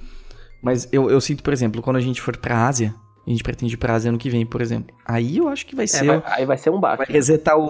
Mas 0.61 0.89
eu, 0.91 1.09
eu 1.09 1.21
sinto, 1.21 1.43
por 1.43 1.53
exemplo, 1.53 1.81
quando 1.81 1.97
a 1.97 2.01
gente 2.01 2.19
for 2.19 2.35
pra 2.35 2.67
Ásia, 2.67 2.95
a 3.25 3.29
gente 3.29 3.43
pretende 3.43 3.75
ir 3.75 3.77
pra 3.77 3.93
Ásia 3.93 4.09
ano 4.09 4.17
que 4.17 4.29
vem, 4.29 4.45
por 4.45 4.59
exemplo. 4.61 4.95
Aí 5.05 5.37
eu 5.37 5.47
acho 5.47 5.65
que 5.67 5.75
vai 5.75 5.85
É, 5.85 5.87
ser. 5.87 6.05
vai- 6.05 6.23
aí 6.25 6.45
vai 6.45 6.57
ser 6.57 6.71
um 6.71 6.79
baque. 6.79 6.97
vai 7.05 7.07
resetar 7.13 7.57
o, 7.57 7.63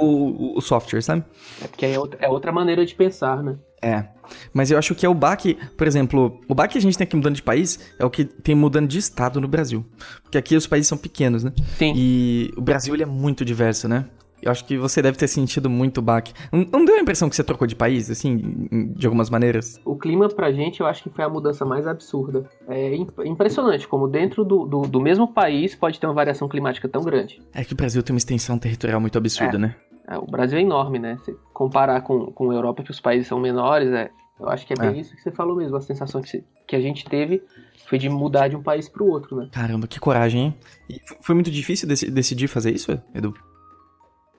o- 0.54 0.58
o 0.58 0.62
software, 0.62 1.02
sabe? 1.02 1.24
É 1.62 1.68
porque 1.68 1.86
aí 1.86 1.94
é 1.94 2.00
outra, 2.00 2.20
é 2.22 2.30
outra 2.30 2.52
maneira 2.52 2.86
de 2.86 2.96
pensar, 2.96 3.44
né? 3.44 3.58
É. 3.82 4.06
Mas 4.54 4.72
eu 4.72 4.78
acho 4.78 4.94
que 4.96 5.06
é 5.06 5.10
o 5.10 5.14
baque, 5.14 5.58
por 5.78 5.88
exemplo, 5.88 6.42
o 6.48 6.56
baque 6.56 6.74
que 6.74 6.78
a 6.80 6.82
gente 6.82 6.98
tem 6.98 7.06
aqui 7.06 7.16
mudando 7.16 7.36
de 7.36 7.44
país 7.44 7.80
é 7.98 8.04
o 8.06 8.10
que 8.10 8.26
tem 8.26 8.56
mudando 8.56 8.88
de 8.88 8.98
estado 8.98 9.40
no 9.40 9.48
Brasil. 9.48 9.86
Porque 10.24 10.38
aqui 10.38 10.56
os 10.56 10.68
países 10.68 10.88
são 10.88 10.98
pequenos, 10.98 11.44
né? 11.44 11.54
Sim. 11.78 11.94
E 11.96 12.52
o 12.58 12.62
Brasil 12.62 12.94
ele 12.94 13.04
é 13.04 13.06
muito 13.06 13.46
diverso, 13.46 13.88
né? 13.88 14.06
Eu 14.40 14.52
acho 14.52 14.66
que 14.66 14.78
você 14.78 15.02
deve 15.02 15.18
ter 15.18 15.28
sentido 15.28 15.68
muito 15.68 15.98
o 15.98 16.02
baque. 16.02 16.32
Não, 16.52 16.64
não 16.72 16.86
deu 16.86 16.96
a 16.96 17.00
impressão 17.00 17.28
que 17.28 17.36
você 17.36 17.44
trocou 17.44 17.66
de 17.66 17.76
país, 17.76 18.10
assim, 18.12 18.94
de 18.96 19.08
algumas 19.08 19.32
maneiras? 19.32 19.82
O 19.84 19.96
clima 19.96 20.30
pra 20.30 20.52
gente, 20.52 20.80
eu 20.80 20.86
acho 20.86 21.02
que 21.04 21.10
foi 21.10 21.26
a 21.26 21.30
mudança 21.30 21.66
mais 21.66 21.88
absurda. 21.88 22.48
É 22.68 22.96
impressionante 23.26 23.88
como 23.88 24.08
dentro 24.08 24.46
do, 24.46 24.66
do, 24.66 24.82
do 24.84 25.02
mesmo 25.02 25.28
país 25.34 25.74
pode 25.74 26.00
ter 26.00 26.06
uma 26.06 26.14
variação 26.14 26.48
climática 26.48 26.88
tão 26.88 27.02
grande. 27.04 27.42
É 27.52 27.64
que 27.64 27.74
o 27.74 27.76
Brasil 27.76 28.04
tem 28.04 28.14
uma 28.14 28.20
extensão 28.20 28.60
territorial 28.60 29.02
muito 29.02 29.18
absurda, 29.18 29.56
É. 29.56 29.60
né? 29.60 29.76
É, 30.10 30.18
o 30.18 30.26
Brasil 30.26 30.58
é 30.58 30.62
enorme, 30.62 31.00
né? 31.00 31.18
Se 31.26 31.36
comparar 31.54 32.02
com, 32.02 32.28
com 32.28 32.50
a 32.52 32.54
Europa, 32.54 32.84
que 32.84 32.92
os 32.92 33.00
países 33.00 33.28
são 33.28 33.40
menores, 33.40 33.92
é, 33.92 34.10
eu 34.40 34.48
acho 34.50 34.66
que 34.66 34.74
é 34.74 34.76
bem 34.76 34.98
É. 34.98 35.02
isso 35.02 35.16
que 35.16 35.22
você 35.22 35.32
falou 35.32 35.56
mesmo. 35.56 35.76
A 35.76 35.82
sensação 35.82 36.22
que, 36.22 36.44
que 36.66 36.76
a 36.76 36.80
gente 36.82 37.04
teve 37.06 37.44
foi 37.88 37.98
de 37.98 38.08
mudar 38.10 38.48
de 38.48 38.56
um 38.56 38.62
país 38.64 38.88
pro 38.88 39.06
outro, 39.06 39.36
né? 39.36 39.50
Caramba, 39.52 39.88
que 39.88 40.00
coragem, 40.00 40.42
hein? 40.42 40.56
E 40.90 41.00
foi 41.22 41.36
muito 41.36 41.52
difícil 41.52 41.88
deci- 41.88 42.10
decidir 42.10 42.48
fazer 42.48 42.72
isso, 42.72 42.92
Edu? 43.14 43.34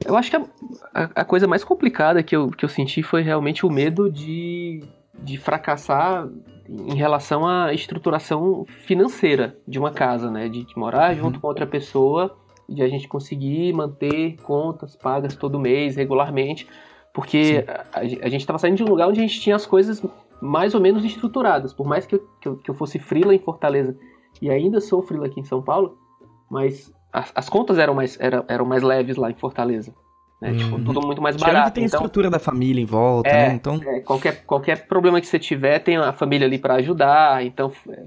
Eu 0.05 0.17
acho 0.17 0.31
que 0.31 0.37
a, 0.37 0.45
a- 0.95 1.11
a 1.17 1.25
coisa 1.25 1.47
mais 1.47 1.65
complicada 1.65 2.23
que 2.23 2.35
eu, 2.37 2.49
que 2.51 2.65
eu 2.65 2.69
senti 2.69 3.03
foi 3.03 3.23
realmente 3.23 3.67
o 3.67 3.71
medo 3.71 4.11
de, 4.11 4.83
de 5.19 5.37
fracassar 5.37 6.29
em 6.69 6.95
relação 6.95 7.47
à 7.47 7.73
estruturação 7.75 8.65
financeira 8.87 9.57
de 9.67 9.79
uma 9.79 9.91
casa, 9.91 10.31
né? 10.31 10.49
De, 10.49 10.65
de 10.65 10.79
morar 10.79 11.15
junto 11.15 11.41
com 11.41 11.47
outra 11.49 11.67
pessoa 11.67 12.37
de 12.69 12.83
a 12.83 12.89
gente 12.89 13.09
conseguir 13.09 13.73
manter 13.73 14.37
contas 14.43 14.95
pagas 14.97 15.35
todo 15.35 15.59
mês, 15.59 15.97
regularmente. 15.97 16.69
Porque 17.13 17.65
a, 17.93 18.01
a 18.01 18.05
gente 18.29 18.41
estava 18.41 18.59
saindo 18.59 18.77
de 18.77 18.85
um 18.85 18.89
lugar 18.89 19.09
onde 19.09 19.19
a 19.21 19.23
gente 19.23 19.41
tinha 19.41 19.57
as 19.57 19.67
coisas 19.67 20.03
mais 20.41 20.75
ou 20.75 20.81
menos 20.81 21.05
estruturadas. 21.05 21.73
Por 21.73 21.87
mais 21.87 22.07
que 22.07 22.15
eu, 22.15 22.29
que 22.41 22.49
eu, 22.49 22.57
que 22.57 22.71
eu 22.71 22.75
fosse 22.75 22.99
frila 22.99 23.35
em 23.35 23.39
Fortaleza 23.39 23.97
e 24.41 24.51
ainda 24.51 24.81
sou 24.81 25.03
frila 25.03 25.27
aqui 25.27 25.41
em 25.41 25.45
São 25.45 25.63
Paulo, 25.63 25.99
mas 26.51 26.93
as, 27.13 27.33
as 27.35 27.49
contas 27.49 27.79
eram 27.79 27.95
mais, 27.95 28.19
eram, 28.21 28.45
eram 28.47 28.65
mais 28.65 28.83
leves 28.83 29.17
lá 29.17 29.31
em 29.31 29.35
Fortaleza. 29.35 29.93
Né? 30.41 30.55
Tipo, 30.55 30.77
Uhum. 30.77 30.85
tudo 30.85 31.01
muito 31.05 31.21
mais 31.21 31.35
Tirando 31.35 31.51
que 31.51 31.57
barato. 31.57 31.75
tem 31.75 31.85
a 31.85 31.87
Então, 31.89 31.99
estrutura 32.01 32.31
da 32.31 32.39
família 32.39 32.81
em 32.81 32.85
volta, 32.85 33.29
É, 33.29 33.49
né? 33.49 33.55
Então, 33.55 33.81
é, 33.85 34.01
qualquer, 34.01 34.45
qualquer 34.45 34.87
problema 34.87 35.21
que 35.21 35.27
você 35.27 35.39
tiver, 35.39 35.81
tem 35.81 35.97
a 35.97 36.13
família 36.13 36.47
ali 36.47 36.59
para 36.59 36.75
ajudar. 36.75 37.45
Então, 37.45 37.73
é, 37.89 38.05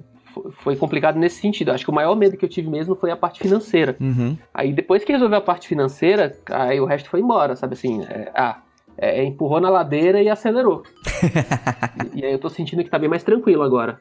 foi- 0.59 0.75
complicado 0.75 1.17
nesse 1.17 1.39
sentido. 1.41 1.71
Acho 1.71 1.85
que 1.85 1.91
o 1.91 1.93
maior 1.93 2.15
medo 2.15 2.37
que 2.37 2.45
eu 2.45 2.49
tive 2.49 2.69
mesmo 2.69 2.95
foi 2.95 3.11
a 3.11 3.17
parte 3.17 3.39
financeira. 3.39 3.95
uhum. 3.99 4.37
Aí 4.53 4.73
depois 4.73 5.03
que 5.03 5.11
resolveu 5.11 5.37
a 5.37 5.41
parte 5.41 5.67
financeira, 5.67 6.37
aí 6.49 6.79
o 6.79 6.85
resto 6.85 7.09
foi 7.09 7.19
embora, 7.19 7.55
sabe 7.55 7.73
assim? 7.73 8.03
é, 8.03 8.31
ah, 8.33 8.61
é, 8.97 9.23
empurrou 9.23 9.59
na 9.59 9.69
ladeira 9.69 10.21
e 10.21 10.29
acelerou. 10.29 10.83
e, 12.15 12.19
e 12.19 12.25
aí 12.25 12.31
eu 12.31 12.39
tô 12.39 12.49
sentindo 12.49 12.83
que 12.83 12.89
tá 12.89 12.99
bem 12.99 13.09
mais 13.09 13.23
tranquilo 13.23 13.63
agora. 13.63 13.99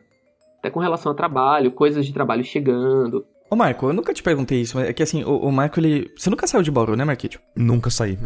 Até 0.58 0.70
com 0.70 0.80
relação 0.80 1.12
a 1.12 1.14
trabalho, 1.14 1.72
coisas 1.72 2.04
de 2.04 2.12
trabalho 2.12 2.44
chegando. 2.44 3.24
Ô, 3.50 3.56
Marco, 3.56 3.86
eu 3.86 3.92
nunca 3.92 4.12
te 4.12 4.22
perguntei 4.22 4.60
isso, 4.60 4.76
mas 4.76 4.88
é 4.88 4.92
que 4.92 5.02
assim, 5.02 5.24
o, 5.24 5.38
o 5.38 5.50
Marco, 5.50 5.80
ele... 5.80 6.10
Você 6.16 6.30
nunca 6.30 6.46
saiu 6.46 6.62
de 6.62 6.70
Bauru, 6.70 6.96
né, 6.96 7.04
Marquito? 7.04 7.40
Nunca 7.56 7.90
saí. 7.90 8.18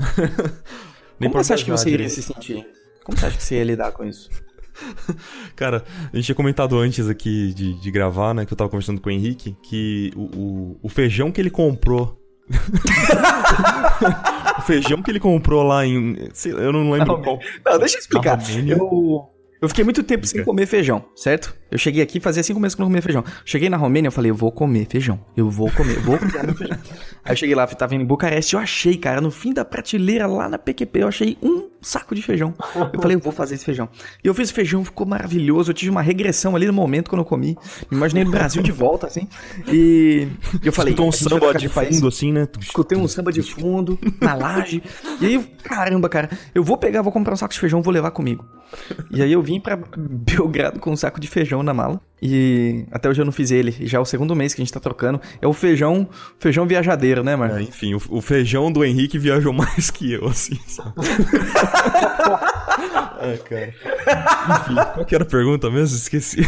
Nem 1.19 1.31
Como 1.31 1.43
você 1.43 1.55
acha 1.55 1.65
que 1.65 1.71
você 1.71 1.91
iria 1.91 2.09
se 2.09 2.23
sentir? 2.23 2.67
Como 3.05 3.17
você 3.17 3.27
acha 3.27 3.37
que 3.37 3.43
você 3.43 3.57
ia 3.57 3.65
lidar 3.65 3.93
com 3.93 4.05
isso? 4.05 4.29
Cara, 5.57 5.85
a 6.13 6.17
gente 6.17 6.27
tinha 6.27 6.35
comentado 6.35 6.79
antes 6.79 7.09
aqui 7.09 7.53
de, 7.55 7.81
de 7.81 7.91
gravar, 7.91 8.35
né? 8.35 8.45
Que 8.45 8.53
eu 8.53 8.57
tava 8.57 8.71
conversando 8.71 9.01
com 9.01 9.09
o 9.09 9.13
Henrique, 9.13 9.57
que 9.63 10.13
o, 10.17 10.23
o, 10.23 10.79
o 10.83 10.89
feijão 10.89 11.31
que 11.31 11.41
ele 11.41 11.51
comprou. 11.51 12.21
o 14.59 14.63
feijão 14.63 15.03
que 15.03 15.11
ele 15.11 15.21
comprou 15.21 15.63
lá 15.63 15.87
em. 15.87 16.29
sei 16.35 16.53
eu 16.53 16.73
não 16.73 16.91
lembro 16.91 17.15
Não, 17.15 17.23
qual. 17.23 17.39
Não, 17.65 17.79
deixa 17.79 17.97
eu 17.97 18.01
explicar. 18.01 18.39
Eu, 18.67 19.31
eu 19.63 19.69
fiquei 19.69 19.85
muito 19.85 20.03
tempo 20.03 20.27
sem 20.27 20.45
comer 20.45 20.67
feijão, 20.67 21.05
certo? 21.17 21.57
Eu 21.75 21.79
cheguei 21.79 22.01
aqui, 22.01 22.21
fazia 22.21 22.41
cinco 22.41 22.61
meses 22.61 22.77
que 22.77 22.81
não 22.81 22.87
comia 22.87 23.03
feijão. 23.03 23.25
Cheguei 23.45 23.69
na 23.69 23.77
Romênia, 23.77 24.07
eu 24.07 24.13
falei, 24.13 24.31
eu 24.31 24.35
vou 24.37 24.53
comer 24.53 24.87
feijão. 24.89 25.19
Eu 25.37 25.51
vou 25.51 25.69
comer, 25.73 25.99
vou 25.99 26.17
comer 26.17 26.55
feijão. 26.55 26.79
Aí 27.25 27.33
eu 27.33 27.37
cheguei 27.37 27.53
lá, 27.57 27.67
tava 27.67 27.97
em 27.97 28.05
Bucareste, 28.05 28.55
eu 28.55 28.61
achei, 28.61 28.97
cara, 28.97 29.21
no 29.21 29.29
fim 29.29 29.53
da 29.53 29.65
prateleira, 29.65 30.25
lá 30.29 30.49
na 30.49 30.57
PQP, 30.57 31.03
eu 31.03 31.09
achei 31.09 31.37
um 31.43 31.69
saco 31.83 32.15
de 32.15 32.23
feijão. 32.23 32.55
Eu 32.93 33.01
falei, 33.01 33.17
eu 33.17 33.21
vou 33.21 33.33
fazer 33.33 33.57
esse 33.57 33.65
feijão. 33.65 33.89
E 34.23 34.29
eu 34.29 34.35
fiz 34.35 34.51
o 34.51 34.55
feijão, 34.55 34.85
ficou 34.85 35.05
maravilhoso. 35.05 35.71
Eu 35.71 35.75
tive 35.75 35.91
uma 35.91 36.01
regressão 36.01 36.55
ali 36.55 36.67
no 36.67 36.73
momento 36.73 37.11
quando 37.11 37.23
eu 37.23 37.25
comi. 37.25 37.59
Me 37.91 37.97
imaginei 37.97 38.23
no 38.23 38.31
Brasil 38.31 38.63
de 38.63 38.71
volta, 38.71 39.09
assim. 39.09 39.27
E 39.67 40.29
eu 40.63 40.73
falei, 40.73 40.93
Escutou 40.93 41.09
um 41.09 41.13
samba 41.13 41.55
de 41.55 41.69
país. 41.69 41.97
fundo, 41.97 42.07
assim, 42.09 42.33
né? 42.33 42.47
Escutei 42.61 42.97
um 42.97 43.09
samba 43.09 43.33
de 43.33 43.43
fundo, 43.43 43.99
na 44.21 44.35
laje. 44.35 44.81
E 45.21 45.27
aí, 45.27 45.45
caramba, 45.65 46.09
cara, 46.09 46.31
eu 46.55 46.63
vou 46.63 46.77
pegar, 46.77 47.03
vou 47.03 47.11
comprar 47.13 47.35
um 47.35 47.37
saco 47.37 47.53
de 47.53 47.59
feijão, 47.59 47.83
vou 47.83 47.93
levar 47.93 48.13
comigo. 48.13 48.45
E 49.11 49.23
aí 49.23 49.33
eu 49.33 49.43
vim 49.43 49.59
pra 49.61 49.77
Belgrado 49.97 50.79
com 50.79 50.93
um 50.93 50.97
saco 50.97 51.19
de 51.21 51.27
feijão 51.29 51.63
na 51.65 51.75
mala. 51.75 52.01
E 52.23 52.85
até 52.91 53.09
hoje 53.09 53.21
eu 53.21 53.25
não 53.25 53.33
fiz 53.33 53.51
ele. 53.51 53.75
Já 53.87 53.99
é 53.99 54.01
o 54.01 54.05
segundo 54.05 54.35
mês 54.35 54.55
que 54.55 54.63
a 54.63 54.65
gente 54.65 54.73
tá 54.73 54.81
trocando. 54.81 55.21
É 55.43 55.47
o 55.47 55.53
feijão, 55.53 56.09
feijão 56.39 56.67
viajadeiro, 56.67 57.23
né, 57.23 57.37
mano? 57.37 57.59
É, 57.59 57.63
enfim, 57.63 57.95
o, 57.95 58.01
o 58.09 58.21
feijão 58.23 58.73
do 58.73 58.83
Henrique 58.85 59.19
viajou 59.19 59.53
mais 59.53 59.91
que 59.91 60.13
eu, 60.13 60.27
assim, 60.27 60.59
sabe? 60.67 60.93
é, 63.21 63.37
cara. 63.39 63.75
Enfim, 64.61 64.75
qual 64.95 65.05
que 65.05 65.15
era 65.15 65.25
a 65.25 65.27
pergunta 65.27 65.71
mesmo? 65.71 65.97
Esqueci. 65.97 66.47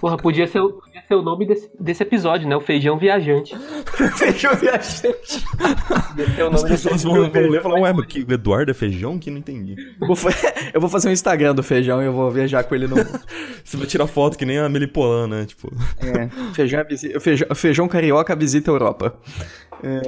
Porra, 0.00 0.16
podia 0.16 0.46
ser, 0.46 0.60
o- 0.60 0.80
podia 1.02 1.08
ser 1.08 1.14
o 1.14 1.22
nome 1.22 1.46
desse, 1.46 1.70
desse 1.78 2.02
episódio, 2.02 2.48
né? 2.48 2.56
O 2.56 2.60
feijão 2.60 2.98
viajante. 2.98 3.56
feijão 4.16 4.54
viajante. 4.54 5.44
O 5.58 6.20
As 6.20 6.38
nome 6.38 6.52
desse 6.52 6.68
pessoas 6.68 7.02
vão, 7.02 7.30
vão 7.30 7.42
ler 7.42 7.58
e 7.58 7.62
falar, 7.62 7.80
ué, 7.80 7.92
mas 7.92 8.06
que 8.06 8.20
o 8.20 8.32
Eduardo 8.32 8.70
é 8.70 8.74
feijão? 8.74 9.18
Que 9.18 9.30
não 9.30 9.38
entendi. 9.38 9.74
Eu 10.00 10.80
vou, 10.80 10.88
fazer 10.90 11.08
um 11.08 11.12
Instagram 11.12 11.54
do 11.54 11.62
feijão 11.62 12.02
e 12.02 12.06
eu 12.06 12.12
vou 12.12 12.30
viajar 12.30 12.64
com 12.64 12.74
ele 12.74 12.86
no. 12.86 12.96
Você 13.64 13.76
vai 13.76 13.86
tirar 13.86 14.06
foto 14.06 14.36
que 14.36 14.44
nem 14.44 14.58
a 14.58 14.68
Melipolã, 14.68 15.26
né? 15.26 15.44
Tipo, 15.46 15.72
É, 15.98 16.28
feijão, 16.54 16.80
é 16.80 17.20
feijão, 17.20 17.54
feijão 17.54 17.88
carioca 17.88 18.34
visita 18.34 18.70
a 18.70 18.74
Europa. 18.74 19.14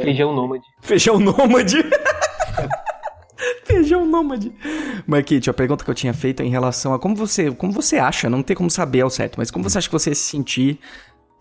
feijão 0.02 0.34
nômade. 0.34 0.64
Feijão 0.80 1.18
nômade. 1.18 1.84
Feijão 3.64 4.06
nômade. 4.06 4.52
Marquite, 5.06 5.50
a 5.50 5.54
pergunta 5.54 5.84
que 5.84 5.90
eu 5.90 5.94
tinha 5.94 6.14
feito 6.14 6.42
é 6.42 6.46
em 6.46 6.50
relação 6.50 6.94
a 6.94 6.98
como 6.98 7.14
você, 7.16 7.50
como 7.50 7.72
você 7.72 7.96
acha, 7.96 8.30
não 8.30 8.42
tem 8.42 8.56
como 8.56 8.70
saber 8.70 9.02
ao 9.02 9.10
certo, 9.10 9.36
mas 9.36 9.50
como 9.50 9.68
você 9.68 9.78
acha 9.78 9.88
que 9.88 9.92
você 9.92 10.10
ia 10.10 10.14
se 10.14 10.22
sentir 10.22 10.78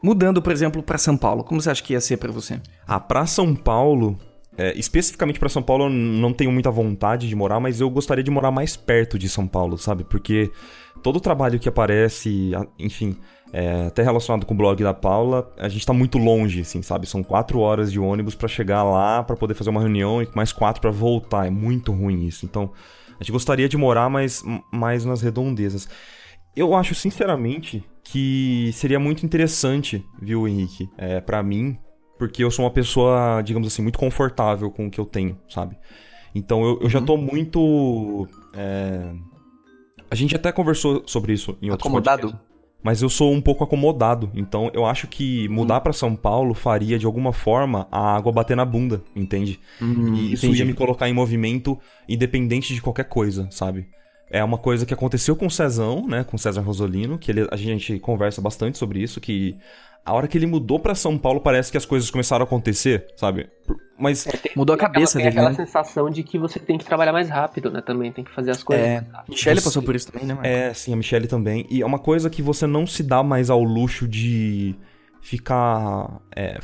mudando, 0.02 0.42
por 0.42 0.52
exemplo, 0.52 0.84
pra 0.84 0.98
São 0.98 1.16
Paulo? 1.16 1.44
Como 1.44 1.62
você 1.62 1.70
acha 1.70 1.84
que 1.84 1.94
ia 1.94 2.02
ser 2.02 2.18
pra 2.18 2.32
você? 2.32 2.60
Ah, 2.86 3.00
pra 3.00 3.26
São 3.26 3.56
Paulo, 3.56 4.18
é, 4.58 4.78
especificamente 4.78 5.40
pra 5.40 5.50
São 5.50 5.64
Paulo, 5.64 5.86
eu 5.86 5.90
não 5.90 6.34
tenho 6.34 6.52
muita 6.52 6.70
vontade 6.70 7.28
de 7.28 7.36
morar, 7.36 7.60
mas 7.60 7.80
eu 7.80 7.90
gostaria 7.90 8.24
de 8.24 8.32
morar 8.32 8.52
mais 8.52 8.76
perto 8.76 9.18
de 9.18 9.30
São 9.30 9.48
Paulo, 9.48 9.78
sabe? 9.78 10.04
Porque 10.04 10.52
todo 11.02 11.18
o 11.18 11.22
trabalho 11.22 11.60
que 11.60 11.70
aparece, 11.70 12.52
enfim, 12.78 13.18
é, 13.54 13.86
até 13.86 14.02
relacionado 14.02 14.46
com 14.48 14.54
o 14.56 14.58
blog 14.58 14.84
da 14.84 14.94
Paula, 14.96 15.54
a 15.60 15.70
gente 15.70 15.86
tá 15.86 15.94
muito 15.94 16.18
longe, 16.18 16.62
assim, 16.62 16.82
sabe? 16.82 17.08
São 17.08 17.22
quatro 17.24 17.60
horas 17.60 17.92
de 17.92 18.00
ônibus 18.00 18.34
pra 18.34 18.48
chegar 18.48 18.82
lá, 18.84 19.24
pra 19.24 19.36
poder 19.36 19.54
fazer 19.54 19.70
uma 19.70 19.80
reunião 19.80 20.24
e 20.24 20.28
mais 20.36 20.52
quatro 20.52 20.82
pra 20.82 20.90
voltar. 20.90 21.46
É 21.46 21.52
muito 21.52 21.92
ruim 21.92 22.26
isso. 22.26 22.46
Então, 22.46 22.72
a 23.12 23.24
gente 23.24 23.32
gostaria 23.32 23.70
de 23.70 23.78
morar 23.78 24.10
mais, 24.10 24.44
mais 24.72 25.06
nas 25.06 25.22
redondezas. 25.22 25.88
Eu 26.56 26.76
acho, 26.76 26.96
sinceramente, 26.96 27.84
que 28.04 28.72
seria 28.74 29.00
muito 29.00 29.24
interessante, 29.26 30.04
viu, 30.20 30.48
Henrique? 30.48 30.90
É, 30.98 31.22
para 31.22 31.42
mim, 31.44 31.78
porque 32.18 32.44
eu 32.44 32.50
sou 32.52 32.66
uma 32.66 32.72
pessoa, 32.72 33.42
digamos 33.44 33.68
assim, 33.68 33.84
muito 33.84 34.00
confortável 34.00 34.72
com 34.72 34.88
o 34.88 34.90
que 34.92 35.00
eu 35.00 35.06
tenho, 35.06 35.38
sabe? 35.48 35.78
Então 36.36 36.64
eu, 36.66 36.80
eu 36.82 36.90
já 36.90 37.00
tô 37.00 37.16
muito. 37.18 38.28
é, 38.56 39.14
A 40.10 40.16
gente 40.16 40.36
até 40.36 40.52
conversou 40.52 41.04
sobre 41.06 41.34
isso 41.34 41.56
em 41.62 41.70
outros 41.70 41.86
Acomodado? 41.88 42.22
podcasts, 42.32 42.53
Mas 42.84 43.02
eu 43.02 43.10
sou 43.10 43.32
um 43.34 43.42
pouco 43.42 43.64
acomodado. 43.64 44.30
Então 44.36 44.70
eu 44.74 44.86
acho 44.86 45.08
que 45.08 45.48
mudar 45.50 45.82
pra 45.82 45.94
São 45.94 46.16
Paulo 46.16 46.54
faria, 46.54 47.00
de 47.00 47.06
alguma 47.06 47.32
forma, 47.34 47.88
a 47.92 48.16
água 48.16 48.32
bater 48.32 48.58
na 48.58 48.66
bunda, 48.66 49.02
entende? 49.16 49.60
E 50.12 50.34
isso 50.34 50.54
ia 50.54 50.66
me 50.66 50.74
colocar 50.74 51.10
em 51.10 51.14
movimento 51.14 51.80
independente 52.08 52.74
de 52.74 52.82
qualquer 52.82 53.06
coisa, 53.06 53.48
sabe? 53.52 53.88
É 54.30 54.44
uma 54.44 54.58
coisa 54.58 54.86
que 54.86 54.94
aconteceu 54.94 55.36
com 55.36 55.46
o 55.48 55.52
Cezão, 55.52 56.08
né? 56.08 56.24
Com 56.24 56.36
o 56.36 56.40
César 56.40 56.62
Rosolino, 56.62 57.18
que 57.20 57.32
ele- 57.32 57.48
a 57.52 57.56
gente 57.56 58.00
conversa 58.00 58.42
bastante 58.42 58.78
sobre 58.78 59.02
isso, 59.02 59.22
que 59.22 59.56
a 60.06 60.14
hora 60.14 60.28
que 60.28 60.38
ele 60.38 60.46
mudou 60.46 60.80
pra 60.80 60.96
São 60.96 61.18
Paulo 61.18 61.40
parece 61.40 61.72
que 61.72 61.78
as 61.78 61.86
coisas 61.86 62.10
começaram 62.12 62.44
a 62.44 62.46
acontecer, 62.48 63.06
sabe? 63.16 63.50
Mas 63.98 64.28
Mudou 64.56 64.74
a 64.74 64.78
cabeça 64.78 65.14
tem 65.18 65.26
dele, 65.26 65.38
aquela 65.38 65.50
né? 65.52 65.56
sensação 65.56 66.10
de 66.10 66.24
que 66.24 66.38
você 66.38 66.60
tem 66.60 66.78
que 66.78 66.84
trabalhar 66.84 67.14
mais 67.14 67.30
rápido, 67.30 67.72
né? 67.72 67.80
Também 67.82 68.12
tem 68.12 68.24
que 68.24 68.32
fazer 68.32 68.52
as 68.52 68.62
coisas. 68.64 68.86
É, 68.86 69.02
mais. 69.12 69.30
Michelle 69.30 69.60
Você- 69.60 69.66
passou 69.66 69.84
por 69.84 69.96
isso 69.96 70.12
também, 70.12 70.28
né, 70.28 70.34
Marco? 70.34 70.48
É, 70.48 70.74
sim, 70.74 70.92
a 70.92 70.96
Michelle 70.96 71.28
também. 71.28 71.66
E 71.70 71.82
é 71.82 71.86
uma 71.86 72.00
coisa 72.00 72.30
que 72.30 72.42
você 72.42 72.68
não 72.68 72.86
se 72.88 73.02
dá 73.04 73.24
mais 73.24 73.50
ao 73.50 73.64
luxo 73.64 74.08
de 74.08 74.76
ficar, 75.24 76.20
é, 76.36 76.60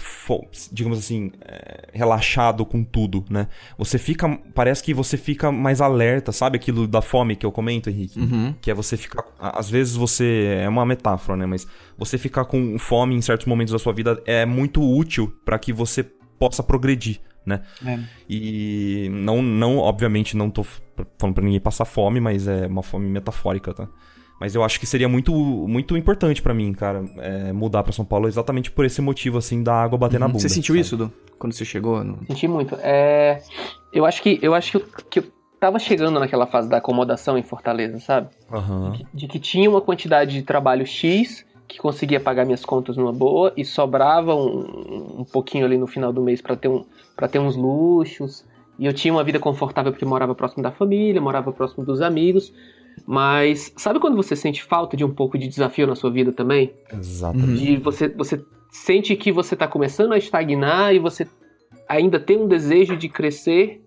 digamos 0.70 1.00
assim, 1.00 1.32
é, 1.42 1.88
relaxado 1.94 2.66
com 2.66 2.84
tudo, 2.84 3.24
né? 3.30 3.48
Você 3.78 3.98
fica, 3.98 4.28
parece 4.54 4.84
que 4.84 4.94
você 4.94 5.16
fica 5.16 5.50
mais 5.50 5.80
alerta, 5.80 6.34
sabe 6.34 6.58
aquilo 6.58 6.86
da 6.86 7.02
fome 7.02 7.38
que 7.38 7.46
eu 7.46 7.54
comento, 7.54 7.90
Henrique? 7.90 8.20
Uhum. 8.20 8.54
Que 8.60 8.70
é 8.70 8.74
você 8.74 8.98
ficar, 8.98 9.24
às 9.40 9.70
vezes 9.70 9.96
você, 9.96 10.60
é 10.62 10.68
uma 10.68 10.86
metáfora, 10.86 11.38
né? 11.38 11.46
Mas 11.46 11.66
você 11.98 12.18
ficar 12.18 12.44
com 12.44 12.78
fome 12.78 13.16
em 13.16 13.22
certos 13.22 13.48
momentos 13.48 13.72
da 13.72 13.80
sua 13.80 13.94
vida 13.94 14.22
é 14.26 14.46
muito 14.46 14.84
útil 14.84 15.34
para 15.46 15.58
que 15.58 15.72
você 15.72 16.04
possa 16.38 16.62
progredir, 16.62 17.22
né? 17.46 17.62
É. 17.86 17.98
E 18.30 19.08
não, 19.10 19.42
não, 19.42 19.78
obviamente, 19.78 20.36
não 20.36 20.50
tô 20.50 20.64
falando 21.18 21.34
pra 21.34 21.44
ninguém 21.44 21.62
passar 21.62 21.86
fome, 21.86 22.20
mas 22.20 22.46
é 22.46 22.68
uma 22.68 22.84
fome 22.84 23.08
metafórica, 23.08 23.74
tá? 23.74 23.88
Mas 24.40 24.56
eu 24.56 24.64
acho 24.64 24.80
que 24.80 24.86
seria 24.86 25.10
muito, 25.10 25.34
muito 25.34 25.98
importante 25.98 26.42
para 26.42 26.54
mim, 26.54 26.72
cara, 26.74 27.04
é, 27.18 27.52
mudar 27.52 27.84
para 27.84 27.92
São 27.92 28.06
Paulo 28.06 28.28
exatamente 28.28 28.72
por 28.72 28.86
esse 28.86 29.02
motivo, 29.02 29.38
assim, 29.38 29.62
da 29.62 29.74
água 29.74 29.98
bater 29.98 30.16
uhum. 30.16 30.20
na 30.22 30.28
bunda. 30.28 30.40
Você 30.40 30.50
sentiu 30.50 30.76
sabe? 30.76 30.82
isso, 30.82 30.98
Du? 30.98 31.12
Quando 31.38 31.54
você 31.54 31.66
chegou? 31.66 32.04
No... 32.04 32.20
Senti 32.26 32.48
muito. 32.48 32.76
É... 32.82 33.42
Eu 33.92 34.06
acho 34.06 34.22
que 34.22 34.40
eu 34.42 34.54
acho 34.54 34.72
que 34.72 34.78
eu, 34.78 34.86
que 35.10 35.20
eu 35.20 35.24
tava 35.60 35.78
chegando 35.78 36.20
naquela 36.20 36.48
fase 36.48 36.70
da 36.70 36.78
acomodação 36.78 37.38
em 37.38 37.44
Fortaleza, 37.44 38.00
sabe? 38.00 38.30
Uhum. 38.52 38.92
De, 38.92 39.08
de, 39.14 39.28
que 39.28 39.40
tinha 39.40 39.70
uma 39.70 39.82
quantidade 39.82 40.34
de 40.34 40.42
trabalho 40.42 40.86
X 40.86 41.46
que 41.68 41.78
conseguia 41.78 42.20
pagar 42.20 42.46
minhas 42.46 42.66
contas 42.66 42.98
numa 42.98 43.14
boa 43.14 43.54
e 43.56 43.64
sobrava 43.64 44.34
um, 44.34 45.20
um 45.20 45.26
pouquinho 45.26 45.66
ali 45.66 45.78
no 45.78 45.86
final 45.86 46.12
do 46.12 46.22
mês 46.22 46.42
para 46.42 46.56
ter, 46.56 46.68
um, 46.68 46.84
pra 47.16 47.28
ter 47.28 47.40
uns 47.40 47.56
luxos. 47.56 48.46
E 48.78 48.86
eu 48.86 48.94
tinha 48.94 49.14
uma 49.14 49.24
vida 49.24 49.40
confortável 49.40 49.92
porque 49.92 50.06
morava 50.06 50.34
próximo 50.34 50.64
da 50.64 50.72
família, 50.72 51.22
morava 51.22 51.52
próximo 51.52 51.86
dos 51.86 52.02
amigos. 52.02 52.52
Mas 53.12 53.74
sabe 53.76 54.00
quando 54.00 54.16
você 54.16 54.36
sente 54.36 54.64
falta 54.64 54.96
de 54.96 55.04
um 55.04 55.10
pouco 55.10 55.36
de 55.36 55.48
desafio 55.48 55.88
na 55.88 55.96
sua 55.96 56.12
vida 56.12 56.32
também? 56.32 56.72
Exatamente. 56.94 57.60
De 57.60 57.78
você, 57.78 58.08
você 58.08 58.40
sente 58.70 59.16
que 59.16 59.32
você 59.32 59.56
está 59.56 59.68
começando 59.68 60.14
a 60.14 60.18
estagnar 60.20 60.94
e 60.94 61.00
você 61.00 61.28
ainda 61.88 62.20
tem 62.20 62.38
um 62.38 62.48
desejo 62.48 62.96
de 62.96 63.10
crescer 63.10 63.82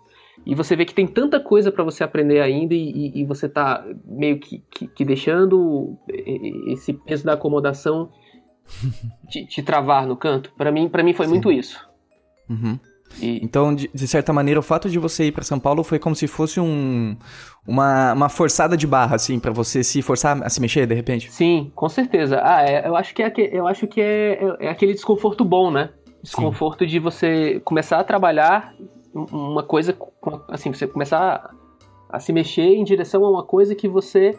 e 0.45 0.57
você 0.57 0.75
vê 0.75 0.85
que 0.85 0.93
tem 0.93 1.07
tanta 1.07 1.39
coisa 1.39 1.70
para 1.70 1.85
você 1.85 2.03
aprender 2.03 2.41
ainda 2.41 2.75
e, 2.75 3.20
e, 3.20 3.25
você 3.25 3.49
tá 3.49 3.87
meio 4.05 4.41
que, 4.41 4.59
que, 4.68 4.89
que, 4.89 5.05
deixando 5.05 5.97
esse 6.66 6.93
peso 6.93 7.25
da 7.25 7.35
acomodação 7.35 8.11
te, 9.31 9.47
te 9.47 9.62
travar 9.62 10.05
no 10.05 10.16
canto. 10.16 10.53
Para 10.59 10.73
mim, 10.73 10.89
para 10.89 11.05
mim 11.05 11.12
foi 11.12 11.27
Sim. 11.27 11.31
muito 11.35 11.53
isso. 11.53 11.89
Uhum. 12.51 12.77
E... 13.21 13.45
Então, 13.45 13.75
de, 13.75 13.91
de, 13.93 14.09
certa 14.09 14.33
maneira, 14.33 14.61
o 14.61 14.63
fato 14.63 14.89
de 14.89 14.99
você 14.99 15.25
ir 15.25 15.33
para 15.33 15.45
São 15.45 15.59
Paulo 15.59 15.83
foi 15.83 15.99
como 15.99 16.15
se 16.15 16.27
fosse 16.27 16.61
um, 16.61 17.17
uma, 17.67 18.13
uma 18.13 18.29
forçada 18.29 18.77
de 18.77 18.87
barra, 18.87 19.17
assim, 19.17 19.39
para 19.39 19.53
você 19.53 19.83
se 19.83 20.03
forçar 20.03 20.43
a 20.43 20.49
se 20.49 20.61
mexer, 20.61 20.87
de 20.87 20.95
repente? 20.95 21.31
Sim, 21.31 21.71
com 21.75 21.89
certeza. 21.89 22.41
Ah, 22.43 22.63
é, 22.63 22.87
eu 22.87 22.97
acho 22.97 23.15
que, 23.15 23.23
é, 23.23 23.33
eu 23.53 23.67
acho 23.67 23.87
que 23.87 24.01
é, 24.01 24.33
é, 24.61 24.67
é 24.67 24.69
aquele 24.69 24.95
desconforto 24.95 25.45
bom, 25.45 25.71
né? 25.71 25.91
Desconforto 26.23 26.85
Sim. 26.85 26.91
de 26.91 26.99
você 26.99 27.61
começar 27.65 27.99
a 27.99 28.05
trabalhar 28.05 28.75
uma 29.15 29.63
coisa, 29.63 29.97
assim, 30.49 30.73
você 30.73 30.87
começar 30.87 31.21
a, 32.11 32.17
a 32.17 32.21
se 32.21 32.33
mexer 32.33 32.75
em 32.75 32.85
direção 32.85 33.25
a 33.25 33.31
uma 33.31 33.43
coisa 33.43 33.75
que 33.75 33.89
você 33.89 34.39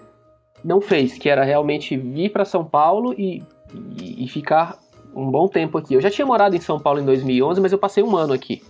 não 0.64 0.80
fez, 0.80 1.18
que 1.18 1.30
era 1.30 1.44
realmente 1.44 1.98
vir 1.98 2.32
para 2.32 2.46
São 2.46 2.64
Paulo 2.64 3.14
e, 3.18 3.44
e, 4.00 4.24
e, 4.24 4.28
ficar 4.30 4.78
um 5.16 5.30
bom 5.30 5.48
tempo 5.48 5.78
aqui. 5.78 5.94
Eu 5.94 6.02
já 6.02 6.10
tinha 6.10 6.26
morado 6.26 6.56
em 6.56 6.62
São 6.62 6.80
Paulo 6.80 7.00
em 7.00 7.06
2011, 7.06 7.62
mas 7.62 7.72
eu 7.72 7.78
passei 7.78 8.04
um 8.04 8.16
ano 8.16 8.34
aqui. 8.34 8.62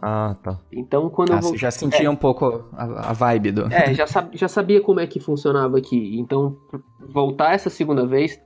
Ah, 0.00 0.34
tá. 0.42 0.58
Então, 0.72 1.08
quando 1.10 1.32
ah, 1.32 1.36
eu 1.36 1.40
vou... 1.40 1.50
Você 1.52 1.58
já 1.58 1.70
sentia 1.70 2.06
é, 2.06 2.10
um 2.10 2.16
pouco 2.16 2.64
a, 2.72 3.10
a, 3.10 3.12
vibe 3.12 3.52
do... 3.52 3.72
É, 3.72 3.92
já, 3.94 4.06
sab, 4.06 4.36
já 4.36 4.48
sabia 4.48 4.80
como 4.80 5.00
é 5.00 5.06
que 5.06 5.20
funcionava 5.20 5.78
aqui. 5.78 6.18
Então, 6.18 6.56
voltar 7.12 7.54
essa 7.54 7.70
segunda 7.70 8.06
vez 8.06 8.40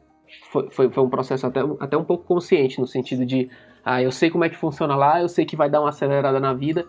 foi, 0.50 0.68
foi, 0.70 0.90
foi 0.90 1.02
um 1.02 1.08
processo 1.08 1.46
até, 1.46 1.60
até 1.80 1.96
um 1.96 2.04
pouco 2.04 2.24
consciente, 2.24 2.80
no 2.80 2.86
sentido 2.86 3.24
de, 3.24 3.48
ah, 3.84 4.02
eu 4.02 4.10
sei 4.10 4.30
como 4.30 4.44
é 4.44 4.48
que 4.48 4.56
funciona 4.56 4.96
lá, 4.96 5.20
eu 5.20 5.28
sei 5.28 5.44
que 5.44 5.56
vai 5.56 5.70
dar 5.70 5.80
uma 5.80 5.90
acelerada 5.90 6.40
na 6.40 6.52
vida, 6.52 6.86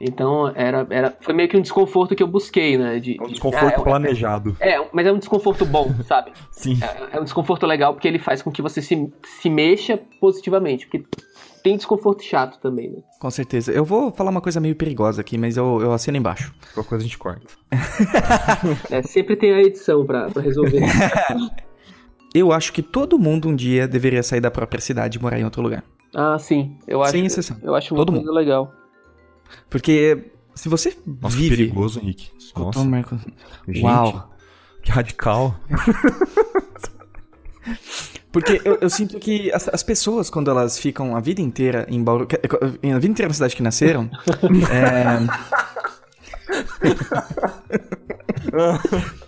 então 0.00 0.52
era, 0.54 0.86
era 0.90 1.16
foi 1.20 1.34
meio 1.34 1.48
que 1.48 1.56
um 1.56 1.60
desconforto 1.60 2.14
que 2.14 2.22
eu 2.22 2.26
busquei, 2.26 2.76
né? 2.76 2.98
De, 2.98 3.16
um 3.20 3.28
desconforto 3.28 3.68
de, 3.68 3.74
ah, 3.74 3.80
é, 3.80 3.82
planejado. 3.82 4.56
É, 4.60 4.70
é, 4.76 4.88
mas 4.92 5.06
é 5.06 5.12
um 5.12 5.18
desconforto 5.18 5.64
bom, 5.64 5.92
sabe? 6.06 6.32
Sim. 6.50 6.78
É, 6.82 7.16
é, 7.16 7.20
um 7.20 7.24
desconforto 7.24 7.66
legal 7.66 7.94
porque 7.94 8.06
ele 8.06 8.18
faz 8.18 8.42
com 8.42 8.50
que 8.50 8.60
você 8.60 8.82
se, 8.82 9.12
se 9.40 9.48
mexa 9.50 9.98
positivamente. 10.20 10.86
Porque 10.86 11.04
tem 11.62 11.76
desconforto 11.76 12.22
chato 12.22 12.60
também, 12.60 12.90
né? 12.90 12.98
Com 13.18 13.30
certeza. 13.30 13.72
Eu 13.72 13.84
vou 13.84 14.12
falar 14.12 14.30
uma 14.30 14.40
coisa 14.40 14.60
meio 14.60 14.76
perigosa 14.76 15.20
aqui, 15.20 15.36
mas 15.36 15.56
eu, 15.56 15.80
eu 15.80 15.92
assino 15.92 16.16
embaixo. 16.16 16.54
Qualquer 16.74 16.88
coisa 16.88 17.04
a 17.04 17.06
gente 17.06 17.18
corta. 17.18 17.46
é, 18.90 19.02
sempre 19.02 19.34
tem 19.34 19.52
a 19.52 19.60
edição 19.60 20.04
pra, 20.06 20.30
pra 20.30 20.42
resolver. 20.42 20.80
eu 22.34 22.52
acho 22.52 22.72
que 22.72 22.82
todo 22.82 23.18
mundo 23.18 23.48
um 23.48 23.56
dia 23.56 23.88
deveria 23.88 24.22
sair 24.22 24.40
da 24.40 24.50
própria 24.50 24.80
cidade 24.80 25.18
e 25.18 25.20
morar 25.20 25.40
em 25.40 25.44
outro 25.44 25.62
lugar. 25.62 25.82
Ah, 26.14 26.38
sim. 26.38 26.76
Eu 26.86 27.02
acho, 27.02 27.12
Sem 27.12 27.26
exceção. 27.26 27.56
Eu 27.62 27.74
acho 27.74 27.94
muito 27.94 28.12
mundo. 28.12 28.32
legal. 28.32 28.72
Porque 29.68 30.30
se 30.54 30.68
você 30.68 30.96
Nossa, 31.06 31.36
vive... 31.36 31.56
Que 31.56 31.62
perigoso, 31.64 32.00
Henrique. 32.00 32.30
Nossa. 32.56 32.84
Marco... 32.84 33.18
Gente, 33.68 33.82
Uau. 33.82 34.32
Que 34.82 34.90
radical. 34.90 35.58
Porque 38.32 38.60
eu, 38.64 38.78
eu, 38.80 38.90
sinto 38.90 39.18
que 39.18 39.50
as, 39.52 39.68
as, 39.68 39.82
pessoas, 39.82 40.28
quando 40.30 40.50
elas 40.50 40.78
ficam 40.78 41.16
a 41.16 41.20
vida 41.20 41.40
inteira 41.40 41.86
em 41.88 42.02
Bauru... 42.04 42.28
A 42.30 42.98
vida 42.98 43.06
inteira 43.06 43.28
na 43.28 43.34
cidade 43.34 43.56
que 43.56 43.62
nasceram... 43.62 44.10
é... 44.70 45.18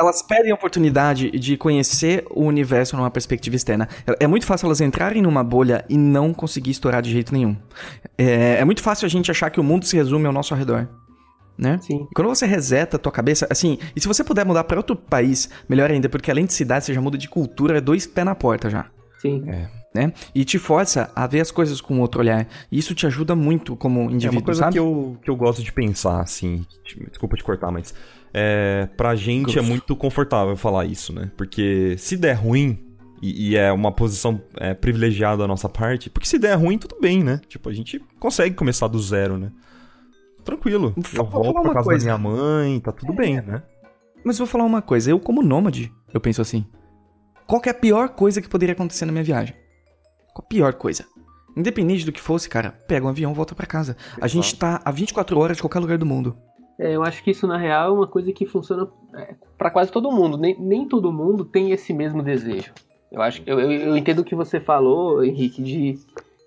elas 0.00 0.22
perdem 0.22 0.50
a 0.50 0.54
oportunidade 0.54 1.30
de 1.30 1.56
conhecer 1.56 2.24
o 2.30 2.44
universo 2.44 2.96
numa 2.96 3.10
perspectiva 3.10 3.56
externa. 3.56 3.88
É, 4.06 4.24
é 4.24 4.26
muito 4.26 4.46
fácil 4.46 4.66
elas 4.66 4.80
entrarem 4.80 5.22
numa 5.22 5.44
bolha 5.44 5.84
e 5.88 5.96
não 5.96 6.34
conseguir 6.34 6.70
estourar 6.70 7.02
de 7.02 7.10
jeito 7.10 7.32
nenhum. 7.32 7.56
É, 8.18 8.56
é 8.58 8.64
muito 8.64 8.82
fácil 8.82 9.06
a 9.06 9.08
gente 9.08 9.30
achar 9.30 9.50
que 9.50 9.60
o 9.60 9.64
mundo 9.64 9.84
se 9.84 9.96
resume 9.96 10.26
ao 10.26 10.32
nosso 10.32 10.54
redor. 10.54 10.88
Né? 11.56 11.78
Sim. 11.82 12.08
E 12.10 12.14
quando 12.14 12.28
você 12.28 12.46
reseta 12.46 12.96
a 12.96 12.98
tua 12.98 13.12
cabeça, 13.12 13.46
assim, 13.48 13.78
e 13.94 14.00
se 14.00 14.08
você 14.08 14.24
puder 14.24 14.44
mudar 14.44 14.64
para 14.64 14.76
outro 14.76 14.96
país, 14.96 15.48
melhor 15.68 15.90
ainda, 15.90 16.08
porque 16.08 16.30
além 16.30 16.46
de 16.46 16.52
cidade, 16.52 16.84
você 16.84 16.92
já 16.92 17.00
muda 17.00 17.16
de 17.16 17.28
cultura, 17.28 17.78
é 17.78 17.80
dois 17.80 18.06
pés 18.06 18.24
na 18.24 18.34
porta 18.34 18.68
já. 18.68 18.86
Sim. 19.18 19.44
É. 19.48 19.68
Né? 19.94 20.12
E 20.34 20.44
te 20.44 20.58
força 20.58 21.12
a 21.14 21.24
ver 21.28 21.40
as 21.40 21.52
coisas 21.52 21.80
com 21.80 22.00
outro 22.00 22.20
olhar. 22.20 22.48
E 22.70 22.76
isso 22.76 22.96
te 22.96 23.06
ajuda 23.06 23.36
muito 23.36 23.76
como 23.76 24.10
indivíduo, 24.10 24.26
É 24.26 24.38
uma 24.38 24.42
coisa 24.42 24.60
sabe? 24.60 24.72
Que, 24.72 24.78
eu, 24.80 25.16
que 25.22 25.30
eu 25.30 25.36
gosto 25.36 25.62
de 25.62 25.72
pensar, 25.72 26.20
assim. 26.20 26.66
Desculpa 27.08 27.36
te 27.36 27.44
cortar, 27.44 27.70
mas 27.70 27.94
é, 28.34 28.88
pra 28.96 29.14
gente 29.14 29.56
é 29.56 29.62
muito 29.62 29.94
confortável 29.94 30.56
falar 30.56 30.86
isso, 30.86 31.12
né? 31.12 31.30
Porque 31.36 31.94
se 31.96 32.16
der 32.16 32.32
ruim, 32.32 32.84
e, 33.22 33.50
e 33.50 33.56
é 33.56 33.72
uma 33.72 33.92
posição 33.92 34.42
é, 34.56 34.74
privilegiada 34.74 35.38
da 35.38 35.46
nossa 35.46 35.68
parte, 35.68 36.10
porque 36.10 36.26
se 36.26 36.36
der 36.36 36.54
ruim, 36.56 36.76
tudo 36.76 36.98
bem, 37.00 37.22
né? 37.22 37.40
Tipo, 37.48 37.68
a 37.68 37.72
gente 37.72 38.04
consegue 38.18 38.56
começar 38.56 38.88
do 38.88 38.98
zero, 38.98 39.38
né? 39.38 39.52
Tranquilo. 40.44 40.92
Eu 41.14 41.24
volto 41.24 41.62
pra 41.62 41.72
casa 41.72 41.84
coisa. 41.84 42.06
da 42.06 42.18
minha 42.18 42.30
mãe, 42.30 42.80
tá 42.80 42.90
tudo 42.90 43.12
é. 43.12 43.16
bem, 43.16 43.40
né? 43.40 43.62
Mas 44.24 44.36
vou 44.36 44.46
falar 44.46 44.64
uma 44.64 44.82
coisa, 44.82 45.10
eu 45.10 45.20
como 45.20 45.40
nômade, 45.40 45.92
eu 46.12 46.20
penso 46.20 46.42
assim. 46.42 46.66
Qual 47.46 47.62
é 47.64 47.70
a 47.70 47.74
pior 47.74 48.08
coisa 48.10 48.42
que 48.42 48.48
poderia 48.48 48.72
acontecer 48.72 49.06
na 49.06 49.12
minha 49.12 49.24
viagem? 49.24 49.54
Qual 50.34 50.44
a 50.44 50.48
pior 50.48 50.74
coisa? 50.74 51.06
Independente 51.56 52.04
do 52.04 52.10
que 52.10 52.20
fosse, 52.20 52.48
cara, 52.48 52.72
pega 52.88 53.06
um 53.06 53.08
avião 53.08 53.30
e 53.30 53.34
volta 53.34 53.54
para 53.54 53.64
casa. 53.64 53.96
A 54.20 54.26
gente 54.26 54.56
tá 54.56 54.80
a 54.84 54.90
24 54.90 55.38
horas 55.38 55.56
de 55.56 55.62
qualquer 55.62 55.78
lugar 55.78 55.98
do 55.98 56.06
mundo. 56.06 56.36
É, 56.78 56.94
eu 56.94 57.02
acho 57.02 57.22
que 57.22 57.30
isso, 57.30 57.46
na 57.46 57.56
real, 57.56 57.88
é 57.88 57.92
uma 57.92 58.06
coisa 58.06 58.32
que 58.32 58.46
funciona 58.46 58.88
é, 59.14 59.34
para 59.56 59.70
quase 59.70 59.92
todo 59.92 60.10
mundo. 60.10 60.36
Nem, 60.36 60.58
nem 60.58 60.88
todo 60.88 61.12
mundo 61.12 61.44
tem 61.44 61.70
esse 61.70 61.92
mesmo 61.92 62.22
desejo. 62.22 62.72
Eu 63.10 63.22
acho 63.22 63.42
eu, 63.46 63.60
eu, 63.60 63.70
eu 63.70 63.96
entendo 63.96 64.20
o 64.20 64.24
que 64.24 64.34
você 64.34 64.58
falou, 64.58 65.24
Henrique, 65.24 65.62
de 65.62 65.98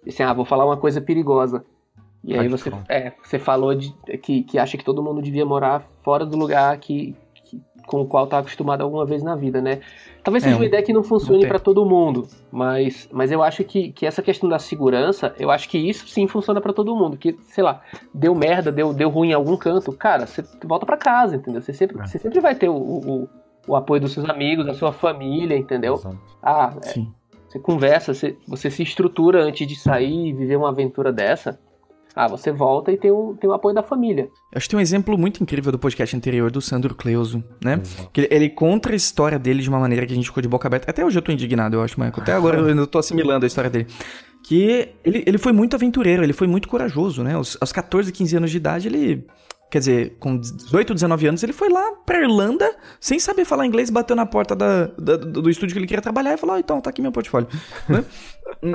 assim, 0.05 0.23
ah, 0.23 0.33
vou 0.33 0.45
falar 0.45 0.65
uma 0.65 0.77
coisa 0.77 0.99
perigosa. 0.99 1.63
E 2.23 2.37
aí 2.37 2.49
você, 2.49 2.69
é, 2.89 3.13
você 3.23 3.39
falou 3.39 3.73
de, 3.73 3.93
que, 4.21 4.43
que 4.43 4.59
acha 4.59 4.77
que 4.77 4.83
todo 4.83 5.01
mundo 5.01 5.21
devia 5.21 5.45
morar 5.45 5.87
fora 6.03 6.25
do 6.25 6.37
lugar 6.37 6.77
que, 6.77 7.15
com 7.85 8.01
o 8.01 8.05
qual 8.05 8.25
está 8.25 8.39
acostumado 8.39 8.81
alguma 8.81 9.05
vez 9.05 9.23
na 9.23 9.35
vida, 9.35 9.61
né? 9.61 9.79
Talvez 10.27 10.43
seja 10.43 10.57
é, 10.57 10.59
uma 10.59 10.65
ideia 10.65 10.83
que 10.83 10.91
não 10.91 11.05
funcione 11.05 11.47
para 11.47 11.57
todo 11.57 11.85
mundo, 11.85 12.27
mas, 12.51 13.07
mas 13.13 13.31
eu 13.31 13.41
acho 13.41 13.63
que, 13.63 13.93
que 13.93 14.05
essa 14.05 14.21
questão 14.21 14.49
da 14.49 14.59
segurança, 14.59 15.33
eu 15.39 15.49
acho 15.49 15.69
que 15.69 15.77
isso 15.77 16.05
sim 16.09 16.27
funciona 16.27 16.59
para 16.59 16.73
todo 16.73 16.93
mundo. 16.93 17.15
Que, 17.15 17.31
sei 17.43 17.63
lá, 17.63 17.81
deu 18.13 18.35
merda, 18.35 18.69
deu, 18.69 18.93
deu 18.93 19.07
ruim 19.07 19.29
em 19.29 19.33
algum 19.33 19.55
canto, 19.55 19.89
cara, 19.93 20.27
você 20.27 20.43
volta 20.65 20.85
para 20.85 20.97
casa, 20.97 21.37
entendeu? 21.37 21.61
Você 21.61 21.71
sempre, 21.71 21.97
é. 21.97 22.05
você 22.05 22.19
sempre 22.19 22.41
vai 22.41 22.53
ter 22.55 22.67
o, 22.67 22.75
o, 22.75 23.29
o, 23.69 23.73
apoio 23.77 24.01
dos 24.01 24.11
seus 24.11 24.29
amigos, 24.29 24.65
da 24.65 24.73
sua 24.73 24.91
família, 24.91 25.55
entendeu? 25.55 25.93
Exato. 25.93 26.17
Ah, 26.43 26.73
é, 26.83 27.05
você 27.47 27.57
conversa, 27.57 28.13
você, 28.13 28.37
você 28.45 28.69
se 28.69 28.83
estrutura 28.83 29.41
antes 29.41 29.65
de 29.65 29.77
sair 29.77 30.27
e 30.27 30.33
viver 30.33 30.57
uma 30.57 30.67
aventura 30.67 31.13
dessa. 31.13 31.57
Ah, 32.17 32.27
você 32.27 32.51
volta 32.51 32.91
e 32.91 32.97
tem 32.97 33.11
o, 33.11 33.37
tem 33.39 33.47
o 33.47 33.53
apoio 33.53 33.75
da 33.75 33.83
família. 33.83 34.23
Eu 34.51 34.57
acho 34.57 34.65
que 34.65 34.71
tem 34.71 34.79
um 34.79 34.81
exemplo 34.81 35.15
muito 35.15 35.43
incrível 35.43 35.71
do 35.71 35.77
podcast 35.77 36.15
anterior 36.15 36.49
do 36.49 36.59
Sandro 36.59 36.95
Cleuso, 36.95 37.43
né? 37.63 37.79
Que 38.11 38.21
ele, 38.21 38.27
ele, 38.31 38.49
conta 38.49 38.91
a 38.91 38.95
história 38.95 39.37
dele 39.37 39.61
de 39.61 39.69
uma 39.69 39.79
maneira 39.79 40.03
que 40.03 40.13
a 40.13 40.15
gente 40.15 40.25
ficou 40.25 40.41
de 40.41 40.49
boca 40.49 40.67
aberta. 40.67 40.89
Até 40.89 41.05
hoje 41.05 41.15
eu 41.15 41.21
tô 41.21 41.31
indignado, 41.31 41.75
eu 41.75 41.83
acho, 41.83 41.99
Michael. 41.99 42.23
Até 42.23 42.33
agora 42.35 42.57
eu 42.57 42.65
ainda 42.65 42.87
tô 42.87 42.97
assimilando 42.97 43.45
a 43.45 43.47
história 43.47 43.69
dele. 43.69 43.85
Que 44.43 44.89
ele, 45.05 45.23
ele 45.27 45.37
foi 45.37 45.51
muito 45.51 45.75
aventureiro, 45.75 46.23
ele 46.23 46.33
foi 46.33 46.47
muito 46.47 46.67
corajoso, 46.67 47.23
né? 47.23 47.35
Aos, 47.35 47.55
aos 47.61 47.71
14, 47.71 48.11
15 48.11 48.37
anos 48.37 48.49
de 48.49 48.57
idade, 48.57 48.87
ele 48.87 49.27
Quer 49.69 49.79
dizer, 49.79 50.17
com 50.19 50.37
18, 50.37 50.93
19 50.93 51.27
anos, 51.27 51.43
ele 51.43 51.51
foi 51.51 51.67
lá 51.67 51.91
pra 52.05 52.21
Irlanda, 52.21 52.73
sem 53.01 53.19
saber 53.19 53.43
falar 53.43 53.65
inglês, 53.65 53.89
bateu 53.89 54.15
na 54.15 54.25
porta 54.25 54.55
da, 54.55 54.85
da 54.97 55.17
do 55.17 55.49
estúdio 55.49 55.73
que 55.73 55.79
ele 55.79 55.87
queria 55.87 56.01
trabalhar 56.01 56.33
e 56.33 56.37
falou: 56.37 56.55
oh, 56.55 56.59
então, 56.59 56.79
tá 56.79 56.89
aqui 56.89 57.01
meu 57.01 57.11
portfólio. 57.11 57.49
né? 57.89 58.05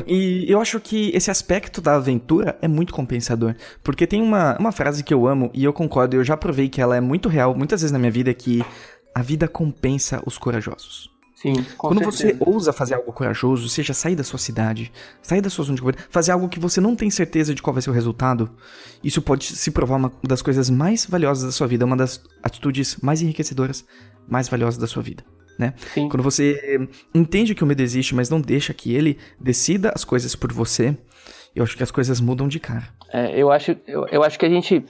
E 0.07 0.45
eu 0.49 0.61
acho 0.61 0.79
que 0.79 1.11
esse 1.15 1.31
aspecto 1.31 1.81
da 1.81 1.95
aventura 1.95 2.59
é 2.61 2.69
muito 2.69 2.93
compensador. 2.93 3.55
Porque 3.83 4.07
tem 4.07 4.21
uma, 4.21 4.57
uma 4.59 4.71
frase 4.71 5.03
que 5.03 5.15
eu 5.15 5.27
amo 5.27 5.51
e 5.55 5.65
eu 5.65 5.73
concordo, 5.73 6.17
eu 6.17 6.25
já 6.25 6.37
provei 6.37 6.69
que 6.69 6.81
ela 6.81 6.95
é 6.95 7.01
muito 7.01 7.29
real 7.29 7.55
muitas 7.55 7.81
vezes 7.81 7.93
na 7.93 7.99
minha 7.99 8.13
vida: 8.13 8.35
que 8.35 8.63
a 9.15 9.23
vida 9.23 9.49
compensa 9.49 10.23
os 10.27 10.37
corajosos. 10.37 11.12
Sim, 11.43 11.55
com 11.77 11.89
Quando 11.89 11.99
certeza. 12.13 12.39
você 12.39 12.51
ousa 12.51 12.73
fazer 12.73 12.95
algo 12.95 13.13
corajoso, 13.13 13.69
seja 13.69 13.93
sair 13.93 14.15
da 14.15 14.23
sua 14.23 14.39
cidade, 14.39 14.93
sair 15.21 15.41
da 15.41 15.51
sua 15.51 15.65
zona 15.65 15.75
de 15.75 15.83
conforto, 15.83 16.07
fazer 16.09 16.31
algo 16.31 16.49
que 16.49 16.61
você 16.61 16.81
não 16.81 16.95
tem 16.95 17.11
certeza 17.11 17.53
de 17.53 17.61
qual 17.61 17.75
vai 17.75 17.83
ser 17.83 17.91
o 17.91 17.93
resultado, 17.93 18.49
isso 19.03 19.21
pode 19.21 19.45
se 19.45 19.71
provar 19.73 19.97
uma 19.97 20.13
das 20.23 20.41
coisas 20.41 20.71
mais 20.71 21.05
valiosas 21.05 21.45
da 21.45 21.51
sua 21.51 21.67
vida, 21.67 21.85
uma 21.85 21.97
das 21.97 22.23
atitudes 22.43 22.97
mais 23.03 23.21
enriquecedoras, 23.21 23.85
mais 24.29 24.49
valiosas 24.49 24.79
da 24.79 24.87
sua 24.87 25.03
vida, 25.03 25.25
né? 25.59 25.75
Sim. 25.93 26.09
Quando 26.09 26.23
você 26.23 26.89
entende 27.13 27.55
que 27.57 27.65
o 27.65 27.67
medo 27.67 27.83
existe, 27.83 28.15
mas 28.15 28.31
não 28.31 28.41
deixa 28.41 28.73
que 28.73 28.95
ele 28.95 29.19
decida 29.41 29.91
as 29.95 30.05
coisas 30.05 30.37
por 30.37 30.53
você, 30.53 30.97
eu 31.57 31.65
acho 31.65 31.77
que 31.77 31.83
as 31.83 31.91
coisas 31.91 32.21
mudam 32.21 32.47
de 32.47 32.61
cara. 32.61 32.89
É, 33.13 33.37
eu, 33.37 33.51
acho, 33.51 33.77
eu, 33.87 34.07
eu 34.13 34.23
acho 34.23 34.39
que 34.39 34.47
a 34.47 34.49
gente. 34.49 34.85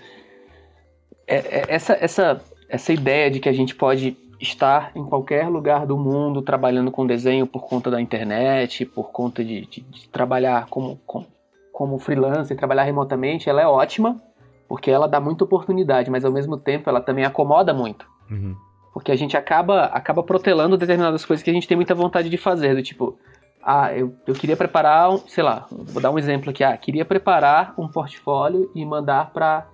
é- 1.26 1.36
é- 1.36 1.64
essa, 1.68 1.94
essa, 1.98 2.40
essa 2.68 2.92
ideia 2.92 3.30
de 3.30 3.40
que 3.40 3.48
a 3.48 3.52
gente 3.52 3.74
pode 3.74 4.16
estar 4.42 4.90
em 4.94 5.04
qualquer 5.04 5.48
lugar 5.48 5.86
do 5.86 5.96
mundo 5.96 6.42
trabalhando 6.42 6.90
com 6.90 7.06
desenho 7.06 7.46
por 7.46 7.62
conta 7.66 7.90
da 7.90 8.00
internet, 8.00 8.84
por 8.84 9.10
conta 9.12 9.44
de, 9.44 9.62
de- 9.66 9.80
de 9.82 10.08
trabalhar 10.08 10.66
como, 10.68 11.00
como, 11.06 11.26
como 11.72 11.98
freelancer, 11.98 12.56
trabalhar 12.56 12.82
remotamente, 12.82 13.48
ela 13.48 13.62
é 13.62 13.66
ótima, 13.66 14.20
porque 14.68 14.90
ela 14.90 15.06
dá 15.06 15.20
muita 15.20 15.44
oportunidade, 15.44 16.10
mas 16.10 16.24
ao 16.24 16.32
mesmo 16.32 16.56
tempo 16.56 16.90
ela 16.90 17.00
também 17.00 17.24
acomoda 17.24 17.72
muito. 17.72 18.04
Uhum. 18.30 18.56
Porque 18.92 19.12
a 19.12 19.16
gente 19.16 19.36
acaba, 19.36 19.84
acaba 19.84 20.22
protelando 20.22 20.76
determinadas 20.76 21.24
coisas 21.24 21.42
que 21.42 21.50
a 21.50 21.54
gente 21.54 21.68
tem 21.68 21.76
muita 21.76 21.94
vontade 21.94 22.28
de 22.28 22.36
fazer, 22.36 22.74
do 22.74 22.82
tipo, 22.82 23.16
ah, 23.62 23.92
eu, 23.94 24.12
eu 24.26 24.34
queria 24.34 24.56
preparar, 24.56 25.08
um, 25.10 25.18
sei 25.18 25.44
lá, 25.44 25.66
vou 25.70 26.02
dar 26.02 26.10
um 26.10 26.18
exemplo 26.18 26.50
aqui, 26.50 26.64
ah, 26.64 26.76
queria 26.76 27.04
preparar 27.04 27.74
um 27.78 27.86
portfólio 27.88 28.70
e 28.74 28.84
mandar 28.84 29.30
para 29.32 29.66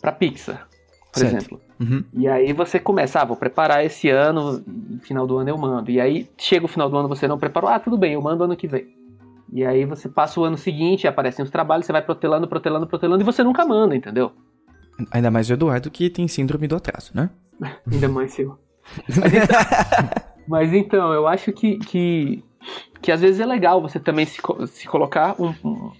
para 0.00 0.12
Pixar, 0.12 0.66
por 1.12 1.18
Certo. 1.20 1.36
exemplo. 1.36 1.60
Uhum. 1.82 2.04
E 2.14 2.28
aí 2.28 2.52
você 2.52 2.78
começa, 2.78 3.20
ah, 3.20 3.24
vou 3.24 3.36
preparar 3.36 3.84
esse 3.84 4.08
ano, 4.08 4.62
no 4.64 5.00
final 5.00 5.26
do 5.26 5.38
ano 5.38 5.50
eu 5.50 5.58
mando. 5.58 5.90
E 5.90 6.00
aí 6.00 6.28
chega 6.38 6.64
o 6.64 6.68
final 6.68 6.88
do 6.88 6.96
ano 6.96 7.08
você 7.08 7.26
não 7.26 7.38
preparou, 7.38 7.68
ah, 7.68 7.80
tudo 7.80 7.98
bem, 7.98 8.12
eu 8.12 8.22
mando 8.22 8.44
ano 8.44 8.56
que 8.56 8.68
vem. 8.68 8.94
E 9.52 9.64
aí 9.64 9.84
você 9.84 10.08
passa 10.08 10.40
o 10.40 10.44
ano 10.44 10.56
seguinte, 10.56 11.06
aparecem 11.06 11.44
os 11.44 11.50
trabalhos, 11.50 11.84
você 11.84 11.92
vai 11.92 12.02
protelando, 12.02 12.46
protelando, 12.46 12.86
protelando 12.86 13.22
e 13.22 13.24
você 13.24 13.42
nunca 13.42 13.66
manda, 13.66 13.96
entendeu? 13.96 14.32
Ainda 15.10 15.30
mais 15.30 15.50
o 15.50 15.52
Eduardo 15.52 15.90
que 15.90 16.08
tem 16.08 16.28
síndrome 16.28 16.68
do 16.68 16.76
atraso, 16.76 17.10
né? 17.14 17.30
Ainda 17.90 18.08
mais 18.08 18.32
seu. 18.32 18.58
Mas 19.08 19.34
então, 19.34 19.60
mas 20.48 20.72
então, 20.72 21.12
eu 21.12 21.26
acho 21.26 21.52
que, 21.52 21.78
que, 21.78 22.44
que 23.00 23.12
às 23.12 23.20
vezes 23.20 23.40
é 23.40 23.46
legal 23.46 23.80
você 23.80 23.98
também 23.98 24.24
se, 24.24 24.40
se 24.66 24.86
colocar 24.88 25.34
um, 25.40 25.54
um, 25.64 25.92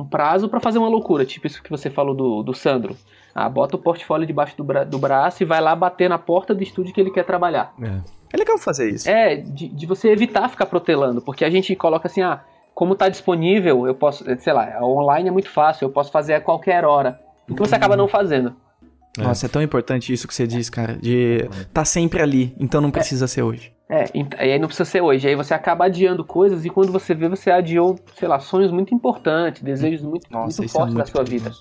um 0.00 0.04
prazo 0.04 0.48
pra 0.48 0.60
fazer 0.60 0.78
uma 0.78 0.88
loucura, 0.88 1.24
tipo 1.24 1.46
isso 1.46 1.62
que 1.62 1.70
você 1.70 1.90
falou 1.90 2.14
do, 2.14 2.42
do 2.42 2.54
Sandro. 2.54 2.96
Ah, 3.34 3.48
bota 3.48 3.74
o 3.76 3.78
portfólio 3.78 4.26
debaixo 4.26 4.56
do, 4.56 4.62
bra- 4.62 4.84
do 4.84 4.98
braço 4.98 5.42
e 5.42 5.46
vai 5.46 5.60
lá 5.60 5.74
bater 5.74 6.08
na 6.08 6.18
porta 6.18 6.54
do 6.54 6.62
estúdio 6.62 6.94
que 6.94 7.00
ele 7.00 7.10
quer 7.10 7.24
trabalhar. 7.24 7.74
É. 7.82 7.98
É 8.32 8.36
legal 8.36 8.58
fazer 8.58 8.90
isso. 8.90 9.08
É, 9.08 9.36
de, 9.36 9.68
de 9.68 9.86
você 9.86 10.08
evitar 10.08 10.48
ficar 10.48 10.66
protelando, 10.66 11.20
porque 11.20 11.44
a 11.44 11.50
gente 11.50 11.74
coloca 11.76 12.06
assim, 12.08 12.22
ah, 12.22 12.40
como 12.74 12.94
tá 12.94 13.08
disponível, 13.08 13.86
eu 13.86 13.94
posso, 13.94 14.24
sei 14.38 14.52
lá, 14.52 14.78
online 14.82 15.28
é 15.28 15.32
muito 15.32 15.48
fácil, 15.50 15.84
eu 15.86 15.90
posso 15.90 16.10
fazer 16.10 16.34
a 16.34 16.40
qualquer 16.40 16.84
hora. 16.84 17.20
Então 17.48 17.64
você 17.66 17.74
acaba 17.74 17.96
não 17.96 18.08
fazendo. 18.08 18.54
É. 19.18 19.22
Nossa, 19.22 19.46
é 19.46 19.48
tão 19.48 19.62
importante 19.62 20.12
isso 20.12 20.26
que 20.26 20.34
você 20.34 20.46
diz, 20.46 20.68
cara, 20.68 20.96
de 20.96 21.48
tá 21.72 21.84
sempre 21.84 22.20
ali, 22.20 22.54
então 22.58 22.80
não 22.80 22.90
precisa 22.90 23.28
ser 23.28 23.42
hoje. 23.42 23.72
É, 23.88 24.06
e 24.14 24.26
aí 24.52 24.58
não 24.58 24.66
precisa 24.66 24.84
ser 24.88 25.00
hoje. 25.02 25.28
Aí 25.28 25.36
você 25.36 25.54
acaba 25.54 25.84
adiando 25.84 26.24
coisas 26.24 26.64
e 26.64 26.70
quando 26.70 26.90
você 26.90 27.14
vê, 27.14 27.28
você 27.28 27.50
adiou, 27.50 27.96
sei 28.16 28.26
lá, 28.26 28.40
sonhos 28.40 28.72
muito 28.72 28.92
importantes, 28.94 29.62
desejos 29.62 30.02
muito, 30.02 30.26
Nossa, 30.30 30.60
muito 30.60 30.70
é 30.70 30.72
fortes 30.72 30.94
da 30.94 31.00
muito 31.00 31.10
sua 31.12 31.22
vida. 31.22 31.52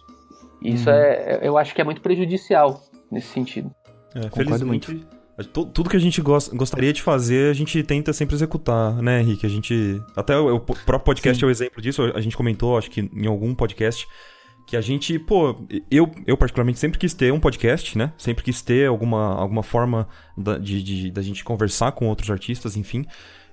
E 0.64 0.74
isso 0.74 0.90
Uhum. 0.90 0.96
é, 0.96 1.40
eu 1.44 1.58
acho 1.58 1.76
que 1.76 1.82
é 1.82 1.84
muito 1.84 2.02
prejudicial 2.02 2.82
nesse 3.12 3.28
sentido. 3.28 3.70
É, 4.16 4.22
Concordo 4.30 4.50
felizmente, 4.52 5.06
tu- 5.52 5.66
Tudo 5.66 5.90
que 5.90 5.98
a 5.98 6.00
gente 6.00 6.22
gos- 6.22 6.50
gostaria 6.50 6.94
de 6.94 7.02
fazer, 7.02 7.50
a 7.50 7.54
gente 7.54 7.82
tenta 7.84 8.14
sempre 8.14 8.36
executar, 8.36 8.94
né, 9.02 9.20
Henrique? 9.22 9.46
A 9.46 9.50
gente. 9.50 10.00
Até 10.16 10.38
o, 10.38 10.56
o 10.56 10.60
próprio 10.60 11.00
podcast 11.00 11.40
Sim. 11.40 11.46
é 11.46 11.48
o 11.48 11.52
exemplo 11.52 11.82
disso. 11.82 12.04
A 12.16 12.22
gente 12.22 12.38
comentou, 12.38 12.78
acho 12.78 12.90
que 12.92 13.02
em 13.02 13.26
algum 13.26 13.54
podcast, 13.56 14.08
que 14.68 14.78
a 14.78 14.82
gente, 14.82 15.18
pô, 15.18 15.56
eu, 15.90 16.10
eu 16.28 16.38
particularmente 16.38 16.80
sempre 16.80 17.00
quis 17.00 17.14
ter 17.16 17.34
um 17.34 17.40
podcast, 17.40 17.98
né? 17.98 18.14
Sempre 18.18 18.44
quis 18.44 18.62
ter 18.62 18.88
alguma, 18.88 19.34
alguma 19.36 19.64
forma 19.64 20.08
da, 20.38 20.58
de, 20.60 20.82
de- 20.84 21.12
da 21.12 21.22
gente 21.24 21.44
conversar 21.44 21.92
com 21.94 22.08
outros 22.08 22.30
artistas, 22.30 22.78
enfim. 22.78 23.04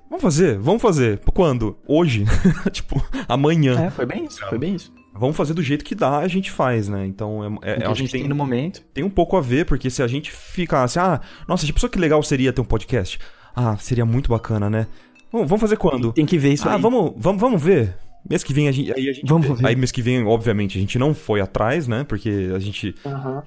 Vamos 0.09 0.23
fazer, 0.23 0.59
vamos 0.59 0.83
fazer. 0.83 1.19
Quando? 1.33 1.79
Hoje. 1.89 2.25
tipo, 2.73 3.03
amanhã. 3.27 3.87
É, 3.87 3.91
foi 3.91 4.05
bem 4.05 4.25
isso, 4.27 4.47
foi 4.49 4.59
bem 4.59 4.75
isso. 4.75 4.93
Vamos 5.13 5.37
fazer 5.37 5.55
do 5.55 5.63
jeito 5.63 5.85
que 5.85 5.95
dá, 5.95 6.19
a 6.19 6.29
gente 6.29 6.51
faz, 6.51 6.89
né? 6.89 7.05
Então, 7.07 7.59
é, 7.63 7.83
é, 7.83 7.87
a 7.87 7.95
gente 7.95 8.13
tem, 8.13 8.21
tem 8.23 8.29
no 8.29 8.35
momento. 8.35 8.83
tem 8.95 9.05
um 9.05 9.11
pouco 9.11 9.37
a 9.37 9.41
ver, 9.41 9.67
porque 9.67 9.91
se 9.91 10.03
a 10.03 10.07
gente 10.07 10.31
ficasse, 10.31 10.99
ah, 10.99 11.21
nossa, 11.49 11.67
já 11.67 11.73
pensou 11.73 11.91
que 11.91 11.99
legal 11.99 12.23
seria 12.23 12.53
ter 12.53 12.61
um 12.61 12.65
podcast? 12.65 13.19
Ah, 13.55 13.77
seria 13.77 14.07
muito 14.07 14.31
bacana, 14.31 14.71
né? 14.71 14.87
Vamos, 15.33 15.49
vamos 15.49 15.61
fazer 15.61 15.77
quando? 15.77 16.13
Tem 16.13 16.27
que 16.27 16.39
ver 16.39 16.53
isso 16.53 16.69
ah, 16.69 16.75
aí. 16.75 16.81
vamos, 16.81 17.13
vamos, 17.17 17.41
vamos 17.41 17.63
ver. 17.63 17.97
Mês 18.29 18.45
que 18.45 18.53
vem 18.53 18.69
a 18.69 18.73
gente. 18.73 18.93
Aí, 18.93 19.09
a 19.09 19.13
gente 19.13 19.27
Vamos 19.27 19.59
ver. 19.59 19.67
aí 19.67 19.75
mês 19.75 19.91
que 19.91 20.03
vem, 20.03 20.25
obviamente, 20.25 20.77
a 20.77 20.81
gente 20.81 20.99
não 20.99 21.15
foi 21.15 21.41
atrás, 21.41 21.89
né? 21.89 22.05
Porque 22.05 22.51
a 22.55 22.59
gente. 22.59 22.95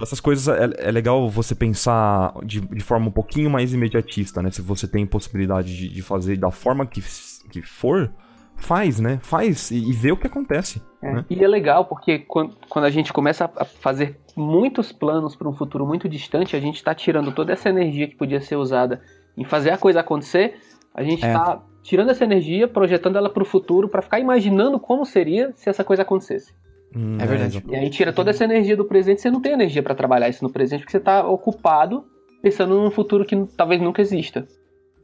Essas 0.01 0.20
coisas 0.20 0.47
é, 0.47 0.88
é 0.88 0.91
legal 0.91 1.30
você 1.30 1.53
pensar 1.53 2.34
de, 2.43 2.59
de 2.59 2.82
forma 2.82 3.07
um 3.07 3.11
pouquinho 3.11 3.49
mais 3.49 3.74
imediatista, 3.74 4.41
né? 4.41 4.49
Se 4.49 4.61
você 4.61 4.88
tem 4.88 5.05
possibilidade 5.05 5.76
de, 5.76 5.89
de 5.89 6.01
fazer 6.01 6.38
da 6.38 6.49
forma 6.49 6.86
que, 6.86 7.03
que 7.51 7.61
for, 7.61 8.11
faz, 8.58 8.99
né? 8.99 9.20
Faz 9.22 9.72
e, 9.72 9.78
e 9.89 9.91
vê 9.93 10.12
o 10.12 10.18
que 10.18 10.28
acontece. 10.28 10.82
É, 11.01 11.14
né? 11.14 11.26
E 11.30 11.43
é 11.43 11.47
legal 11.47 11.86
porque 11.86 12.20
quando, 12.20 12.56
quando 12.70 12.86
a 12.86 12.89
gente 12.89 13.12
começa 13.12 13.49
a 13.58 13.66
fazer 13.66 14.18
muitos 14.36 14.91
planos 14.91 15.36
para 15.36 15.47
um 15.49 15.54
futuro 15.54 15.86
muito 15.86 16.08
distante, 16.08 16.56
a 16.56 16.60
gente 16.60 16.76
está 16.78 16.93
tirando 16.95 17.32
toda 17.32 17.51
essa 17.54 17.70
energia 17.70 18.08
que 18.08 18.16
podia 18.16 18.39
ser 18.41 18.56
usada 18.56 19.01
em 19.38 19.43
fazer 19.43 19.72
a 19.72 19.78
coisa 19.78 19.99
acontecer, 19.99 20.56
a 20.93 21.04
gente 21.04 21.26
É. 21.26 21.28
está 21.28 21.62
tirando 21.82 22.10
essa 22.12 22.24
energia, 22.24 22.68
projetando 22.68 23.18
ela 23.18 23.30
para 23.30 23.43
o 23.43 23.45
futuro, 23.45 23.89
para 23.89 24.01
ficar 24.01 24.20
imaginando 24.20 24.80
como 24.80 25.06
seria 25.06 25.51
se 25.56 25.70
essa 25.70 25.84
coisa 25.84 26.04
acontecesse. 26.04 26.54
Hum, 26.95 27.18
É 27.20 27.26
verdade. 27.26 27.58
exato. 27.58 27.74
E 27.74 27.76
aí 27.76 27.89
tira 27.89 28.14
toda 28.14 28.30
essa 28.30 28.43
energia 28.45 28.78
do 28.78 28.86
presente, 28.86 29.20
você 29.22 29.30
não 29.30 29.41
tem 29.41 29.51
energia 29.54 29.84
para 29.84 29.95
trabalhar 29.95 30.30
isso 30.30 30.43
no 30.43 30.51
presente, 30.51 30.82
porque 30.82 30.91
você 30.91 30.97
está 30.97 31.28
ocupado 31.28 32.06
pensando 32.41 32.76
num 32.76 32.91
futuro 32.91 33.26
que 33.26 33.36
talvez 33.58 33.82
nunca 33.82 34.01
exista. 34.01 34.47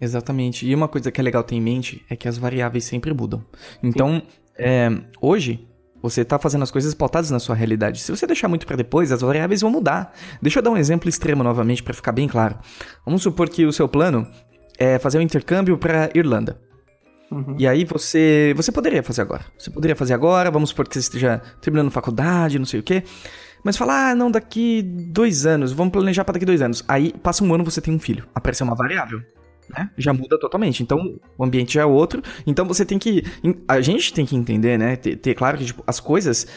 Exatamente. 0.01 0.65
E 0.67 0.73
uma 0.73 0.87
coisa 0.87 1.11
que 1.11 1.19
é 1.19 1.23
legal 1.23 1.43
ter 1.43 1.55
em 1.55 1.61
mente 1.61 2.05
é 2.09 2.15
que 2.15 2.27
as 2.27 2.37
variáveis 2.37 2.85
sempre 2.85 3.13
mudam. 3.13 3.43
Então, 3.83 4.21
é, 4.57 4.89
hoje, 5.21 5.67
você 6.01 6.23
tá 6.23 6.39
fazendo 6.39 6.63
as 6.63 6.71
coisas 6.71 6.93
pautadas 6.93 7.29
na 7.29 7.39
sua 7.39 7.55
realidade. 7.55 7.99
Se 7.99 8.11
você 8.11 8.25
deixar 8.25 8.47
muito 8.47 8.65
pra 8.65 8.75
depois, 8.75 9.11
as 9.11 9.21
variáveis 9.21 9.61
vão 9.61 9.69
mudar. 9.69 10.13
Deixa 10.41 10.59
eu 10.59 10.63
dar 10.63 10.71
um 10.71 10.77
exemplo 10.77 11.09
extremo 11.09 11.43
novamente 11.43 11.83
pra 11.83 11.93
ficar 11.93 12.11
bem 12.11 12.27
claro. 12.27 12.57
Vamos 13.05 13.21
supor 13.21 13.49
que 13.49 13.65
o 13.65 13.73
seu 13.73 13.87
plano 13.87 14.27
é 14.77 14.97
fazer 14.97 15.17
um 15.17 15.21
intercâmbio 15.21 15.77
pra 15.77 16.09
Irlanda. 16.15 16.59
Uhum. 17.31 17.55
E 17.59 17.67
aí 17.67 17.85
você, 17.85 18.53
você 18.55 18.71
poderia 18.71 19.03
fazer 19.03 19.21
agora. 19.21 19.45
Você 19.57 19.69
poderia 19.69 19.95
fazer 19.95 20.13
agora, 20.13 20.49
vamos 20.49 20.69
supor 20.69 20.87
que 20.87 20.93
você 20.93 20.99
esteja 20.99 21.41
terminando 21.61 21.91
faculdade, 21.91 22.57
não 22.57 22.65
sei 22.65 22.79
o 22.79 22.83
quê. 22.83 23.03
Mas 23.63 23.75
fala, 23.75 24.11
ah, 24.11 24.15
não, 24.15 24.31
daqui 24.31 24.81
dois 24.81 25.45
anos, 25.45 25.73
vamos 25.73 25.91
planejar 25.91 26.23
pra 26.23 26.33
daqui 26.33 26.45
dois 26.45 26.61
anos. 26.61 26.83
Aí 26.87 27.13
passa 27.21 27.43
um 27.43 27.53
ano 27.53 27.63
você 27.63 27.81
tem 27.81 27.93
um 27.93 27.99
filho. 27.99 28.25
Apareceu 28.33 28.65
uma 28.65 28.75
variável. 28.75 29.21
Né? 29.69 29.89
Já 29.97 30.13
muda 30.13 30.39
totalmente. 30.39 30.81
Então, 30.81 31.19
o 31.37 31.43
ambiente 31.43 31.75
já 31.75 31.81
é 31.81 31.85
outro. 31.85 32.21
Então 32.45 32.65
você 32.65 32.83
tem 32.83 32.97
que. 32.97 33.23
A 33.67 33.79
gente 33.81 34.13
tem 34.13 34.25
que 34.25 34.35
entender, 34.35 34.77
né? 34.77 34.95
Ter, 34.95 35.15
ter 35.15 35.35
claro 35.35 35.57
que 35.57 35.65
tipo, 35.65 35.83
as 35.85 35.99
coisas. 35.99 36.47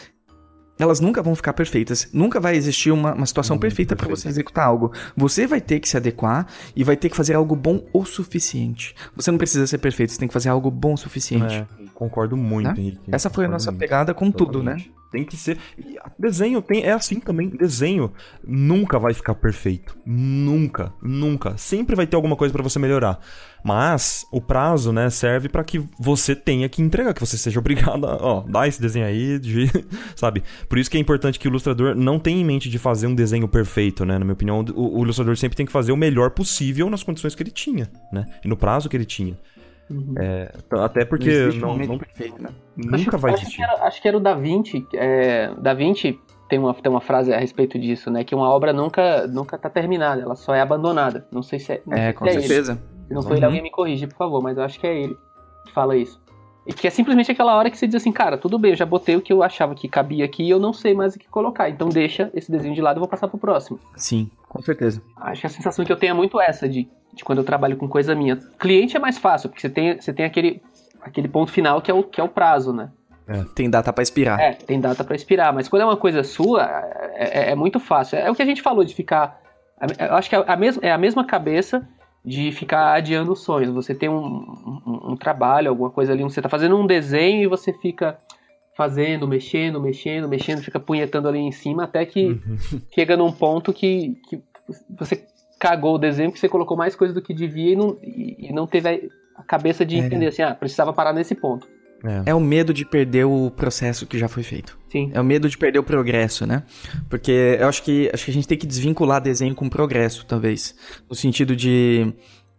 Elas 0.79 0.99
nunca 0.99 1.23
vão 1.23 1.35
ficar 1.37 1.53
perfeitas. 1.53 2.09
Nunca 2.13 2.41
vai 2.41 2.57
existir 2.57 2.91
uma, 2.91 3.15
uma 3.15 3.27
situação 3.27 3.57
Hum, 3.57 3.61
perfeita 3.61 3.95
perfeito. 3.95 4.19
você 4.21 4.29
executar 4.29 4.67
algo. 4.67 4.91
Você 5.17 5.47
vai 5.47 5.61
ter 5.61 5.79
que 5.79 5.89
se 5.89 5.97
adequar 5.97 6.47
e 6.75 6.83
vai 6.83 6.97
ter 6.97 7.09
que 7.11 7.17
fazer 7.17 7.35
algo 7.35 7.55
bom 7.55 7.85
o 7.93 8.05
suficiente. 8.05 8.95
Você 9.15 9.31
não 9.31 9.39
precisa 9.39 9.67
ser 9.67 9.79
perfeito, 9.79 10.13
você 10.13 10.19
tem 10.19 10.27
que 10.27 10.35
fazer 10.35 10.49
algo 10.49 10.71
bom 10.71 10.95
o 10.95 10.97
suficiente. 10.97 11.55
É, 11.55 11.67
concordo 12.03 12.37
muito, 12.37 12.69
Né? 12.69 12.75
Henrique. 12.79 13.01
Essa 13.11 13.31
foi 13.31 13.45
a 13.45 13.49
nossa 13.49 13.71
muito. 13.71 13.81
pegada 13.81 14.13
com 14.15 14.31
tudo, 14.31 14.63
né? 14.63 14.73
Totalmente. 14.73 15.03
Tem 15.13 15.25
que 15.25 15.37
ser. 15.37 15.59
e 15.79 15.99
Desenho 16.19 16.63
tem, 16.63 16.83
é 16.85 16.93
assim 16.93 17.21
também. 17.21 17.51
Desenho 17.51 18.11
nunca 18.43 18.99
vai 18.99 19.13
ficar 19.13 19.35
perfeito. 19.35 19.95
Nunca, 20.07 20.91
nunca. 21.03 21.55
Sempre 21.59 21.95
vai 21.95 22.07
ter 22.07 22.17
alguma 22.17 22.35
coisa 22.35 22.51
pra 22.51 22.63
você 22.63 22.79
melhorar. 22.79 23.21
Mas 23.63 24.27
o 24.33 24.41
prazo, 24.41 24.91
né, 24.91 25.11
serve 25.11 25.51
pra 25.51 25.63
que 25.63 25.83
você 26.01 26.35
tenha 26.35 26.67
que 26.69 26.81
entregar, 26.81 27.13
que 27.13 27.21
você 27.21 27.37
seja 27.37 27.61
obrigado 27.61 28.07
a, 28.07 28.17
ó, 28.17 28.41
dar 28.41 28.67
esse 28.67 28.81
desenho 28.81 29.05
aí, 29.05 29.39
de, 29.39 29.71
sabe? 30.17 30.43
Por 30.67 30.79
isso 30.79 30.91
que 30.91 30.97
é 30.97 31.01
importante 31.01 31.39
que 31.39 31.47
o 31.47 31.51
ilustrador 31.51 31.95
não 31.95 32.19
tenha 32.19 32.41
em 32.41 32.45
mente 32.45 32.71
de 32.71 32.79
fazer 32.79 33.07
um 33.07 33.15
desenho 33.15 33.47
perfeito, 33.47 34.07
né? 34.07 34.15
Na 34.15 34.25
minha 34.25 34.33
opinião, 34.33 34.65
o, 34.75 34.99
o 34.99 35.03
ilustrador 35.03 35.37
sempre 35.37 35.57
tem 35.57 35.67
que 35.67 35.73
fazer 35.73 35.93
o 35.93 35.97
melhor 35.97 36.31
possível 36.31 36.89
nas 36.89 37.03
condições 37.03 37.35
que 37.35 37.43
ele 37.43 37.51
tinha, 37.51 37.91
né? 38.11 38.25
E 38.43 38.49
no 38.49 38.57
prazo 38.57 38.89
que 38.89 38.97
ele 38.97 39.05
tinha. 39.05 39.39
Uhum. 39.93 40.15
É, 40.19 40.51
até 40.81 41.05
porque 41.05 41.49
não, 41.61 41.69
momento 41.69 41.89
não- 41.91 41.99
perfeito, 41.99 42.43
né? 42.43 42.49
nunca 42.77 43.17
vai 43.19 43.33
acho 43.35 43.43
existir. 43.43 43.59
Que 43.59 43.63
era, 43.63 43.85
acho 43.85 44.03
que 44.03 44.09
era 44.09 44.17
o 44.17 44.21
Da 44.21 44.35
Vinci. 44.35 44.87
É, 44.95 45.53
da 45.59 45.75
Vinci 45.75 46.19
tem 46.49 46.59
uma, 46.59 46.73
tem 46.75 46.91
uma 46.91 47.01
frase 47.01 47.33
a 47.33 47.39
respeito 47.39 47.79
disso, 47.79 48.11
né? 48.11 48.25
Que 48.25 48.35
uma 48.35 48.49
obra 48.49 48.73
nunca, 48.73 49.27
nunca 49.27 49.59
tá 49.59 49.69
terminada, 49.69 50.23
ela 50.23 50.35
só 50.35 50.55
é 50.55 50.61
abandonada. 50.61 51.27
Não 51.31 51.43
sei 51.43 51.59
se 51.59 51.73
é. 51.73 51.83
não 51.87 51.97
É, 51.97 52.13
com 52.13 52.27
ele. 52.27 52.41
certeza. 52.41 52.83
Se 53.09 53.15
não 53.15 53.23
ele, 53.31 53.41
Uhum. 53.41 53.45
alguém 53.47 53.63
me 53.63 53.71
corrige, 53.71 54.07
por 54.07 54.17
favor, 54.17 54.43
mas 54.43 54.57
eu 54.57 54.65
acho 54.65 54.81
que 54.81 54.87
é 54.87 54.97
ele 54.97 55.17
que 55.67 55.73
fala 55.73 55.97
isso. 55.97 56.21
E 56.65 56.73
que 56.73 56.87
é 56.87 56.91
simplesmente 56.91 57.31
aquela 57.31 57.57
hora 57.57 57.69
que 57.69 57.77
você 57.77 57.87
diz 57.89 57.97
assim, 57.97 58.13
cara, 58.13 58.39
tudo 58.39 58.57
bem, 58.57 58.71
eu 58.71 58.77
já 58.77 58.87
botei 58.87 59.17
o 59.17 59.21
que 59.21 59.33
eu 59.33 59.43
achava 59.43 59.75
que 59.75 59.89
cabia 59.89 60.25
aqui 60.25 60.45
e 60.45 60.51
eu 60.51 60.61
não 60.61 60.73
sei 60.73 60.95
mais 60.95 61.15
o 61.17 61.19
que 61.19 61.29
colocar. 61.29 61.69
Então 61.69 61.89
deixa 61.89 62.31
esse 62.35 62.51
desenho 62.53 62.73
de 62.75 62.81
lado 62.81 62.99
e 62.99 63.01
vou 63.01 63.09
passar 63.09 63.27
pro 63.27 63.37
próximo. 63.37 63.81
Sim, 63.97 64.31
com 64.49 64.63
certeza. 64.63 65.03
Acho 65.17 65.41
que 65.41 65.47
a 65.49 65.51
sensação 65.51 65.85
que 65.85 65.91
eu 65.93 65.97
tenho 65.97 66.13
é 66.13 66.15
muito 66.15 66.41
essa, 66.41 66.69
de 66.69 66.89
de 67.13 67.25
quando 67.25 67.39
eu 67.39 67.45
trabalho 67.45 67.77
com 67.77 67.89
coisa 67.89 68.15
minha. 68.15 68.37
Cliente 68.59 68.97
é 68.97 69.01
mais 69.01 69.19
fácil, 69.19 69.49
porque 69.49 69.61
você 69.61 69.71
tem, 69.71 70.01
você 70.01 70.13
tem 70.13 70.25
aquele, 70.25 70.63
aquele 71.01 71.29
ponto 71.29 71.51
final 71.51 71.81
que 71.81 71.91
é 71.91 71.95
o, 71.95 72.03
que 72.03 72.21
é 72.21 72.25
o 72.25 72.29
prazo, 72.29 72.73
né? 72.73 72.91
É. 73.27 73.45
Tem 73.55 73.71
data 73.71 73.93
para 73.93 74.03
expirar. 74.03 74.41
É, 74.41 74.53
tem 74.53 74.81
data 74.81 75.05
para 75.05 75.15
expirar, 75.15 75.53
mas 75.53 75.69
quando 75.69 75.83
é 75.83 75.85
uma 75.85 75.97
coisa 75.97 76.25
sua, 76.25 76.65
é, 77.15 77.49
é, 77.49 77.51
é, 77.51 77.55
muito 77.55 77.79
fácil. 77.79 78.19
É 78.19 78.31
o 78.31 78.35
que 78.35 78.43
a 78.43 78.47
gente 78.47 78.63
falou 78.63 78.85
de 78.85 78.95
ficar. 78.95 79.41
Eu 79.99 80.15
acho 80.15 80.29
que 80.29 80.37
é 80.37 80.45
a, 80.47 80.57
mesma, 80.57 80.83
é 80.85 80.93
a 80.93 80.99
mesma 80.99 81.25
cabeça 81.25 81.87
de 82.25 82.53
ficar 82.53 82.95
adiando 82.95 83.35
sonhos. 83.35 83.75
Você 83.75 83.95
tem 83.95 84.09
um, 84.09 84.25
um, 84.87 85.13
um 85.13 85.17
trabalho, 85.17 85.69
alguma 85.69 85.91
coisa 85.91 86.13
ali, 86.13 86.23
você 86.23 86.41
está 86.41 86.49
fazendo 86.49 86.77
um 86.77 86.87
desenho 86.87 87.43
e 87.43 87.47
você 87.47 87.73
fica 87.73 88.19
fazendo, 88.77 89.29
mexendo, 89.29 89.81
mexendo, 89.81 90.29
mexendo, 90.29 90.63
fica 90.63 90.81
punhetando 90.81 91.29
ali 91.29 91.39
em 91.39 91.53
cima 91.53 91.85
até 91.85 92.07
que 92.07 92.27
uhum. 92.27 92.81
chega 92.95 93.17
num 93.17 93.31
ponto 93.31 93.73
que, 93.73 94.17
que 94.29 94.43
você 94.99 95.27
cagou 95.63 95.95
o 95.95 95.99
desenho 95.99 96.31
porque 96.31 96.41
você 96.41 96.49
colocou 96.49 96.77
mais 96.77 96.97
coisa 96.97 97.15
do 97.15 97.23
que 97.23 97.33
devia 97.33 97.75
e 97.75 97.77
não, 97.77 97.97
e, 98.03 98.49
e 98.49 98.53
não 98.53 98.67
teve 98.67 99.09
a 99.37 99.45
cabeça 99.45 99.87
de 99.87 99.95
é. 99.95 99.99
entender 100.01 100.27
assim, 100.27 100.43
ah, 100.43 100.53
precisava 100.53 100.93
parar 100.93 101.13
nesse 101.13 101.37
ponto. 101.37 101.69
É. 102.05 102.31
é. 102.31 102.35
o 102.35 102.41
medo 102.41 102.75
de 102.75 102.85
perder 102.85 103.27
o 103.27 103.49
processo 103.49 104.05
que 104.05 104.19
já 104.19 104.27
foi 104.27 104.43
feito. 104.43 104.77
Sim. 104.91 105.13
É 105.15 105.21
o 105.21 105.25
medo 105.25 105.49
de 105.49 105.57
perder 105.57 105.79
o 105.79 105.85
progresso, 105.85 106.45
né? 106.45 106.65
Porque 107.09 107.57
eu 107.61 107.69
acho 107.69 107.81
que, 107.85 108.11
acho 108.13 108.25
que 108.25 108.33
a 108.33 108.35
gente 108.35 108.49
tem 108.49 108.59
que 108.59 108.67
desvincular 108.67 109.21
desenho 109.21 109.55
com 109.55 109.69
progresso, 109.69 110.27
talvez. 110.27 110.75
No 111.09 111.15
sentido 111.15 111.55
de. 111.55 112.13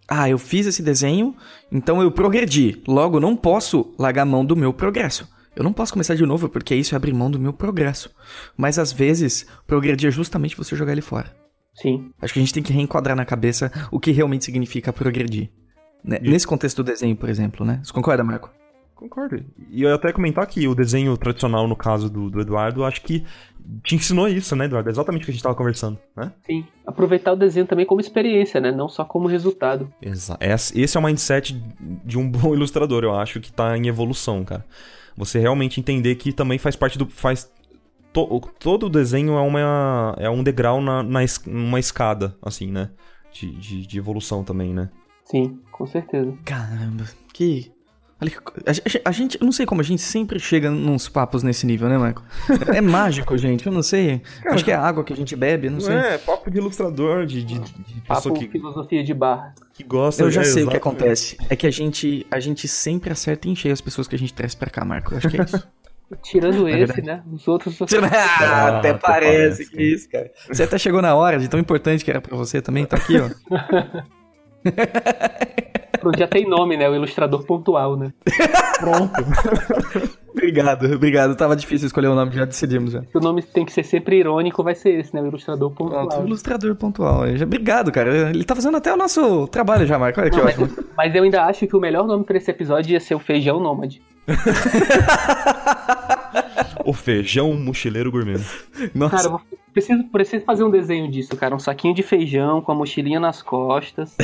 Ah, 0.07 0.29
eu 0.29 0.37
fiz 0.37 0.65
esse 0.65 0.81
desenho, 0.81 1.35
então 1.69 2.01
eu 2.01 2.09
progredi. 2.09 2.81
Logo, 2.87 3.19
não 3.19 3.35
posso 3.35 3.93
largar 3.99 4.25
mão 4.25 4.45
do 4.45 4.55
meu 4.55 4.71
progresso. 4.71 5.27
Eu 5.53 5.63
não 5.63 5.73
posso 5.73 5.91
começar 5.91 6.15
de 6.15 6.25
novo, 6.25 6.47
porque 6.47 6.73
isso 6.73 6.95
é 6.95 6.97
abrir 6.97 7.13
mão 7.13 7.29
do 7.29 7.37
meu 7.37 7.51
progresso. 7.51 8.09
Mas 8.55 8.79
às 8.79 8.93
vezes, 8.93 9.45
progredir 9.67 10.07
é 10.07 10.11
justamente 10.11 10.55
você 10.55 10.73
jogar 10.73 10.93
ele 10.93 11.01
fora. 11.01 11.42
Sim. 11.73 12.11
Acho 12.21 12.33
que 12.33 12.39
a 12.39 12.41
gente 12.41 12.53
tem 12.53 12.63
que 12.63 12.73
reenquadrar 12.73 13.15
na 13.15 13.25
cabeça 13.25 13.71
o 13.91 13.99
que 13.99 14.11
realmente 14.11 14.45
significa 14.45 14.93
progredir. 14.93 15.49
Né? 16.03 16.19
Nesse 16.21 16.45
contexto 16.45 16.83
do 16.83 16.91
desenho, 16.91 17.15
por 17.15 17.29
exemplo, 17.29 17.65
né? 17.65 17.79
Você 17.83 17.93
concorda, 17.93 18.23
Marco? 18.23 18.51
Concordo. 18.95 19.43
E 19.69 19.83
eu 19.83 19.89
ia 19.89 19.95
até 19.95 20.13
comentar 20.13 20.45
que 20.47 20.67
o 20.67 20.75
desenho 20.75 21.17
tradicional, 21.17 21.67
no 21.67 21.75
caso 21.75 22.09
do, 22.09 22.29
do 22.29 22.39
Eduardo, 22.39 22.85
acho 22.85 23.01
que 23.01 23.25
te 23.83 23.95
ensinou 23.95 24.27
isso, 24.27 24.55
né, 24.55 24.65
Eduardo? 24.65 24.89
Exatamente 24.89 25.23
o 25.23 25.25
que 25.25 25.31
a 25.31 25.33
gente 25.33 25.39
estava 25.39 25.55
conversando, 25.55 25.97
né? 26.15 26.31
Sim. 26.45 26.65
Aproveitar 26.85 27.33
o 27.33 27.35
desenho 27.35 27.65
também 27.65 27.85
como 27.85 28.01
experiência, 28.01 28.61
né? 28.61 28.71
Não 28.71 28.87
só 28.87 29.03
como 29.03 29.27
resultado. 29.27 29.91
Exato. 30.01 30.39
Esse 30.41 30.95
é 30.95 30.99
o 30.99 31.03
mindset 31.03 31.53
de 32.05 32.17
um 32.17 32.29
bom 32.31 32.53
ilustrador, 32.53 33.03
eu 33.03 33.15
acho, 33.15 33.39
que 33.39 33.49
está 33.49 33.77
em 33.77 33.87
evolução, 33.87 34.43
cara. 34.43 34.65
Você 35.17 35.39
realmente 35.39 35.79
entender 35.79 36.15
que 36.15 36.31
também 36.31 36.57
faz 36.57 36.75
parte 36.75 36.97
do. 36.97 37.07
faz 37.07 37.51
to, 38.13 38.41
Todo 38.59 38.85
o 38.85 38.89
desenho 38.89 39.33
é, 39.33 39.41
uma, 39.41 40.15
é 40.17 40.29
um 40.29 40.43
degrau 40.43 40.81
na, 40.81 41.03
na 41.03 41.19
uma 41.47 41.79
escada, 41.79 42.35
assim, 42.41 42.67
né? 42.67 42.89
De, 43.31 43.51
de, 43.51 43.87
de 43.87 43.97
evolução 43.97 44.43
também, 44.43 44.73
né? 44.73 44.89
Sim, 45.25 45.59
com 45.71 45.87
certeza. 45.87 46.33
Caramba, 46.45 47.05
que 47.33 47.73
a, 49.03 49.11
gente, 49.11 49.37
eu 49.39 49.45
não 49.45 49.51
sei 49.51 49.65
como 49.65 49.81
a 49.81 49.83
gente 49.83 50.01
sempre 50.01 50.39
chega 50.39 50.69
nos 50.69 51.09
papos 51.09 51.43
nesse 51.43 51.65
nível, 51.65 51.89
né, 51.89 51.97
Marco? 51.97 52.23
É 52.73 52.79
mágico, 52.79 53.35
gente, 53.37 53.65
eu 53.65 53.71
não 53.71 53.83
sei. 53.83 54.21
Cara, 54.41 54.55
Acho 54.55 54.63
que 54.63 54.71
é 54.71 54.75
a 54.75 54.81
água 54.81 55.03
que 55.03 55.11
a 55.11 55.15
gente 55.15 55.35
bebe, 55.35 55.69
não 55.69 55.79
sei. 55.79 55.95
É, 55.95 56.17
papo 56.17 56.49
de 56.49 56.57
ilustrador, 56.57 57.25
de, 57.25 57.43
de, 57.43 57.59
de 57.59 58.01
papo 58.07 58.33
que, 58.33 58.47
filosofia 58.47 59.03
de 59.03 59.13
bar. 59.13 59.53
Que 59.73 59.83
gosta 59.83 60.23
Eu 60.23 60.31
já 60.31 60.41
é, 60.41 60.43
sei 60.45 60.63
exatamente. 60.63 60.67
o 60.67 60.71
que 60.71 60.77
acontece. 60.77 61.37
É 61.49 61.55
que 61.55 61.67
a 61.67 61.71
gente, 61.71 62.25
a 62.31 62.39
gente 62.39 62.67
sempre 62.67 63.11
acerta 63.11 63.49
em 63.49 63.55
cheio 63.55 63.73
as 63.73 63.81
pessoas 63.81 64.07
que 64.07 64.15
a 64.15 64.19
gente 64.19 64.33
traz 64.33 64.55
pra 64.55 64.69
cá, 64.69 64.85
Marco. 64.85 65.13
Eu 65.13 65.17
acho 65.17 65.29
que 65.29 65.39
é 65.39 65.43
isso. 65.43 65.67
Tirando 66.21 66.67
é 66.67 66.81
esse, 66.81 67.01
né? 67.01 67.23
Os 67.31 67.47
outros. 67.47 67.79
ah, 67.81 67.87
ah, 68.41 68.77
até 68.77 68.93
parece, 68.93 69.69
que 69.69 69.81
isso, 69.81 70.09
cara. 70.09 70.29
Você 70.47 70.63
até 70.63 70.77
chegou 70.77 71.01
na 71.01 71.15
hora 71.15 71.39
de 71.39 71.47
tão 71.47 71.59
importante 71.59 72.05
que 72.05 72.11
era 72.11 72.21
pra 72.21 72.37
você 72.37 72.61
também, 72.61 72.85
tá 72.85 72.97
aqui, 72.97 73.15
ó. 73.19 73.29
Pronto, 75.99 76.19
já 76.19 76.27
tem 76.27 76.47
nome, 76.47 76.75
né? 76.75 76.89
O 76.89 76.95
ilustrador 76.95 77.45
pontual, 77.45 77.95
né? 77.95 78.11
Pronto. 78.77 79.13
obrigado, 80.29 80.93
obrigado. 80.93 81.35
Tava 81.35 81.55
difícil 81.55 81.87
escolher 81.87 82.07
o 82.07 82.15
nome, 82.15 82.31
já 82.31 82.43
decidimos 82.43 82.91
já. 82.91 83.01
O 83.13 83.21
nome 83.21 83.41
tem 83.41 83.63
que 83.63 83.71
ser 83.71 83.83
sempre 83.83 84.17
irônico, 84.17 84.61
vai 84.61 84.75
ser 84.75 84.99
esse, 84.99 85.15
né? 85.15 85.21
O 85.21 85.27
ilustrador 85.27 85.71
pontual. 85.71 86.09
Pronto, 86.09 86.27
ilustrador 86.27 86.75
pontual. 86.75 87.21
Obrigado, 87.41 87.89
cara. 87.89 88.29
Ele 88.29 88.43
tá 88.43 88.53
fazendo 88.53 88.75
até 88.75 88.93
o 88.93 88.97
nosso 88.97 89.47
trabalho 89.47 89.85
já, 89.85 89.97
Marco. 89.97 90.19
Olha 90.19 90.29
que 90.29 90.37
Não, 90.37 90.45
ótimo. 90.45 90.67
Mas, 90.75 90.85
mas, 90.97 91.15
eu 91.15 91.23
ainda 91.23 91.45
acho 91.45 91.65
que 91.65 91.75
o 91.75 91.79
melhor 91.79 92.05
nome 92.05 92.25
pra 92.25 92.37
esse 92.37 92.51
episódio 92.51 92.91
ia 92.91 92.99
ser 92.99 93.15
o 93.15 93.19
Feijão 93.19 93.61
Nômade. 93.61 94.01
o 96.85 96.93
Feijão 96.93 97.53
Mochileiro 97.53 98.11
Gourmet. 98.11 98.39
Nossa. 98.93 99.17
Cara, 99.17 99.29
eu 99.29 99.41
preciso, 99.71 100.03
preciso 100.05 100.45
fazer 100.45 100.63
um 100.63 100.71
desenho 100.71 101.09
disso, 101.09 101.35
cara. 101.35 101.55
Um 101.55 101.59
saquinho 101.59 101.93
de 101.93 102.03
feijão 102.03 102.61
com 102.61 102.71
a 102.71 102.75
mochilinha 102.75 103.19
nas 103.19 103.41
costas. 103.41 104.15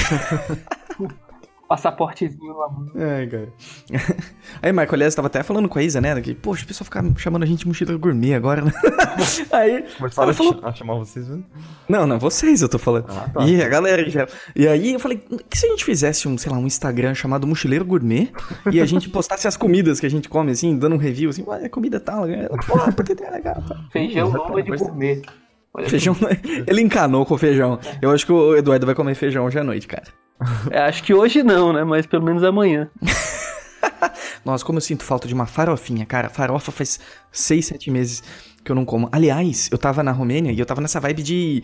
passaportezinho 1.69 2.51
lá. 2.57 2.67
É, 2.95 3.27
cara. 3.27 3.53
Aí, 4.59 4.71
Marco, 4.71 4.95
aliás, 4.95 5.13
tava 5.13 5.27
até 5.27 5.43
falando 5.43 5.69
com 5.69 5.77
a 5.77 5.83
Isa, 5.83 6.01
né? 6.01 6.19
Que, 6.19 6.33
poxa, 6.33 6.63
o 6.63 6.67
pessoal 6.67 6.85
fica 6.85 7.03
chamando 7.17 7.43
a 7.43 7.45
gente 7.45 7.59
de 7.59 7.67
mochila 7.67 7.95
gourmet 7.95 8.33
agora, 8.33 8.63
né? 8.63 8.71
aí. 9.53 9.85
Começaram 9.95 10.33
falou... 10.33 10.59
a 10.63 10.73
chamar 10.73 10.95
vocês, 10.95 11.27
né? 11.29 11.43
Não, 11.87 12.07
não, 12.07 12.17
vocês 12.17 12.63
eu 12.63 12.67
tô 12.67 12.79
falando. 12.79 13.05
Ah, 13.09 13.29
tá. 13.31 13.45
E 13.45 13.61
a 13.61 13.69
galera 13.69 14.09
já. 14.09 14.27
E 14.55 14.67
aí 14.67 14.93
eu 14.93 14.99
falei, 14.99 15.21
que 15.47 15.57
se 15.57 15.67
a 15.67 15.69
gente 15.69 15.85
fizesse 15.85 16.27
um, 16.27 16.39
sei 16.39 16.51
lá, 16.51 16.57
um 16.57 16.65
Instagram 16.65 17.13
chamado 17.13 17.45
Mochileiro 17.45 17.85
Gourmet 17.85 18.31
e 18.71 18.81
a 18.81 18.85
gente 18.85 19.07
postasse 19.07 19.47
as 19.47 19.55
comidas 19.55 19.99
que 19.99 20.07
a 20.07 20.09
gente 20.09 20.27
come, 20.27 20.51
assim, 20.51 20.75
dando 20.75 20.95
um 20.95 20.99
review, 20.99 21.29
assim, 21.29 21.43
ué, 21.45 21.69
comida 21.69 21.99
tal, 21.99 22.25
né? 22.25 22.47
Porra, 22.65 22.91
porque 22.91 23.13
tem 23.13 23.29
legal. 23.29 23.63
Feijão 23.91 24.31
nova 24.31 24.63
de 24.63 24.75
gourmet. 24.75 25.21
Feijão, 25.87 26.15
ele 26.65 26.81
encanou 26.81 27.27
com 27.27 27.35
o 27.35 27.37
feijão. 27.37 27.79
Eu 28.01 28.09
acho 28.09 28.25
que 28.25 28.31
o 28.31 28.55
Eduardo 28.55 28.87
vai 28.87 28.95
comer 28.95 29.13
feijão 29.13 29.45
hoje 29.45 29.59
à 29.59 29.63
noite, 29.63 29.87
cara. 29.87 30.07
É, 30.71 30.79
acho 30.79 31.03
que 31.03 31.13
hoje 31.13 31.43
não, 31.43 31.73
né? 31.73 31.83
Mas 31.83 32.05
pelo 32.05 32.23
menos 32.23 32.43
amanhã. 32.43 32.89
Nossa, 34.45 34.63
como 34.63 34.77
eu 34.77 34.81
sinto 34.81 35.03
falta 35.03 35.27
de 35.27 35.33
uma 35.33 35.45
farofinha, 35.45 36.05
cara. 36.05 36.29
Farofa 36.29 36.71
faz 36.71 36.99
seis, 37.31 37.65
sete 37.65 37.91
meses 37.91 38.23
que 38.63 38.71
eu 38.71 38.75
não 38.75 38.85
como. 38.85 39.09
Aliás, 39.11 39.69
eu 39.71 39.77
tava 39.77 40.03
na 40.03 40.11
Romênia 40.11 40.51
e 40.51 40.59
eu 40.59 40.65
tava 40.65 40.81
nessa 40.81 40.99
vibe 40.99 41.23
de 41.23 41.63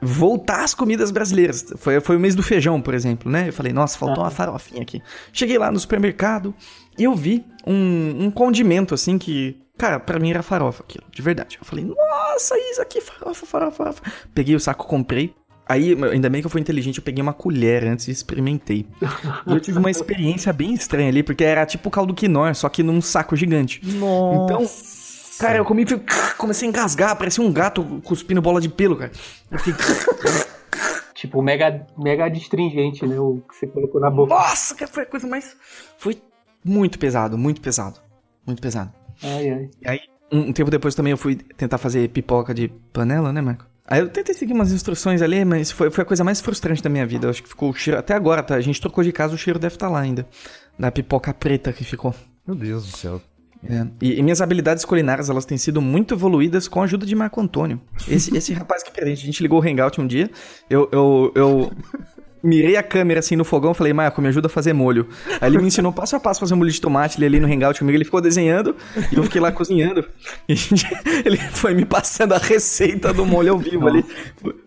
voltar 0.00 0.64
às 0.64 0.74
comidas 0.74 1.10
brasileiras. 1.10 1.64
Foi, 1.76 2.00
foi 2.00 2.16
o 2.16 2.20
mês 2.20 2.34
do 2.34 2.42
feijão, 2.42 2.80
por 2.80 2.92
exemplo, 2.92 3.30
né? 3.30 3.48
Eu 3.48 3.52
falei, 3.52 3.72
nossa, 3.72 3.96
faltou 3.96 4.22
ah. 4.22 4.26
uma 4.26 4.30
farofinha 4.30 4.82
aqui. 4.82 5.00
Cheguei 5.32 5.56
lá 5.56 5.70
no 5.70 5.78
supermercado 5.78 6.52
e 6.98 7.04
eu 7.04 7.14
vi 7.14 7.44
um, 7.66 8.24
um 8.24 8.30
condimento, 8.30 8.94
assim, 8.94 9.16
que... 9.16 9.60
Cara, 9.78 9.98
pra 9.98 10.18
mim 10.18 10.30
era 10.30 10.42
farofa 10.42 10.82
aquilo, 10.82 11.04
de 11.10 11.22
verdade. 11.22 11.56
Eu 11.60 11.64
falei, 11.64 11.84
nossa, 11.84 12.56
isso 12.58 12.82
aqui, 12.82 13.00
farofa, 13.00 13.46
farofa, 13.46 13.76
farofa. 13.76 14.02
Peguei 14.34 14.54
o 14.54 14.60
saco, 14.60 14.86
comprei. 14.86 15.34
Aí, 15.66 15.96
ainda 16.12 16.28
bem 16.28 16.40
que 16.40 16.46
eu 16.46 16.50
fui 16.50 16.60
inteligente, 16.60 16.98
eu 16.98 17.04
peguei 17.04 17.22
uma 17.22 17.32
colher 17.32 17.84
antes 17.84 18.08
e 18.08 18.10
experimentei. 18.10 18.86
e 19.46 19.52
eu 19.52 19.60
tive 19.60 19.78
uma 19.78 19.90
experiência 19.90 20.52
bem 20.52 20.74
estranha 20.74 21.08
ali, 21.08 21.22
porque 21.22 21.44
era 21.44 21.64
tipo 21.64 21.90
caldo 21.90 22.14
quinoa, 22.14 22.52
só 22.54 22.68
que 22.68 22.82
num 22.82 23.00
saco 23.00 23.36
gigante. 23.36 23.80
Nossa. 23.96 24.44
Então, 24.44 25.38
cara, 25.38 25.58
eu 25.58 25.64
comi 25.64 25.82
e 25.82 26.34
comecei 26.36 26.66
a 26.66 26.70
engasgar, 26.70 27.16
parecia 27.16 27.42
um 27.42 27.52
gato 27.52 28.00
cuspindo 28.04 28.42
bola 28.42 28.60
de 28.60 28.68
pelo, 28.68 28.96
cara. 28.96 29.12
Eu 29.50 29.58
fiquei... 29.58 29.84
tipo, 31.14 31.40
mega, 31.40 31.86
mega 31.96 32.28
distringente, 32.28 33.06
né? 33.06 33.18
O 33.18 33.42
que 33.48 33.56
você 33.56 33.66
colocou 33.66 34.00
na 34.00 34.10
boca. 34.10 34.34
Nossa, 34.34 34.74
que 34.74 34.86
foi 34.86 35.04
a 35.04 35.06
coisa 35.06 35.26
mais... 35.26 35.56
Foi 35.96 36.20
muito 36.64 36.98
pesado, 36.98 37.38
muito 37.38 37.60
pesado. 37.60 38.00
Muito 38.44 38.60
pesado. 38.60 38.92
Ai, 39.22 39.50
ai. 39.50 39.70
E 39.80 39.88
aí, 39.88 40.00
um 40.32 40.52
tempo 40.52 40.70
depois 40.70 40.94
também 40.94 41.12
eu 41.12 41.16
fui 41.16 41.36
tentar 41.36 41.78
fazer 41.78 42.08
pipoca 42.08 42.52
de 42.52 42.68
panela, 42.92 43.32
né, 43.32 43.40
Marco? 43.40 43.71
Aí 43.92 44.00
eu 44.00 44.08
tentei 44.08 44.34
seguir 44.34 44.54
umas 44.54 44.72
instruções 44.72 45.20
ali, 45.20 45.44
mas 45.44 45.70
foi, 45.70 45.90
foi 45.90 46.00
a 46.00 46.04
coisa 46.06 46.24
mais 46.24 46.40
frustrante 46.40 46.82
da 46.82 46.88
minha 46.88 47.04
vida. 47.04 47.26
Eu 47.26 47.30
acho 47.30 47.42
que 47.42 47.48
ficou 47.50 47.68
o 47.68 47.74
cheiro. 47.74 48.00
Até 48.00 48.14
agora, 48.14 48.42
tá? 48.42 48.54
A 48.54 48.60
gente 48.62 48.80
trocou 48.80 49.04
de 49.04 49.12
casa, 49.12 49.34
o 49.34 49.36
cheiro 49.36 49.58
deve 49.58 49.74
estar 49.74 49.88
tá 49.88 49.92
lá 49.92 50.00
ainda. 50.00 50.26
Da 50.78 50.90
pipoca 50.90 51.34
preta 51.34 51.74
que 51.74 51.84
ficou. 51.84 52.14
Meu 52.46 52.56
Deus 52.56 52.90
do 52.90 52.96
céu. 52.96 53.20
É. 53.62 53.86
E, 54.00 54.18
e, 54.18 54.22
minhas 54.22 54.40
habilidades 54.40 54.86
culinárias, 54.86 55.28
elas 55.28 55.44
têm 55.44 55.58
sido 55.58 55.82
muito 55.82 56.14
evoluídas 56.14 56.68
com 56.68 56.80
a 56.80 56.84
ajuda 56.84 57.04
de 57.04 57.14
Marco 57.14 57.38
Antônio. 57.38 57.82
Esse, 58.08 58.34
esse 58.34 58.54
rapaz 58.56 58.82
que 58.82 58.90
presente, 58.90 59.24
a 59.24 59.26
gente 59.26 59.42
ligou 59.42 59.60
o 59.60 59.62
Hangout 59.62 60.00
um 60.00 60.06
dia, 60.06 60.30
eu, 60.70 60.88
eu, 60.90 61.32
eu 61.34 61.72
mirei 62.42 62.76
a 62.76 62.82
câmera 62.82 63.20
assim 63.20 63.36
no 63.36 63.44
fogão, 63.44 63.72
falei, 63.72 63.92
Marco, 63.92 64.20
me 64.20 64.28
ajuda 64.28 64.46
a 64.46 64.50
fazer 64.50 64.72
molho. 64.72 65.08
Aí 65.40 65.48
ele 65.48 65.58
me 65.58 65.66
ensinou 65.66 65.92
passo 65.92 66.16
a 66.16 66.20
passo 66.20 66.38
a 66.38 66.40
fazer 66.40 66.54
molho 66.54 66.70
de 66.70 66.80
tomate, 66.80 67.18
ele 67.18 67.26
ali 67.26 67.40
no 67.40 67.46
Hangout 67.46 67.78
comigo, 67.78 67.96
ele 67.96 68.04
ficou 68.04 68.20
desenhando 68.20 68.76
e 69.12 69.16
eu 69.16 69.22
fiquei 69.22 69.40
lá 69.40 69.52
cozinhando. 69.52 70.04
E 70.48 71.26
ele 71.26 71.36
foi 71.36 71.74
me 71.74 71.84
passando 71.84 72.32
a 72.34 72.38
receita 72.38 73.12
do 73.12 73.24
molho 73.24 73.52
ao 73.52 73.58
vivo 73.58 73.86
ali, 73.86 74.04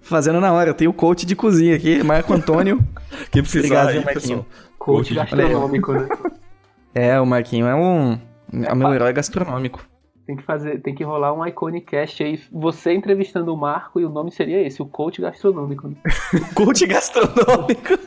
fazendo 0.02 0.39
na 0.39 0.52
hora. 0.52 0.69
Eu 0.69 0.73
tenho 0.73 0.91
o 0.91 0.93
coach 0.93 1.26
de 1.26 1.35
cozinha 1.35 1.76
aqui, 1.76 2.02
Marco 2.03 2.34
Antônio. 2.34 2.84
Que 3.31 3.41
precisa 3.41 3.65
Obrigado, 3.65 3.89
aí, 3.89 4.03
Marquinho. 4.03 4.45
Coach 4.77 5.14
gastronômico, 5.14 5.93
né? 5.93 6.07
É, 6.93 7.19
o 7.19 7.26
Marquinho 7.26 7.65
é 7.65 7.76
um... 7.76 8.19
É 8.64 8.73
o 8.73 8.76
meu 8.76 8.93
herói 8.93 9.14
gastronômico. 9.14 9.85
Tem 10.26 10.35
que 10.35 10.43
fazer, 10.43 10.81
tem 10.81 10.95
que 10.95 11.03
rolar 11.03 11.34
um 11.34 11.45
Iconicast 11.45 12.23
aí, 12.23 12.41
você 12.52 12.93
entrevistando 12.93 13.53
o 13.53 13.57
Marco 13.57 13.99
e 13.99 14.06
o 14.06 14.10
nome 14.10 14.31
seria 14.31 14.60
esse, 14.65 14.81
o 14.81 14.85
coach 14.85 15.22
gastronômico. 15.22 15.88
Né? 15.88 15.95
coach 16.56 16.85
gastronômico. 16.88 17.97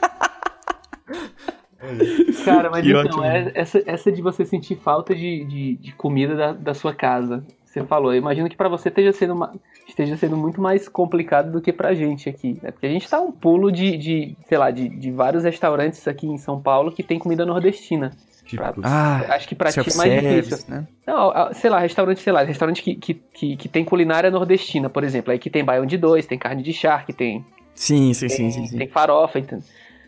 Cara, 2.44 2.70
mas 2.70 2.84
que 2.84 2.92
então, 2.92 3.24
é, 3.24 3.52
essa, 3.54 3.82
essa 3.86 4.10
de 4.10 4.20
você 4.20 4.44
sentir 4.44 4.76
falta 4.76 5.14
de, 5.14 5.44
de, 5.44 5.76
de 5.76 5.92
comida 5.92 6.34
da, 6.34 6.52
da 6.52 6.74
sua 6.74 6.92
casa. 6.92 7.44
você 7.64 7.84
falou. 7.84 8.12
Eu 8.12 8.18
imagino 8.18 8.48
que 8.48 8.56
para 8.56 8.68
você 8.68 8.88
esteja 8.88 9.12
sendo, 9.12 9.34
uma, 9.34 9.54
esteja 9.86 10.16
sendo 10.16 10.36
muito 10.36 10.60
mais 10.60 10.88
complicado 10.88 11.52
do 11.52 11.60
que 11.60 11.72
pra 11.72 11.94
gente 11.94 12.28
aqui. 12.28 12.58
Né? 12.60 12.72
Porque 12.72 12.86
a 12.86 12.90
gente 12.90 13.08
tá 13.08 13.20
um 13.20 13.30
pulo 13.30 13.70
de, 13.70 13.96
de 13.96 14.36
sei 14.46 14.58
lá, 14.58 14.70
de, 14.70 14.88
de 14.88 15.10
vários 15.12 15.44
restaurantes 15.44 16.06
aqui 16.08 16.26
em 16.26 16.36
São 16.36 16.60
Paulo 16.60 16.90
que 16.90 17.02
tem 17.02 17.18
comida 17.18 17.46
nordestina. 17.46 18.10
Tipo, 18.48 18.62
Pra- 18.62 18.74
Ah, 18.82 19.34
Acho 19.34 19.46
que 19.46 19.54
pra 19.54 19.70
ti 19.70 19.78
é 19.80 19.94
mais 19.94 20.22
difícil. 20.22 20.64
né? 20.68 20.86
Não, 21.06 21.52
sei 21.52 21.68
lá, 21.70 21.78
restaurante, 21.78 22.20
sei 22.20 22.32
lá, 22.32 22.42
restaurante 22.42 22.82
que, 22.82 22.94
que, 22.96 23.14
que, 23.14 23.56
que 23.56 23.68
tem 23.68 23.84
culinária 23.84 24.30
nordestina, 24.30 24.88
por 24.88 25.04
exemplo. 25.04 25.30
Aí 25.30 25.38
que 25.38 25.50
tem 25.50 25.62
baião 25.64 25.84
de 25.84 25.96
dois, 25.98 26.26
tem 26.26 26.38
carne 26.38 26.62
de 26.62 26.72
charque, 26.72 27.12
tem, 27.12 27.44
Sim, 27.74 28.12
sim, 28.14 28.28
sim, 28.28 28.36
tem, 28.36 28.50
sim, 28.50 28.66
sim. 28.66 28.78
tem 28.78 28.88
farofa, 28.88 29.38
então. 29.38 29.62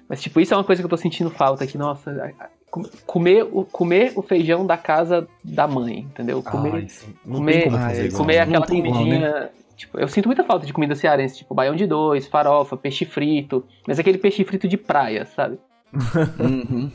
Mas, 0.09 0.21
tipo, 0.23 0.41
isso 0.41 0.53
é 0.55 0.57
uma 0.57 0.65
coisa 0.65 0.81
que 0.83 0.87
eu 0.87 0.91
tô 0.91 0.97
sentindo 0.97 1.31
falta 1.31 1.65
aqui, 1.65 1.77
nossa. 1.79 2.33
Comer 3.07 3.43
o, 3.53 3.65
comer 3.65 4.13
o 4.17 4.23
feijão 4.23 4.67
da 4.67 4.77
casa 4.77 5.29
da 5.45 5.67
mãe, 5.69 5.99
entendeu? 6.01 6.43
Comer, 6.43 6.73
ai, 6.75 6.89
sim. 6.89 7.15
comer- 7.31 7.65
comer 8.13 8.37
não 8.37 8.43
aquela 8.43 8.79
igual, 8.79 8.95
comidinha. 8.95 9.51
Tipo, 9.77 9.99
eu 9.99 10.09
sinto 10.09 10.27
muita 10.27 10.45
falta 10.45 10.67
de 10.67 10.73
comida 10.73 10.95
cearense, 10.95 11.39
tipo 11.39 11.55
baião 11.55 11.75
de 11.75 11.87
dois, 11.87 12.27
farofa, 12.27 12.77
peixe 12.77 13.05
frito. 13.05 13.65
Mas 13.87 13.99
aquele 13.99 14.19
peixe 14.19 14.45
frito 14.45 14.67
de 14.69 14.77
praia, 14.77 15.27
sabe? 15.27 15.59
Uhum. 16.39 16.91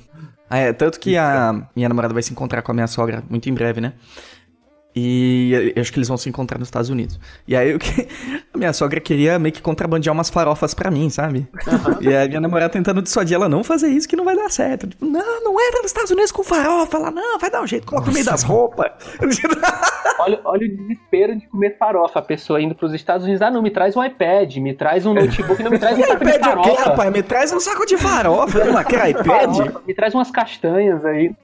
Ah, 0.50 0.58
é, 0.58 0.74
tanto 0.74 1.00
que 1.00 1.18
a 1.18 1.68
minha 1.76 1.90
namorada 1.90 2.14
vai 2.14 2.22
se 2.22 2.32
encontrar 2.32 2.62
com 2.62 2.72
a 2.72 2.76
minha 2.76 2.88
sogra 2.88 3.24
muito 3.30 3.50
em 3.50 3.54
breve, 3.54 3.82
né? 3.82 3.94
E 4.96 5.74
eu 5.76 5.82
acho 5.82 5.92
que 5.92 5.98
eles 6.00 6.08
vão 6.08 6.16
se 6.16 6.30
encontrar 6.30 6.58
nos 6.58 6.68
Estados 6.70 6.90
Unidos. 6.90 7.20
E 7.48 7.56
aí 7.56 7.78
que... 7.78 8.08
a 8.54 8.58
minha 8.58 8.72
sogra 8.72 9.00
queria 9.02 9.38
meio 9.38 9.54
que 9.54 9.62
contrabandear 9.62 10.14
umas 10.14 10.30
farofas 10.30 10.74
pra 10.74 10.90
mim, 10.90 11.10
sabe? 11.10 11.46
E 12.00 12.08
aí 12.08 12.26
a 12.26 12.28
minha 12.28 12.40
namorada 12.40 12.70
tentando 12.72 13.02
dissuadir 13.02 13.36
ela, 13.36 13.50
não 13.50 13.64
fazer 13.64 13.90
isso 13.90 14.08
que 14.08 14.16
não 14.16 14.24
vai 14.24 14.36
dar 14.36 14.50
certo. 14.50 14.88
Tipo, 14.88 15.06
não, 15.06 15.44
não 15.44 15.60
entra 15.60 15.82
nos 15.82 15.88
Estados 15.88 16.12
Unidos 16.12 16.32
com 16.32 16.44
farofa. 16.44 16.96
Ela, 16.98 17.12
não, 17.12 17.38
vai 17.38 17.52
dar 17.52 17.62
um 17.62 17.68
jeito, 17.68 17.86
coloca 17.86 18.08
no 18.08 18.14
meio 18.14 18.26
das 18.26 18.44
roupas. 18.44 18.92
Olha, 20.18 20.40
olha 20.46 20.66
o 20.66 20.78
desespero 20.78 21.38
de 21.38 21.46
comer 21.48 21.78
farofa. 21.78 22.20
A 22.20 22.22
pessoa 22.22 22.62
indo 22.62 22.74
pros 22.74 22.94
Estados 22.94 23.26
Unidos, 23.26 23.42
ah, 23.42 23.52
não, 23.52 23.62
me 23.62 23.70
traz 23.70 23.98
um 23.98 24.04
iPad, 24.04 24.56
me 24.58 24.74
traz 24.74 25.06
um 25.06 25.14
notebook, 25.14 25.62
não 25.62 25.70
me 25.70 25.78
traz 25.78 25.98
um 25.98 26.02
E 26.02 26.06
saco 26.08 26.24
de 26.24 26.32
iPad 26.32 26.58
o 26.58 26.62
quê, 26.62 26.70
farofa. 26.70 26.90
rapaz? 26.90 27.12
Me 27.12 27.22
traz 27.22 27.52
um 27.52 27.60
saco 27.60 27.86
de 27.86 27.98
farofa. 27.98 28.60
Ela 28.60 28.84
quer 28.86 29.10
iPad? 29.10 29.26
Farofa, 29.56 29.82
Me 29.86 29.94
traz 29.94 30.14
umas 30.16 30.32
castanhas 30.32 31.04
aí. 31.04 31.36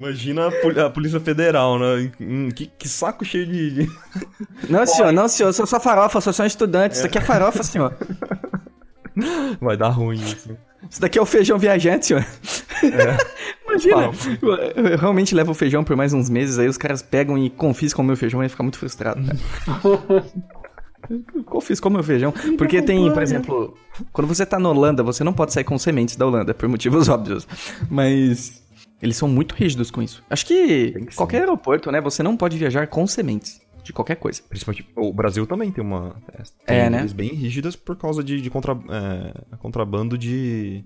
Imagina 0.00 0.48
a, 0.48 0.52
pol- 0.52 0.80
a 0.86 0.90
Polícia 0.90 1.20
Federal, 1.20 1.78
né? 1.78 2.10
Hum, 2.20 2.48
que, 2.50 2.66
que 2.66 2.88
saco 2.88 3.24
cheio 3.24 3.46
de. 3.46 3.70
de- 3.84 3.90
Não, 4.68 4.86
senhor, 4.86 5.12
não, 5.12 5.28
senhor. 5.28 5.48
Eu 5.48 5.52
sou 5.52 5.66
só 5.66 5.80
farofa, 5.80 6.20
sou 6.20 6.32
só 6.32 6.42
um 6.42 6.46
estudante. 6.46 6.94
Isso 6.94 7.06
aqui 7.06 7.18
é 7.18 7.20
farofa, 7.20 7.62
senhor. 7.62 7.94
Vai 9.60 9.76
dar 9.76 9.88
ruim 9.88 10.20
isso. 10.20 10.56
Isso 10.88 11.00
daqui 11.00 11.18
é 11.18 11.22
o 11.22 11.26
feijão 11.26 11.58
viajante, 11.58 12.06
senhor. 12.06 12.24
Imagina, 13.68 14.12
Farofa. 14.12 14.38
eu, 14.76 14.86
eu 14.86 14.98
realmente 14.98 15.34
levo 15.34 15.50
o 15.50 15.54
feijão 15.54 15.82
por 15.84 15.96
mais 15.96 16.12
uns 16.14 16.30
meses, 16.30 16.58
aí 16.58 16.68
os 16.68 16.78
caras 16.78 17.02
pegam 17.02 17.36
e 17.36 17.50
confiscam 17.50 18.02
o 18.04 18.06
meu 18.06 18.16
feijão 18.16 18.42
e 18.42 18.48
fica 18.48 18.62
muito 18.62 18.78
frustrado, 18.78 19.20
confiscou 21.46 21.90
meu 21.90 22.02
feijão. 22.02 22.32
Porque 22.56 22.80
tem, 22.82 23.12
por 23.12 23.22
exemplo, 23.22 23.76
quando 24.12 24.26
você 24.28 24.44
tá 24.46 24.58
na 24.58 24.68
Holanda, 24.70 25.02
você 25.02 25.24
não 25.24 25.32
pode 25.32 25.52
sair 25.52 25.64
com 25.64 25.78
sementes 25.78 26.16
da 26.16 26.26
Holanda, 26.26 26.54
por 26.54 26.68
motivos 26.68 27.08
óbvios. 27.08 27.46
Mas 27.90 28.62
eles 29.00 29.16
são 29.16 29.28
muito 29.28 29.54
rígidos 29.54 29.90
com 29.90 30.02
isso. 30.02 30.22
Acho 30.28 30.46
que, 30.46 30.92
que 30.92 31.10
ser. 31.10 31.16
qualquer 31.16 31.40
aeroporto, 31.40 31.90
né, 31.90 32.00
você 32.00 32.22
não 32.22 32.36
pode 32.36 32.58
viajar 32.58 32.86
com 32.86 33.06
sementes 33.06 33.60
de 33.82 33.92
qualquer 33.92 34.16
coisa. 34.16 34.42
Principalmente. 34.48 34.86
O 34.94 35.12
Brasil 35.12 35.46
também 35.46 35.70
tem 35.70 35.82
uma. 35.82 36.16
É, 36.32 36.42
tem 36.66 36.90
né? 36.90 37.00
leis 37.00 37.12
bem 37.12 37.30
rígidas 37.30 37.74
por 37.74 37.96
causa 37.96 38.22
de, 38.22 38.40
de 38.40 38.50
contra, 38.50 38.72
é, 38.72 39.56
contrabando 39.56 40.16
de. 40.16 40.84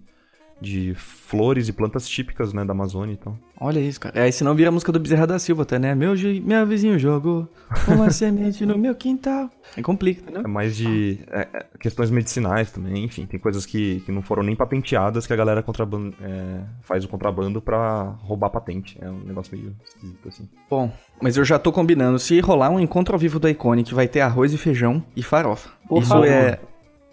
De 0.62 0.94
flores 0.94 1.68
e 1.68 1.72
plantas 1.72 2.06
típicas, 2.08 2.52
né, 2.52 2.64
da 2.64 2.72
Amazônia 2.72 3.14
e 3.14 3.16
tal. 3.16 3.36
Olha 3.60 3.80
isso, 3.80 4.00
cara. 4.00 4.22
Aí 4.22 4.32
senão 4.32 4.54
vira 4.54 4.68
a 4.68 4.72
música 4.72 4.92
do 4.92 4.98
Bezerra 5.00 5.26
da 5.26 5.38
Silva 5.38 5.62
até, 5.62 5.78
né? 5.78 5.94
Meu, 5.94 6.14
meu 6.44 6.66
vizinho 6.66 6.98
jogou 6.98 7.48
uma 7.88 8.10
semente 8.12 8.64
no 8.66 8.76
meu 8.78 8.94
quintal. 8.94 9.50
Aí 9.76 9.82
complica, 9.82 10.30
né? 10.30 10.42
É 10.44 10.48
mais 10.48 10.76
de 10.76 11.20
é, 11.30 11.48
é, 11.52 11.66
questões 11.80 12.10
medicinais 12.10 12.70
também, 12.70 13.04
enfim, 13.04 13.24
tem 13.24 13.38
coisas 13.40 13.64
que, 13.64 14.00
que 14.04 14.12
não 14.12 14.20
foram 14.20 14.42
nem 14.42 14.54
patenteadas 14.54 15.26
que 15.26 15.32
a 15.32 15.36
galera 15.36 15.62
contraban- 15.62 16.12
é, 16.20 16.60
faz 16.82 17.04
o 17.04 17.08
contrabando 17.08 17.60
pra 17.62 18.02
roubar 18.20 18.50
patente. 18.50 18.98
É 19.00 19.08
um 19.08 19.20
negócio 19.20 19.56
meio 19.56 19.74
esquisito 19.84 20.28
assim. 20.28 20.48
Bom, 20.68 20.92
mas 21.20 21.36
eu 21.36 21.44
já 21.44 21.58
tô 21.58 21.72
combinando. 21.72 22.18
Se 22.18 22.38
rolar 22.40 22.70
um 22.70 22.80
encontro 22.80 23.14
ao 23.14 23.18
vivo 23.18 23.38
da 23.38 23.50
Iconic, 23.50 23.94
vai 23.94 24.06
ter 24.08 24.20
arroz 24.20 24.52
e 24.52 24.58
feijão 24.58 25.02
e 25.16 25.22
farofa. 25.22 25.70
Por 25.88 26.00
Isso 26.02 26.08
favor. 26.08 26.26
é. 26.26 26.60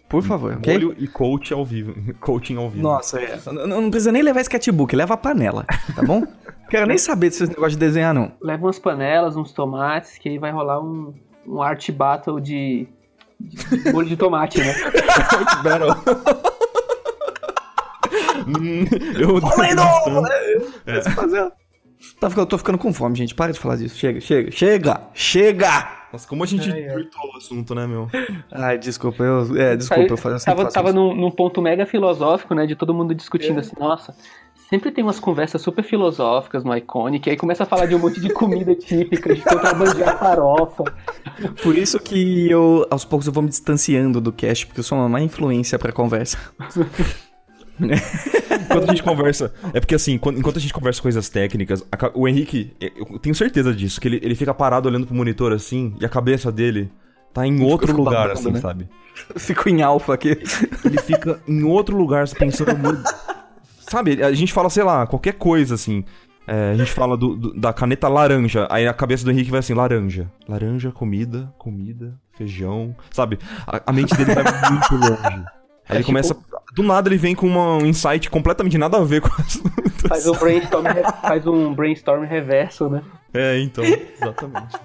Por 0.09 0.23
favor, 0.23 0.53
ok? 0.53 0.73
Molho 0.73 0.95
e 0.97 1.07
coach 1.07 1.53
ao 1.53 1.63
vivo. 1.63 1.93
Coaching 2.19 2.57
ao 2.57 2.67
vivo. 2.67 2.81
Nossa, 2.81 3.21
é. 3.21 3.39
Não, 3.45 3.67
não 3.81 3.91
precisa 3.91 4.11
nem 4.11 4.23
levar 4.23 4.41
sketchbook, 4.41 4.95
leva 4.95 5.13
a 5.13 5.17
panela, 5.17 5.65
tá 5.95 6.01
bom? 6.01 6.23
Quero 6.67 6.87
nem 6.87 6.97
saber 6.97 7.29
desses 7.29 7.47
negócios 7.47 7.73
de 7.73 7.79
desenhar, 7.79 8.13
não. 8.13 8.31
Leva 8.41 8.65
umas 8.65 8.79
panelas, 8.79 9.35
uns 9.35 9.51
tomates, 9.51 10.17
que 10.17 10.29
aí 10.29 10.39
vai 10.39 10.51
rolar 10.51 10.81
um, 10.81 11.13
um 11.47 11.61
art 11.61 11.91
battle 11.91 12.39
de, 12.39 12.87
de 13.39 13.91
molho 13.91 14.07
de 14.07 14.17
tomate, 14.17 14.59
né? 14.59 14.73
Battle. 15.63 15.95
Hum, 18.47 18.85
eu 19.19 19.37
É. 20.85 21.01
Tá 22.19 22.29
ficando, 22.29 22.47
tô 22.47 22.57
ficando 22.57 22.77
com 22.77 22.93
fome, 22.93 23.15
gente. 23.15 23.35
Para 23.35 23.51
de 23.51 23.59
falar 23.59 23.75
disso. 23.75 23.97
Chega, 23.97 24.21
chega, 24.21 24.51
chega, 24.51 25.01
chega! 25.13 25.99
Nossa, 26.11 26.27
como 26.27 26.43
a 26.43 26.47
gente 26.47 26.71
virtuou 26.71 27.33
o 27.33 27.37
assunto, 27.37 27.75
né, 27.75 27.85
meu? 27.85 28.09
Ai, 28.51 28.77
desculpa, 28.77 29.23
eu. 29.23 29.55
É, 29.57 29.75
desculpa, 29.75 30.03
eu 30.03 30.09
eu 30.09 30.17
sempre 30.17 30.39
tava 30.45 30.63
faço 30.63 30.73
tava 30.73 30.93
num, 30.93 31.13
num 31.13 31.29
ponto 31.29 31.61
mega 31.61 31.85
filosófico, 31.85 32.55
né? 32.55 32.65
De 32.65 32.75
todo 32.75 32.93
mundo 32.93 33.13
discutindo 33.13 33.59
assim, 33.59 33.75
nossa. 33.77 34.15
Sempre 34.69 34.91
tem 34.91 35.03
umas 35.03 35.19
conversas 35.19 35.61
super 35.61 35.83
filosóficas 35.83 36.63
no 36.63 36.75
Iconic, 36.77 37.27
aí 37.27 37.35
começa 37.35 37.63
a 37.63 37.65
falar 37.65 37.87
de 37.87 37.95
um 37.95 37.99
monte 37.99 38.19
de 38.21 38.31
comida 38.31 38.75
típica, 38.75 39.33
de 39.33 39.41
contrabandear 39.41 40.19
farofa. 40.19 40.83
Por 41.63 41.75
isso 41.75 41.99
que 41.99 42.49
eu, 42.49 42.85
aos 42.89 43.03
poucos, 43.03 43.25
eu 43.25 43.33
vou 43.33 43.41
me 43.41 43.49
distanciando 43.49 44.21
do 44.21 44.31
cast, 44.31 44.67
porque 44.67 44.79
eu 44.79 44.83
sou 44.83 44.97
uma 44.97 45.09
má 45.09 45.21
influência 45.21 45.79
pra 45.79 45.91
conversa. 45.91 46.37
Enquanto 47.81 48.83
a 48.83 48.87
gente 48.87 49.03
conversa. 49.03 49.53
É 49.73 49.79
porque 49.79 49.95
assim, 49.95 50.17
quando- 50.17 50.39
enquanto 50.39 50.57
a 50.57 50.61
gente 50.61 50.73
conversa 50.73 51.01
coisas 51.01 51.29
técnicas, 51.29 51.83
a 51.91 52.11
o 52.13 52.27
Henrique, 52.27 52.73
eu 52.79 53.17
tenho 53.19 53.33
certeza 53.35 53.73
disso, 53.73 53.99
que 53.99 54.07
ele, 54.07 54.19
ele 54.23 54.35
fica 54.35 54.53
parado 54.53 54.87
olhando 54.87 55.05
pro 55.07 55.15
monitor 55.15 55.51
assim, 55.53 55.95
e 55.99 56.05
a 56.05 56.09
cabeça 56.09 56.51
dele 56.51 56.91
tá 57.33 57.45
em 57.45 57.61
outro 57.63 57.95
lugar, 57.95 58.27
babando, 58.29 58.39
assim, 58.39 58.51
né? 58.51 58.59
sabe? 58.59 58.89
Fico 59.37 59.67
em 59.69 59.81
alfa 59.81 60.13
aqui. 60.13 60.29
Ele 60.85 60.97
fica 61.01 61.39
em 61.47 61.63
outro 61.63 61.95
lugar 61.97 62.27
pensando 62.29 62.77
no. 62.77 63.03
Sabe, 63.79 64.23
a 64.23 64.31
gente 64.33 64.53
fala, 64.53 64.69
sei 64.69 64.83
lá, 64.83 65.05
qualquer 65.07 65.33
coisa 65.33 65.75
assim. 65.75 66.03
É, 66.47 66.71
a 66.71 66.75
gente 66.75 66.91
fala 66.91 67.15
do- 67.17 67.35
do- 67.35 67.53
da 67.53 67.71
caneta 67.73 68.07
laranja, 68.07 68.67
aí 68.71 68.87
a 68.87 68.93
cabeça 68.93 69.23
do 69.23 69.29
Henrique 69.31 69.51
vai 69.51 69.59
assim, 69.59 69.73
laranja. 69.73 70.31
Laranja, 70.47 70.91
comida, 70.91 71.53
comida, 71.59 72.13
feijão. 72.35 72.95
Sabe? 73.11 73.37
A, 73.67 73.81
a 73.87 73.93
mente 73.93 74.15
dele 74.15 74.33
vai 74.33 74.43
muito 74.71 74.95
longe. 74.95 75.45
Aí 75.89 75.97
ele 75.97 76.03
É 76.03 76.05
começa. 76.05 76.37
Do 76.73 76.83
nada 76.83 77.09
ele 77.09 77.17
vem 77.17 77.33
com 77.35 77.47
uma- 77.47 77.77
um 77.77 77.85
insight 77.85 78.29
completamente 78.29 78.77
nada 78.77 78.97
a 78.97 79.03
ver 79.03 79.21
com 79.21 79.29
as 79.41 79.59
Faz 80.07 80.27
um 80.27 80.31
brainstorm, 80.33 80.85
faz 81.21 81.47
um 81.47 81.73
brainstorm 81.73 82.23
reverso, 82.23 82.87
né? 82.89 83.01
É, 83.33 83.59
então, 83.59 83.83
exatamente. 83.83 84.77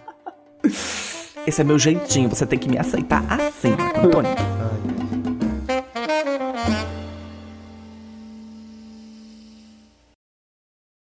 Esse 1.47 1.61
é 1.61 1.65
meu 1.65 1.79
jeitinho, 1.79 2.29
você 2.29 2.47
tem 2.47 2.59
que 2.59 2.69
me 2.69 2.79
aceitar 2.79 3.23
assim, 3.29 3.73
Antônio. 4.03 4.31